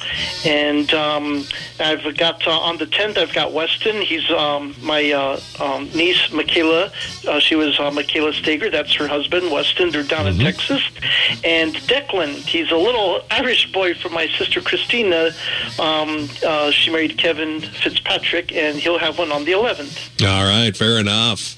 and 0.45 0.93
um, 0.93 1.45
I've 1.79 2.17
got 2.17 2.45
uh, 2.47 2.51
on 2.51 2.77
the 2.77 2.85
10th. 2.85 3.17
I've 3.17 3.33
got 3.33 3.53
Weston. 3.53 4.01
He's 4.01 4.29
um, 4.31 4.75
my 4.81 5.11
uh, 5.11 5.39
um, 5.59 5.89
niece 5.93 6.31
Michaela. 6.31 6.91
Uh, 7.27 7.39
she 7.39 7.55
was 7.55 7.79
uh, 7.79 7.91
Michaela 7.91 8.33
Stager. 8.33 8.69
That's 8.69 8.93
her 8.95 9.07
husband, 9.07 9.51
Weston. 9.51 9.91
They're 9.91 10.03
down 10.03 10.27
in 10.27 10.37
Texas. 10.37 10.81
And 11.43 11.75
Declan. 11.75 12.35
He's 12.47 12.71
a 12.71 12.77
little 12.77 13.21
Irish 13.31 13.71
boy 13.71 13.93
from 13.95 14.13
my 14.13 14.27
sister 14.27 14.61
Christina. 14.61 15.31
Um, 15.79 16.29
uh, 16.45 16.71
she 16.71 16.91
married 16.91 17.17
Kevin 17.17 17.61
Fitzpatrick, 17.61 18.53
and 18.53 18.77
he'll 18.77 18.99
have 18.99 19.17
one 19.17 19.31
on 19.31 19.45
the 19.45 19.51
11th. 19.51 20.25
All 20.25 20.43
right, 20.43 20.75
fair 20.75 20.99
enough. 20.99 21.50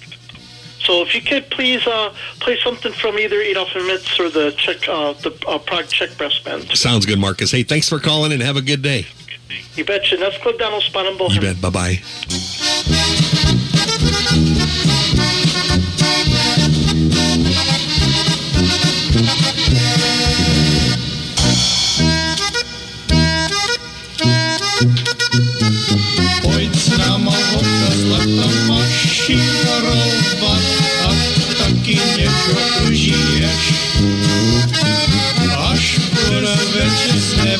So 0.83 1.01
if 1.01 1.15
you 1.15 1.21
could 1.21 1.49
please 1.49 1.85
uh, 1.87 2.13
play 2.39 2.57
something 2.63 2.91
from 2.93 3.17
either 3.17 3.39
Adolf 3.41 3.75
and 3.75 3.85
Mitz 3.89 4.19
or 4.19 4.29
the 4.29 4.51
Czech, 4.57 4.87
uh, 4.87 5.13
the 5.13 5.31
uh, 5.47 5.57
Prague 5.59 5.87
Czech 5.87 6.17
Brass 6.17 6.39
Band. 6.39 6.69
Sounds 6.77 7.05
good, 7.05 7.19
Marcus. 7.19 7.51
Hey, 7.51 7.63
thanks 7.63 7.87
for 7.87 7.99
calling 7.99 8.31
and 8.33 8.41
have 8.41 8.57
a 8.57 8.61
good 8.61 8.81
day. 8.81 9.07
You 9.75 9.85
betcha. 9.85 10.17
Neskladano 10.17 10.77
s 10.81 10.89
panem 10.89 11.13
You 11.13 11.19
Bohem. 11.19 11.41
bet. 11.41 11.61
Bye 11.61 13.42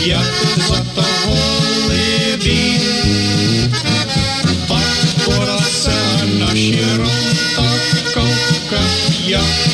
hezdáví, 0.00 0.08
jak 0.08 0.24
za 0.68 0.84
toho 0.94 1.36
libí. 1.88 2.80
Podpora 4.66 5.58
se 5.58 6.26
na 6.38 6.54
širota 6.54 7.70
koka, 8.14 8.82
jak 9.26 9.70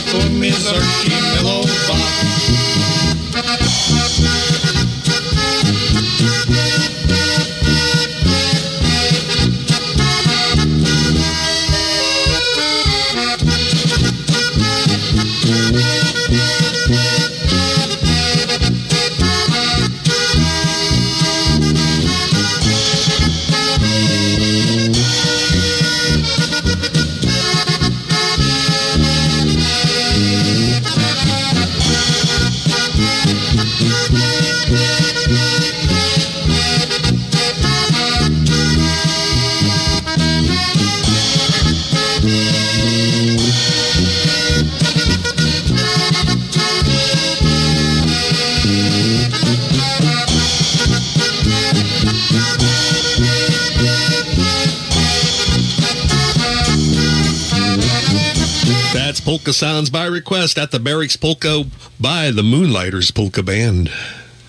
Polka 59.47 59.59
Sounds 59.59 59.91
by 59.91 60.07
request 60.07 60.59
at 60.59 60.73
the 60.73 60.81
Barracks 60.81 61.15
Polka 61.15 61.63
by 62.01 62.33
the 62.33 62.43
Moonlighters 62.43 63.13
Polka 63.13 63.45
Band. 63.45 63.93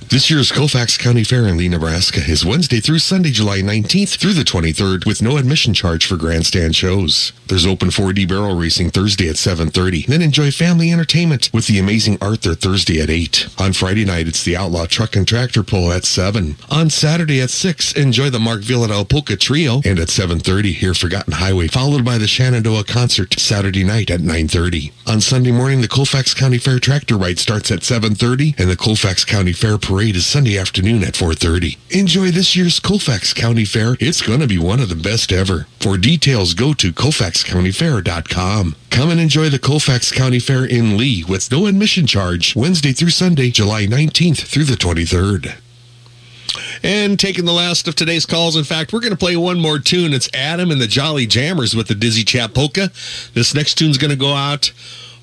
This 0.10 0.32
year's 0.32 0.54
Colfax 0.54 0.98
County 0.98 1.26
Fair 1.26 1.48
in 1.48 1.58
Leigh, 1.58 1.68
Nebraska 1.68 2.22
is 2.22 2.46
Wednesday 2.46 2.80
through 2.80 3.00
Sunday, 3.00 3.30
July 3.30 3.60
19th 3.60 4.18
through 4.18 4.36
the 4.36 4.44
23rd 4.44 5.06
with 5.06 5.22
no 5.22 5.36
admission 5.36 5.74
charge 5.74 6.06
for 6.06 6.16
grandstand 6.16 6.78
shows. 6.78 7.34
There's 7.48 7.66
open 7.66 7.90
4D 7.90 8.26
barrel 8.26 8.56
racing 8.56 8.92
Thursday 8.92 9.28
at 9.28 9.36
7.30. 9.36 10.06
Then 10.06 10.22
enjoy 10.22 10.52
family 10.52 10.94
entertainment 10.94 11.50
with 11.54 11.68
the 11.68 11.78
amazing 11.78 12.18
Arthur 12.22 12.56
Thursday 12.56 13.02
at 13.02 13.10
8. 13.10 13.50
On 13.60 13.74
Friday 13.74 14.06
night, 14.06 14.30
it's 14.30 14.44
the 14.44 14.56
Outlaw 14.56 14.86
Truck 14.86 15.18
and 15.18 15.28
Tractor 15.28 15.62
Pull 15.62 15.92
at 15.92 16.06
7. 16.06 16.56
On 16.70 16.90
Saturday 16.90 17.42
at 17.42 17.50
6, 17.50 17.92
enjoy 17.94 18.30
the 18.30 18.40
Mark 18.40 18.62
Vyhlidal 18.62 19.10
Polka 19.10 19.36
Trio. 19.36 19.82
And 19.84 20.00
at 20.00 20.08
7.30, 20.08 20.74
hear 20.74 20.94
Forgotten 20.94 21.34
Highway, 21.34 21.68
followed 21.68 22.06
by 22.06 22.18
the 22.18 22.28
Shenandoah 22.28 22.86
Concert 22.86 23.38
Saturday 23.40 23.84
night 23.84 24.10
at 24.10 24.22
9.30. 24.22 24.94
On 25.06 25.20
Sunday 25.20 25.52
morning, 25.52 25.82
the 25.82 25.88
Colfax 25.90 26.34
County 26.34 26.58
Fair 26.58 26.80
Tractor 26.80 27.18
Ride 27.18 27.40
starts 27.40 27.72
at 27.72 27.82
7.30, 27.82 28.58
and 28.58 28.70
the 28.70 28.78
Colfax 28.78 29.26
County 29.26 29.52
Fair 29.52 29.78
Parade 29.78 29.97
is 29.98 30.28
Sunday 30.28 30.60
afternoon 30.60 31.03
at 31.03 31.15
4.30. 31.15 31.78
Enjoy 31.90 32.30
this 32.30 32.56
year's 32.56 32.80
Colfax 32.80 33.34
County 33.34 33.65
Fair. 33.65 33.98
It's 33.99 34.22
going 34.22 34.41
to 34.41 34.48
be 34.48 34.60
one 34.60 34.80
of 34.80 34.90
the 34.90 34.95
best 34.95 35.32
ever. 35.32 35.65
For 35.80 35.98
details, 35.98 36.53
go 36.53 36.76
to 36.76 36.94
colfaxcountyfair.com. 36.94 38.76
Come 38.91 39.10
and 39.10 39.19
enjoy 39.19 39.49
the 39.49 39.57
Colfax 39.57 40.11
County 40.11 40.38
Fair 40.38 40.64
in 40.65 40.98
Leigh 40.98 41.24
with 41.28 41.52
no 41.52 41.65
admission 41.65 42.06
charge 42.06 42.56
Wednesday 42.56 42.91
through 42.91 43.10
Sunday, 43.10 43.49
July 43.49 43.88
19th 43.88 44.45
through 44.45 44.65
the 44.65 44.76
23rd. 44.76 45.57
And 46.84 47.19
taking 47.19 47.45
the 47.45 47.52
last 47.52 47.88
of 47.88 47.95
today's 47.95 48.28
calls. 48.28 48.56
In 48.56 48.65
fact, 48.65 48.94
we're 48.94 48.99
going 48.99 49.14
to 49.14 49.18
play 49.18 49.36
one 49.36 49.60
more 49.60 49.80
tune. 49.80 50.14
It's 50.14 50.30
Adam 50.32 50.69
and 50.69 50.80
the 50.80 50.86
Jolly 50.86 51.26
Jammers 51.26 51.76
with 51.76 51.88
the 51.88 51.95
Dizzy 51.95 52.24
Chap 52.24 52.53
Polka. 52.53 52.91
This 53.34 53.56
next 53.56 53.80
tune's 53.80 53.98
going 53.98 54.11
to 54.11 54.15
go 54.15 54.34
out 54.34 54.72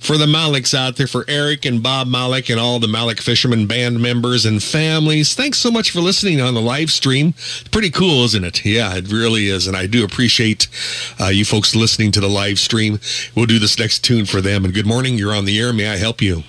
for 0.04 0.18
the 0.18 0.26
Maliks 0.26 0.74
out 0.74 0.96
there, 0.96 1.06
for 1.06 1.24
Eric 1.28 1.64
and 1.64 1.82
Bob 1.82 2.06
Malik 2.06 2.50
and 2.50 2.60
all 2.60 2.78
the 2.78 2.86
Malik 2.86 3.22
Fisherman 3.22 3.66
Band 3.66 4.02
members 4.02 4.44
and 4.44 4.62
families. 4.62 5.34
Thanks 5.34 5.58
so 5.58 5.70
much 5.70 5.90
for 5.90 6.00
listening 6.00 6.42
on 6.42 6.52
the 6.52 6.60
live 6.60 6.90
stream. 6.90 7.32
Pretty 7.70 7.90
cool, 7.90 8.24
isn't 8.24 8.44
it? 8.44 8.66
Yeah, 8.66 8.94
it 8.96 9.10
really 9.10 9.48
is. 9.48 9.66
And 9.66 9.74
I 9.74 9.86
do 9.86 10.04
appreciate 10.04 10.68
uh, 11.18 11.28
you 11.28 11.46
folks 11.46 11.74
listening 11.74 12.12
to 12.12 12.20
the 12.20 12.28
live 12.28 12.58
stream. 12.58 13.00
We'll 13.34 13.46
do 13.46 13.58
this 13.58 13.78
next 13.78 14.00
tune 14.00 14.26
for 14.26 14.42
them. 14.42 14.66
And 14.66 14.74
good 14.74 14.86
morning. 14.86 15.16
You're 15.16 15.34
on 15.34 15.46
the 15.46 15.58
air. 15.58 15.72
May 15.72 15.88
I 15.88 15.96
help 15.96 16.20
you? 16.20 16.42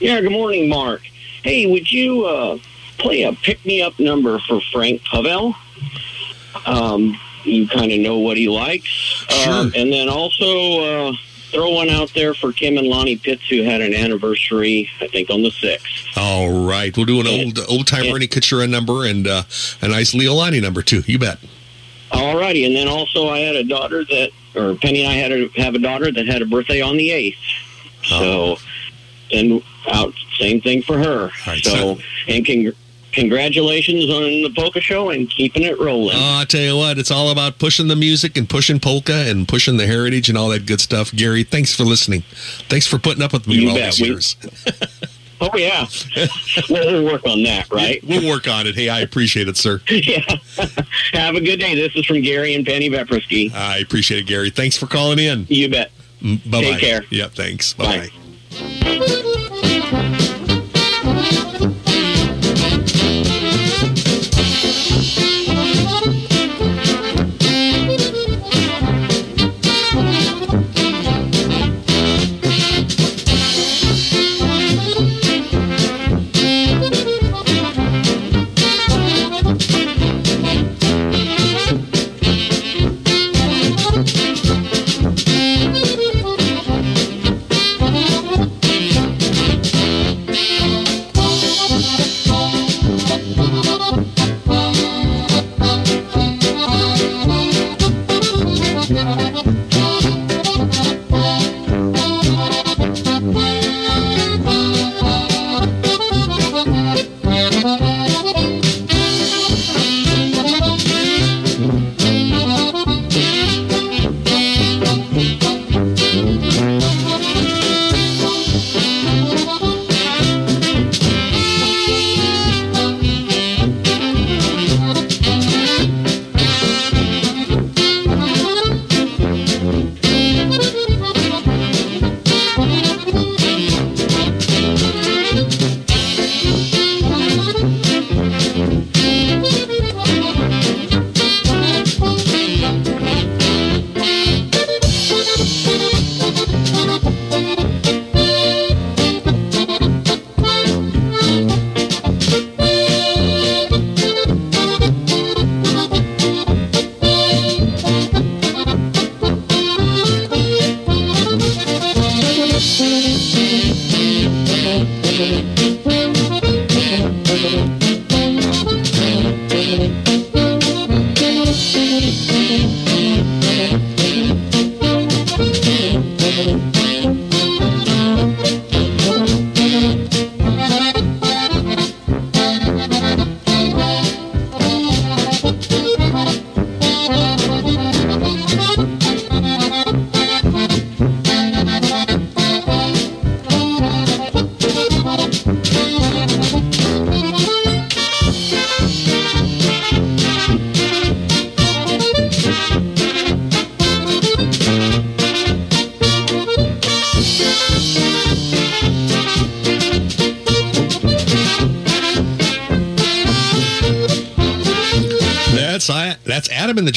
Yeah, 0.00 0.22
good 0.22 0.32
morning, 0.32 0.70
Mark. 0.70 1.02
Hey, 1.42 1.66
would 1.66 1.92
you 1.92 2.24
uh, 2.24 2.58
play 2.96 3.24
a 3.24 3.34
pick 3.34 3.62
me 3.66 3.82
up 3.82 4.00
number 4.00 4.38
for 4.38 4.62
Frank 4.72 5.04
Pavel? 5.04 5.54
Um, 6.64 7.18
you 7.44 7.68
kind 7.68 7.92
of 7.92 8.00
know 8.00 8.18
what 8.18 8.38
he 8.38 8.48
likes. 8.48 8.86
Sure. 8.86 9.52
Um, 9.52 9.72
and 9.76 9.92
then 9.92 10.08
also 10.08 11.10
uh, 11.10 11.12
throw 11.50 11.70
one 11.70 11.88
out 11.88 12.12
there 12.14 12.34
for 12.34 12.52
Kim 12.52 12.76
and 12.78 12.86
Lonnie 12.86 13.16
Pitts, 13.16 13.48
who 13.48 13.62
had 13.62 13.80
an 13.80 13.94
anniversary, 13.94 14.88
I 15.00 15.06
think, 15.08 15.30
on 15.30 15.42
the 15.42 15.50
6th. 15.50 16.16
All 16.16 16.66
right. 16.66 16.94
We'll 16.96 17.06
do 17.06 17.20
an 17.20 17.26
old 17.26 17.58
old 17.68 17.86
time 17.86 18.04
Ernie 18.14 18.28
Kachura 18.28 18.68
number 18.68 19.04
and 19.06 19.26
uh, 19.26 19.42
a 19.82 19.88
nice 19.88 20.14
Leolani 20.14 20.60
number, 20.62 20.82
too. 20.82 21.02
You 21.06 21.18
bet. 21.18 21.38
All 22.12 22.38
righty. 22.38 22.64
And 22.64 22.74
then 22.74 22.88
also, 22.88 23.28
I 23.28 23.40
had 23.40 23.56
a 23.56 23.64
daughter 23.64 24.04
that, 24.04 24.30
or 24.54 24.74
Penny 24.76 25.04
and 25.04 25.12
I 25.12 25.16
had 25.16 25.32
a, 25.32 25.48
have 25.60 25.74
a 25.74 25.78
daughter 25.78 26.10
that 26.10 26.26
had 26.26 26.42
a 26.42 26.46
birthday 26.46 26.80
on 26.80 26.96
the 26.96 27.10
8th. 27.10 27.36
So, 28.04 28.56
and 29.32 29.62
out, 29.90 30.14
same 30.38 30.60
thing 30.60 30.82
for 30.82 30.96
her. 30.98 31.30
right, 31.46 31.62
so, 31.62 31.70
so- 31.96 31.98
and 32.28 32.44
congr- 32.46 32.74
congratulations 33.18 34.04
on 34.10 34.22
the 34.42 34.52
polka 34.56 34.80
show 34.80 35.10
and 35.10 35.28
keeping 35.30 35.62
it 35.62 35.78
rolling. 35.78 36.16
Oh, 36.16 36.38
I 36.40 36.44
tell 36.44 36.60
you 36.60 36.76
what, 36.76 36.98
it's 36.98 37.10
all 37.10 37.30
about 37.30 37.58
pushing 37.58 37.88
the 37.88 37.96
music 37.96 38.36
and 38.36 38.48
pushing 38.48 38.78
polka 38.78 39.28
and 39.28 39.46
pushing 39.48 39.76
the 39.76 39.86
heritage 39.86 40.28
and 40.28 40.38
all 40.38 40.48
that 40.48 40.66
good 40.66 40.80
stuff. 40.80 41.12
Gary, 41.12 41.42
thanks 41.44 41.74
for 41.74 41.84
listening. 41.84 42.22
Thanks 42.68 42.86
for 42.86 42.98
putting 42.98 43.22
up 43.22 43.32
with 43.32 43.46
me 43.46 43.56
You 43.56 43.70
all 43.70 43.74
bet. 43.74 43.94
these 43.94 44.00
years. 44.00 44.36
oh, 45.40 45.50
yeah. 45.56 45.86
well, 46.70 47.04
work 47.04 47.26
on 47.26 47.42
that, 47.42 47.70
right? 47.72 48.02
We'll 48.04 48.28
work 48.28 48.46
on 48.48 48.66
it. 48.66 48.74
Hey, 48.74 48.88
I 48.88 49.00
appreciate 49.00 49.48
it, 49.48 49.56
sir. 49.56 49.80
yeah. 49.90 50.20
Have 51.12 51.34
a 51.34 51.40
good 51.40 51.58
day. 51.58 51.74
This 51.74 51.94
is 51.96 52.06
from 52.06 52.20
Gary 52.20 52.54
and 52.54 52.64
Penny 52.64 52.88
Veprosky. 52.88 53.52
I 53.52 53.78
appreciate 53.78 54.20
it, 54.20 54.26
Gary. 54.26 54.50
Thanks 54.50 54.76
for 54.76 54.86
calling 54.86 55.18
in. 55.18 55.46
You 55.48 55.68
bet. 55.68 55.90
Bye 56.22 56.38
bye. 56.46 56.60
Take 56.62 56.80
care. 56.80 57.04
Yep, 57.10 57.32
thanks. 57.32 57.72
Bye 57.74 58.10
bye. 58.50 59.44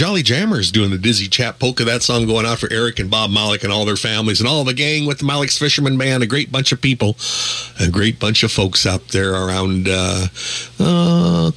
Jolly 0.01 0.23
Jammers 0.23 0.71
doing 0.71 0.89
the 0.89 0.97
Dizzy 0.97 1.27
Chap 1.27 1.59
Polka. 1.59 1.83
That 1.83 2.01
song 2.01 2.25
going 2.25 2.43
out 2.43 2.57
for 2.57 2.67
Eric 2.73 2.97
and 2.97 3.11
Bob 3.11 3.29
Malik 3.29 3.63
and 3.63 3.71
all 3.71 3.85
their 3.85 3.95
families 3.95 4.39
and 4.39 4.49
all 4.49 4.63
the 4.63 4.73
gang 4.73 5.05
with 5.05 5.19
the 5.19 5.25
Malik's 5.25 5.59
Fisherman 5.59 5.95
Band. 5.95 6.23
A 6.23 6.25
great 6.25 6.51
bunch 6.51 6.71
of 6.71 6.81
people, 6.81 7.15
a 7.79 7.87
great 7.87 8.19
bunch 8.19 8.41
of 8.41 8.51
folks 8.51 8.87
out 8.87 9.09
there 9.09 9.33
around 9.35 9.87
uh, 9.87 10.25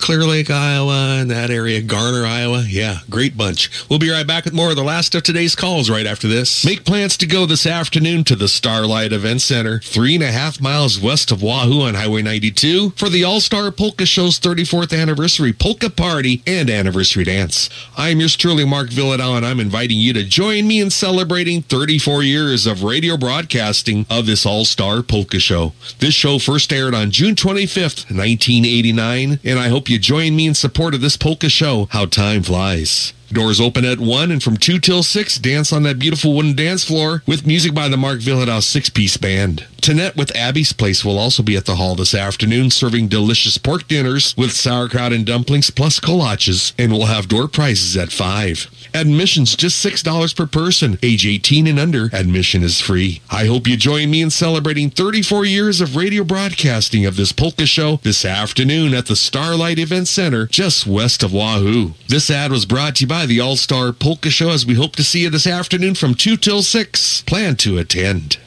Clear 0.05 0.25
Lake, 0.25 0.51
Iowa, 0.51 1.17
and 1.19 1.31
that 1.31 1.51
area, 1.51 1.81
Garner, 1.81 2.27
Iowa. 2.27 2.67
Yeah, 2.69 2.99
great 3.09 3.39
bunch. 3.39 3.71
We'll 3.89 3.99
be 3.99 4.11
right 4.11 4.27
back 4.27 4.45
with 4.45 4.53
more 4.53 4.69
of 4.69 4.77
the 4.77 4.85
last 4.85 5.15
of 5.15 5.23
today's 5.23 5.57
calls 5.57 5.89
right 5.89 6.05
after 6.05 6.29
this. 6.29 6.63
Make 6.63 6.85
plans 6.85 7.17
to 7.17 7.27
go 7.27 7.47
this 7.47 7.67
afternoon 7.67 8.25
to 8.25 8.37
the 8.37 8.47
Starlight 8.47 9.15
Event 9.15 9.41
Center, 9.41 9.81
three 9.81 10.15
and 10.15 10.23
a 10.23 10.31
half 10.31 10.61
miles 10.61 11.01
west 11.01 11.33
of 11.33 11.43
Wahoo 11.43 11.81
on 11.81 11.95
Highway 11.95 12.21
92, 12.21 12.91
for 12.91 13.09
the 13.09 13.25
All 13.25 13.41
Star 13.41 13.71
Polka 13.71 14.05
Show's 14.05 14.39
34th 14.39 14.95
anniversary 14.95 15.55
polka 15.55 15.89
party 15.89 16.43
and 16.47 16.69
anniversary 16.69 17.25
dance. 17.25 17.71
I'm 17.97 18.21
yours 18.21 18.37
truly, 18.37 18.67
Mark 18.67 18.91
Vyhlidal, 18.91 19.39
and 19.39 19.47
I'm 19.47 19.59
inviting 19.59 19.97
you 19.97 20.13
to 20.13 20.23
join 20.23 20.69
me 20.69 20.83
in 20.83 20.91
celebrating 20.91 21.63
34 21.63 22.23
years 22.25 22.67
of 22.67 22.83
radio 22.83 23.17
broadcasting 23.17 24.05
of 24.11 24.27
this 24.27 24.45
All 24.45 24.67
Star 24.67 25.01
Polka 25.01 25.39
Show. 25.39 25.73
This 26.01 26.13
show 26.13 26.39
first 26.39 26.75
aired 26.75 26.95
on 26.95 27.11
June 27.11 27.35
25th, 27.37 28.11
1989, 28.15 29.41
and 29.43 29.59
I 29.59 29.69
hope 29.69 29.89
you 29.89 29.94
join 29.99 30.37
me 30.37 30.47
in 30.47 30.55
support 30.55 30.95
of 30.95 31.01
this 31.01 31.17
polka 31.17 31.49
show. 31.49 31.89
How 31.91 32.07
time 32.07 32.43
flies. 32.43 33.13
Doors 33.35 33.61
open 33.61 33.85
at 33.85 33.99
1 33.99 34.31
and 34.31 34.41
from 34.41 34.57
2 34.57 34.79
till 34.79 35.03
6, 35.03 35.39
dance 35.41 35.73
on 35.73 35.83
that 35.83 35.99
beautiful 35.99 36.35
wooden 36.35 36.55
dance 36.55 36.85
floor 36.85 37.25
with 37.27 37.47
music 37.47 37.75
by 37.75 37.89
the 37.89 37.97
Mark 37.97 38.21
Vyhlidal 38.21 38.63
six-piece 38.63 39.17
band. 39.17 39.67
Tanette 39.85 40.17
with 40.17 40.35
Abby's 40.35 40.73
Place 40.73 41.05
will 41.05 41.19
also 41.19 41.43
be 41.43 41.57
at 41.57 41.67
the 41.67 41.75
hall 41.75 41.95
this 41.95 42.15
afternoon 42.15 42.71
serving 42.71 43.09
delicious 43.09 43.59
pork 43.59 43.87
dinners 43.87 44.35
with 44.35 44.53
sauerkraut 44.53 45.13
and 45.13 45.27
dumplings 45.27 45.69
plus 45.69 46.01
kolaches 46.01 46.73
and 46.79 46.91
will 46.91 47.05
have 47.05 47.29
door 47.29 47.49
prizes 47.49 47.95
at 47.95 48.11
5. 48.11 48.71
Admission's 48.95 49.55
just 49.55 49.85
$6 49.85 50.35
per 50.35 50.47
person. 50.47 50.99
Age 51.03 51.27
18 51.27 51.67
and 51.67 51.79
under, 51.79 52.09
admission 52.15 52.63
is 52.63 52.81
free. 52.81 53.21
I 53.29 53.45
hope 53.45 53.67
you 53.67 53.77
join 53.77 54.11
me 54.11 54.23
in 54.23 54.31
celebrating 54.31 54.89
34 54.89 55.45
years 55.45 55.83
of 55.83 55.97
radio 55.97 56.25
broadcasting 56.25 57.05
of 57.05 57.17
this 57.17 57.33
polka 57.33 57.67
show 57.67 57.97
this 58.05 58.25
afternoon 58.25 58.95
at 58.95 59.05
the 59.05 59.17
Starlight 59.17 59.79
Event 59.79 60.09
Center 60.09 60.47
just 60.47 60.87
west 60.87 61.23
of 61.23 61.35
Wahoo. 61.35 61.93
This 62.09 62.31
ad 62.31 62.53
was 62.53 62.65
brought 62.65 62.97
to 62.97 63.01
you 63.03 63.09
by 63.09 63.24
the 63.27 63.41
All 63.41 63.57
Star 63.57 63.93
Polka 63.93 64.31
Show 64.31 64.51
as 64.51 64.67
we 64.67 64.75
hope 64.75 64.97
to 64.97 65.05
see 65.05 65.23
you 65.23 65.31
this 65.31 65.47
afternoon 65.47 65.95
from 65.95 66.15
2 66.15 66.37
till 66.37 66.63
6. 66.63 67.23
Plan 67.23 67.57
to 67.57 67.79
attend. 67.79 68.39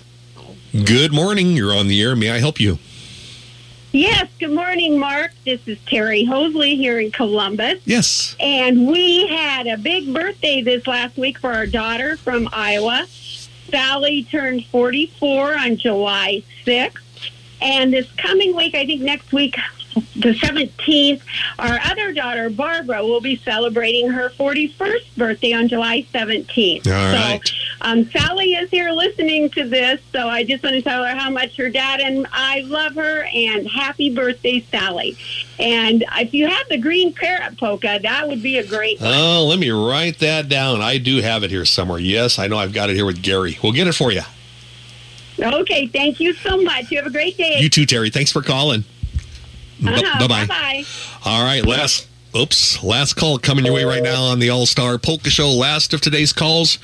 Good 0.72 1.12
morning. 1.14 1.52
You're 1.52 1.76
on 1.76 1.88
the 1.88 2.02
air. 2.02 2.16
May 2.16 2.32
I 2.32 2.40
help 2.40 2.60
you? 2.60 2.78
Yes, 3.92 4.30
good 4.40 4.52
morning, 4.52 5.00
Mark. 5.00 5.32
This 5.46 5.68
is 5.68 5.80
Terry 5.88 6.26
Hosley 6.26 6.76
here 6.76 7.00
in 7.00 7.10
Columbus. 7.12 7.82
Yes. 7.86 8.36
And 8.40 8.88
we 8.88 9.28
had 9.28 9.66
a 9.66 9.78
big 9.78 10.14
birthday 10.14 10.62
this 10.62 10.86
last 10.86 11.18
week 11.18 11.40
for 11.40 11.52
our 11.54 11.66
daughter 11.66 12.18
from 12.18 12.48
Iowa. 12.52 13.08
Sally 13.72 14.24
turned 14.26 14.66
44 14.68 15.58
on 15.58 15.78
July 15.78 16.44
6th. 16.66 16.98
And 17.62 17.92
this 17.92 18.12
coming 18.18 18.56
week, 18.56 18.76
I 18.76 18.86
think 18.86 19.02
next 19.02 19.32
week, 19.32 19.56
the 20.16 20.34
17th, 20.34 21.22
our 21.60 21.80
other 21.86 22.14
daughter, 22.14 22.50
Barbara, 22.50 23.04
will 23.04 23.22
be 23.22 23.36
celebrating 23.38 24.10
her 24.10 24.30
41st 24.30 25.16
birthday 25.16 25.54
on 25.54 25.68
July 25.68 26.06
17th. 26.14 26.88
All 26.88 26.94
right. 26.94 27.42
So 27.46 27.56
um, 27.82 28.10
Sally 28.10 28.54
is 28.54 28.70
here 28.70 28.92
listening 28.92 29.50
to 29.52 29.68
this, 29.68 30.02
so 30.12 30.28
I 30.28 30.44
just 30.44 30.64
want 30.64 30.76
to 30.76 30.82
tell 30.82 31.04
her 31.04 31.16
how 31.16 31.30
much 31.30 31.56
her 31.58 31.70
dad 31.70 32.00
and 32.00 32.28
I 32.32 32.62
love 32.62 32.96
her 32.96 33.24
and 33.34 33.68
happy 33.68 34.14
birthday, 34.14 34.66
Sally. 34.72 35.18
And 35.60 36.04
if 36.18 36.34
you 36.34 36.48
have 36.48 36.68
the 36.70 36.78
green 36.78 37.14
parrot 37.14 37.58
polka, 37.58 38.00
that 38.02 38.28
would 38.28 38.42
be 38.42 38.58
a 38.58 38.66
great 38.66 38.98
Oh, 39.02 39.46
let 39.48 39.60
me 39.60 39.70
write 39.70 40.20
that 40.20 40.50
down. 40.50 40.82
I 40.82 40.98
do 40.98 41.22
have 41.22 41.44
it 41.44 41.52
here 41.52 41.66
somewhere. 41.66 42.00
Yes, 42.00 42.40
I 42.40 42.48
know 42.48 42.58
I've 42.58 42.74
got 42.74 42.90
it 42.90 42.96
here 42.96 43.06
with 43.06 43.22
Gary. 43.22 43.58
We'll 43.62 43.74
get 43.74 43.88
it 43.88 43.94
for 43.94 44.12
you. 44.12 44.22
Okay, 45.40 45.86
thank 45.88 46.20
you 46.20 46.34
so 46.34 46.62
much. 46.62 46.92
You 46.92 46.98
have 46.98 47.08
a 47.08 47.12
great 47.12 47.38
day. 47.38 47.60
You 47.60 47.70
too, 47.70 47.86
Terry. 47.86 48.10
Thanks 48.10 48.32
for 48.32 48.42
calling. 48.42 48.84
Uh-huh, 49.86 50.20
Bye 50.20 50.28
bye. 50.28 50.46
Bye-bye. 50.46 50.84
All 51.26 51.44
right, 51.44 51.66
last. 51.66 52.08
Oops, 52.36 52.84
last 52.84 53.14
call 53.16 53.40
coming 53.40 53.66
your 53.66 53.74
way 53.74 53.84
right 53.84 54.04
now 54.04 54.22
on 54.26 54.38
the 54.40 54.50
All 54.50 54.66
Star 54.68 54.98
Polka 55.00 55.30
Show. 55.30 55.50
Last 55.50 55.94
of 55.94 56.02
today's 56.02 56.34
calls. 56.34 56.78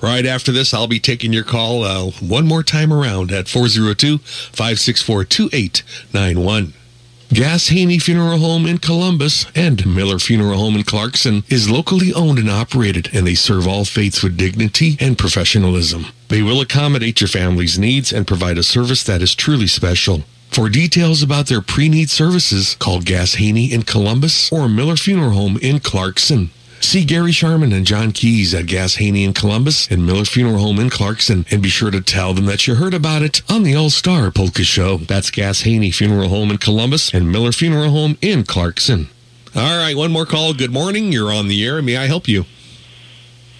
Right 0.00 0.24
after 0.24 0.52
this, 0.52 0.72
I'll 0.72 0.86
be 0.86 1.00
taking 1.00 1.32
your 1.32 1.42
call 1.42 1.82
uh, 1.82 2.10
one 2.20 2.46
more 2.46 2.62
time 2.62 2.92
around 2.92 3.32
at 3.32 3.48
402 3.48 4.18
564 4.18 5.24
2891. 5.24 6.74
Gass 7.32 7.68
Haney 7.68 7.98
Funeral 7.98 8.38
Home 8.38 8.66
in 8.66 8.78
Columbus 8.78 9.46
and 9.54 9.86
Miller 9.86 10.18
Funeral 10.18 10.58
Home 10.58 10.76
in 10.76 10.82
Clarkson 10.82 11.44
is 11.48 11.70
locally 11.70 12.12
owned 12.12 12.38
and 12.38 12.50
operated, 12.50 13.08
and 13.12 13.26
they 13.26 13.34
serve 13.36 13.66
all 13.68 13.84
faiths 13.84 14.22
with 14.22 14.36
dignity 14.36 14.96
and 15.00 15.16
professionalism. 15.16 16.06
They 16.28 16.42
will 16.42 16.60
accommodate 16.60 17.20
your 17.20 17.28
family's 17.28 17.78
needs 17.78 18.12
and 18.12 18.26
provide 18.26 18.58
a 18.58 18.62
service 18.64 19.02
that 19.04 19.22
is 19.22 19.34
truly 19.34 19.68
special. 19.68 20.24
For 20.50 20.68
details 20.68 21.22
about 21.22 21.46
their 21.46 21.60
pre-need 21.60 22.10
services, 22.10 22.74
call 22.80 23.00
Gass 23.00 23.34
Haney 23.34 23.72
in 23.72 23.82
Columbus 23.82 24.50
or 24.52 24.68
Miller 24.68 24.96
Funeral 24.96 25.30
Home 25.30 25.56
in 25.62 25.78
Clarkson. 25.78 26.50
See 26.80 27.04
Gary 27.04 27.30
Sharman 27.30 27.72
and 27.72 27.86
John 27.86 28.10
Keys 28.10 28.52
at 28.52 28.66
Gass 28.66 28.96
Haney 28.96 29.22
in 29.22 29.32
Columbus 29.32 29.86
and 29.88 30.04
Miller 30.04 30.24
Funeral 30.24 30.58
Home 30.58 30.80
in 30.80 30.90
Clarkson 30.90 31.46
and 31.50 31.62
be 31.62 31.68
sure 31.68 31.90
to 31.92 32.00
tell 32.00 32.34
them 32.34 32.46
that 32.46 32.66
you 32.66 32.74
heard 32.74 32.94
about 32.94 33.22
it 33.22 33.42
on 33.48 33.62
the 33.62 33.76
All 33.76 33.90
Star 33.90 34.30
Polka 34.32 34.64
Show. 34.64 34.96
That's 34.96 35.30
Gass 35.30 35.60
Haney 35.60 35.92
Funeral 35.92 36.30
Home 36.30 36.50
in 36.50 36.58
Columbus 36.58 37.14
and 37.14 37.30
Miller 37.30 37.52
Funeral 37.52 37.90
Home 37.90 38.18
in 38.20 38.42
Clarkson. 38.44 39.08
All 39.54 39.78
right, 39.78 39.96
one 39.96 40.10
more 40.10 40.26
call. 40.26 40.52
Good 40.54 40.72
morning. 40.72 41.12
You're 41.12 41.32
on 41.32 41.46
the 41.48 41.64
air. 41.64 41.80
May 41.80 41.96
I 41.96 42.06
help 42.06 42.26
you? 42.26 42.44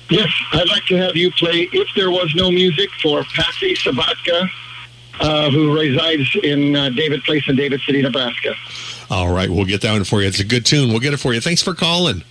Yes, 0.09 0.31
I'd 0.53 0.69
like 0.69 0.87
to 0.87 0.97
have 0.97 1.15
you 1.15 1.31
play 1.33 1.69
If 1.73 1.89
There 1.95 2.11
Was 2.11 2.35
No 2.35 2.51
Music 2.51 2.91
for 3.01 3.23
Patsy 3.23 3.75
Sabatka, 3.75 4.49
uh, 5.21 5.51
who 5.51 5.79
resides 5.79 6.37
in 6.43 6.77
uh, 6.77 6.91
David 6.91 7.23
Place 7.25 7.49
in 7.49 7.57
David 7.57 7.81
City, 7.83 8.03
Nebraska. 8.03 8.55
All 9.11 9.33
right, 9.33 9.51
we'll 9.51 9.65
get 9.65 9.81
that 9.83 9.93
one 9.93 10.05
for 10.05 10.21
you. 10.23 10.29
It's 10.29 10.41
a 10.41 10.45
good 10.45 10.65
tune. 10.65 10.91
We'll 10.91 11.01
get 11.01 11.13
it 11.13 11.19
for 11.19 11.35
you. 11.35 11.41
Thanks 11.41 11.63
for 11.63 11.75
calling. 11.75 12.23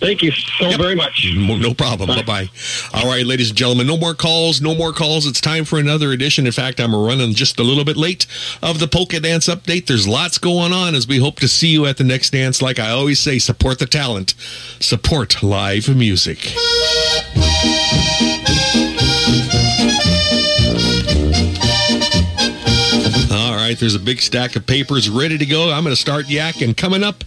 Thank 0.00 0.22
you 0.22 0.32
so 0.32 0.76
very 0.76 0.94
much. 0.96 1.26
No 1.34 1.72
problem. 1.72 2.08
Bye 2.08 2.22
bye. 2.22 2.50
All 2.92 3.08
right, 3.08 3.24
ladies 3.24 3.50
and 3.50 3.58
gentlemen, 3.58 3.86
no 3.86 3.96
more 3.96 4.14
calls. 4.14 4.60
No 4.60 4.74
more 4.74 4.92
calls. 4.92 5.26
It's 5.26 5.40
time 5.40 5.64
for 5.64 5.78
another 5.78 6.12
edition. 6.12 6.46
In 6.46 6.52
fact, 6.52 6.80
I'm 6.80 6.94
running 6.94 7.34
just 7.34 7.60
a 7.60 7.62
little 7.62 7.84
bit 7.84 7.96
late 7.96 8.26
of 8.62 8.80
the 8.80 8.88
Polka 8.88 9.20
Dance 9.20 9.46
Update. 9.46 9.86
There's 9.86 10.08
lots 10.08 10.38
going 10.38 10.72
on 10.72 10.94
as 10.94 11.06
we 11.06 11.18
hope 11.18 11.36
to 11.40 11.48
see 11.48 11.68
you 11.68 11.86
at 11.86 11.98
the 11.98 12.04
next 12.04 12.30
dance. 12.30 12.60
Like 12.60 12.78
I 12.78 12.90
always 12.90 13.20
say, 13.20 13.38
support 13.38 13.78
the 13.78 13.86
talent, 13.86 14.34
support 14.80 15.42
live 15.42 15.94
music. 15.94 16.54
All 23.56 23.62
right, 23.66 23.78
there's 23.80 23.96
a 23.96 24.00
big 24.00 24.20
stack 24.20 24.54
of 24.54 24.64
papers 24.64 25.10
ready 25.10 25.36
to 25.36 25.44
go. 25.44 25.72
I'm 25.72 25.82
going 25.82 25.92
to 25.92 26.00
start 26.00 26.26
yakking. 26.26 26.76
Coming 26.76 27.02
up 27.02 27.24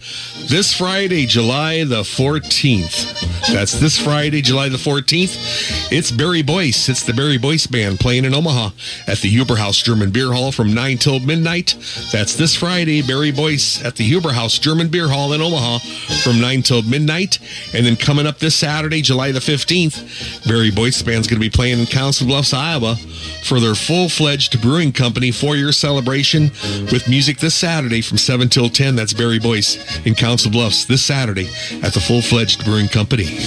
this 0.47 0.73
Friday, 0.73 1.25
July 1.25 1.83
the 1.83 2.03
14th. 2.03 3.51
That's 3.51 3.77
this 3.77 3.99
Friday, 3.99 4.41
July 4.41 4.69
the 4.69 4.77
14th. 4.77 5.91
It's 5.91 6.11
Barry 6.11 6.41
Boyce. 6.41 6.87
It's 6.87 7.03
the 7.03 7.13
Barry 7.13 7.37
Boyce 7.37 7.67
Band 7.67 7.99
playing 7.99 8.23
in 8.23 8.33
Omaha 8.33 8.69
at 9.07 9.17
the 9.17 9.27
Huber 9.27 9.57
House 9.57 9.81
German 9.81 10.11
Beer 10.11 10.31
Hall 10.31 10.53
from 10.53 10.73
9 10.73 10.97
till 10.97 11.19
midnight. 11.19 11.75
That's 12.13 12.35
this 12.35 12.55
Friday, 12.55 13.01
Barry 13.01 13.31
Boyce 13.31 13.83
at 13.83 13.97
the 13.97 14.05
Huber 14.05 14.31
House 14.31 14.59
German 14.59 14.87
Beer 14.87 15.09
Hall 15.09 15.33
in 15.33 15.41
Omaha 15.41 15.79
from 16.23 16.39
9 16.39 16.61
till 16.61 16.83
midnight. 16.83 17.39
And 17.73 17.85
then 17.85 17.97
coming 17.97 18.27
up 18.27 18.39
this 18.39 18.55
Saturday, 18.55 19.01
July 19.01 19.33
the 19.33 19.39
15th, 19.39 20.47
Barry 20.47 20.71
Boyce 20.71 21.01
Band's 21.01 21.27
going 21.27 21.41
to 21.41 21.45
be 21.45 21.49
playing 21.49 21.79
in 21.79 21.85
Council 21.85 22.27
Bluffs, 22.27 22.53
Iowa 22.53 22.95
for 23.43 23.59
their 23.59 23.75
full-fledged 23.75 24.61
brewing 24.61 24.91
company 24.91 25.31
four-year 25.31 25.71
celebration 25.71 26.28
with 26.33 27.07
music 27.09 27.39
this 27.39 27.55
Saturday 27.55 28.01
from 28.01 28.17
7 28.17 28.49
till 28.49 28.69
10. 28.69 28.95
That's 28.95 29.13
Barry 29.13 29.39
Boyce 29.39 29.77
in 30.05 30.13
Council 30.13 30.51
Bluffs 30.51 30.85
this 30.85 31.03
Saturday 31.03 31.47
at 31.81 31.93
the 31.93 31.99
full-fledged 31.99 32.63
brewing 32.63 32.87
company. 32.87 33.39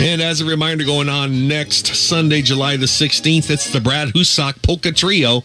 And 0.00 0.22
as 0.22 0.40
a 0.40 0.44
reminder, 0.44 0.84
going 0.84 1.08
on 1.08 1.48
next 1.48 1.88
Sunday, 1.88 2.40
July 2.40 2.76
the 2.76 2.86
16th, 2.86 3.50
it's 3.50 3.72
the 3.72 3.80
Brad 3.80 4.10
Husak 4.10 4.62
Polka 4.62 4.92
Trio 4.92 5.40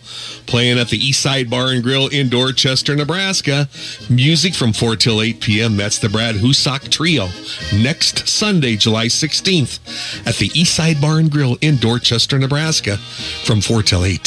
playing 0.46 0.78
at 0.78 0.90
the 0.90 1.00
Eastside 1.00 1.50
Bar 1.50 1.70
and 1.70 1.82
Grill 1.82 2.08
in 2.10 2.30
Dorchester, 2.30 2.96
Nebraska. 2.96 3.68
Music 4.12 4.54
from 4.54 4.72
4 4.72 4.96
till 4.98 5.24
8 5.24 5.40
p.m. 5.40 5.76
That's 5.76 5.98
the 5.98 6.10
Brad 6.10 6.36
Husak 6.36 6.92
Trio. 6.92 7.30
Next 7.74 8.28
Sunday, 8.28 8.76
July 8.76 9.08
16th, 9.08 9.80
at 10.28 10.36
the 10.36 10.50
Eastside 10.50 11.02
Bar 11.02 11.18
and 11.18 11.32
Grill 11.32 11.58
in 11.62 11.78
Dorchester, 11.78 12.38
Nebraska 12.38 12.98
from 12.98 13.60
4 13.60 13.82
till 13.82 14.06
8. 14.06 14.20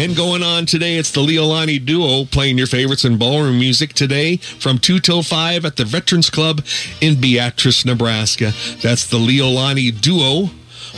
And 0.00 0.16
going 0.16 0.42
on 0.42 0.64
today, 0.64 0.96
it's 0.96 1.10
the 1.10 1.20
Leolani 1.20 1.84
Duo 1.84 2.24
playing 2.24 2.56
your 2.56 2.66
favorites 2.66 3.04
in 3.04 3.18
ballroom 3.18 3.58
music 3.58 3.92
today 3.92 4.38
from 4.38 4.78
2 4.78 4.98
till 4.98 5.22
5 5.22 5.66
at 5.66 5.76
the 5.76 5.84
Veterans 5.84 6.30
Club 6.30 6.64
in 7.02 7.20
Beatrice, 7.20 7.84
Nebraska. 7.84 8.54
That's 8.80 9.06
the 9.06 9.18
Leolani 9.18 9.90
Duo 10.00 10.48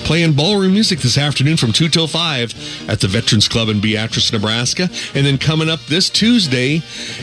playing 0.05 0.35
ballroom 0.35 0.73
music 0.73 1.01
this 1.01 1.19
afternoon 1.19 1.57
from 1.57 1.73
2 1.73 1.89
till 1.89 2.07
5 2.07 2.89
at 2.89 3.01
the 3.01 3.09
Veterans 3.09 3.49
Club 3.49 3.69
in 3.71 3.81
Beatrice, 3.81 4.33
Nebraska. 4.33 4.89
And 5.17 5.27
then 5.27 5.37
coming 5.37 5.69
up 5.69 5.81
this 5.87 6.09
Tuesday, 6.09 6.77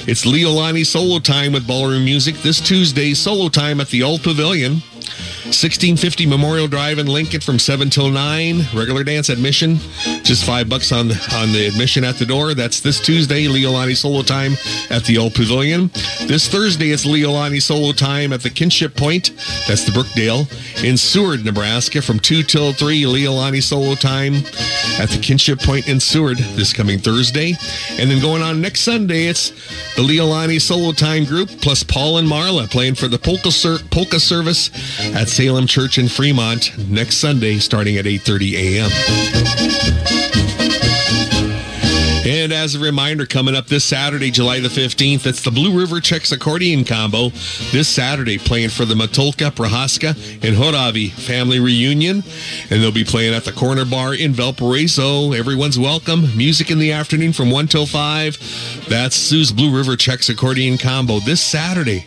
it's 0.06 0.26
Leolani 0.26 0.86
Solo 0.86 1.20
Time 1.20 1.54
with 1.54 1.66
ballroom 1.66 2.04
music. 2.04 2.36
This 2.40 2.60
Tuesday, 2.60 3.14
solo 3.14 3.48
time 3.48 3.80
at 3.80 3.88
the 3.88 4.04
Old 4.04 4.22
Pavilion. 4.22 4.82
1650 5.46 6.26
Memorial 6.26 6.68
Drive 6.68 7.00
in 7.00 7.08
Lincoln 7.08 7.42
from 7.42 7.60
7 7.60 7.90
till 7.90 8.10
9. 8.10 8.62
Regular 8.76 9.04
dance 9.04 9.30
admission, 9.30 9.78
just 10.24 10.46
five 10.46 10.70
bucks 10.70 10.92
on 10.92 11.08
the, 11.08 11.16
on 11.36 11.52
the 11.52 11.68
admission 11.68 12.04
at 12.04 12.16
the 12.16 12.26
door. 12.26 12.54
That's 12.54 12.80
this 12.80 13.00
Tuesday, 13.00 13.46
Leolani 13.46 13.96
Solo 13.96 14.22
Time 14.22 14.54
at 14.90 15.04
the 15.06 15.18
Old 15.18 15.34
Pavilion. 15.34 15.90
This 16.28 16.48
Thursday, 16.48 16.92
it's 16.92 17.06
Leolani 17.06 17.62
Solo 17.62 17.92
Time 17.92 18.32
at 18.32 18.42
the 18.42 18.50
Kinship 18.50 18.96
Point. 18.96 19.32
That's 19.68 19.86
the 19.86 19.92
Brookdale 19.92 20.48
in 20.84 20.98
Seward, 20.98 21.44
Nebraska 21.44 22.02
from 22.02 22.20
2 22.20 22.44
till 22.44 22.74
3. 22.74 23.04
Leolani 23.04 23.62
Solo 23.62 23.96
Time 23.96 24.36
at 25.00 25.10
the 25.10 25.20
Kinship 25.22 25.60
Point 25.60 25.88
in 25.88 26.00
Seward 26.00 26.38
this 26.38 26.74
coming 26.74 27.00
Thursday. 27.00 27.56
And 27.98 28.10
then 28.10 28.22
going 28.22 28.42
on 28.42 28.62
next 28.62 28.82
Sunday, 28.82 29.28
it's 29.28 29.50
the 29.96 30.04
Leolani 30.04 30.62
Solo 30.62 30.92
Time 30.92 31.26
group 31.26 31.50
plus 31.62 31.84
Paul 31.84 32.18
and 32.18 32.28
Marla 32.28 32.70
playing 32.70 32.96
for 32.96 33.08
the 33.08 33.18
polka, 33.18 33.50
polka 33.92 34.20
service 34.20 34.70
at 35.00 35.30
Salem 35.30 35.68
Church 35.68 35.98
in 35.98 36.08
Fremont 36.08 36.78
next 36.90 37.18
Sunday 37.18 37.58
starting 37.58 37.98
at 37.98 38.06
8:30 38.06 38.54
a.m. 38.56 39.99
And 42.40 42.54
as 42.54 42.74
a 42.74 42.80
reminder, 42.80 43.26
coming 43.26 43.54
up 43.54 43.68
this 43.68 43.84
Saturday, 43.84 44.32
July 44.32 44.62
the 44.62 44.70
15th, 44.70 45.28
it's 45.28 45.44
the 45.44 45.52
Blue 45.52 45.78
River 45.78 46.00
Czechs 46.00 46.32
accordion 46.32 46.86
combo. 46.86 47.32
This 47.74 47.90
Saturday, 47.90 48.38
playing 48.38 48.70
for 48.70 48.86
the 48.86 48.94
Matulka, 48.94 49.52
Prohaska, 49.52 50.12
and 50.42 50.56
Horavi 50.56 51.12
family 51.12 51.60
reunion. 51.60 52.24
And 52.70 52.82
they'll 52.82 52.94
be 52.94 53.04
playing 53.04 53.34
at 53.34 53.44
the 53.44 53.52
Corner 53.52 53.84
Bar 53.84 54.16
in 54.16 54.32
Valparaiso. 54.32 55.34
Everyone's 55.34 55.78
welcome. 55.78 56.36
Music 56.38 56.72
in 56.72 56.80
the 56.80 56.94
afternoon 56.94 57.34
from 57.34 57.52
1 57.52 57.68
till 57.68 57.86
5. 57.86 58.88
That's 58.88 59.18
Sue's 59.18 59.52
Blue 59.52 59.76
River 59.76 59.98
Czechs 59.98 60.30
accordion 60.30 60.78
combo 60.78 61.20
this 61.20 61.42
Saturday. 61.42 62.06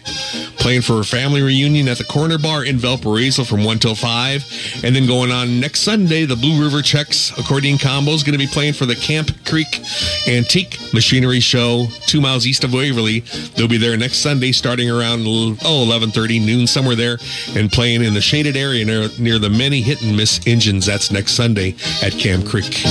Playing 0.56 0.82
for 0.82 1.00
a 1.00 1.04
family 1.04 1.42
reunion 1.42 1.88
at 1.88 1.98
the 1.98 2.04
Corner 2.04 2.38
Bar 2.38 2.64
in 2.64 2.78
Valparaiso 2.78 3.44
from 3.44 3.64
1 3.64 3.80
till 3.80 3.94
5. 3.94 4.80
And 4.82 4.96
then 4.96 5.06
going 5.06 5.30
on 5.30 5.60
next 5.60 5.80
Sunday, 5.80 6.24
the 6.24 6.36
Blue 6.36 6.62
River 6.62 6.80
Czechs 6.80 7.36
accordion 7.38 7.76
combo 7.76 8.12
is 8.12 8.22
going 8.22 8.32
to 8.32 8.38
be 8.38 8.46
playing 8.46 8.72
for 8.72 8.86
the 8.86 8.96
Camp 8.96 9.30
Creek 9.44 9.82
Antique 10.26 10.78
Machinery 10.92 11.40
Show, 11.40 11.86
two 12.06 12.20
miles 12.20 12.46
east 12.46 12.64
of 12.64 12.72
Waverly. 12.72 13.20
They'll 13.54 13.68
be 13.68 13.76
there 13.76 13.96
next 13.96 14.18
Sunday, 14.18 14.52
starting 14.52 14.90
around 14.90 15.22
oh 15.26 15.56
11:30 15.64 16.44
noon, 16.44 16.66
somewhere 16.66 16.96
there, 16.96 17.18
and 17.56 17.70
playing 17.70 18.02
in 18.02 18.14
the 18.14 18.20
shaded 18.20 18.56
area 18.56 18.84
near, 18.84 19.08
near 19.18 19.38
the 19.38 19.50
many 19.50 19.82
hit 19.82 20.02
and 20.02 20.16
miss 20.16 20.40
engines. 20.46 20.86
That's 20.86 21.10
next 21.10 21.32
Sunday 21.32 21.74
at 22.02 22.12
Camp 22.12 22.46
Creek. 22.46 22.82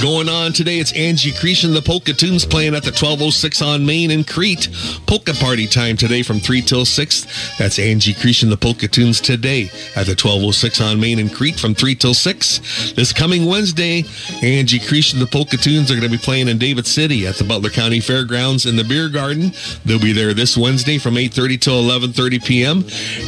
Going 0.00 0.28
on 0.28 0.52
today, 0.52 0.78
it's 0.78 0.92
Angie 0.92 1.32
Creation, 1.32 1.74
the 1.74 1.82
Polka 1.82 2.12
Tunes 2.12 2.44
playing 2.44 2.76
at 2.76 2.84
the 2.84 2.90
1206 2.90 3.60
on 3.62 3.84
Main 3.84 4.12
in 4.12 4.22
Crete. 4.22 4.68
Polka 5.08 5.32
party 5.34 5.66
time 5.66 5.96
today 5.96 6.22
from 6.22 6.38
3 6.38 6.62
till 6.62 6.84
6. 6.84 7.56
That's 7.58 7.80
Angie 7.80 8.14
Creation, 8.14 8.48
the 8.48 8.56
Polka 8.56 8.86
Tunes 8.86 9.20
today 9.20 9.64
at 9.96 10.06
the 10.06 10.14
1206 10.14 10.80
on 10.80 11.00
Main 11.00 11.18
in 11.18 11.28
Crete 11.28 11.58
from 11.58 11.74
3 11.74 11.96
till 11.96 12.14
6. 12.14 12.92
This 12.92 13.12
coming 13.12 13.46
Wednesday, 13.46 14.04
Angie 14.40 14.78
Creation, 14.78 15.18
the 15.18 15.26
Polka 15.26 15.56
Tunes 15.56 15.90
are 15.90 15.94
going 15.94 16.08
to 16.08 16.16
be 16.16 16.22
playing 16.22 16.46
in 16.46 16.58
David 16.58 16.86
City 16.86 17.26
at 17.26 17.34
the 17.34 17.44
Butler 17.44 17.70
County 17.70 17.98
Fairgrounds 17.98 18.66
in 18.66 18.76
the 18.76 18.84
Beer 18.84 19.08
Garden. 19.08 19.52
They'll 19.84 19.98
be 19.98 20.12
there 20.12 20.32
this 20.32 20.56
Wednesday 20.56 20.98
from 20.98 21.14
8.30 21.14 21.60
till 21.60 21.82
11.30 21.82 22.44
p.m. 22.44 22.78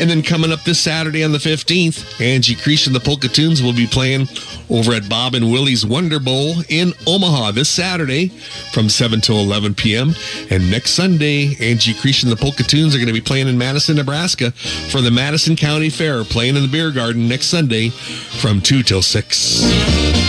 And 0.00 0.08
then 0.08 0.22
coming 0.22 0.52
up 0.52 0.62
this 0.62 0.78
Saturday 0.78 1.24
on 1.24 1.32
the 1.32 1.38
15th, 1.38 2.20
Angie 2.20 2.54
Creation, 2.54 2.92
the 2.92 3.00
Polka 3.00 3.26
Tunes 3.26 3.60
will 3.60 3.72
be 3.72 3.88
playing 3.88 4.28
over 4.70 4.92
at 4.92 5.08
Bob 5.08 5.34
and 5.34 5.50
Willie's 5.50 5.84
Wonder 5.84 6.20
Bowl 6.20 6.54
in 6.68 6.92
Omaha 7.06 7.52
this 7.52 7.68
Saturday 7.68 8.28
from 8.72 8.88
7 8.88 9.20
till 9.20 9.38
11 9.40 9.74
p.m. 9.74 10.14
And 10.50 10.70
next 10.70 10.92
Sunday, 10.92 11.56
Angie 11.60 11.94
Creation 11.94 12.28
and 12.28 12.38
the 12.38 12.40
Polka 12.40 12.62
Tunes 12.62 12.94
are 12.94 12.98
going 12.98 13.08
to 13.08 13.12
be 13.12 13.20
playing 13.20 13.48
in 13.48 13.58
Madison, 13.58 13.96
Nebraska 13.96 14.52
for 14.52 15.00
the 15.00 15.10
Madison 15.10 15.56
County 15.56 15.90
Fair, 15.90 16.24
playing 16.24 16.56
in 16.56 16.62
the 16.62 16.68
Beer 16.68 16.90
Garden 16.90 17.28
next 17.28 17.46
Sunday 17.46 17.88
from 17.90 18.60
2 18.60 18.82
till 18.82 19.02
6. 19.02 20.19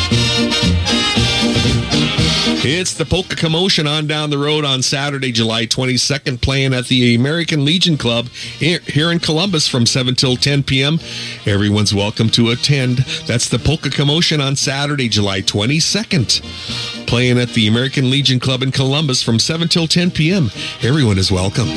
It's 2.63 2.93
the 2.93 3.05
Polka 3.05 3.35
Commotion 3.35 3.87
on 3.87 4.05
down 4.05 4.29
the 4.29 4.37
road 4.37 4.65
on 4.65 4.83
Saturday, 4.83 5.31
July 5.31 5.65
22nd, 5.65 6.41
playing 6.41 6.75
at 6.75 6.85
the 6.85 7.15
American 7.15 7.65
Legion 7.65 7.97
Club 7.97 8.27
here 8.27 9.11
in 9.11 9.17
Columbus 9.17 9.67
from 9.67 9.87
7 9.87 10.13
till 10.13 10.35
10 10.35 10.61
p.m. 10.61 10.99
Everyone's 11.47 11.91
welcome 11.91 12.29
to 12.29 12.51
attend. 12.51 12.99
That's 13.25 13.49
the 13.49 13.57
Polka 13.57 13.89
Commotion 13.89 14.39
on 14.39 14.55
Saturday, 14.55 15.09
July 15.09 15.41
22nd, 15.41 17.07
playing 17.07 17.39
at 17.39 17.49
the 17.49 17.67
American 17.67 18.11
Legion 18.11 18.39
Club 18.39 18.61
in 18.61 18.71
Columbus 18.71 19.23
from 19.23 19.39
7 19.39 19.67
till 19.67 19.87
10 19.87 20.11
p.m. 20.11 20.51
Everyone 20.83 21.17
is 21.17 21.31
welcome. 21.31 21.67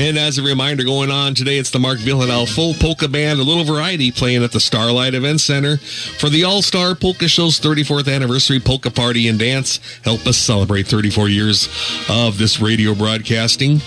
And 0.00 0.16
as 0.16 0.38
a 0.38 0.42
reminder, 0.42 0.82
going 0.82 1.10
on 1.10 1.34
today, 1.34 1.58
it's 1.58 1.68
the 1.68 1.78
Mark 1.78 1.98
Vyhlidal 1.98 2.48
Full 2.48 2.72
Polka 2.72 3.06
Band, 3.06 3.38
a 3.38 3.42
little 3.42 3.64
variety 3.64 4.10
playing 4.10 4.42
at 4.42 4.50
the 4.50 4.58
Starlight 4.58 5.12
Event 5.12 5.42
Center 5.42 5.76
for 5.76 6.30
the 6.30 6.42
All 6.42 6.62
Star 6.62 6.94
Polka 6.94 7.28
Show's 7.28 7.60
34th 7.60 8.10
anniversary 8.10 8.60
polka 8.60 8.90
party 8.90 9.28
and 9.28 9.38
dance. 9.38 9.78
Help 10.02 10.26
us 10.26 10.38
celebrate 10.38 10.86
34 10.86 11.28
years 11.28 11.68
of 12.08 12.38
this 12.38 12.60
radio 12.60 12.94
broadcasting 12.94 13.82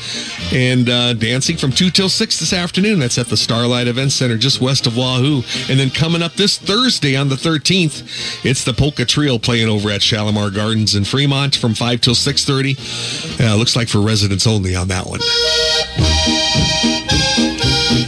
and 0.53 0.88
uh, 0.88 1.14
dancing 1.16 1.58
from 1.58 1.72
2 1.72 1.90
till 1.90 2.09
6 2.09 2.40
this 2.40 2.53
afternoon. 2.53 3.00
That's 3.00 3.17
at 3.17 3.25
the 3.25 3.38
Starlight 3.38 3.88
Event 3.88 4.11
Center 4.11 4.38
just 4.38 4.61
west 4.61 4.85
of 4.85 4.95
Wahoo. 4.95 5.42
And 5.67 5.80
then 5.80 5.90
coming 5.90 6.22
up 6.22 6.33
this 6.33 6.59
Thursday 6.59 7.16
on 7.16 7.30
the 7.30 7.35
13th, 7.38 8.45
it's 8.45 8.64
the 8.64 8.74
Polka 8.74 9.06
Trio 9.06 9.40
playing 9.40 9.67
over 9.67 9.90
at 9.90 10.03
Shalimar 10.03 10.51
Gardens 10.51 10.93
in 10.93 11.06
Fremont 11.06 11.56
from 11.56 11.74
5 11.74 12.01
till 12.01 12.14
6.30. 12.14 13.42
Uh, 13.42 13.56
looks 13.56 13.75
like 13.75 13.88
for 13.88 14.00
residents 14.00 14.45
only 14.45 14.75
on 14.75 14.90
that 14.90 15.08
one. 15.08 15.19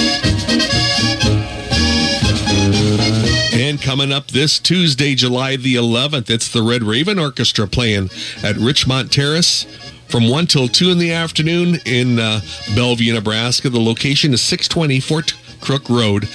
And 3.54 3.82
coming 3.82 4.12
up 4.12 4.28
this 4.28 4.58
Tuesday, 4.58 5.14
July 5.14 5.56
the 5.56 5.74
11th, 5.74 6.30
it's 6.30 6.50
the 6.50 6.62
Red 6.62 6.82
Raven 6.82 7.18
Orchestra 7.18 7.66
playing 7.68 8.08
at 8.42 8.56
Richmond 8.56 9.12
Terrace 9.12 9.64
from 10.08 10.26
1 10.30 10.46
till 10.46 10.68
2 10.68 10.90
in 10.90 10.98
the 10.98 11.12
afternoon 11.12 11.76
in 11.84 12.18
uh, 12.18 12.40
Bellevue, 12.74 13.12
Nebraska. 13.12 13.68
The 13.68 13.78
location 13.78 14.32
is 14.32 14.40
620 14.40 15.00
Fort 15.00 15.34
Crook 15.60 15.90
Road. 15.90 16.30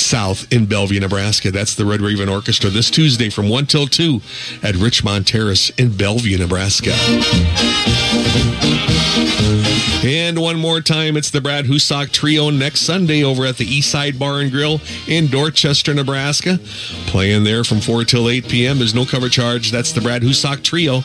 South 0.00 0.50
in 0.52 0.66
Bellevue, 0.66 1.00
Nebraska. 1.00 1.50
That's 1.50 1.74
the 1.74 1.84
Red 1.84 2.00
Raven 2.00 2.28
Orchestra 2.28 2.70
this 2.70 2.90
Tuesday 2.90 3.30
from 3.30 3.48
1 3.48 3.66
till 3.66 3.86
2 3.86 4.20
at 4.62 4.74
Richmond 4.76 5.26
Terrace 5.26 5.70
in 5.70 5.96
Bellevue, 5.96 6.38
Nebraska. 6.38 6.92
And 10.04 10.38
one 10.38 10.56
more 10.58 10.80
time, 10.80 11.16
it's 11.16 11.30
the 11.30 11.40
Brad 11.40 11.64
Husak 11.64 12.12
Trio 12.12 12.50
next 12.50 12.80
Sunday 12.82 13.24
over 13.24 13.44
at 13.44 13.56
the 13.56 13.66
Eastside 13.66 14.18
Bar 14.18 14.40
and 14.40 14.50
Grill 14.50 14.80
in 15.08 15.26
Dorchester, 15.26 15.92
Nebraska. 15.92 16.58
Playing 17.06 17.44
there 17.44 17.64
from 17.64 17.80
4 17.80 18.04
till 18.04 18.28
8 18.28 18.48
p.m. 18.48 18.78
There's 18.78 18.94
no 18.94 19.04
cover 19.04 19.28
charge. 19.28 19.70
That's 19.72 19.92
the 19.92 20.00
Brad 20.00 20.22
Husak 20.22 20.62
Trio 20.62 21.02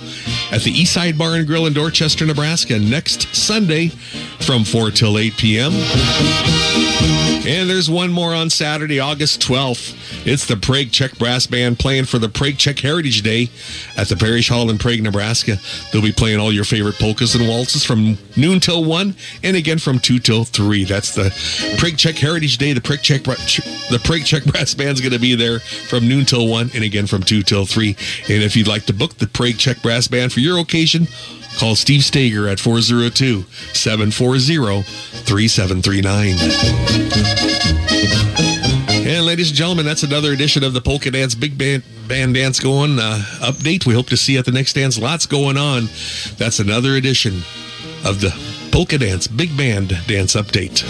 at 0.54 0.62
the 0.62 0.72
Eastside 0.72 1.18
Bar 1.18 1.34
and 1.34 1.48
Grill 1.48 1.66
in 1.66 1.74
Dorchester, 1.74 2.28
Nebraska 2.28 2.78
next 2.78 3.34
Sunday 3.36 3.88
from 3.88 4.64
4 4.64 4.92
till 4.92 5.18
8 5.18 5.36
p.m. 5.36 5.72
And 7.46 7.70
there's 7.70 7.90
one 7.90 8.12
more 8.12 8.34
on 8.34 8.50
Saturday, 8.50 9.02
August 9.02 9.42
12th. 9.42 10.26
It's 10.26 10.46
the 10.46 10.56
Prague 10.56 10.92
Czech 10.92 11.18
Brass 11.18 11.46
Band 11.46 11.78
playing 11.78 12.06
for 12.06 12.18
the 12.18 12.30
Prague 12.30 12.58
Czech 12.58 12.80
Heritage 12.80 13.22
Day 13.22 13.50
at 13.98 14.08
the 14.08 14.16
Parish 14.16 14.48
Hall 14.48 14.70
in 14.70 14.78
Prague, 14.78 15.02
Nebraska. 15.02 15.58
They'll 15.92 16.02
be 16.02 16.14
playing 16.14 16.40
all 16.40 16.54
your 16.54 16.64
favorite 16.64 16.96
polkas 16.96 17.36
and 17.36 17.46
waltzes 17.46 17.84
from 17.84 18.18
noon 18.38 18.62
till 18.62 18.86
1 18.86 19.14
and 19.44 19.58
again 19.58 19.78
from 19.78 20.00
2 20.00 20.20
till 20.20 20.46
3. 20.46 20.86
That's 20.86 21.14
the 21.14 21.36
Prague 21.78 21.98
Czech 21.98 22.16
Heritage 22.16 22.58
Day. 22.60 22.72
The 22.72 22.80
Prague 22.80 23.02
Czech, 23.02 23.24
the 23.24 24.00
Prague 24.06 24.24
Czech 24.24 24.46
Brass 24.46 24.74
Band's 24.74 25.02
going 25.02 25.12
to 25.12 25.20
be 25.20 25.36
there 25.36 25.60
from 25.60 26.08
noon 26.08 26.24
till 26.24 26.48
1 26.48 26.72
and 26.74 26.84
again 26.86 27.08
from 27.08 27.24
2 27.24 27.44
till 27.44 27.66
3. 27.66 27.90
And 28.30 28.44
if 28.44 28.56
you'd 28.56 28.70
like 28.70 28.86
to 28.86 28.94
book 28.94 29.16
the 29.16 29.28
Prague 29.28 29.58
Czech 29.58 29.82
Brass 29.82 30.08
Band 30.08 30.32
for 30.32 30.40
your 30.44 30.60
occasion, 30.60 31.08
Call 31.58 31.76
Steve 31.76 32.04
Stager 32.04 32.48
at 32.48 32.60
402 32.60 33.44
740 33.74 34.84
3739. 34.84 36.38
And 39.06 39.26
ladies 39.26 39.50
and 39.50 39.58
gentlemen, 39.58 39.86
that's 39.86 40.04
another 40.04 40.32
edition 40.32 40.64
of 40.64 40.74
the 40.74 40.82
Polka 40.82 41.12
Dance 41.12 41.36
Big 41.36 41.58
Band, 41.58 41.84
band 42.08 42.34
Dance 42.36 42.60
Going 42.60 43.00
uh, 43.00 43.22
update. 43.42 43.86
We 43.86 43.94
hope 43.94 44.08
to 44.08 44.18
see 44.18 44.34
you 44.34 44.40
at 44.40 44.46
the 44.46 44.52
next 44.52 44.74
dance. 44.74 44.98
Lots 44.98 45.26
going 45.26 45.58
on. 45.58 45.88
That's 46.38 46.60
another 46.60 46.96
edition 46.96 47.42
of 48.06 48.22
the 48.22 48.34
Polka 48.72 48.98
Dance 48.98 49.28
Big 49.28 49.56
Band 49.56 49.90
Dance 50.08 50.36
Update. 50.36 50.84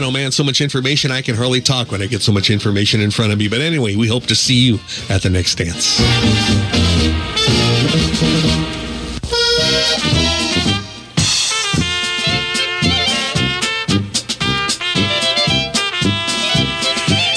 Man, 0.00 0.08
oh 0.08 0.12
man, 0.12 0.32
so 0.32 0.42
much 0.42 0.62
information. 0.62 1.10
I 1.10 1.20
can 1.20 1.34
hardly 1.34 1.60
talk 1.60 1.92
when 1.92 2.00
I 2.00 2.06
get 2.06 2.22
so 2.22 2.32
much 2.32 2.48
information 2.48 3.02
in 3.02 3.10
front 3.10 3.32
of 3.32 3.38
me. 3.38 3.48
But 3.48 3.60
anyway, 3.60 3.96
we 3.96 4.08
hope 4.08 4.24
to 4.28 4.34
see 4.34 4.54
you 4.54 4.80
at 5.10 5.20
the 5.20 5.28
next 5.28 5.56
dance. 5.56 6.00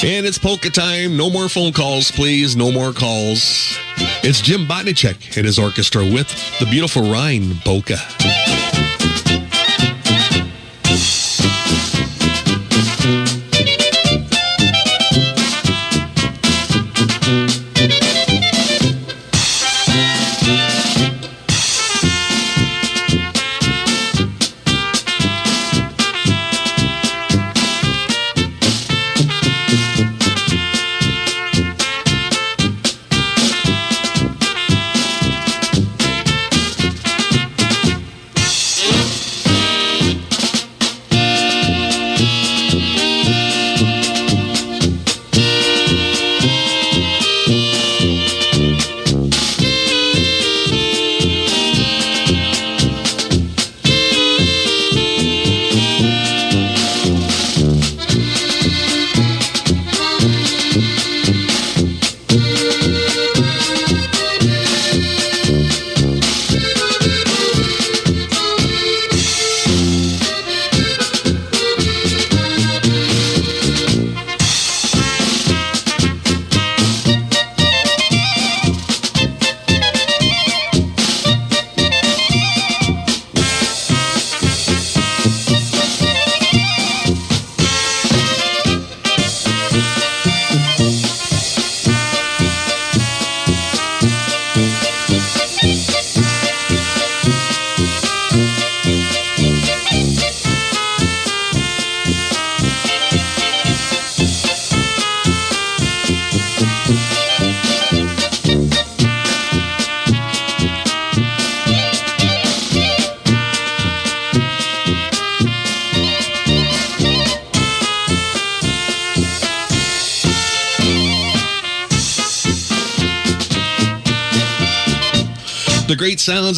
And 0.06 0.25
it's 0.25 0.38
polka 0.38 0.69
time. 0.69 1.17
No 1.17 1.30
more 1.30 1.50
phone 1.50 1.74
calls, 1.74 2.11
please. 2.11 2.56
No 2.56 2.72
more 2.72 2.93
calls. 2.93 3.77
It's 4.24 4.40
Jim 4.40 4.66
Botnicek 4.66 5.35
and 5.35 5.45
his 5.45 5.59
orchestra 5.59 6.01
with 6.01 6.30
the 6.59 6.66
beautiful 6.67 7.11
Rhine 7.11 7.56
polka. 7.66 7.98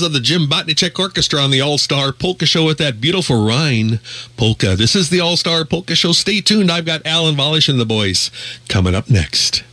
Of 0.05 0.13
the 0.13 0.19
Jim 0.19 0.47
Botnicek 0.47 0.97
Orchestra 0.99 1.41
on 1.41 1.51
the 1.51 1.59
All 1.59 1.77
Star 1.77 2.11
Polka 2.11 2.45
Show 2.45 2.65
with 2.65 2.77
that 2.77 3.01
beautiful 3.01 3.45
Rhine 3.45 3.99
polka. 4.37 4.75
This 4.75 4.95
is 4.95 5.09
the 5.09 5.19
All 5.19 5.35
Star 5.35 5.65
Polka 5.65 5.95
Show. 5.95 6.11
Stay 6.11 6.41
tuned. 6.41 6.71
I've 6.71 6.85
got 6.85 7.05
Alan 7.05 7.35
Volish 7.35 7.67
and 7.67 7.79
the 7.79 7.85
boys 7.85 8.29
coming 8.69 8.93
up 8.93 9.09
next. 9.09 9.63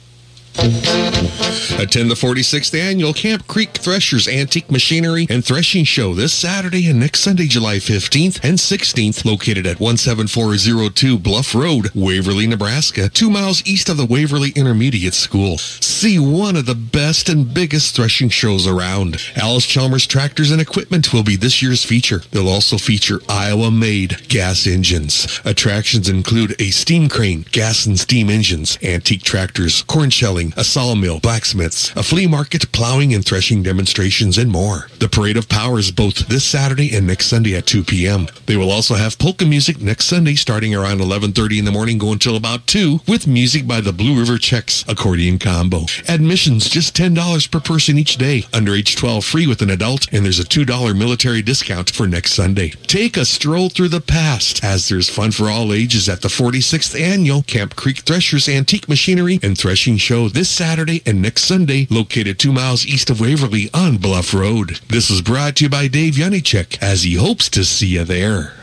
Attend 1.79 2.11
the 2.11 2.15
46th 2.15 2.79
annual 2.79 3.13
Camp 3.13 3.47
Creek 3.47 3.71
Threshers 3.71 4.27
Antique 4.27 4.71
Machinery 4.71 5.27
and 5.29 5.45
Threshing 5.45 5.85
Show 5.85 6.15
this 6.15 6.33
Saturday 6.33 6.89
and 6.89 6.99
next 6.99 7.21
Sunday, 7.21 7.47
July 7.47 7.77
15th 7.77 8.41
and 8.43 8.57
16th, 8.57 9.25
located 9.25 9.67
at 9.67 9.79
17402 9.79 11.19
Bluff 11.19 11.55
Road, 11.55 11.91
Waverly, 11.95 12.47
Nebraska, 12.47 13.09
two 13.09 13.29
miles 13.29 13.67
east 13.67 13.89
of 13.89 13.97
the 13.97 14.07
Waverly 14.07 14.51
Intermediate 14.57 15.13
School. 15.13 15.59
See 15.59 16.19
one 16.19 16.57
of 16.57 16.67
the 16.67 16.75
best 16.75 17.29
and 17.29 17.53
biggest 17.53 17.97
threshing 17.97 18.29
shows 18.29 18.67
around. 18.67 19.19
Allis 19.37 19.67
Chalmers 19.67 20.07
Tractors 20.07 20.51
and 20.51 20.61
Equipment 20.61 21.13
will 21.13 21.25
be 21.25 21.37
this 21.37 21.61
year's 21.61 21.85
feature. 21.85 22.21
They'll 22.31 22.49
also 22.49 22.79
feature 22.79 23.21
Iowa-made 23.29 24.29
gas 24.29 24.67
engines. 24.67 25.41
Attractions 25.45 26.09
include 26.09 26.55
a 26.61 26.71
steam 26.71 27.09
crane, 27.09 27.45
gas 27.53 27.85
and 27.85 27.99
steam 27.99 28.31
engines, 28.31 28.79
antique 28.83 29.23
tractors, 29.23 29.83
corn 29.83 30.11
shelling, 30.11 30.55
a 30.57 30.65
sawmill, 30.65 31.21
blacksmiths, 31.43 31.91
a 31.97 32.05
flea 32.05 32.29
market, 32.29 32.71
plowing 32.71 33.13
and 33.13 33.27
threshing 33.27 33.65
demonstrations, 33.65 34.39
and 34.39 34.49
more. 34.49 34.87
The 35.01 35.09
Parade 35.09 35.37
of 35.37 35.49
Power 35.49 35.81
is 35.81 35.91
both 35.91 36.29
this 36.29 36.45
Saturday 36.45 36.95
and 36.97 37.05
next 37.05 37.27
Sunday 37.27 37.57
at 37.57 37.67
2 37.67 37.83
p.m. 37.83 38.29
They 38.47 38.57
will 38.57 38.71
also 38.71 38.95
have 38.95 39.19
polka 39.19 39.45
music 39.45 39.81
next 39.81 40.05
Sunday 40.05 40.37
starting 40.37 40.73
around 40.73 40.99
11.30 40.99 41.59
in 41.59 41.65
the 41.65 41.73
morning 41.73 41.99
going 41.99 42.13
until 42.13 42.37
about 42.37 42.69
2 42.69 43.01
with 43.09 43.27
music 43.27 43.67
by 43.67 43.81
the 43.81 43.93
Blue 43.93 44.17
River 44.17 44.39
Czechs 44.39 44.85
accordion 44.89 45.41
combo. 45.41 45.87
Admissions 46.09 46.69
just 46.69 46.95
$10 46.95 47.51
per 47.51 47.59
person 47.59 47.99
each 47.99 48.19
day. 48.19 48.45
Under 48.53 48.77
age 48.77 48.95
12 48.95 49.25
free 49.25 49.49
with 49.49 49.63
an 49.63 49.71
adult 49.71 50.07
and 50.13 50.25
there's 50.25 50.39
a 50.39 50.45
$2 50.45 50.97
military 50.97 51.43
discount 51.43 51.91
for 51.91 52.07
next 52.07 52.35
Sunday. 52.35 52.71
Take 52.87 53.17
a 53.17 53.25
stroll 53.25 53.69
through 53.69 53.89
the 53.89 54.01
past 54.01 54.63
as 54.63 54.89
there's 54.89 55.11
fun 55.11 55.33
for 55.33 55.51
all 55.51 55.73
ages 55.73 56.09
at 56.09 56.21
the 56.21 56.29
46th 56.29 56.99
annual 57.01 57.43
Camp 57.43 57.75
Creek 57.75 57.99
Threshers 57.99 58.49
Antique 58.49 58.89
Machinery 58.89 59.41
and 59.43 59.59
Threshing 59.59 59.97
Show 59.97 60.29
this 60.29 60.49
Saturday 60.49 61.03
and 61.05 61.21
next 61.21 61.32
Sunday, 61.39 61.87
located 61.91 62.39
two 62.39 62.53
miles 62.53 62.87
east 62.87 63.11
of 63.11 63.21
Waverly 63.21 63.71
on 63.73 63.97
Bluff 63.97 64.33
Road. 64.35 64.81
This 64.89 65.11
is 65.11 65.23
brought 65.23 65.57
to 65.57 65.65
you 65.65 65.71
by 65.71 65.89
Dave 65.89 66.15
Yanichek 66.15 66.83
as 66.83 67.03
he 67.03 67.15
hopes 67.15 67.49
to 67.51 67.65
see 67.65 67.89
you 67.89 68.05
there. 68.05 68.55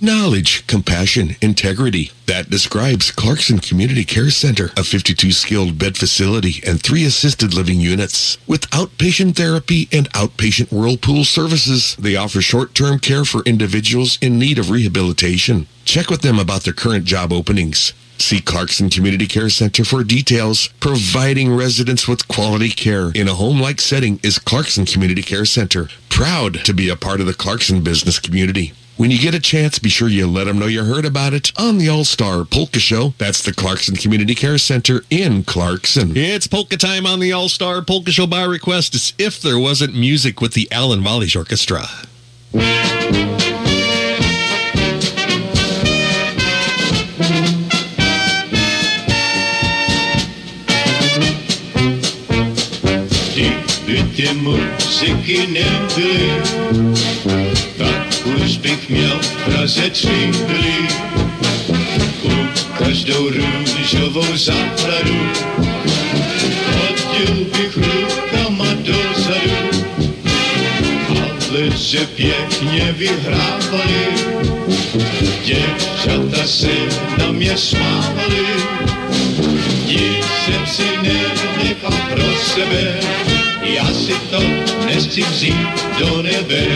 Knowledge, 0.00 0.64
compassion, 0.68 1.34
integrity. 1.42 2.12
That 2.26 2.48
describes 2.48 3.10
Clarkson 3.10 3.58
Community 3.58 4.04
Care 4.04 4.30
Center, 4.30 4.70
a 4.76 4.84
52 4.84 5.32
skilled 5.32 5.76
bed 5.76 5.96
facility 5.96 6.62
and 6.64 6.80
three 6.80 7.04
assisted 7.04 7.52
living 7.52 7.80
units. 7.80 8.38
With 8.46 8.70
outpatient 8.70 9.34
therapy 9.34 9.88
and 9.90 10.08
outpatient 10.12 10.70
whirlpool 10.70 11.24
services, 11.24 11.96
they 11.96 12.14
offer 12.14 12.40
short-term 12.40 13.00
care 13.00 13.24
for 13.24 13.42
individuals 13.42 14.18
in 14.22 14.38
need 14.38 14.60
of 14.60 14.70
rehabilitation. 14.70 15.66
Check 15.84 16.10
with 16.10 16.22
them 16.22 16.38
about 16.38 16.62
their 16.62 16.74
current 16.74 17.04
job 17.04 17.32
openings. 17.32 17.92
See 18.20 18.40
Clarkson 18.40 18.90
Community 18.90 19.26
Care 19.26 19.48
Center 19.48 19.84
for 19.84 20.04
details. 20.04 20.68
Providing 20.80 21.54
residents 21.54 22.06
with 22.08 22.28
quality 22.28 22.68
care 22.68 23.10
in 23.14 23.28
a 23.28 23.34
home-like 23.34 23.80
setting 23.80 24.20
is 24.22 24.38
Clarkson 24.38 24.84
Community 24.84 25.22
Care 25.22 25.44
Center. 25.44 25.88
Proud 26.10 26.64
to 26.64 26.74
be 26.74 26.88
a 26.88 26.96
part 26.96 27.20
of 27.20 27.26
the 27.26 27.34
Clarkson 27.34 27.82
business 27.82 28.18
community. 28.18 28.72
When 28.96 29.12
you 29.12 29.18
get 29.18 29.32
a 29.32 29.40
chance, 29.40 29.78
be 29.78 29.88
sure 29.88 30.08
you 30.08 30.26
let 30.26 30.44
them 30.44 30.58
know 30.58 30.66
you 30.66 30.82
heard 30.82 31.04
about 31.04 31.32
it 31.32 31.52
on 31.56 31.78
the 31.78 31.88
All-Star 31.88 32.44
Polka 32.44 32.80
Show. 32.80 33.14
That's 33.16 33.40
the 33.40 33.54
Clarkson 33.54 33.94
Community 33.94 34.34
Care 34.34 34.58
Center 34.58 35.04
in 35.08 35.44
Clarkson. 35.44 36.16
It's 36.16 36.48
polka 36.48 36.76
time 36.76 37.06
on 37.06 37.20
the 37.20 37.32
All-Star 37.32 37.80
Polka 37.82 38.10
Show 38.10 38.26
by 38.26 38.42
request. 38.42 38.96
It's 38.96 39.12
If 39.16 39.40
There 39.40 39.58
Wasn't 39.58 39.94
Music 39.94 40.40
with 40.40 40.54
the 40.54 40.68
Alan 40.72 41.00
Volish 41.00 41.36
Orchestra. 41.36 41.86
Muzyki 54.18 55.48
nie 55.48 55.70
były 55.94 56.42
tak 57.78 58.26
už 58.26 58.56
bych 58.56 58.88
měl 58.90 59.18
v 59.22 59.44
Praze 59.44 59.90
tři. 59.90 60.30
U 62.22 62.30
každou 62.78 63.30
růžovou 63.30 64.36
zahradu 64.36 65.18
hodil 66.74 67.44
bych 67.52 67.76
rukama 67.76 68.66
dozadu, 68.74 69.86
ale 71.08 71.70
že 71.76 72.06
pěkně 72.06 72.94
vyhrávali, 72.98 74.06
děvčata 75.44 76.46
se 76.46 76.74
na 77.18 77.32
mě 77.32 77.56
smávali. 77.56 78.46
Nic 79.86 80.26
jsem 80.44 80.66
si 80.66 80.96
nenechal 81.02 81.98
pro 82.10 82.24
sebe, 82.54 83.00
já 83.74 83.84
si 83.94 84.12
to 84.30 84.40
nechci 84.86 85.22
vzít 85.22 85.54
do 85.98 86.22
nebe. 86.22 86.66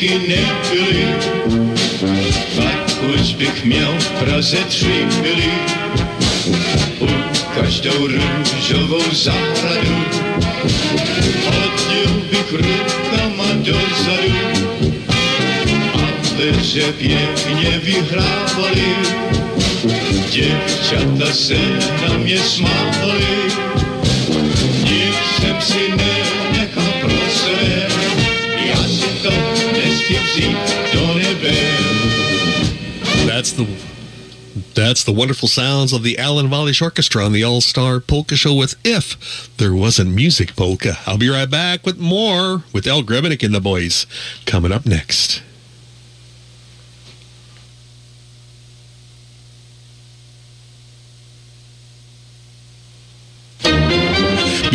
wielki 0.00 0.28
nieczyli. 0.28 1.04
Pakuś 2.56 3.32
bych 3.32 3.64
miał 3.64 3.92
prasę 4.20 4.56
trzyli. 4.68 5.50
Ukaśną 7.00 7.90
różową 7.92 8.98
zaradu. 9.12 9.96
Odjąłbych 11.48 12.52
rękoma 12.52 13.54
do 13.54 13.72
zadu. 13.72 14.70
Aby 15.94 16.64
się 16.64 16.92
pięknie 16.92 17.78
wichrowali. 17.82 18.94
Dziewczata 20.30 21.32
se 21.32 21.54
na 22.08 22.18
mnie 22.18 22.38
smawali. 22.38 23.29
That's 33.26 33.52
the 33.52 33.66
that's 34.74 35.04
the 35.04 35.12
wonderful 35.12 35.48
sounds 35.48 35.92
of 35.92 36.02
the 36.02 36.18
Alan 36.18 36.48
Valish 36.48 36.82
Orchestra 36.82 37.24
on 37.24 37.32
the 37.32 37.44
All 37.44 37.60
Star 37.60 38.00
Polka 38.00 38.36
Show 38.36 38.54
with 38.54 38.74
If 38.84 39.50
There 39.56 39.74
Wasn't 39.74 40.14
Music 40.14 40.56
Polka. 40.56 40.98
I'll 41.06 41.18
be 41.18 41.28
right 41.28 41.50
back 41.50 41.84
with 41.84 41.98
more 41.98 42.64
with 42.72 42.86
El 42.86 43.02
Grebenik 43.02 43.42
and 43.44 43.54
the 43.54 43.60
boys 43.60 44.06
coming 44.46 44.72
up 44.72 44.86
next. 44.86 45.42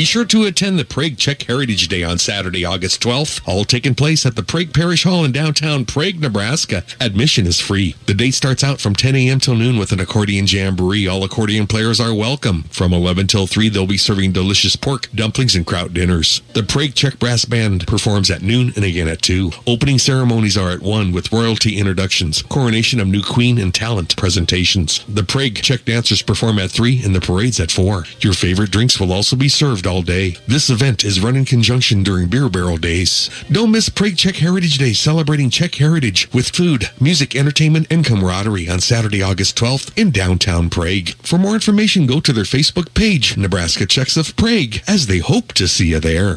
Be 0.05 0.09
sure 0.09 0.23
to 0.25 0.43
attend 0.43 0.77
the 0.77 0.85
Prague 0.85 1.17
Czech 1.17 1.41
Heritage 1.41 1.87
Day 1.87 2.03
on 2.03 2.19
Saturday, 2.19 2.63
August 2.63 3.01
12th, 3.01 3.41
all 3.47 3.65
taking 3.65 3.95
place 3.95 4.23
at 4.23 4.35
the 4.35 4.43
Prague 4.43 4.71
Parish 4.71 5.03
Hall 5.03 5.25
in 5.25 5.31
downtown 5.31 5.83
Prague, 5.83 6.19
Nebraska. 6.19 6.83
Admission 7.01 7.47
is 7.47 7.59
free. 7.59 7.95
The 8.05 8.13
day 8.13 8.29
starts 8.29 8.63
out 8.63 8.79
from 8.79 8.93
10 8.93 9.15
a.m. 9.15 9.39
till 9.39 9.55
noon 9.55 9.79
with 9.79 9.91
an 9.91 9.99
accordion 9.99 10.45
jamboree. 10.45 11.07
All 11.07 11.23
accordion 11.23 11.65
players 11.65 11.99
are 11.99 12.13
welcome. 12.13 12.65
From 12.69 12.93
11 12.93 13.25
till 13.25 13.47
3, 13.47 13.67
they'll 13.67 13.87
be 13.87 13.97
serving 13.97 14.31
delicious 14.31 14.75
pork, 14.75 15.09
dumplings, 15.15 15.55
and 15.55 15.65
kraut 15.65 15.91
dinners. 15.91 16.43
The 16.53 16.61
Prague 16.61 16.93
Czech 16.93 17.17
Brass 17.17 17.45
Band 17.45 17.87
performs 17.87 18.29
at 18.29 18.43
noon 18.43 18.73
and 18.75 18.85
again 18.85 19.07
at 19.07 19.23
2. 19.23 19.49
Opening 19.65 19.97
ceremonies 19.97 20.55
are 20.55 20.69
at 20.69 20.83
1 20.83 21.13
with 21.13 21.31
royalty 21.31 21.79
introductions, 21.79 22.43
coronation 22.43 22.99
of 22.99 23.07
new 23.07 23.23
queen, 23.23 23.57
and 23.57 23.73
talent 23.73 24.15
presentations. 24.15 25.03
The 25.09 25.23
Prague 25.23 25.55
Czech 25.55 25.83
dancers 25.83 26.21
perform 26.21 26.59
at 26.59 26.69
3 26.69 27.01
and 27.03 27.15
the 27.15 27.21
parade's 27.21 27.59
at 27.59 27.71
4. 27.71 28.05
Your 28.19 28.33
favorite 28.33 28.69
drinks 28.69 28.99
will 28.99 29.11
also 29.11 29.35
be 29.35 29.49
served 29.49 29.87
all 29.87 29.94
day. 30.01 30.37
This 30.47 30.69
event 30.69 31.03
is 31.03 31.19
run 31.19 31.35
in 31.35 31.45
conjunction 31.45 32.03
during 32.03 32.27
Beer 32.27 32.49
Barrel 32.49 32.77
Days. 32.77 33.29
Don't 33.51 33.71
miss 33.71 33.89
Prague 33.89 34.17
Czech 34.17 34.35
Heritage 34.37 34.77
Day 34.77 34.93
celebrating 34.93 35.49
Czech 35.49 35.75
heritage 35.75 36.31
with 36.33 36.49
food, 36.49 36.89
music, 36.99 37.35
entertainment, 37.35 37.87
and 37.89 38.05
camaraderie 38.05 38.69
on 38.69 38.79
Saturday, 38.79 39.21
August 39.21 39.57
12th 39.57 39.97
in 39.97 40.11
downtown 40.11 40.69
Prague. 40.69 41.09
For 41.23 41.37
more 41.37 41.53
information, 41.53 42.05
go 42.05 42.19
to 42.19 42.33
their 42.33 42.43
Facebook 42.43 42.93
page, 42.93 43.37
Nebraska 43.37 43.85
Czechs 43.85 44.17
of 44.17 44.35
Prague, 44.35 44.81
as 44.87 45.07
they 45.07 45.19
hope 45.19 45.53
to 45.53 45.67
see 45.67 45.87
you 45.87 45.99
there. 45.99 46.35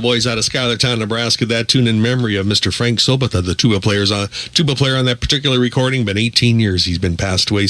The 0.00 0.08
boys 0.20 0.30
out 0.30 0.36
of 0.36 0.44
Schuylertown, 0.44 0.98
Nebraska. 0.98 1.46
That 1.46 1.68
tune 1.68 1.86
in 1.86 2.02
memory 2.02 2.36
of 2.36 2.44
Mr. 2.44 2.74
Frank 2.74 2.98
Sobota, 2.98 3.42
the 3.42 3.54
tuba 3.54 3.80
players 3.80 4.12
on 4.12 4.28
tuba 4.52 4.74
player 4.74 4.96
on 4.96 5.06
that 5.06 5.20
particular 5.20 5.58
recording. 5.58 6.04
Been 6.04 6.18
18 6.18 6.60
years 6.60 6.84
he's 6.84 6.98
been 6.98 7.16
passed 7.16 7.50
away 7.50 7.68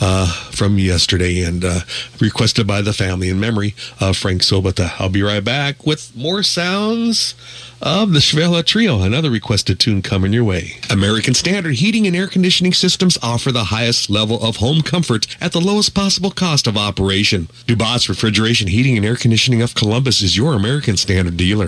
uh, 0.00 0.32
from 0.50 0.78
yesterday 0.78 1.42
and 1.42 1.64
uh, 1.64 1.80
requested 2.20 2.66
by 2.66 2.82
the 2.82 2.92
family 2.92 3.28
in 3.28 3.38
memory 3.38 3.76
of 4.00 4.16
Frank 4.16 4.42
Sobota. 4.42 4.90
I'll 4.98 5.08
be 5.08 5.22
right 5.22 5.44
back 5.44 5.86
with 5.86 6.16
more 6.16 6.42
sounds 6.42 7.36
of 7.80 8.12
the 8.12 8.18
Schwela 8.18 8.64
Trio, 8.64 9.02
another 9.02 9.30
requested 9.30 9.78
tune 9.78 10.02
coming 10.02 10.32
your 10.32 10.44
way. 10.44 10.80
American 10.90 11.34
Standard 11.34 11.74
Heating 11.76 12.06
and 12.06 12.16
Air 12.16 12.26
Conditioning 12.26 12.72
Systems 12.72 13.16
offer 13.22 13.52
the 13.52 13.64
highest 13.64 14.10
level 14.10 14.42
of 14.42 14.56
home 14.56 14.82
comfort 14.82 15.26
at 15.40 15.52
the 15.52 15.60
lowest 15.60 15.94
possible 15.94 16.30
cost 16.30 16.66
of 16.66 16.76
operation. 16.76 17.46
Dubas 17.66 18.08
Refrigeration 18.08 18.68
Heating 18.68 18.96
and 18.96 19.06
Air 19.06 19.16
Conditioning 19.16 19.62
of 19.62 19.74
Columbus 19.74 20.22
is 20.22 20.36
your 20.36 20.54
American 20.54 20.96
Standard 20.96 21.36
dealer. 21.36 21.67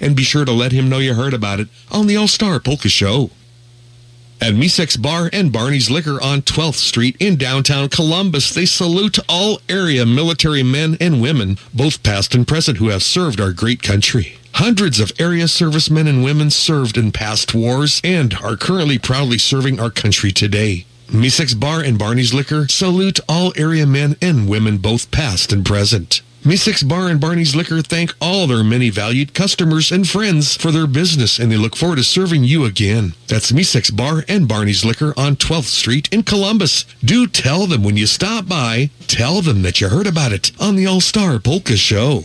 and 0.00 0.16
be 0.16 0.22
sure 0.22 0.44
to 0.44 0.52
let 0.52 0.72
him 0.72 0.88
know 0.88 0.98
you 0.98 1.14
heard 1.14 1.34
about 1.34 1.60
it 1.60 1.68
on 1.90 2.06
the 2.06 2.16
All 2.16 2.28
Star 2.28 2.58
Polka 2.60 2.88
Show. 2.88 3.30
At 4.40 4.54
Misek's 4.54 4.96
Bar 4.96 5.30
and 5.32 5.52
Barney's 5.52 5.90
Liquor 5.90 6.20
on 6.22 6.42
12th 6.42 6.74
Street 6.74 7.16
in 7.18 7.36
downtown 7.36 7.88
Columbus, 7.88 8.52
they 8.52 8.66
salute 8.66 9.18
all 9.28 9.60
area 9.68 10.04
military 10.04 10.62
men 10.62 10.96
and 11.00 11.22
women, 11.22 11.56
both 11.72 12.02
past 12.02 12.34
and 12.34 12.46
present, 12.46 12.78
who 12.78 12.88
have 12.88 13.02
served 13.02 13.40
our 13.40 13.52
great 13.52 13.82
country. 13.82 14.38
Hundreds 14.54 15.00
of 15.00 15.12
area 15.18 15.48
servicemen 15.48 16.06
and 16.06 16.22
women 16.22 16.50
served 16.50 16.98
in 16.98 17.10
past 17.10 17.54
wars 17.54 18.00
and 18.04 18.34
are 18.34 18.56
currently 18.56 18.98
proudly 18.98 19.38
serving 19.38 19.80
our 19.80 19.90
country 19.90 20.30
today. 20.30 20.84
Misek's 21.08 21.54
Bar 21.54 21.80
and 21.80 21.98
Barney's 21.98 22.34
Liquor 22.34 22.68
salute 22.68 23.20
all 23.28 23.52
area 23.56 23.86
men 23.86 24.16
and 24.20 24.48
women, 24.48 24.78
both 24.78 25.10
past 25.10 25.52
and 25.52 25.64
present. 25.64 26.22
Misek's 26.44 26.82
Bar 26.82 27.08
and 27.08 27.18
Barney's 27.18 27.56
Liquor 27.56 27.80
thank 27.80 28.14
all 28.20 28.46
their 28.46 28.62
many 28.62 28.90
valued 28.90 29.32
customers 29.32 29.90
and 29.90 30.06
friends 30.06 30.54
for 30.54 30.70
their 30.70 30.86
business, 30.86 31.38
and 31.38 31.50
they 31.50 31.56
look 31.56 31.74
forward 31.74 31.96
to 31.96 32.04
serving 32.04 32.44
you 32.44 32.66
again. 32.66 33.14
That's 33.28 33.50
Misek's 33.50 33.90
Bar 33.90 34.24
and 34.28 34.46
Barney's 34.46 34.84
Liquor 34.84 35.14
on 35.16 35.36
12th 35.36 35.64
Street 35.64 36.06
in 36.12 36.22
Columbus. 36.22 36.84
Do 37.02 37.26
tell 37.26 37.66
them 37.66 37.82
when 37.82 37.96
you 37.96 38.06
stop 38.06 38.46
by, 38.46 38.90
tell 39.06 39.40
them 39.40 39.62
that 39.62 39.80
you 39.80 39.88
heard 39.88 40.06
about 40.06 40.32
it 40.32 40.52
on 40.60 40.76
the 40.76 40.86
All 40.86 41.00
Star 41.00 41.38
Polka 41.38 41.78
Show. 41.78 42.24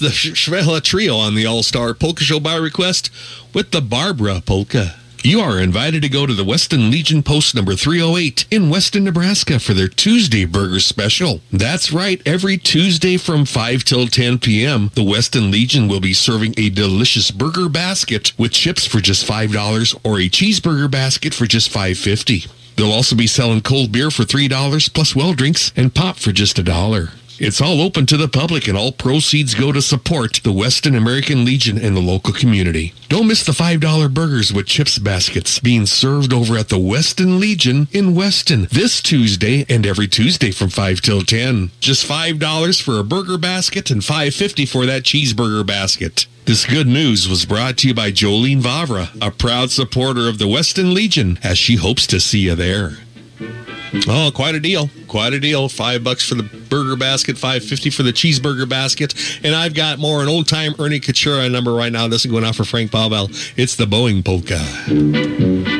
The 0.00 0.08
Schwela 0.08 0.82
Trio 0.82 1.16
on 1.16 1.34
the 1.34 1.44
All 1.44 1.62
Star 1.62 1.92
Polka 1.92 2.24
Show 2.24 2.40
by 2.40 2.56
request 2.56 3.10
with 3.52 3.70
the 3.70 3.82
Barbara 3.82 4.40
Polka. 4.40 4.94
You 5.22 5.40
are 5.40 5.60
invited 5.60 6.00
to 6.00 6.08
go 6.08 6.24
to 6.24 6.32
the 6.32 6.44
Weston 6.44 6.90
Legion 6.90 7.22
Post 7.22 7.54
number 7.54 7.74
308 7.74 8.46
in 8.50 8.70
Weston, 8.70 9.04
Nebraska 9.04 9.60
for 9.60 9.74
their 9.74 9.88
Tuesday 9.88 10.46
Burger 10.46 10.80
Special. 10.80 11.42
That's 11.52 11.92
right, 11.92 12.22
every 12.24 12.56
Tuesday 12.56 13.18
from 13.18 13.44
5 13.44 13.84
till 13.84 14.06
10 14.06 14.38
p.m., 14.38 14.90
the 14.94 15.04
Weston 15.04 15.50
Legion 15.50 15.86
will 15.86 16.00
be 16.00 16.14
serving 16.14 16.54
a 16.56 16.70
delicious 16.70 17.30
burger 17.30 17.68
basket 17.68 18.32
with 18.38 18.52
chips 18.52 18.86
for 18.86 19.00
just 19.00 19.26
$5 19.28 20.00
or 20.02 20.18
a 20.18 20.30
cheeseburger 20.30 20.90
basket 20.90 21.34
for 21.34 21.44
just 21.44 21.70
$5.50. 21.70 22.50
They'll 22.76 22.90
also 22.90 23.14
be 23.14 23.26
selling 23.26 23.60
cold 23.60 23.92
beer 23.92 24.10
for 24.10 24.22
$3 24.22 24.94
plus 24.94 25.14
well 25.14 25.34
drinks 25.34 25.70
and 25.76 25.94
pop 25.94 26.16
for 26.16 26.32
just 26.32 26.58
a 26.58 26.62
dollar. 26.62 27.10
It's 27.42 27.62
all 27.62 27.80
open 27.80 28.04
to 28.04 28.18
the 28.18 28.28
public 28.28 28.68
and 28.68 28.76
all 28.76 28.92
proceeds 28.92 29.54
go 29.54 29.72
to 29.72 29.80
support 29.80 30.42
the 30.42 30.52
Weston 30.52 30.94
American 30.94 31.42
Legion 31.42 31.78
and 31.78 31.96
the 31.96 32.00
local 32.00 32.34
community. 32.34 32.92
Don't 33.08 33.28
miss 33.28 33.42
the 33.42 33.52
$5 33.52 34.12
burgers 34.12 34.52
with 34.52 34.66
chips 34.66 34.98
baskets 34.98 35.58
being 35.58 35.86
served 35.86 36.34
over 36.34 36.58
at 36.58 36.68
the 36.68 36.78
Weston 36.78 37.40
Legion 37.40 37.88
in 37.92 38.14
Weston 38.14 38.68
this 38.70 39.00
Tuesday 39.00 39.64
and 39.70 39.86
every 39.86 40.06
Tuesday 40.06 40.50
from 40.50 40.68
5 40.68 41.00
till 41.00 41.22
10. 41.22 41.70
Just 41.80 42.06
$5 42.06 42.82
for 42.82 42.98
a 42.98 43.04
burger 43.04 43.38
basket 43.38 43.90
and 43.90 44.02
$5.50 44.02 44.68
for 44.68 44.84
that 44.84 45.04
cheeseburger 45.04 45.66
basket. 45.66 46.26
This 46.44 46.66
good 46.66 46.88
news 46.88 47.26
was 47.26 47.46
brought 47.46 47.78
to 47.78 47.88
you 47.88 47.94
by 47.94 48.12
Jolene 48.12 48.60
Vavra, 48.60 49.08
a 49.26 49.30
proud 49.30 49.70
supporter 49.70 50.28
of 50.28 50.38
the 50.38 50.48
Weston 50.48 50.92
Legion, 50.92 51.38
as 51.42 51.56
she 51.56 51.76
hopes 51.76 52.06
to 52.08 52.20
see 52.20 52.40
you 52.40 52.54
there. 52.54 52.98
Oh, 54.06 54.30
quite 54.34 54.54
a 54.54 54.60
deal. 54.60 54.88
Quite 55.08 55.32
a 55.32 55.40
deal. 55.40 55.68
Five 55.68 56.04
bucks 56.04 56.28
for 56.28 56.34
the 56.36 56.42
burger 56.42 56.96
basket, 56.96 57.36
five 57.36 57.64
fifty 57.64 57.90
for 57.90 58.02
the 58.02 58.12
cheeseburger 58.12 58.68
basket. 58.68 59.14
And 59.42 59.54
I've 59.54 59.74
got 59.74 59.98
more 59.98 60.22
an 60.22 60.28
old 60.28 60.48
time 60.48 60.74
Ernie 60.78 61.00
Kachura 61.00 61.50
number 61.50 61.72
right 61.72 61.92
now. 61.92 62.08
This 62.08 62.24
is 62.24 62.30
going 62.30 62.44
out 62.44 62.56
for 62.56 62.64
Frank 62.64 62.92
Pavel. 62.92 63.28
It's 63.56 63.76
the 63.76 63.86
Boeing 63.86 64.24
polka. 64.24 65.79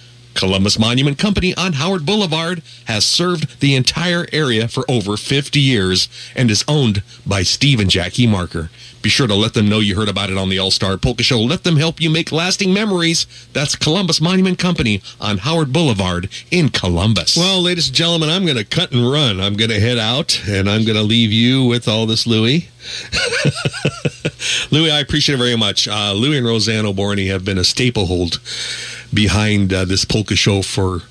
Columbus 0.33 0.79
Monument 0.79 1.17
Company 1.17 1.53
on 1.55 1.73
Howard 1.73 2.05
Boulevard 2.05 2.61
has 2.85 3.05
served 3.05 3.59
the 3.59 3.75
entire 3.75 4.27
area 4.31 4.67
for 4.67 4.89
over 4.89 5.17
50 5.17 5.59
years 5.59 6.09
and 6.35 6.49
is 6.49 6.65
owned 6.67 7.03
by 7.25 7.43
Steve 7.43 7.79
and 7.79 7.89
Jackie 7.89 8.27
Marker. 8.27 8.69
Be 9.01 9.09
sure 9.09 9.27
to 9.27 9.35
let 9.35 9.53
them 9.53 9.67
know 9.67 9.79
you 9.79 9.95
heard 9.95 10.09
about 10.09 10.29
it 10.29 10.37
on 10.37 10.49
the 10.49 10.59
All 10.59 10.71
Star 10.71 10.97
Polka 10.97 11.23
Show. 11.23 11.39
Let 11.39 11.63
them 11.63 11.77
help 11.77 11.99
you 11.99 12.09
make 12.09 12.31
lasting 12.31 12.73
memories. 12.73 13.25
That's 13.53 13.75
Columbus 13.75 14.21
Monument 14.21 14.59
Company 14.59 15.01
on 15.19 15.39
Howard 15.39 15.73
Boulevard 15.73 16.29
in 16.51 16.69
Columbus. 16.69 17.35
Well, 17.35 17.61
ladies 17.61 17.87
and 17.87 17.95
gentlemen, 17.95 18.29
I'm 18.29 18.45
going 18.45 18.57
to 18.57 18.65
cut 18.65 18.91
and 18.91 19.09
run. 19.11 19.39
I'm 19.39 19.55
going 19.55 19.71
to 19.71 19.79
head 19.79 19.97
out 19.97 20.41
and 20.47 20.69
I'm 20.69 20.83
going 20.83 20.97
to 20.97 21.03
leave 21.03 21.31
you 21.31 21.65
with 21.65 21.87
all 21.87 22.05
this, 22.05 22.27
Louie. 22.27 22.69
Louie, 24.71 24.91
I 24.91 24.99
appreciate 24.99 25.35
it 25.35 25.39
very 25.39 25.57
much. 25.57 25.87
Uh, 25.87 26.13
Louie 26.13 26.37
and 26.37 26.45
Roseanne 26.45 26.85
O'Borney 26.85 27.27
have 27.27 27.43
been 27.43 27.57
a 27.57 27.63
staple 27.63 28.05
hold 28.05 28.39
behind 29.13 29.73
uh, 29.73 29.85
this 29.85 30.05
polka 30.05 30.35
show 30.35 30.61
for 30.61 31.01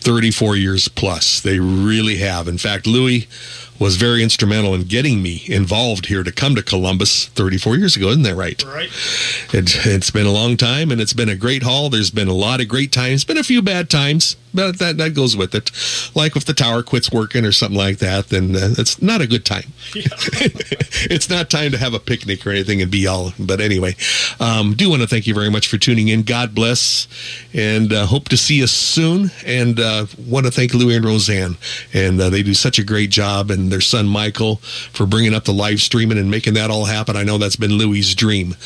34 0.00 0.56
years 0.56 0.88
plus. 0.88 1.40
They 1.40 1.60
really 1.60 2.16
have. 2.16 2.48
In 2.48 2.58
fact, 2.58 2.86
Louie 2.86 3.28
was 3.82 3.96
very 3.96 4.22
instrumental 4.22 4.74
in 4.74 4.82
getting 4.82 5.20
me 5.20 5.42
involved 5.48 6.06
here 6.06 6.22
to 6.22 6.30
come 6.30 6.54
to 6.54 6.62
Columbus 6.62 7.26
34 7.26 7.76
years 7.76 7.96
ago. 7.96 8.10
Isn't 8.10 8.22
that 8.22 8.36
right? 8.36 8.62
Right. 8.62 8.88
It, 9.52 9.74
it's 9.84 10.12
been 10.12 10.24
a 10.24 10.30
long 10.30 10.56
time 10.56 10.92
and 10.92 11.00
it's 11.00 11.12
been 11.12 11.28
a 11.28 11.34
great 11.34 11.64
haul. 11.64 11.90
There's 11.90 12.12
been 12.12 12.28
a 12.28 12.32
lot 12.32 12.60
of 12.60 12.68
great 12.68 12.92
times, 12.92 13.24
been 13.24 13.38
a 13.38 13.42
few 13.42 13.60
bad 13.60 13.90
times, 13.90 14.36
but 14.54 14.78
that, 14.78 14.98
that 14.98 15.14
goes 15.14 15.36
with 15.36 15.52
it. 15.54 15.72
Like 16.14 16.36
if 16.36 16.44
the 16.44 16.54
tower 16.54 16.84
quits 16.84 17.10
working 17.10 17.44
or 17.44 17.50
something 17.50 17.76
like 17.76 17.98
that, 17.98 18.28
then 18.28 18.54
uh, 18.54 18.74
it's 18.78 19.02
not 19.02 19.20
a 19.20 19.26
good 19.26 19.44
time. 19.44 19.72
it's 19.94 21.28
not 21.28 21.50
time 21.50 21.72
to 21.72 21.78
have 21.78 21.92
a 21.92 21.98
picnic 21.98 22.46
or 22.46 22.50
anything 22.50 22.82
and 22.82 22.90
be 22.90 23.08
all. 23.08 23.32
But 23.36 23.60
anyway, 23.60 23.96
um, 24.38 24.74
do 24.74 24.90
want 24.90 25.02
to 25.02 25.08
thank 25.08 25.26
you 25.26 25.34
very 25.34 25.50
much 25.50 25.66
for 25.66 25.78
tuning 25.78 26.06
in. 26.06 26.22
God 26.22 26.54
bless 26.54 27.08
and 27.52 27.92
uh, 27.92 28.06
hope 28.06 28.28
to 28.28 28.36
see 28.36 28.62
us 28.62 28.70
soon. 28.70 29.30
And 29.44 29.80
uh, 29.80 30.06
want 30.28 30.46
to 30.46 30.52
thank 30.52 30.72
Louie 30.72 30.94
and 30.94 31.04
Roseanne. 31.04 31.56
And 31.92 32.20
uh, 32.20 32.30
they 32.30 32.44
do 32.44 32.54
such 32.54 32.78
a 32.78 32.84
great 32.84 33.10
job. 33.10 33.50
And 33.50 33.71
their 33.72 33.80
son 33.80 34.06
Michael 34.06 34.56
for 34.92 35.06
bringing 35.06 35.34
up 35.34 35.44
the 35.44 35.52
live 35.52 35.80
streaming 35.80 36.18
and 36.18 36.30
making 36.30 36.54
that 36.54 36.70
all 36.70 36.84
happen. 36.84 37.16
I 37.16 37.22
know 37.22 37.38
that's 37.38 37.56
been 37.56 37.72
Louie's 37.72 38.14
dream. 38.14 38.56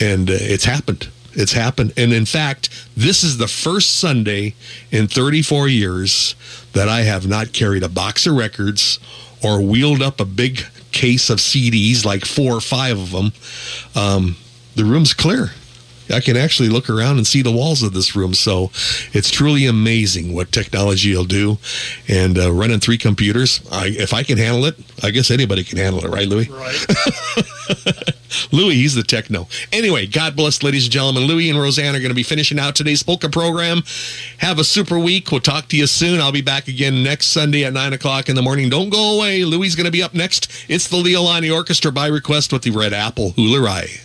And 0.00 0.30
uh, 0.30 0.34
it's 0.36 0.64
happened. 0.64 1.08
It's 1.34 1.52
happened. 1.52 1.92
And 1.96 2.12
in 2.12 2.26
fact, 2.26 2.68
this 2.96 3.24
is 3.24 3.38
the 3.38 3.48
first 3.48 3.98
Sunday 3.98 4.54
in 4.90 5.08
34 5.08 5.68
years 5.68 6.34
that 6.72 6.88
I 6.88 7.02
have 7.02 7.26
not 7.26 7.52
carried 7.52 7.82
a 7.82 7.88
box 7.88 8.26
of 8.26 8.36
records 8.36 8.98
or 9.42 9.60
wheeled 9.60 10.02
up 10.02 10.20
a 10.20 10.24
big 10.24 10.64
case 10.92 11.30
of 11.30 11.38
CDs, 11.38 12.04
like 12.04 12.24
four 12.24 12.52
or 12.52 12.60
five 12.60 12.98
of 12.98 13.10
them. 13.10 13.32
Um, 13.94 14.36
the 14.76 14.84
room's 14.84 15.14
clear. 15.14 15.50
I 16.10 16.20
can 16.20 16.36
actually 16.36 16.68
look 16.68 16.90
around 16.90 17.18
and 17.18 17.26
see 17.26 17.42
the 17.42 17.52
walls 17.52 17.82
of 17.82 17.92
this 17.92 18.14
room. 18.14 18.34
So 18.34 18.70
it's 19.12 19.30
truly 19.30 19.66
amazing 19.66 20.34
what 20.34 20.52
technology 20.52 21.14
will 21.14 21.24
do. 21.24 21.58
And 22.08 22.38
uh, 22.38 22.52
running 22.52 22.80
three 22.80 22.98
computers, 22.98 23.60
I, 23.70 23.88
if 23.88 24.12
I 24.12 24.22
can 24.22 24.38
handle 24.38 24.64
it, 24.66 24.76
I 25.02 25.10
guess 25.10 25.30
anybody 25.30 25.64
can 25.64 25.78
handle 25.78 26.04
it, 26.04 26.08
right, 26.08 26.28
Louie? 26.28 26.48
Right. 26.48 28.12
Louie, 28.52 28.74
he's 28.74 28.94
the 28.94 29.02
techno. 29.02 29.48
Anyway, 29.72 30.06
God 30.06 30.36
bless, 30.36 30.62
ladies 30.62 30.84
and 30.84 30.92
gentlemen. 30.92 31.24
Louie 31.24 31.50
and 31.50 31.58
Roseanne 31.58 31.94
are 31.94 31.98
going 31.98 32.10
to 32.10 32.14
be 32.14 32.22
finishing 32.22 32.58
out 32.58 32.74
today's 32.74 33.02
polka 33.02 33.28
program. 33.28 33.82
Have 34.38 34.58
a 34.58 34.64
super 34.64 34.98
week. 34.98 35.30
We'll 35.30 35.40
talk 35.40 35.68
to 35.68 35.76
you 35.76 35.86
soon. 35.86 36.20
I'll 36.20 36.32
be 36.32 36.42
back 36.42 36.68
again 36.68 37.02
next 37.02 37.28
Sunday 37.28 37.64
at 37.64 37.72
9 37.72 37.92
o'clock 37.92 38.28
in 38.28 38.36
the 38.36 38.42
morning. 38.42 38.70
Don't 38.70 38.90
go 38.90 39.16
away. 39.16 39.44
Louie's 39.44 39.74
going 39.74 39.86
to 39.86 39.92
be 39.92 40.02
up 40.02 40.14
next. 40.14 40.50
It's 40.68 40.88
the 40.88 40.96
Leolani 40.96 41.54
Orchestra 41.54 41.92
by 41.92 42.06
request 42.06 42.52
with 42.52 42.62
the 42.62 42.70
Red 42.70 42.92
Apple 42.92 43.30
Hula 43.30 43.60
Rye. 43.60 44.00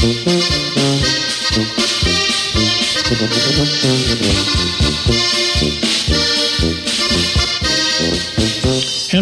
And 0.02 0.08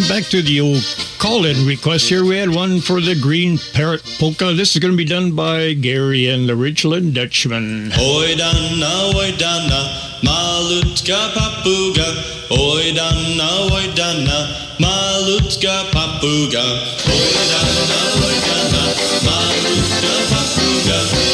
back 0.08 0.26
to 0.30 0.44
the 0.44 0.62
old 0.62 0.84
call-in 1.18 1.66
request 1.66 2.10
here. 2.10 2.24
We 2.24 2.38
had 2.38 2.50
one 2.50 2.80
for 2.80 3.02
the 3.02 3.16
Green 3.20 3.58
Parrot 3.74 4.04
Polka. 4.20 4.54
This 4.54 4.76
is 4.76 4.80
going 4.80 4.94
to 4.94 4.98
be 4.98 5.04
done 5.04 5.32
by 5.32 5.74
Gary 5.74 6.28
and 6.28 6.48
the 6.48 6.56
Richland 6.56 7.16
Dutchman. 7.16 7.90
Oj 7.94 8.38
Dana, 8.38 9.10
oj 9.18 9.36
Dana, 9.40 9.82
malutka 10.22 11.34
papuga. 11.34 12.06
Oj 12.52 12.94
Dana, 12.94 13.50
oj 13.74 13.96
Dana, 13.96 14.76
malutka 14.80 15.90
papuga. 15.90 16.62
Oj 17.10 17.34
Dana, 17.50 18.00
oj 18.22 18.38
Dana, 18.46 18.84
malutka 19.26 20.14
papuga. 20.30 20.47
Oj 20.90 21.27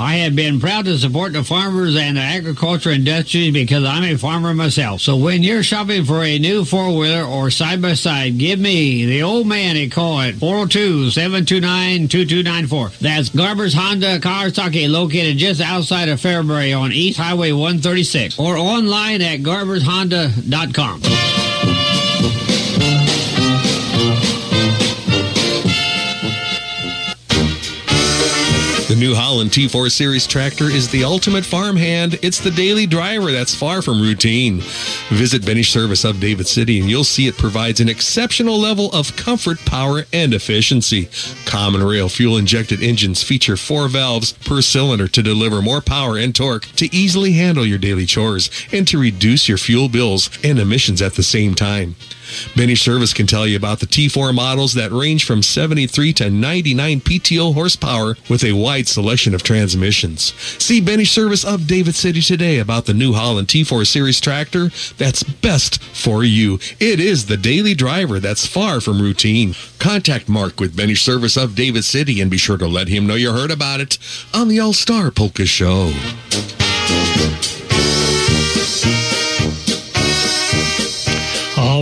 I 0.00 0.16
have 0.18 0.36
been 0.36 0.60
proud 0.60 0.84
to 0.84 0.96
support 0.96 1.32
the 1.32 1.42
farmers 1.42 1.96
and 1.96 2.16
the 2.16 2.20
agriculture 2.20 2.90
industry 2.90 3.50
because 3.50 3.82
I'm 3.84 4.04
a 4.04 4.16
farmer 4.16 4.54
myself. 4.54 5.00
So 5.00 5.16
when 5.16 5.42
you're 5.42 5.64
shopping 5.64 6.04
for 6.04 6.22
a 6.22 6.38
new 6.38 6.64
four 6.64 6.96
wheeler 6.96 7.24
or 7.24 7.50
side 7.50 7.82
by 7.82 7.94
side, 7.94 8.38
give 8.38 8.60
me 8.60 9.06
the 9.06 9.22
old 9.22 9.48
man 9.48 9.76
a 9.76 9.88
call 9.88 10.20
at 10.20 10.34
402 10.36 11.10
729 11.10 12.08
2294. 12.08 12.90
That's 13.00 13.28
Garber's 13.30 13.74
Honda 13.74 14.20
Kawasaki 14.20 14.88
located 14.88 15.36
just 15.38 15.60
outside 15.60 16.08
of 16.08 16.20
Fairbury 16.20 16.78
on 16.78 16.92
East 16.92 17.18
Highway 17.18 17.50
136 17.50 18.38
or 18.38 18.56
online 18.56 19.20
at 19.20 19.40
garbershonda.com. 19.40 21.00
Holland 29.38 29.52
T4 29.52 29.88
Series 29.88 30.26
tractor 30.26 30.64
is 30.64 30.90
the 30.90 31.04
ultimate 31.04 31.44
farmhand. 31.44 32.18
It's 32.22 32.40
the 32.40 32.50
daily 32.50 32.86
driver 32.88 33.30
that's 33.30 33.54
far 33.54 33.82
from 33.82 34.02
routine. 34.02 34.62
Visit 35.10 35.46
Benes 35.46 35.68
Service 35.68 36.04
of 36.04 36.18
David 36.18 36.48
City 36.48 36.80
and 36.80 36.90
you'll 36.90 37.04
see 37.04 37.28
it 37.28 37.38
provides 37.38 37.78
an 37.78 37.88
exceptional 37.88 38.58
level 38.58 38.90
of 38.90 39.14
comfort, 39.14 39.64
power, 39.64 40.06
and 40.12 40.34
efficiency. 40.34 41.08
Common 41.46 41.84
rail 41.84 42.08
fuel 42.08 42.36
injected 42.36 42.82
engines 42.82 43.22
feature 43.22 43.56
four 43.56 43.86
valves 43.86 44.32
per 44.32 44.60
cylinder 44.60 45.06
to 45.06 45.22
deliver 45.22 45.62
more 45.62 45.80
power 45.80 46.16
and 46.16 46.34
torque 46.34 46.66
to 46.74 46.92
easily 46.92 47.34
handle 47.34 47.64
your 47.64 47.78
daily 47.78 48.06
chores 48.06 48.50
and 48.72 48.88
to 48.88 48.98
reduce 48.98 49.48
your 49.48 49.58
fuel 49.58 49.88
bills 49.88 50.30
and 50.42 50.58
emissions 50.58 51.00
at 51.00 51.14
the 51.14 51.22
same 51.22 51.54
time. 51.54 51.94
Benes 52.56 52.80
Service 52.80 53.12
can 53.12 53.26
tell 53.26 53.46
you 53.46 53.56
about 53.56 53.80
the 53.80 53.86
T4 53.86 54.34
models 54.34 54.74
that 54.74 54.92
range 54.92 55.24
from 55.24 55.42
73 55.42 56.12
to 56.14 56.30
99 56.30 57.00
PTO 57.00 57.54
horsepower 57.54 58.16
with 58.28 58.44
a 58.44 58.52
wide 58.52 58.88
selection 58.88 59.34
of 59.34 59.42
transmissions. 59.42 60.34
See 60.62 60.80
Benes 60.80 61.10
Service 61.10 61.44
of 61.44 61.66
David 61.66 61.94
City 61.94 62.20
today 62.20 62.58
about 62.58 62.86
the 62.86 62.94
New 62.94 63.12
Holland 63.12 63.48
T4 63.48 63.86
Series 63.86 64.20
tractor 64.20 64.68
that's 64.96 65.22
best 65.22 65.82
for 65.82 66.24
you. 66.24 66.54
It 66.80 67.00
is 67.00 67.26
the 67.26 67.36
daily 67.36 67.74
driver 67.74 68.20
that's 68.20 68.46
far 68.46 68.80
from 68.80 69.00
routine. 69.00 69.54
Contact 69.78 70.28
Mark 70.28 70.60
with 70.60 70.76
Benes 70.76 71.00
Service 71.00 71.36
of 71.36 71.54
David 71.54 71.84
City 71.84 72.20
and 72.20 72.30
be 72.30 72.38
sure 72.38 72.58
to 72.58 72.66
let 72.66 72.88
him 72.88 73.06
know 73.06 73.14
you 73.14 73.32
heard 73.32 73.50
about 73.50 73.80
it 73.80 73.98
on 74.34 74.48
the 74.48 74.60
All 74.60 74.72
Star 74.72 75.10
Polka 75.10 75.46
Show. 75.46 75.92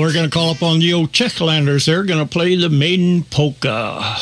We're 0.00 0.12
going 0.12 0.28
to 0.28 0.30
call 0.30 0.50
upon 0.50 0.80
the 0.80 0.92
old 0.92 1.12
Czechlanders. 1.12 1.86
They're 1.86 2.04
going 2.04 2.24
to 2.24 2.30
play 2.30 2.56
the 2.56 2.68
Maiden 2.68 3.24
Polka. 3.24 4.16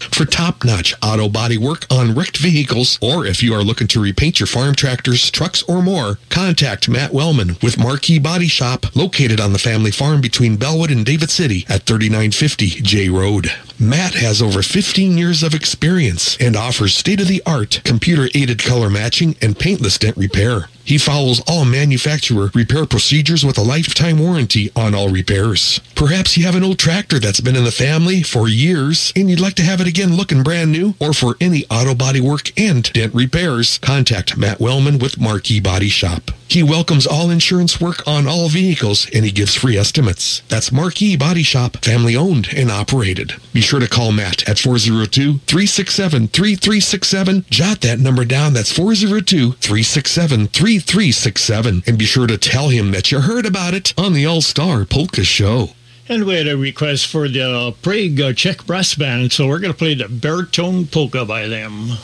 For 0.00 0.24
top-notch 0.24 0.94
auto 1.02 1.28
body 1.28 1.58
work 1.58 1.86
on 1.90 2.14
wrecked 2.14 2.38
vehicles, 2.38 2.98
or 3.00 3.26
if 3.26 3.42
you 3.42 3.54
are 3.54 3.62
looking 3.62 3.86
to 3.88 4.00
repaint 4.00 4.40
your 4.40 4.46
farm 4.46 4.74
tractors, 4.74 5.30
trucks, 5.30 5.62
or 5.64 5.82
more, 5.82 6.18
contact 6.28 6.88
Matt 6.88 7.12
Wellman 7.12 7.56
with 7.62 7.78
Marquee 7.78 8.18
Body 8.18 8.48
Shop, 8.48 8.86
located 8.96 9.40
on 9.40 9.52
the 9.52 9.58
family 9.58 9.90
farm 9.90 10.20
between 10.20 10.56
Bellwood 10.56 10.90
and 10.90 11.04
David 11.04 11.30
City 11.30 11.64
at 11.68 11.82
3950 11.82 12.66
J 12.82 13.08
Road. 13.08 13.52
Matt 13.78 14.14
has 14.14 14.42
over 14.42 14.62
15 14.62 15.18
years 15.18 15.42
of 15.42 15.54
experience 15.54 16.36
and 16.40 16.56
offers 16.56 16.96
state-of-the-art 16.96 17.82
computer-aided 17.84 18.62
color 18.62 18.90
matching 18.90 19.36
and 19.40 19.58
paintless 19.58 19.98
dent 19.98 20.16
repair. 20.16 20.68
He 20.88 20.96
follows 20.96 21.42
all 21.46 21.66
manufacturer 21.66 22.50
repair 22.54 22.86
procedures 22.86 23.44
with 23.44 23.58
a 23.58 23.62
lifetime 23.62 24.18
warranty 24.18 24.70
on 24.74 24.94
all 24.94 25.10
repairs. 25.10 25.82
Perhaps 25.94 26.38
you 26.38 26.46
have 26.46 26.54
an 26.54 26.64
old 26.64 26.78
tractor 26.78 27.18
that's 27.18 27.42
been 27.42 27.56
in 27.56 27.64
the 27.64 27.70
family 27.70 28.22
for 28.22 28.48
years 28.48 29.12
and 29.14 29.28
you'd 29.28 29.38
like 29.38 29.52
to 29.56 29.62
have 29.62 29.82
it 29.82 29.86
again 29.86 30.16
looking 30.16 30.42
brand 30.42 30.72
new, 30.72 30.94
or 30.98 31.12
for 31.12 31.36
any 31.42 31.66
auto 31.66 31.94
body 31.94 32.22
work 32.22 32.58
and 32.58 32.90
dent 32.94 33.14
repairs, 33.14 33.76
contact 33.76 34.38
Matt 34.38 34.60
Wellman 34.60 34.98
with 34.98 35.20
Marquee 35.20 35.60
Body 35.60 35.90
Shop. 35.90 36.30
He 36.48 36.62
welcomes 36.62 37.06
all 37.06 37.28
insurance 37.28 37.78
work 37.78 38.08
on 38.08 38.26
all 38.26 38.48
vehicles 38.48 39.06
and 39.12 39.22
he 39.22 39.30
gives 39.30 39.54
free 39.54 39.76
estimates. 39.76 40.40
That's 40.48 40.72
Marquee 40.72 41.14
Body 41.14 41.42
Shop, 41.42 41.84
family 41.84 42.16
owned 42.16 42.48
and 42.56 42.70
operated. 42.70 43.34
Be 43.52 43.60
sure 43.60 43.80
to 43.80 43.88
call 43.88 44.12
Matt 44.12 44.48
at 44.48 44.58
402 44.58 45.40
367 45.40 46.28
3367. 46.28 47.44
Jot 47.50 47.82
that 47.82 47.98
number 47.98 48.24
down. 48.24 48.54
That's 48.54 48.72
402 48.72 49.52
367 49.52 50.48
3367. 50.78 51.82
And 51.86 51.98
be 51.98 52.04
sure 52.04 52.26
to 52.26 52.38
tell 52.38 52.68
him 52.68 52.90
that 52.92 53.10
you 53.10 53.20
heard 53.20 53.46
about 53.46 53.74
it 53.74 53.94
on 53.96 54.12
the 54.12 54.26
All 54.26 54.40
Star 54.40 54.84
Polka 54.84 55.24
Show. 55.24 55.70
And 56.08 56.24
we 56.24 56.36
had 56.36 56.48
a 56.48 56.56
request 56.56 57.06
for 57.06 57.28
the 57.28 57.74
Prague 57.82 58.20
uh, 58.20 58.32
Czech 58.32 58.64
Brass 58.66 58.94
Band, 58.94 59.30
so 59.30 59.46
we're 59.46 59.58
going 59.58 59.72
to 59.72 59.78
play 59.78 59.94
the 59.94 60.08
baritone 60.08 60.86
polka 60.86 61.26
by 61.26 61.46
them. 61.46 61.98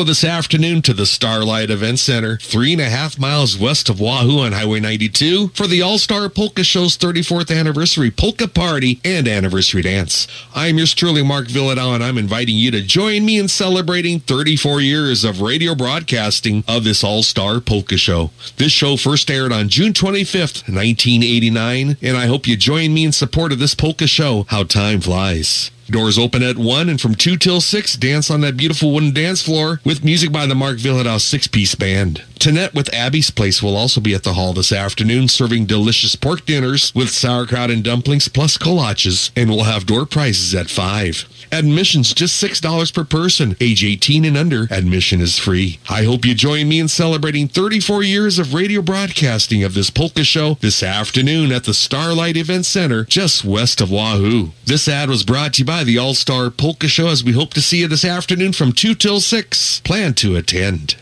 This 0.00 0.24
afternoon 0.24 0.80
to 0.82 0.94
the 0.94 1.04
Starlight 1.04 1.70
Event 1.70 1.98
Center, 1.98 2.38
three 2.38 2.72
and 2.72 2.80
a 2.80 2.88
half 2.88 3.18
miles 3.18 3.58
west 3.58 3.90
of 3.90 4.00
Wahoo 4.00 4.40
on 4.40 4.52
Highway 4.52 4.80
92, 4.80 5.48
for 5.48 5.66
the 5.66 5.82
All 5.82 5.98
Star 5.98 6.28
Polka 6.30 6.64
Show's 6.64 6.96
34th 6.96 7.54
anniversary 7.56 8.10
polka 8.10 8.48
party 8.48 8.98
and 9.04 9.28
anniversary 9.28 9.82
dance. 9.82 10.26
I'm 10.54 10.78
yours 10.78 10.94
truly, 10.94 11.22
Mark 11.22 11.48
Vyhlidal, 11.48 11.94
and 11.94 12.02
I'm 12.02 12.16
inviting 12.16 12.56
you 12.56 12.70
to 12.70 12.80
join 12.80 13.26
me 13.26 13.38
in 13.38 13.46
celebrating 13.46 14.20
34 14.20 14.80
years 14.80 15.22
of 15.22 15.42
radio 15.42 15.74
broadcasting 15.74 16.64
of 16.66 16.82
this 16.82 17.04
All 17.04 17.22
Star 17.22 17.60
Polka 17.60 17.98
Show. 17.98 18.30
This 18.56 18.72
show 18.72 18.96
first 18.96 19.30
aired 19.30 19.52
on 19.52 19.68
June 19.68 19.92
25th, 19.92 20.66
1989, 20.66 21.98
and 22.00 22.16
I 22.16 22.26
hope 22.26 22.46
you 22.46 22.56
join 22.56 22.94
me 22.94 23.04
in 23.04 23.12
support 23.12 23.52
of 23.52 23.58
this 23.58 23.74
polka 23.74 24.06
show, 24.06 24.46
How 24.48 24.64
Time 24.64 25.00
Flies. 25.02 25.70
Doors 25.90 26.18
open 26.18 26.42
at 26.42 26.56
1 26.56 26.88
and 26.88 27.00
from 27.00 27.14
2 27.14 27.36
till 27.36 27.60
6, 27.60 27.96
dance 27.96 28.30
on 28.30 28.40
that 28.42 28.56
beautiful 28.56 28.92
wooden 28.92 29.12
dance 29.12 29.42
floor 29.42 29.80
with 29.84 30.04
music 30.04 30.30
by 30.30 30.46
the 30.46 30.54
Mark 30.54 30.76
Vyhlidal 30.76 31.20
six-piece 31.20 31.74
band. 31.74 32.24
Tanette 32.40 32.72
with 32.72 32.92
Abby's 32.94 33.30
Place 33.30 33.62
will 33.62 33.76
also 33.76 34.00
be 34.00 34.14
at 34.14 34.22
the 34.22 34.32
hall 34.32 34.54
this 34.54 34.72
afternoon 34.72 35.28
serving 35.28 35.66
delicious 35.66 36.16
pork 36.16 36.46
dinners 36.46 36.90
with 36.94 37.10
sauerkraut 37.10 37.70
and 37.70 37.84
dumplings 37.84 38.28
plus 38.28 38.56
kolaches 38.56 39.30
and 39.36 39.50
will 39.50 39.64
have 39.64 39.84
door 39.84 40.06
prizes 40.06 40.54
at 40.54 40.70
5. 40.70 41.26
Admission's 41.52 42.14
just 42.14 42.42
$6 42.42 42.94
per 42.94 43.04
person. 43.04 43.56
Age 43.60 43.84
18 43.84 44.24
and 44.24 44.38
under, 44.38 44.68
admission 44.70 45.20
is 45.20 45.38
free. 45.38 45.80
I 45.90 46.04
hope 46.04 46.24
you 46.24 46.34
join 46.34 46.68
me 46.68 46.80
in 46.80 46.88
celebrating 46.88 47.48
34 47.48 48.04
years 48.04 48.38
of 48.38 48.54
radio 48.54 48.80
broadcasting 48.80 49.62
of 49.62 49.74
this 49.74 49.90
polka 49.90 50.24
show 50.24 50.54
this 50.60 50.82
afternoon 50.82 51.52
at 51.52 51.64
the 51.64 51.74
Starlight 51.74 52.38
Event 52.38 52.64
Center 52.64 53.04
just 53.04 53.44
west 53.44 53.82
of 53.82 53.90
Wahoo. 53.90 54.52
This 54.64 54.88
ad 54.88 55.10
was 55.10 55.24
brought 55.24 55.54
to 55.54 55.62
you 55.62 55.66
by 55.66 55.79
the 55.84 55.98
All-Star 55.98 56.50
Polka 56.50 56.88
Show 56.88 57.08
as 57.08 57.24
we 57.24 57.32
hope 57.32 57.54
to 57.54 57.60
see 57.60 57.80
you 57.80 57.88
this 57.88 58.04
afternoon 58.04 58.52
from 58.52 58.72
2 58.72 58.94
till 58.94 59.20
6. 59.20 59.80
Plan 59.80 60.14
to 60.14 60.36
attend. 60.36 60.96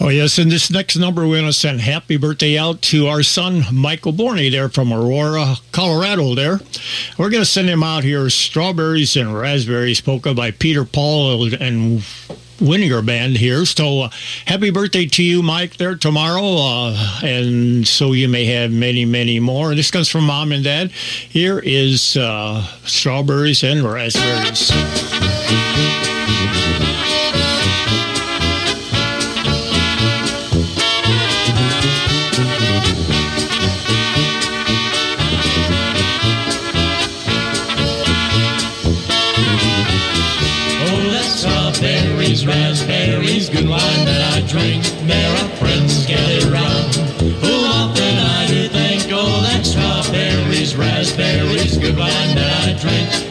Oh, 0.00 0.08
yes. 0.08 0.38
And 0.38 0.50
this 0.50 0.70
next 0.70 0.96
number, 0.96 1.22
we're 1.22 1.40
going 1.40 1.44
to 1.44 1.52
send 1.52 1.80
happy 1.80 2.16
birthday 2.16 2.58
out 2.58 2.82
to 2.82 3.06
our 3.06 3.22
son, 3.22 3.62
Michael 3.72 4.12
Borney, 4.12 4.50
there 4.50 4.68
from 4.68 4.92
Aurora, 4.92 5.56
Colorado, 5.70 6.34
there. 6.34 6.58
We're 7.16 7.30
going 7.30 7.42
to 7.42 7.48
send 7.48 7.68
him 7.68 7.82
out 7.82 8.02
here 8.02 8.28
Strawberries 8.28 9.16
and 9.16 9.36
Raspberries 9.36 10.00
polka 10.00 10.34
by 10.34 10.50
Peter 10.50 10.84
Paul 10.84 11.52
and 11.54 12.02
Winninger 12.58 13.04
Band 13.04 13.36
here. 13.36 13.64
So 13.64 14.02
uh, 14.02 14.10
happy 14.46 14.70
birthday 14.70 15.06
to 15.06 15.22
you, 15.22 15.42
Mike, 15.42 15.76
there 15.76 15.94
tomorrow. 15.96 16.56
Uh, 16.56 17.20
and 17.22 17.86
so 17.86 18.12
you 18.12 18.28
may 18.28 18.44
have 18.46 18.70
many, 18.70 19.04
many 19.04 19.40
more. 19.40 19.74
This 19.74 19.90
comes 19.90 20.08
from 20.08 20.24
mom 20.24 20.52
and 20.52 20.64
dad. 20.64 20.90
Here 20.90 21.58
is 21.58 22.16
uh, 22.16 22.66
Strawberries 22.84 23.62
and 23.62 23.82
Raspberries. 23.84 25.43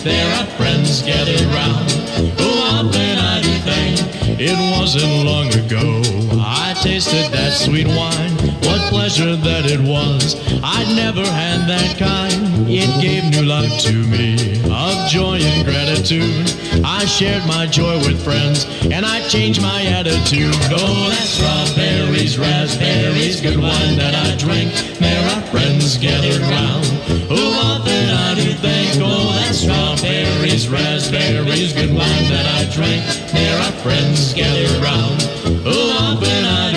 There 0.03 0.35
are 0.35 0.45
friends 0.57 1.01
gathered 1.01 1.39
round. 1.55 1.89
Often 2.37 3.19
I 3.19 3.39
do 3.41 3.53
think, 3.63 4.37
it 4.37 4.77
wasn't 4.77 5.23
long 5.23 5.47
ago. 5.53 6.01
I 6.41 6.73
tasted 6.83 7.31
that 7.31 7.53
sweet 7.53 7.87
wine. 7.87 8.32
What 8.65 8.81
pleasure 8.89 9.35
that 9.35 9.65
it 9.65 9.81
was. 9.81 10.35
I'd 10.63 10.95
never 10.95 11.25
had 11.25 11.67
that 11.67 11.97
kind. 11.97 12.67
It 12.69 12.89
gave 13.01 13.23
new 13.29 13.45
life 13.45 13.71
to 13.83 13.93
me 14.07 14.59
of 14.71 15.09
joy 15.09 15.37
and 15.39 15.65
gratitude. 15.65 16.47
I 16.83 17.05
shared 17.05 17.45
my 17.45 17.67
joy 17.67 17.97
with 17.99 18.23
friends 18.23 18.65
and 18.89 19.05
I 19.05 19.27
changed 19.27 19.61
my 19.61 19.83
attitude. 19.85 20.55
Oh, 20.71 21.09
that's 21.09 21.37
strawberries, 21.37 22.37
raspberries, 22.39 23.41
good 23.41 23.57
wine 23.57 23.97
that 23.97 24.15
I 24.15 24.35
drink. 24.37 24.71
There 24.99 25.23
are 25.35 25.41
friends 25.51 25.97
gathered 25.97 26.41
round. 26.41 26.85
Who 27.29 27.43
often 27.59 28.09
I 28.09 28.35
do 28.35 28.53
think, 28.53 29.01
oh, 29.03 29.33
that's 29.39 29.59
strawberries, 29.59 30.69
raspberries, 30.69 31.73
good 31.73 31.93
wine 31.93 32.25
that 32.31 32.47
I 32.57 32.65
drink. 32.73 33.03
There 33.31 33.59
are 33.59 33.71
friends 33.83 34.33
gathered 34.33 34.81
round. 34.81 35.21
Who 35.63 35.77
often 35.99 36.45
I 36.45 36.72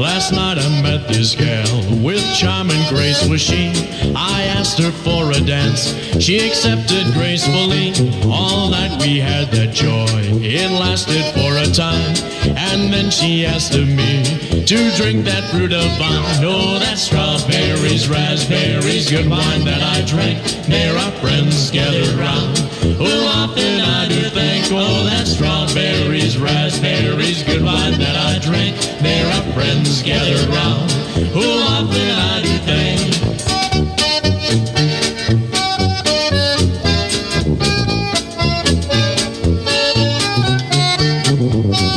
last 0.00 0.32
night 0.32 0.56
I 0.56 0.82
met 0.82 1.06
this 1.08 1.34
gal 1.34 1.68
with 2.02 2.24
charm 2.34 2.70
and 2.70 2.88
grace 2.88 3.28
was 3.28 3.40
she. 3.42 3.68
I 4.16 4.44
asked 4.56 4.78
her 4.78 4.90
for 4.90 5.30
a 5.30 5.40
dance. 5.40 5.92
She 6.18 6.38
accepted 6.38 7.04
gracefully. 7.12 7.92
All 8.24 8.70
night 8.70 8.98
we 9.00 9.20
had 9.20 9.48
that 9.52 9.74
joy. 9.74 10.08
It 10.40 10.70
lasted 10.70 11.24
for 11.36 11.52
a 11.56 11.68
time. 11.70 12.16
And 12.56 12.92
then 12.92 13.10
she 13.10 13.44
asked 13.44 13.74
of 13.74 13.88
me 13.88 14.24
to 14.64 14.78
drink 14.96 15.24
that 15.26 15.44
fruit 15.52 15.72
of 15.72 15.86
vine. 15.98 16.44
Oh, 16.44 16.78
that's 16.78 17.02
strawberries, 17.02 18.08
raspberries, 18.08 19.10
good 19.10 19.28
wine 19.28 19.64
that 19.64 19.82
I 19.82 20.00
drink. 20.06 20.40
There 20.66 20.96
are 20.96 21.12
friends 21.20 21.70
gathered 21.70 22.14
round. 22.16 22.56
Oh, 22.98 23.26
often 23.36 23.80
I 23.80 24.08
do 24.08 24.22
think, 24.30 24.49
oh, 24.72 25.04
that's 25.04 25.32
strawberries, 25.32 26.38
raspberries, 26.38 27.42
good 27.42 27.62
wine 27.62 27.98
that 27.98 28.16
I 28.16 28.38
drink. 28.38 28.76
There 29.00 29.26
are 29.26 29.42
friends 29.52 30.02
gathered 30.02 30.48
round. 30.48 30.90
Oh, 31.34 31.62
often 31.68 32.10
I 32.10 32.42
do 32.42 32.58
think. 32.66 33.10
Oh, 41.42 41.90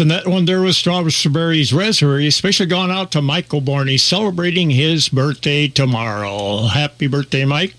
and 0.00 0.10
that 0.10 0.26
one 0.26 0.44
there 0.44 0.62
was 0.62 0.76
Strawberries 0.76 1.72
Raspberry, 1.72 2.26
especially 2.26 2.66
gone 2.66 2.90
out 2.90 3.12
to 3.12 3.22
Michael 3.22 3.60
Borney 3.60 3.98
celebrating 3.98 4.70
his 4.70 5.08
birthday 5.08 5.68
tomorrow. 5.68 6.66
Happy 6.66 7.06
birthday, 7.06 7.44
Mike. 7.44 7.74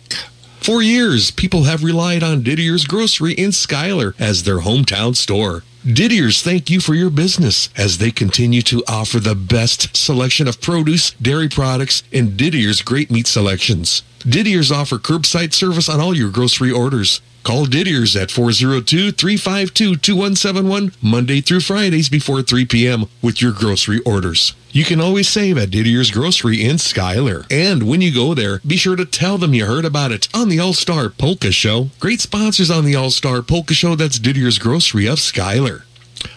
For 0.60 0.82
years, 0.82 1.32
people 1.32 1.64
have 1.64 1.84
relied 1.84 2.24
on 2.24 2.44
Didier's 2.44 2.86
Grocery 2.86 3.34
in 3.34 3.52
Schuyler 3.52 4.16
as 4.20 4.44
their 4.44 4.60
hometown 4.60 5.16
store. 5.16 5.64
Didier's 5.86 6.42
thank 6.42 6.70
you 6.70 6.82
for 6.82 6.94
your 6.94 7.10
business 7.10 7.70
as 7.78 7.98
they 7.98 8.12
continue 8.12 8.62
to 8.64 8.84
offer 8.88 9.20
the 9.20 9.36
best 9.36 9.96
selection 9.96 10.48
of 10.48 10.60
produce, 10.60 11.12
dairy 11.12 11.48
products, 11.48 12.04
and 12.12 12.32
Didier's 12.32 12.82
great 12.82 13.10
meat 13.10 13.28
selections. 13.28 14.04
Didier's 14.20 14.72
offer 14.72 14.98
curbside 14.98 15.54
service 15.54 15.88
on 15.88 16.02
all 16.02 16.14
your 16.14 16.30
grocery 16.30 16.72
orders. 16.72 17.22
Call 17.48 17.66
Didier's 17.66 18.16
at 18.18 18.28
402-352-2171 18.28 20.94
Monday 21.02 21.40
through 21.40 21.62
Fridays 21.62 22.10
before 22.10 22.42
3 22.42 22.66
p.m. 22.66 23.06
with 23.22 23.42
your 23.42 23.54
grocery 23.54 24.00
orders. 24.00 24.54
You 24.72 24.84
can 24.84 25.00
always 25.00 25.30
save 25.30 25.58
at 25.58 25.70
Didier's 25.70 26.12
Grocery 26.12 26.62
in 26.62 26.78
Schuyler. 26.78 27.46
And 27.50 27.84
when 27.84 28.02
you 28.02 28.14
go 28.14 28.34
there, 28.34 28.60
be 28.68 28.76
sure 28.76 28.98
to 28.98 29.06
tell 29.06 29.38
them 29.38 29.54
you 29.54 29.66
heard 29.66 29.86
about 29.86 30.12
it 30.12 30.28
on 30.36 30.50
the 30.50 30.60
All-Star 30.60 31.10
Polka 31.10 31.54
Show. 31.54 31.90
Great 32.02 32.20
sponsors 32.20 32.70
on 32.70 32.84
the 32.84 32.96
All-Star 32.96 33.42
Polka 33.42 33.74
Show. 33.74 33.96
That's 33.96 34.20
Didier's 34.20 34.60
Grocery 34.60 35.08
of 35.08 35.22
Schuyler. 35.22 35.86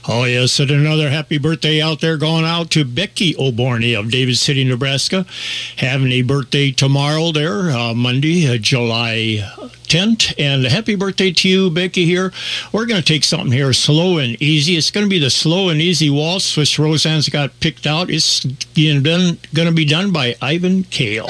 Oh, 0.08 0.24
yes, 0.24 0.58
and 0.58 0.70
another 0.70 1.10
happy 1.10 1.38
birthday 1.38 1.80
out 1.80 2.00
there 2.00 2.16
going 2.16 2.44
out 2.44 2.70
to 2.72 2.84
Becky 2.84 3.36
O'Borney 3.38 3.94
of 3.94 4.10
David 4.10 4.36
City, 4.36 4.64
Nebraska. 4.64 5.24
Having 5.76 6.12
a 6.12 6.22
birthday 6.22 6.70
tomorrow 6.70 7.32
there, 7.32 7.70
uh, 7.70 7.94
Monday, 7.94 8.48
uh, 8.48 8.58
July 8.58 9.44
10th. 9.84 10.34
And 10.38 10.64
happy 10.64 10.94
birthday 10.94 11.32
to 11.32 11.48
you, 11.48 11.70
Becky, 11.70 12.04
here. 12.06 12.32
We're 12.72 12.86
going 12.86 13.00
to 13.00 13.06
take 13.06 13.24
something 13.24 13.52
here 13.52 13.72
slow 13.72 14.18
and 14.18 14.40
easy. 14.42 14.76
It's 14.76 14.90
going 14.90 15.06
to 15.06 15.10
be 15.10 15.18
the 15.18 15.30
slow 15.30 15.68
and 15.68 15.80
easy 15.80 16.10
waltz, 16.10 16.56
which 16.56 16.78
Roseanne's 16.78 17.28
got 17.28 17.58
picked 17.60 17.86
out. 17.86 18.10
It's 18.10 18.44
going 18.44 19.02
to 19.04 19.72
be 19.72 19.84
done 19.84 20.12
by 20.12 20.36
Ivan 20.40 20.84
Kale. 20.84 21.26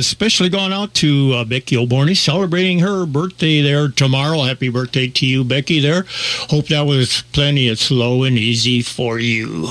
Especially 0.00 0.48
gone 0.48 0.72
out 0.72 0.94
to 0.94 1.32
uh, 1.34 1.44
Becky 1.44 1.76
O'Borney 1.76 2.14
celebrating 2.14 2.80
her 2.80 3.06
birthday 3.06 3.60
there 3.60 3.88
tomorrow. 3.88 4.42
Happy 4.42 4.68
birthday 4.68 5.06
to 5.08 5.26
you, 5.26 5.44
Becky, 5.44 5.78
there. 5.78 6.06
Hope 6.48 6.66
that 6.68 6.82
was 6.82 7.22
plenty 7.32 7.68
of 7.68 7.78
slow 7.78 8.24
and 8.24 8.36
easy 8.38 8.82
for 8.82 9.18
you. 9.18 9.68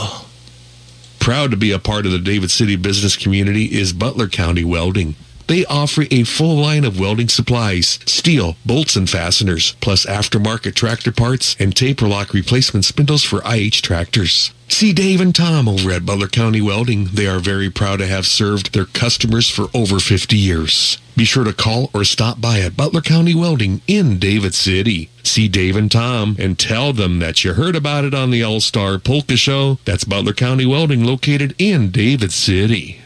Proud 1.20 1.52
to 1.52 1.58
be 1.58 1.72
a 1.72 1.80
part 1.80 2.06
of 2.06 2.12
the 2.12 2.20
David 2.20 2.52
City 2.52 2.76
business 2.76 3.18
community 3.18 3.66
is 3.66 3.92
Butler 3.92 4.28
County 4.28 4.64
Welding. 4.64 5.16
They 5.50 5.66
offer 5.66 6.04
a 6.12 6.26
full 6.26 6.58
line 6.58 6.86
of 6.86 7.00
welding 7.00 7.28
supplies, 7.28 7.98
steel, 8.06 8.56
bolts 8.68 8.96
and 8.96 9.10
fasteners, 9.10 9.76
plus 9.82 10.06
aftermarket 10.06 10.76
tractor 10.76 11.12
parts 11.12 11.56
and 11.60 11.76
taper 11.76 12.08
lock 12.08 12.34
replacement 12.34 12.86
spindles 12.86 13.24
for 13.24 13.42
IH 13.44 13.82
tractors. 13.82 14.54
See 14.68 14.94
Dave 14.94 15.20
and 15.20 15.34
Tom 15.34 15.68
over 15.68 15.90
at 15.90 16.06
Butler 16.06 16.28
County 16.28 16.62
Welding. 16.62 17.06
They 17.06 17.26
are 17.26 17.40
very 17.40 17.72
proud 17.72 17.98
to 17.98 18.06
have 18.06 18.28
served 18.28 18.74
their 18.74 18.86
customers 18.86 19.50
for 19.50 19.70
over 19.74 20.00
50 20.00 20.38
years. 20.38 21.00
Be 21.18 21.26
sure 21.26 21.46
to 21.46 21.52
call 21.52 21.90
or 21.96 22.04
stop 22.04 22.40
by 22.40 22.60
at 22.60 22.78
Butler 22.78 23.02
County 23.02 23.34
Welding 23.34 23.82
in 23.88 24.20
David 24.20 24.54
City. 24.54 25.10
See 25.24 25.48
Dave 25.48 25.76
and 25.76 25.92
Tom 25.92 26.36
and 26.38 26.60
tell 26.60 26.94
them 26.94 27.18
that 27.20 27.44
you 27.44 27.54
heard 27.54 27.76
about 27.76 28.06
it 28.06 28.14
on 28.14 28.30
the 28.30 28.44
All 28.44 28.62
Star 28.62 29.00
Polka 29.00 29.36
Show. 29.36 29.80
That's 29.84 30.04
Butler 30.04 30.34
County 30.34 30.68
Welding 30.68 31.04
located 31.04 31.56
in 31.58 31.90
David 31.90 32.32
City. 32.32 32.99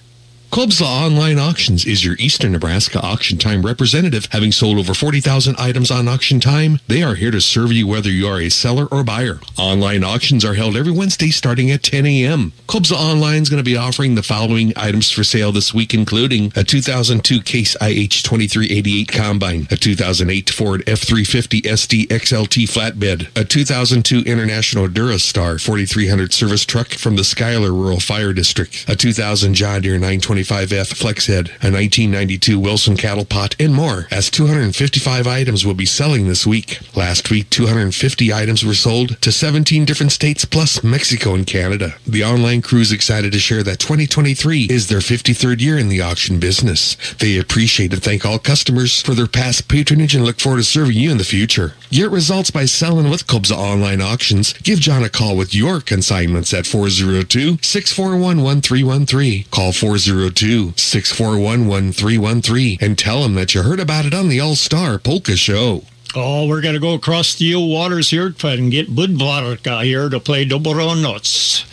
Clubslaw 0.53 1.07
Online 1.07 1.39
Auctions 1.39 1.83
is 1.83 2.05
your 2.05 2.15
Eastern 2.19 2.51
Nebraska 2.51 3.01
Auction 3.01 3.39
Time 3.39 3.65
representative. 3.65 4.27
Having 4.29 4.51
sold 4.51 4.77
over 4.77 4.93
40,000 4.93 5.55
items 5.57 5.89
on 5.89 6.07
Auction 6.07 6.39
Time, 6.39 6.77
they 6.87 7.01
are 7.01 7.15
here 7.15 7.31
to 7.31 7.41
serve 7.41 7.71
you 7.71 7.87
whether 7.87 8.11
you 8.11 8.27
are 8.27 8.39
a 8.39 8.49
seller 8.49 8.85
or 8.91 9.03
buyer. 9.03 9.39
Online 9.57 10.03
auctions 10.03 10.45
are 10.45 10.53
held 10.53 10.77
every 10.77 10.91
Wednesday 10.91 11.31
starting 11.31 11.71
at 11.71 11.81
10 11.81 12.05
a.m. 12.05 12.53
Clubslaw 12.67 13.13
Online 13.13 13.41
is 13.41 13.49
going 13.49 13.63
to 13.63 13.67
be 13.67 13.75
offering 13.75 14.13
the 14.13 14.21
following 14.21 14.73
items 14.75 15.09
for 15.09 15.23
sale 15.23 15.51
this 15.51 15.73
week, 15.73 15.91
including 15.91 16.53
a 16.55 16.63
2002 16.63 17.41
Case 17.41 17.75
IH 17.81 18.21
2388 18.21 19.11
Combine, 19.11 19.67
a 19.71 19.75
2008 19.75 20.51
Ford 20.51 20.85
F350 20.85 21.61
SD 21.61 22.05
XLT 22.09 22.69
Flatbed, 22.69 23.35
a 23.35 23.43
2002 23.43 24.19
International 24.19 24.87
Durastar 24.87 25.59
4300 25.59 26.31
service 26.31 26.63
truck 26.63 26.89
from 26.89 27.15
the 27.15 27.23
Schuyler 27.23 27.73
Rural 27.73 27.99
Fire 27.99 28.33
District, 28.33 28.85
a 28.87 28.95
2000 28.95 29.55
John 29.55 29.81
Deere 29.81 29.93
920 29.93 30.42
25F 30.43 30.93
Flexhead, 30.93 31.47
a 31.61 31.71
1992 31.71 32.59
Wilson 32.59 32.97
cattle 32.97 33.23
pot, 33.23 33.55
and 33.59 33.73
more, 33.73 34.07
as 34.11 34.29
255 34.29 35.25
items 35.25 35.65
will 35.65 35.73
be 35.73 35.85
selling 35.85 36.27
this 36.27 36.45
week. 36.45 36.79
Last 36.95 37.31
week, 37.31 37.49
250 37.49 38.33
items 38.33 38.65
were 38.65 38.73
sold 38.73 39.21
to 39.21 39.31
17 39.31 39.85
different 39.85 40.11
states 40.11 40.43
plus 40.43 40.83
Mexico 40.83 41.33
and 41.33 41.47
Canada. 41.47 41.95
The 42.05 42.25
online 42.25 42.61
crew 42.61 42.81
is 42.81 42.91
excited 42.91 43.31
to 43.31 43.39
share 43.39 43.63
that 43.63 43.79
2023 43.79 44.67
is 44.69 44.87
their 44.89 44.99
53rd 44.99 45.61
year 45.61 45.77
in 45.77 45.87
the 45.87 46.01
auction 46.01 46.39
business. 46.39 46.97
They 47.19 47.37
appreciate 47.37 47.93
and 47.93 48.03
thank 48.03 48.25
all 48.25 48.39
customers 48.39 49.01
for 49.01 49.13
their 49.13 49.27
past 49.27 49.69
patronage 49.69 50.15
and 50.15 50.25
look 50.25 50.39
forward 50.39 50.57
to 50.57 50.63
serving 50.63 50.97
you 50.97 51.11
in 51.11 51.17
the 51.17 51.23
future. 51.23 51.73
Get 51.89 52.11
results 52.11 52.51
by 52.51 52.65
selling 52.65 53.09
with 53.09 53.27
Kubza 53.27 53.55
Online 53.55 54.01
Auctions. 54.01 54.53
Give 54.53 54.79
John 54.79 55.03
a 55.03 55.09
call 55.09 55.37
with 55.37 55.55
your 55.55 55.79
consignments 55.79 56.53
at 56.53 56.65
402 56.65 57.59
641 57.61 58.43
1313. 58.43 59.45
Call 59.51 59.71
402 59.71 60.32
641-1313 60.35 62.81
and 62.81 62.97
tell 62.97 63.23
them 63.23 63.35
that 63.35 63.53
you 63.53 63.63
heard 63.63 63.79
about 63.79 64.05
it 64.05 64.13
on 64.13 64.29
the 64.29 64.39
All-Star 64.39 64.97
Polka 64.97 65.35
Show. 65.35 65.83
Oh, 66.15 66.47
we're 66.47 66.61
going 66.61 66.75
to 66.75 66.79
go 66.79 66.93
across 66.93 67.35
the 67.35 67.55
old 67.55 67.71
waters 67.71 68.11
here 68.11 68.33
and 68.43 68.71
get 68.71 68.95
Budvarka 68.95 69.83
here 69.83 70.09
to 70.09 70.19
play 70.19 70.45
Dobro 70.45 70.95
Noc. 70.95 71.65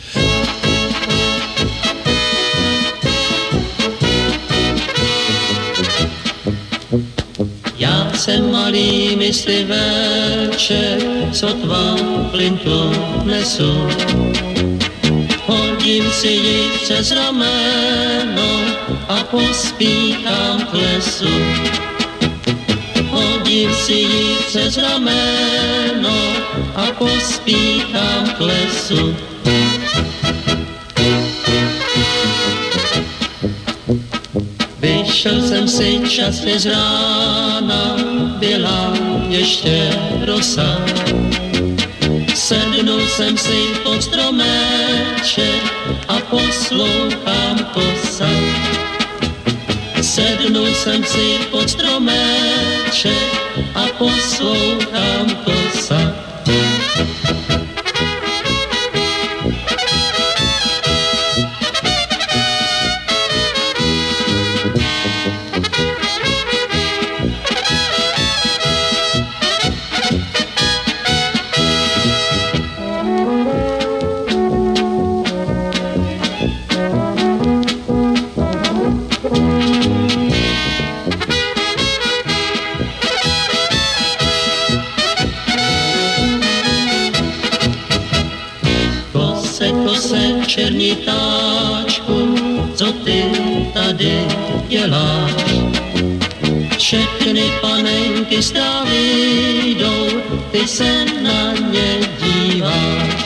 Já 7.77 8.11
jsem 8.13 8.51
malý 8.51 9.15
mysliveček, 9.15 11.03
sotva 11.31 11.95
flintu 12.31 12.91
nesu. 13.25 13.87
Hodím 15.91 16.11
si 16.11 16.27
ji 16.27 16.69
přes 16.83 17.11
rameno 17.11 18.61
a 19.09 19.23
pospíchám 19.23 20.65
k 20.65 20.73
lesu. 20.73 21.27
Hodím 23.09 23.73
si 23.73 23.93
ji 23.93 24.35
přes 24.47 24.77
rameno 24.77 26.15
a 26.75 26.85
pospíchám 26.97 28.29
k 28.37 28.39
lesu. 28.39 29.15
Vyšel 34.79 35.41
jsem 35.41 35.67
si 35.67 35.99
časně 36.09 36.59
z 36.59 36.65
rána, 36.65 37.95
byla 38.39 38.93
ještě 39.29 39.99
rosa. 40.25 40.85
Sednul 42.35 43.01
jsem 43.07 43.37
si 43.37 43.67
pod 43.83 44.03
stromeček 45.21 45.63
a 46.07 46.15
poslouchám 46.29 47.57
kosa. 47.73 48.29
Sednul 50.01 50.67
jsem 50.67 51.03
si 51.03 51.37
pod 51.51 51.69
stromeček 51.69 53.31
a 53.75 53.85
poslouchám 53.97 55.35
kosa. 55.45 56.30
Černitáčku, 90.61 92.35
co 92.75 92.91
ty 92.91 93.23
tady 93.73 94.27
děláš? 94.67 95.45
Všechny 96.77 97.43
panenky 97.61 98.41
z 98.41 98.53
jdou, 99.73 100.07
ty 100.51 100.67
se 100.67 101.05
na 101.21 101.53
ně 101.71 101.97
díváš. 102.21 103.25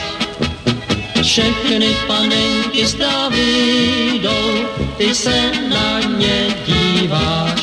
Všechny 1.22 1.96
panenky 2.06 2.86
z 2.86 2.96
jdou, 4.16 4.48
ty 4.96 5.14
se 5.14 5.52
na 5.68 6.00
ně 6.00 6.56
díváš. 6.66 7.62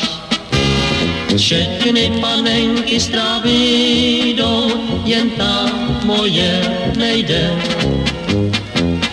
Všechny 1.36 2.12
panenky 2.20 3.00
z 3.00 3.10
jdou, 3.44 4.70
jen 5.04 5.30
ta 5.30 5.66
moje 6.04 6.62
nejde. 6.96 7.50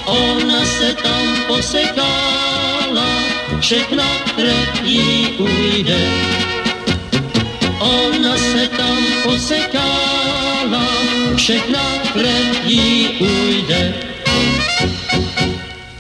Ona 0.06 0.51
se 0.82 0.94
tam 0.94 1.28
posekala, 1.48 3.10
všechna 3.60 4.06
krev 4.36 4.82
jí 4.84 5.28
ujde. 5.38 6.00
Ona 7.80 8.38
se 8.38 8.68
tam 8.68 8.98
posekala, 9.24 10.88
všechna 11.36 11.84
krev 12.14 12.66
jí 12.66 13.10
ujde. 13.20 13.94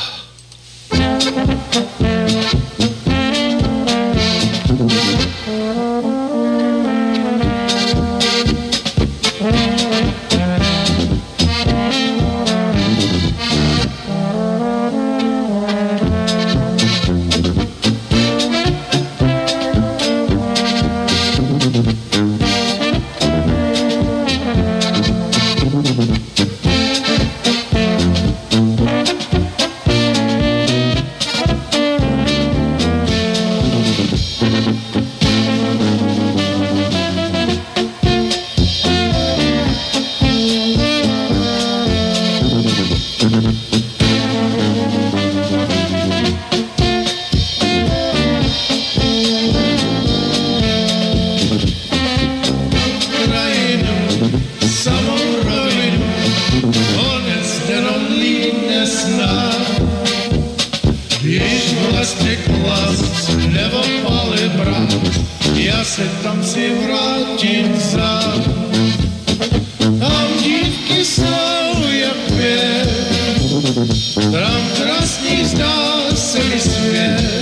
Pět, 73.73 74.31
tam 74.31 74.61
krásný 74.75 75.45
zdá 75.45 76.15
se 76.15 76.43
mi 76.43 76.59
svět. 76.59 77.41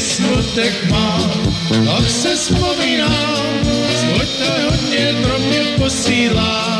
Smutek 0.00 0.90
mám, 0.90 1.30
tak 1.68 2.10
se 2.10 2.36
vzpomínám, 2.36 3.46
to 4.38 4.70
hodně 4.70 5.12
drobně 5.12 5.64
posílá. 5.78 6.79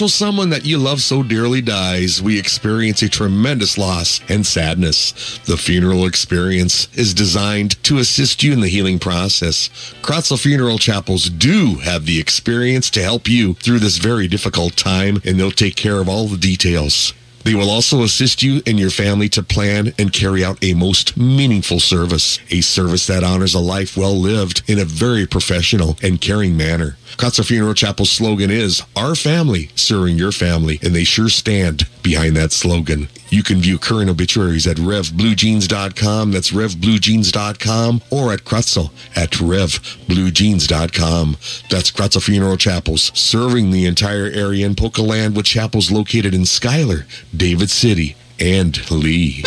Special 0.00 0.08
someone 0.08 0.48
that 0.48 0.64
you 0.64 0.78
love 0.78 1.02
so 1.02 1.22
dearly 1.22 1.60
dies, 1.60 2.22
we 2.22 2.38
experience 2.38 3.02
a 3.02 3.08
tremendous 3.10 3.76
loss 3.76 4.22
and 4.30 4.46
sadness. 4.46 5.36
The 5.44 5.58
funeral 5.58 6.06
experience 6.06 6.88
is 6.96 7.12
designed 7.12 7.72
to 7.82 7.98
assist 7.98 8.42
you 8.42 8.54
in 8.54 8.60
the 8.60 8.68
healing 8.68 8.98
process. 8.98 9.68
Kracl 10.00 10.40
Funeral 10.40 10.78
Chapels 10.78 11.28
do 11.28 11.80
have 11.80 12.06
the 12.06 12.18
experience 12.18 12.88
to 12.92 13.02
help 13.02 13.28
you 13.28 13.52
through 13.52 13.80
this 13.80 13.98
very 13.98 14.26
difficult 14.26 14.74
time, 14.74 15.20
and 15.22 15.38
they'll 15.38 15.50
take 15.50 15.76
care 15.76 16.00
of 16.00 16.08
all 16.08 16.28
the 16.28 16.38
details. 16.38 17.12
They 17.44 17.54
will 17.54 17.70
also 17.70 18.02
assist 18.02 18.42
you 18.42 18.62
and 18.66 18.78
your 18.78 18.90
family 18.90 19.28
to 19.30 19.42
plan 19.42 19.94
and 19.98 20.12
carry 20.12 20.44
out 20.44 20.62
a 20.62 20.74
most 20.74 21.16
meaningful 21.16 21.80
service, 21.80 22.38
a 22.50 22.60
service 22.60 23.06
that 23.06 23.24
honors 23.24 23.54
a 23.54 23.60
life 23.60 23.96
well 23.96 24.14
lived 24.14 24.62
in 24.66 24.78
a 24.78 24.84
very 24.84 25.26
professional 25.26 25.96
and 26.02 26.20
caring 26.20 26.56
manner. 26.56 26.96
Kracl 27.16 27.46
Funeral 27.46 27.74
Chapel's 27.74 28.10
slogan 28.10 28.50
is 28.50 28.82
Our 28.94 29.14
Family 29.14 29.70
Serving 29.74 30.16
Your 30.16 30.32
Family, 30.32 30.78
and 30.82 30.94
they 30.94 31.04
sure 31.04 31.28
stand 31.28 31.88
behind 32.02 32.36
that 32.36 32.52
slogan. 32.52 33.08
You 33.30 33.42
can 33.42 33.58
view 33.58 33.78
current 33.78 34.10
obituaries 34.10 34.66
at 34.66 34.76
revbluejeans.com, 34.76 36.32
that's 36.32 36.50
revbluejeans.com, 36.50 38.02
or 38.10 38.32
at 38.32 38.40
Kracl 38.40 38.90
at 39.16 39.30
revbluejeans.com. 39.30 41.36
That's 41.70 41.90
Kracl 41.90 42.22
Funeral 42.22 42.56
Chapels, 42.56 43.12
serving 43.14 43.70
the 43.70 43.86
entire 43.86 44.26
area 44.26 44.66
in 44.66 44.74
Polka 44.74 45.02
Land 45.02 45.36
with 45.36 45.46
chapels 45.46 45.90
located 45.90 46.34
in 46.34 46.44
Schuyler, 46.44 47.06
David 47.34 47.70
City, 47.70 48.16
and 48.38 48.90
Leigh. 48.90 49.42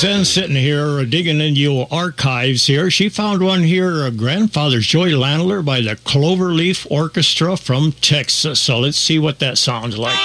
Roseanne 0.00 0.24
sitting 0.24 0.54
here 0.54 1.04
digging 1.04 1.40
in 1.40 1.56
your 1.56 1.88
archives 1.90 2.68
here. 2.68 2.88
She 2.88 3.08
found 3.08 3.42
one 3.42 3.64
here, 3.64 4.04
uh, 4.04 4.10
Grandfather's 4.10 4.86
Joy 4.86 5.10
Landler 5.10 5.64
by 5.64 5.80
the 5.80 5.96
Cloverleaf 5.96 6.86
Orchestra 6.88 7.56
from 7.56 7.90
Texas. 7.90 8.60
So 8.60 8.78
let's 8.78 8.96
see 8.96 9.18
what 9.18 9.40
that 9.40 9.58
sounds 9.58 9.98
like. 9.98 10.16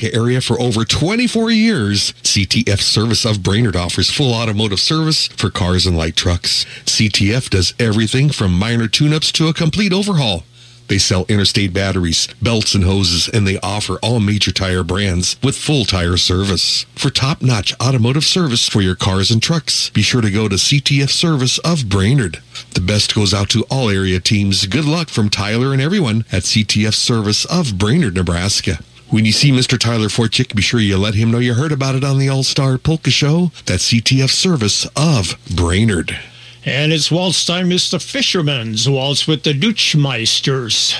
Nebraska 0.00 0.18
area 0.18 0.40
for 0.40 0.60
over 0.60 0.84
24 0.84 1.50
years, 1.50 2.12
CTF 2.22 2.80
Service 2.80 3.24
of 3.24 3.42
Brainard 3.42 3.76
offers 3.76 4.10
full 4.10 4.32
automotive 4.34 4.80
service 4.80 5.28
for 5.28 5.50
cars 5.50 5.86
and 5.86 5.96
light 5.96 6.16
trucks. 6.16 6.64
CTF 6.84 7.50
does 7.50 7.74
everything 7.78 8.30
from 8.30 8.58
minor 8.58 8.88
tune-ups 8.88 9.32
to 9.32 9.48
a 9.48 9.54
complete 9.54 9.92
overhaul. 9.92 10.44
They 10.88 10.98
sell 10.98 11.24
interstate 11.28 11.72
batteries, 11.72 12.26
belts 12.42 12.74
and 12.74 12.82
hoses, 12.82 13.28
and 13.28 13.46
they 13.46 13.60
offer 13.60 13.98
all 14.02 14.18
major 14.18 14.50
tire 14.50 14.82
brands 14.82 15.36
with 15.40 15.56
full 15.56 15.84
tire 15.84 16.16
service. 16.16 16.84
For 16.96 17.10
top-notch 17.10 17.74
automotive 17.80 18.24
service 18.24 18.68
for 18.68 18.80
your 18.80 18.96
cars 18.96 19.30
and 19.30 19.40
trucks, 19.40 19.90
be 19.90 20.02
sure 20.02 20.20
to 20.20 20.30
go 20.30 20.48
to 20.48 20.56
CTF 20.56 21.10
Service 21.10 21.58
of 21.58 21.88
Brainard. 21.88 22.42
The 22.74 22.80
best 22.80 23.14
goes 23.14 23.32
out 23.32 23.50
to 23.50 23.64
all 23.70 23.88
area 23.88 24.18
teams. 24.18 24.66
Good 24.66 24.84
luck 24.84 25.10
from 25.10 25.30
Tyler 25.30 25.72
and 25.72 25.80
everyone 25.80 26.24
at 26.32 26.42
CTF 26.42 26.94
Service 26.94 27.44
of 27.44 27.78
Brainard, 27.78 28.14
Nebraska. 28.14 28.80
When 29.10 29.24
you 29.24 29.32
see 29.32 29.50
Mr. 29.50 29.76
Tyler 29.76 30.06
Forchick, 30.06 30.54
be 30.54 30.62
sure 30.62 30.78
you 30.78 30.96
let 30.96 31.14
him 31.14 31.32
know 31.32 31.38
you 31.38 31.54
heard 31.54 31.72
about 31.72 31.96
it 31.96 32.04
on 32.04 32.18
the 32.18 32.28
All-Star 32.28 32.78
Polka 32.78 33.10
Show. 33.10 33.50
That's 33.66 33.92
CTF 33.92 34.30
Service 34.30 34.86
of 34.94 35.36
Brainard. 35.52 36.16
And 36.64 36.92
it's 36.92 37.10
waltz 37.10 37.44
time. 37.44 37.72
It's 37.72 37.90
the 37.90 37.98
Fisherman's 37.98 38.88
Waltz 38.88 39.26
with 39.26 39.42
the 39.42 39.52
Dutchmeisters. 39.52 40.94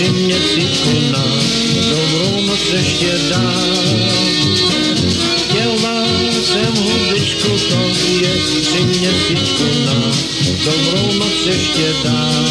tři 0.00 0.10
měsíců 0.10 1.12
na 1.12 1.24
dobrou 1.90 2.40
noc 2.46 2.72
ještě 2.72 3.18
dál. 3.30 3.76
Chtěl 5.48 5.78
mám 5.82 6.32
jsem 6.32 6.74
hubičku, 6.76 7.48
to 7.68 7.80
je 8.20 8.36
tři 8.60 8.82
měsíců 8.84 9.64
na 9.84 10.12
dobrou 10.64 11.18
noc 11.18 11.46
ještě 11.46 11.94
dál. 12.04 12.50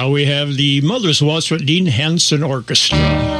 Now 0.00 0.08
we 0.08 0.24
have 0.24 0.56
the 0.56 0.80
Mother's 0.80 1.20
Waltz 1.20 1.50
with 1.50 1.66
Dean 1.66 1.84
Henson 1.84 2.42
Orchestra. 2.42 3.39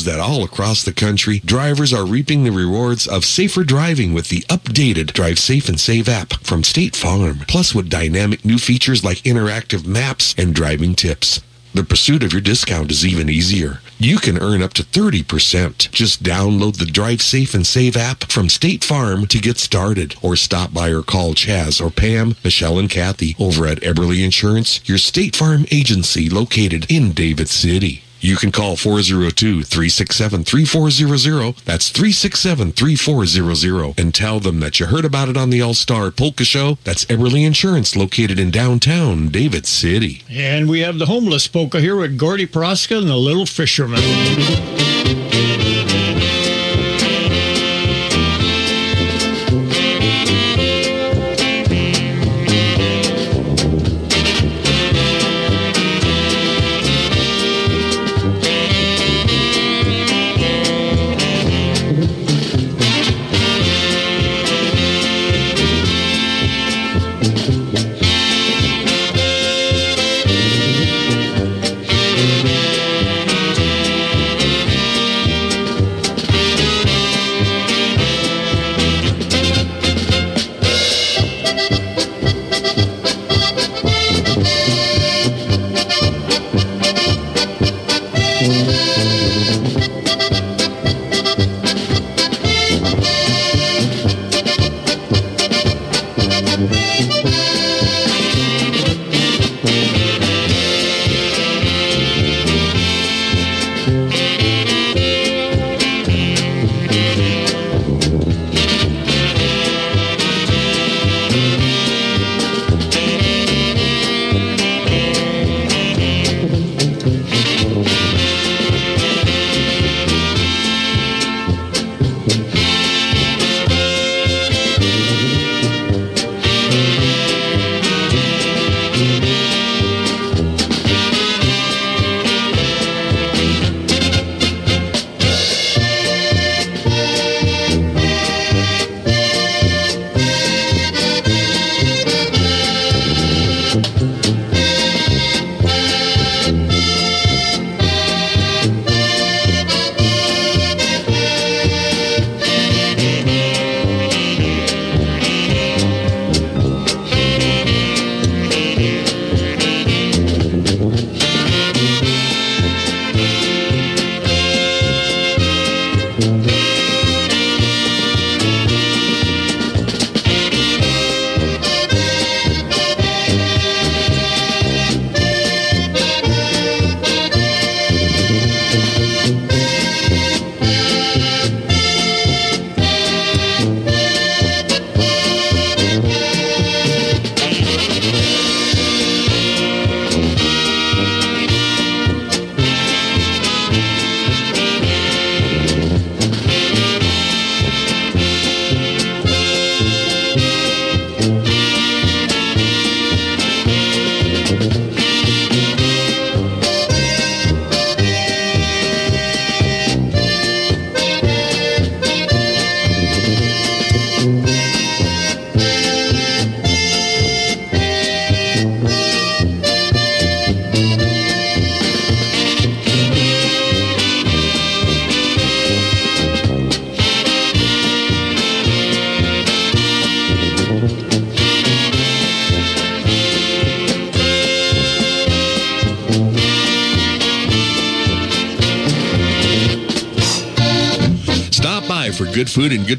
Knows 0.00 0.06
that 0.14 0.20
all 0.20 0.44
across 0.44 0.82
the 0.82 0.94
country, 0.94 1.40
drivers 1.40 1.92
are 1.92 2.06
reaping 2.06 2.42
the 2.42 2.52
rewards 2.52 3.06
of 3.06 3.22
safer 3.22 3.64
driving 3.64 4.14
with 4.14 4.30
the 4.30 4.40
updated 4.48 5.12
Drive 5.12 5.38
Safe 5.38 5.68
and 5.68 5.78
Save 5.78 6.08
app 6.08 6.32
from 6.42 6.64
State 6.64 6.96
Farm, 6.96 7.40
plus 7.46 7.74
with 7.74 7.90
dynamic 7.90 8.42
new 8.42 8.56
features 8.56 9.04
like 9.04 9.18
interactive 9.18 9.84
maps 9.84 10.34
and 10.38 10.54
driving 10.54 10.94
tips. 10.94 11.42
The 11.74 11.84
pursuit 11.84 12.22
of 12.22 12.32
your 12.32 12.40
discount 12.40 12.90
is 12.90 13.04
even 13.04 13.28
easier. 13.28 13.80
You 13.98 14.16
can 14.16 14.38
earn 14.38 14.62
up 14.62 14.72
to 14.74 14.84
30%. 14.84 15.90
Just 15.90 16.22
download 16.22 16.78
the 16.78 16.86
Drive 16.86 17.20
Safe 17.20 17.52
and 17.52 17.66
Save 17.66 17.94
app 17.94 18.24
from 18.32 18.48
State 18.48 18.82
Farm 18.82 19.26
to 19.26 19.38
get 19.38 19.58
started 19.58 20.14
or 20.22 20.34
stop 20.34 20.72
by 20.72 20.88
or 20.88 21.02
call 21.02 21.34
Chaz 21.34 21.78
or 21.78 21.90
Pam, 21.90 22.36
Michelle, 22.42 22.78
and 22.78 22.88
Kathy 22.88 23.36
over 23.38 23.66
at 23.66 23.82
Eberly 23.82 24.24
Insurance, 24.24 24.80
your 24.88 24.96
State 24.96 25.36
Farm 25.36 25.66
agency 25.70 26.30
located 26.30 26.90
in 26.90 27.12
David 27.12 27.50
City. 27.50 28.02
You 28.20 28.36
can 28.36 28.52
call 28.52 28.76
402-367-3400. 28.76 31.64
That's 31.64 31.90
367-3400 31.90 33.98
and 33.98 34.14
tell 34.14 34.38
them 34.40 34.60
that 34.60 34.78
you 34.78 34.86
heard 34.86 35.04
about 35.04 35.28
it 35.28 35.36
on 35.36 35.50
the 35.50 35.60
All-Star 35.62 36.10
Polka 36.10 36.44
Show. 36.44 36.78
That's 36.84 37.04
Eberly 37.06 37.46
Insurance 37.46 37.96
located 37.96 38.38
in 38.38 38.50
downtown 38.50 39.28
David 39.28 39.66
City. 39.66 40.22
And 40.30 40.68
we 40.68 40.80
have 40.80 40.98
the 40.98 41.06
homeless 41.06 41.48
polka 41.48 41.80
here 41.80 41.96
with 41.96 42.18
Gordy 42.18 42.46
Proska 42.46 42.98
and 42.98 43.08
the 43.08 43.16
Little 43.16 43.46
Fisherman. 43.46 44.02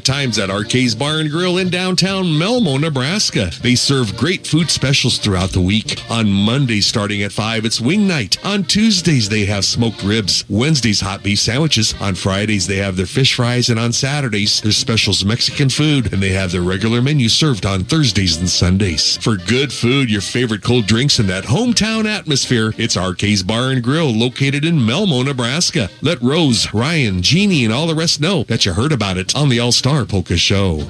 Times 0.04 0.38
at 0.38 0.50
Arcade's 0.50 0.94
Bar 0.94 1.20
and 1.20 1.30
Grill 1.30 1.58
in 1.58 1.70
downtown 1.70 2.36
Malmo, 2.36 2.76
Nebraska. 2.76 3.50
They 3.62 3.74
serve 3.74 4.16
great 4.16 4.46
food 4.46 4.70
specials 4.70 5.18
throughout 5.18 5.50
the 5.50 5.60
week. 5.60 6.02
On 6.10 6.28
Mondays 6.28 6.86
starting 6.86 7.22
at 7.22 7.30
5, 7.30 7.64
it's 7.64 7.80
wing 7.80 8.08
night. 8.08 8.44
On 8.44 8.64
Tuesdays, 8.64 9.28
they 9.28 9.44
have 9.44 9.64
smoked 9.64 10.02
ribs. 10.02 10.44
Wednesdays, 10.48 11.00
hot 11.00 11.22
beef 11.22 11.38
sandwiches. 11.38 11.94
On 12.00 12.14
Fridays, 12.14 12.66
they 12.66 12.76
have 12.76 12.96
their 12.96 13.06
fish 13.06 13.34
fries. 13.34 13.68
And 13.68 13.78
on 13.78 13.92
Saturdays, 13.92 14.60
their 14.60 14.72
specials 14.72 15.24
Mexican 15.24 15.68
food. 15.68 16.12
And 16.12 16.22
they 16.22 16.30
have 16.30 16.50
their 16.50 16.62
regular 16.62 17.00
menu 17.00 17.28
served 17.28 17.64
on 17.64 17.84
Thursdays 17.84 18.36
and 18.38 18.48
Sundays. 18.48 19.18
For 19.18 19.36
good 19.36 19.72
food, 19.72 20.10
your 20.10 20.20
favorite 20.20 20.62
cold 20.62 20.86
drinks, 20.86 21.18
and 21.18 21.28
that 21.28 21.44
hometown 21.44 22.06
atmosphere, 22.06 22.74
it's 22.76 22.96
Arcade's 22.96 23.42
Bar 23.42 23.70
and 23.70 23.82
Grill 23.82 24.10
located 24.10 24.64
in 24.64 24.84
Malmo, 24.84 25.22
Nebraska. 25.22 25.88
Let 26.00 26.20
Rose, 26.22 26.72
Ryan, 26.74 27.22
Jeannie, 27.22 27.64
and 27.64 27.72
all 27.72 27.86
the 27.86 27.94
rest 27.94 28.20
know 28.20 28.42
that 28.44 28.66
you 28.66 28.72
heard 28.72 28.92
about 28.92 29.16
it 29.16 29.36
on 29.36 29.48
the 29.48 29.60
All 29.60 29.70
Star 29.72 29.91
Polka 29.92 30.38
Show. 30.38 30.80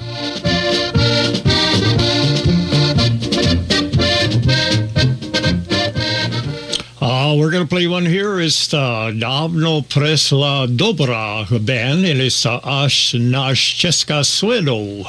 Uh, 7.01 7.35
we're 7.37 7.51
going 7.51 7.63
to 7.63 7.69
play 7.69 7.85
one 7.87 8.05
here. 8.05 8.39
It's 8.39 8.67
the 8.67 8.77
Dawno 8.77 9.85
Presla 9.85 10.67
Dobra 10.77 11.65
band, 11.65 12.05
and 12.05 12.21
it's 12.21 12.45
uh, 12.45 12.59
Aż 12.63 13.13
Nasz 13.15 13.75
Česka 13.77 14.23
Swedo. 14.23 15.03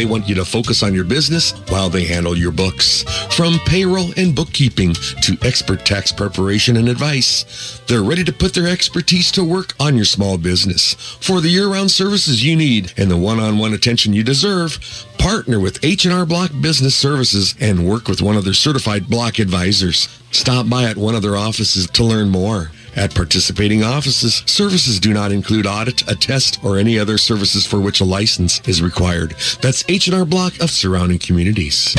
They 0.00 0.06
want 0.06 0.26
you 0.26 0.34
to 0.34 0.46
focus 0.46 0.82
on 0.82 0.94
your 0.94 1.04
business 1.04 1.52
while 1.68 1.90
they 1.90 2.06
handle 2.06 2.34
your 2.34 2.50
books. 2.50 3.02
From 3.36 3.58
payroll 3.66 4.14
and 4.16 4.34
bookkeeping 4.34 4.94
to 4.94 5.36
expert 5.42 5.84
tax 5.84 6.10
preparation 6.10 6.78
and 6.78 6.88
advice, 6.88 7.82
they're 7.86 8.02
ready 8.02 8.24
to 8.24 8.32
put 8.32 8.54
their 8.54 8.66
expertise 8.66 9.30
to 9.32 9.44
work 9.44 9.74
on 9.78 9.96
your 9.96 10.06
small 10.06 10.38
business. 10.38 10.94
For 11.20 11.42
the 11.42 11.50
year-round 11.50 11.90
services 11.90 12.42
you 12.42 12.56
need 12.56 12.94
and 12.96 13.10
the 13.10 13.16
one-on-one 13.18 13.74
attention 13.74 14.14
you 14.14 14.24
deserve, 14.24 14.78
partner 15.18 15.60
with 15.60 15.84
H&R 15.84 16.24
Block 16.24 16.50
Business 16.62 16.94
Services 16.94 17.54
and 17.60 17.86
work 17.86 18.08
with 18.08 18.22
one 18.22 18.38
of 18.38 18.46
their 18.46 18.54
certified 18.54 19.06
block 19.06 19.38
advisors. 19.38 20.08
Stop 20.30 20.70
by 20.70 20.84
at 20.84 20.96
one 20.96 21.14
of 21.14 21.20
their 21.20 21.36
offices 21.36 21.86
to 21.90 22.04
learn 22.04 22.30
more. 22.30 22.70
At 22.96 23.14
participating 23.14 23.84
offices, 23.84 24.42
services 24.46 24.98
do 24.98 25.12
not 25.12 25.30
include 25.32 25.66
audit, 25.66 26.08
a 26.10 26.16
test, 26.16 26.62
or 26.64 26.76
any 26.76 26.98
other 26.98 27.18
services 27.18 27.64
for 27.66 27.80
which 27.80 28.00
a 28.00 28.04
license 28.04 28.60
is 28.68 28.82
required. 28.82 29.34
That's 29.60 29.84
H&R 29.88 30.24
Block 30.24 30.58
of 30.60 30.70
surrounding 30.70 31.18
communities. 31.18 31.94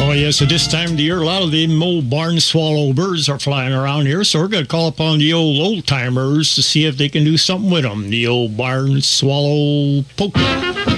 Oh, 0.00 0.12
yes, 0.12 0.40
at 0.40 0.48
this 0.48 0.66
time 0.66 0.92
of 0.92 0.96
the 0.96 1.02
year, 1.02 1.20
a 1.20 1.26
lot 1.26 1.42
of 1.42 1.50
the 1.50 1.80
old 1.82 2.08
barn 2.08 2.40
swallow 2.40 2.94
birds 2.94 3.28
are 3.28 3.38
flying 3.38 3.74
around 3.74 4.06
here, 4.06 4.24
so 4.24 4.40
we're 4.40 4.48
going 4.48 4.64
to 4.64 4.68
call 4.68 4.88
upon 4.88 5.18
the 5.18 5.34
old 5.34 5.60
old 5.60 5.86
timers 5.86 6.54
to 6.54 6.62
see 6.62 6.86
if 6.86 6.96
they 6.96 7.10
can 7.10 7.24
do 7.24 7.36
something 7.36 7.70
with 7.70 7.82
them. 7.82 8.08
The 8.08 8.26
old 8.26 8.56
barn 8.56 9.02
swallow 9.02 10.02
polka. 10.16 10.97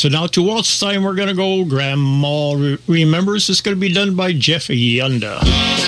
So 0.00 0.08
now 0.08 0.26
to 0.26 0.42
waltz 0.42 0.80
time, 0.80 1.02
we're 1.02 1.14
going 1.14 1.28
to 1.28 1.34
go. 1.34 1.62
Grandma 1.62 2.78
remembers 2.86 3.50
it's 3.50 3.60
going 3.60 3.76
to 3.76 3.80
be 3.80 3.92
done 3.92 4.16
by 4.16 4.32
Jeff 4.32 4.68
Yunda. 4.68 5.79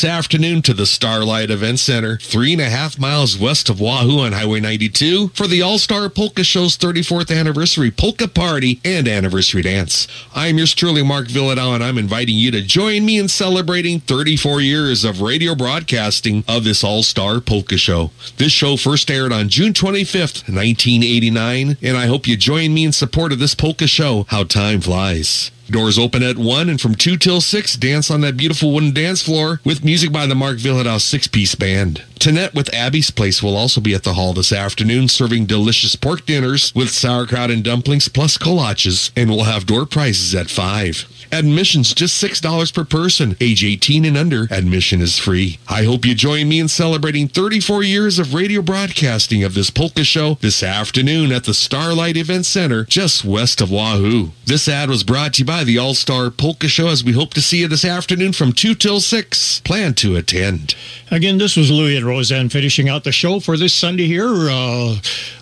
This 0.00 0.08
afternoon 0.08 0.62
to 0.62 0.72
the 0.72 0.86
Starlight 0.86 1.50
Event 1.50 1.78
Center, 1.78 2.16
three 2.16 2.54
and 2.54 2.62
a 2.62 2.70
half 2.70 2.98
miles 2.98 3.36
west 3.36 3.68
of 3.68 3.80
Wahoo 3.80 4.20
on 4.20 4.32
Highway 4.32 4.58
92, 4.58 5.28
for 5.34 5.46
the 5.46 5.60
All 5.60 5.76
Star 5.76 6.08
Polka 6.08 6.42
Show's 6.42 6.78
34th 6.78 7.30
anniversary 7.38 7.90
polka 7.90 8.26
party 8.26 8.80
and 8.82 9.06
anniversary 9.06 9.60
dance. 9.60 10.08
I'm 10.34 10.56
yours 10.56 10.72
truly, 10.72 11.02
Mark 11.02 11.26
Vyhlidal, 11.26 11.74
and 11.74 11.84
I'm 11.84 11.98
inviting 11.98 12.36
you 12.36 12.50
to 12.50 12.62
join 12.62 13.04
me 13.04 13.18
in 13.18 13.28
celebrating 13.28 14.00
34 14.00 14.62
years 14.62 15.04
of 15.04 15.20
radio 15.20 15.54
broadcasting 15.54 16.44
of 16.48 16.64
this 16.64 16.82
All 16.82 17.02
Star 17.02 17.38
Polka 17.38 17.76
Show. 17.76 18.10
This 18.38 18.52
show 18.52 18.78
first 18.78 19.10
aired 19.10 19.34
on 19.34 19.50
June 19.50 19.74
25th, 19.74 20.48
1989, 20.48 21.76
and 21.82 21.96
I 21.98 22.06
hope 22.06 22.26
you 22.26 22.38
join 22.38 22.72
me 22.72 22.86
in 22.86 22.92
support 22.92 23.32
of 23.32 23.38
this 23.38 23.54
polka 23.54 23.86
show, 23.86 24.24
How 24.30 24.44
Time 24.44 24.80
Flies. 24.80 25.50
Doors 25.70 25.98
open 25.98 26.22
at 26.22 26.36
1 26.36 26.68
and 26.68 26.80
from 26.80 26.94
2 26.94 27.16
till 27.16 27.40
6, 27.40 27.76
dance 27.76 28.10
on 28.10 28.20
that 28.22 28.36
beautiful 28.36 28.72
wooden 28.72 28.92
dance 28.92 29.22
floor 29.22 29.60
with 29.64 29.84
music 29.84 30.10
by 30.10 30.26
the 30.26 30.34
Mark 30.34 30.58
Vyhlidal 30.58 31.00
six-piece 31.00 31.54
band. 31.54 32.02
Tanette 32.20 32.52
with 32.52 32.72
Abby's 32.74 33.10
Place 33.10 33.42
will 33.42 33.56
also 33.56 33.80
be 33.80 33.94
at 33.94 34.02
the 34.02 34.12
hall 34.12 34.34
this 34.34 34.52
afternoon 34.52 35.08
serving 35.08 35.46
delicious 35.46 35.96
pork 35.96 36.26
dinners 36.26 36.70
with 36.74 36.90
sauerkraut 36.90 37.50
and 37.50 37.64
dumplings 37.64 38.08
plus 38.08 38.36
kolaches 38.36 39.10
and 39.16 39.30
will 39.30 39.44
have 39.44 39.64
door 39.64 39.86
prizes 39.86 40.34
at 40.34 40.50
5. 40.50 41.20
Admission's 41.32 41.94
just 41.94 42.22
$6 42.22 42.74
per 42.74 42.84
person. 42.84 43.36
Age 43.40 43.64
18 43.64 44.04
and 44.04 44.18
under, 44.18 44.48
admission 44.50 45.00
is 45.00 45.18
free. 45.18 45.58
I 45.66 45.84
hope 45.84 46.04
you 46.04 46.14
join 46.14 46.48
me 46.48 46.60
in 46.60 46.68
celebrating 46.68 47.26
34 47.26 47.84
years 47.84 48.18
of 48.18 48.34
radio 48.34 48.60
broadcasting 48.60 49.42
of 49.42 49.54
this 49.54 49.70
polka 49.70 50.04
show 50.04 50.34
this 50.42 50.62
afternoon 50.62 51.32
at 51.32 51.44
the 51.44 51.54
Starlight 51.54 52.18
Event 52.18 52.44
Center 52.44 52.84
just 52.84 53.24
west 53.24 53.62
of 53.62 53.70
Wahoo. 53.70 54.32
This 54.44 54.68
ad 54.68 54.90
was 54.90 55.04
brought 55.04 55.34
to 55.34 55.38
you 55.40 55.44
by 55.46 55.62
the 55.62 55.78
All 55.78 55.94
Star 55.94 56.28
Polka 56.28 56.68
Show 56.68 56.88
as 56.88 57.04
we 57.04 57.12
hope 57.12 57.32
to 57.34 57.40
see 57.40 57.60
you 57.60 57.68
this 57.68 57.84
afternoon 57.84 58.32
from 58.32 58.52
2 58.52 58.74
till 58.74 59.00
6. 59.00 59.60
Plan 59.60 59.94
to 59.94 60.16
attend. 60.16 60.74
Again, 61.12 61.38
this 61.38 61.56
was 61.56 61.70
Louis 61.70 61.96
and 61.96 62.06
Roseanne 62.10 62.48
finishing 62.48 62.88
out 62.88 63.04
the 63.04 63.12
show 63.12 63.38
for 63.38 63.56
this 63.56 63.72
Sunday 63.72 64.06
here. 64.06 64.26
Uh, 64.28 64.96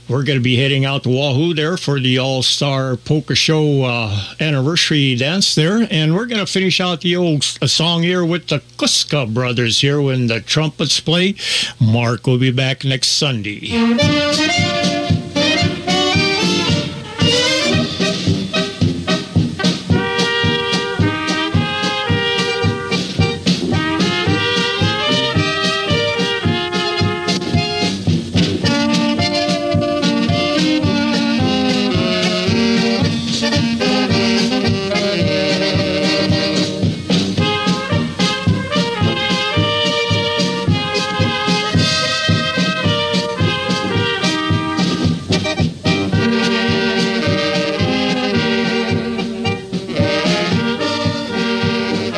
we're 0.06 0.22
going 0.22 0.38
to 0.38 0.42
be 0.42 0.56
heading 0.56 0.84
out 0.84 1.02
to 1.04 1.08
Wahoo 1.08 1.54
there 1.54 1.78
for 1.78 1.98
the 1.98 2.18
All 2.18 2.42
Star 2.42 2.96
Polka 2.96 3.34
Show 3.34 3.84
uh, 3.84 4.34
anniversary 4.38 5.16
dance 5.16 5.54
there. 5.54 5.88
And 5.90 6.14
we're 6.14 6.26
going 6.26 6.44
to 6.44 6.50
finish 6.50 6.78
out 6.78 7.00
the 7.00 7.16
old 7.16 7.42
song 7.42 8.02
here 8.02 8.22
with 8.24 8.48
the 8.48 8.58
Kuska 8.76 9.32
brothers 9.32 9.80
here 9.80 10.00
when 10.02 10.26
the 10.26 10.42
trumpets 10.42 11.00
play. 11.00 11.36
Mark 11.80 12.26
will 12.26 12.38
be 12.38 12.52
back 12.52 12.84
next 12.84 13.08
Sunday. 13.08 14.77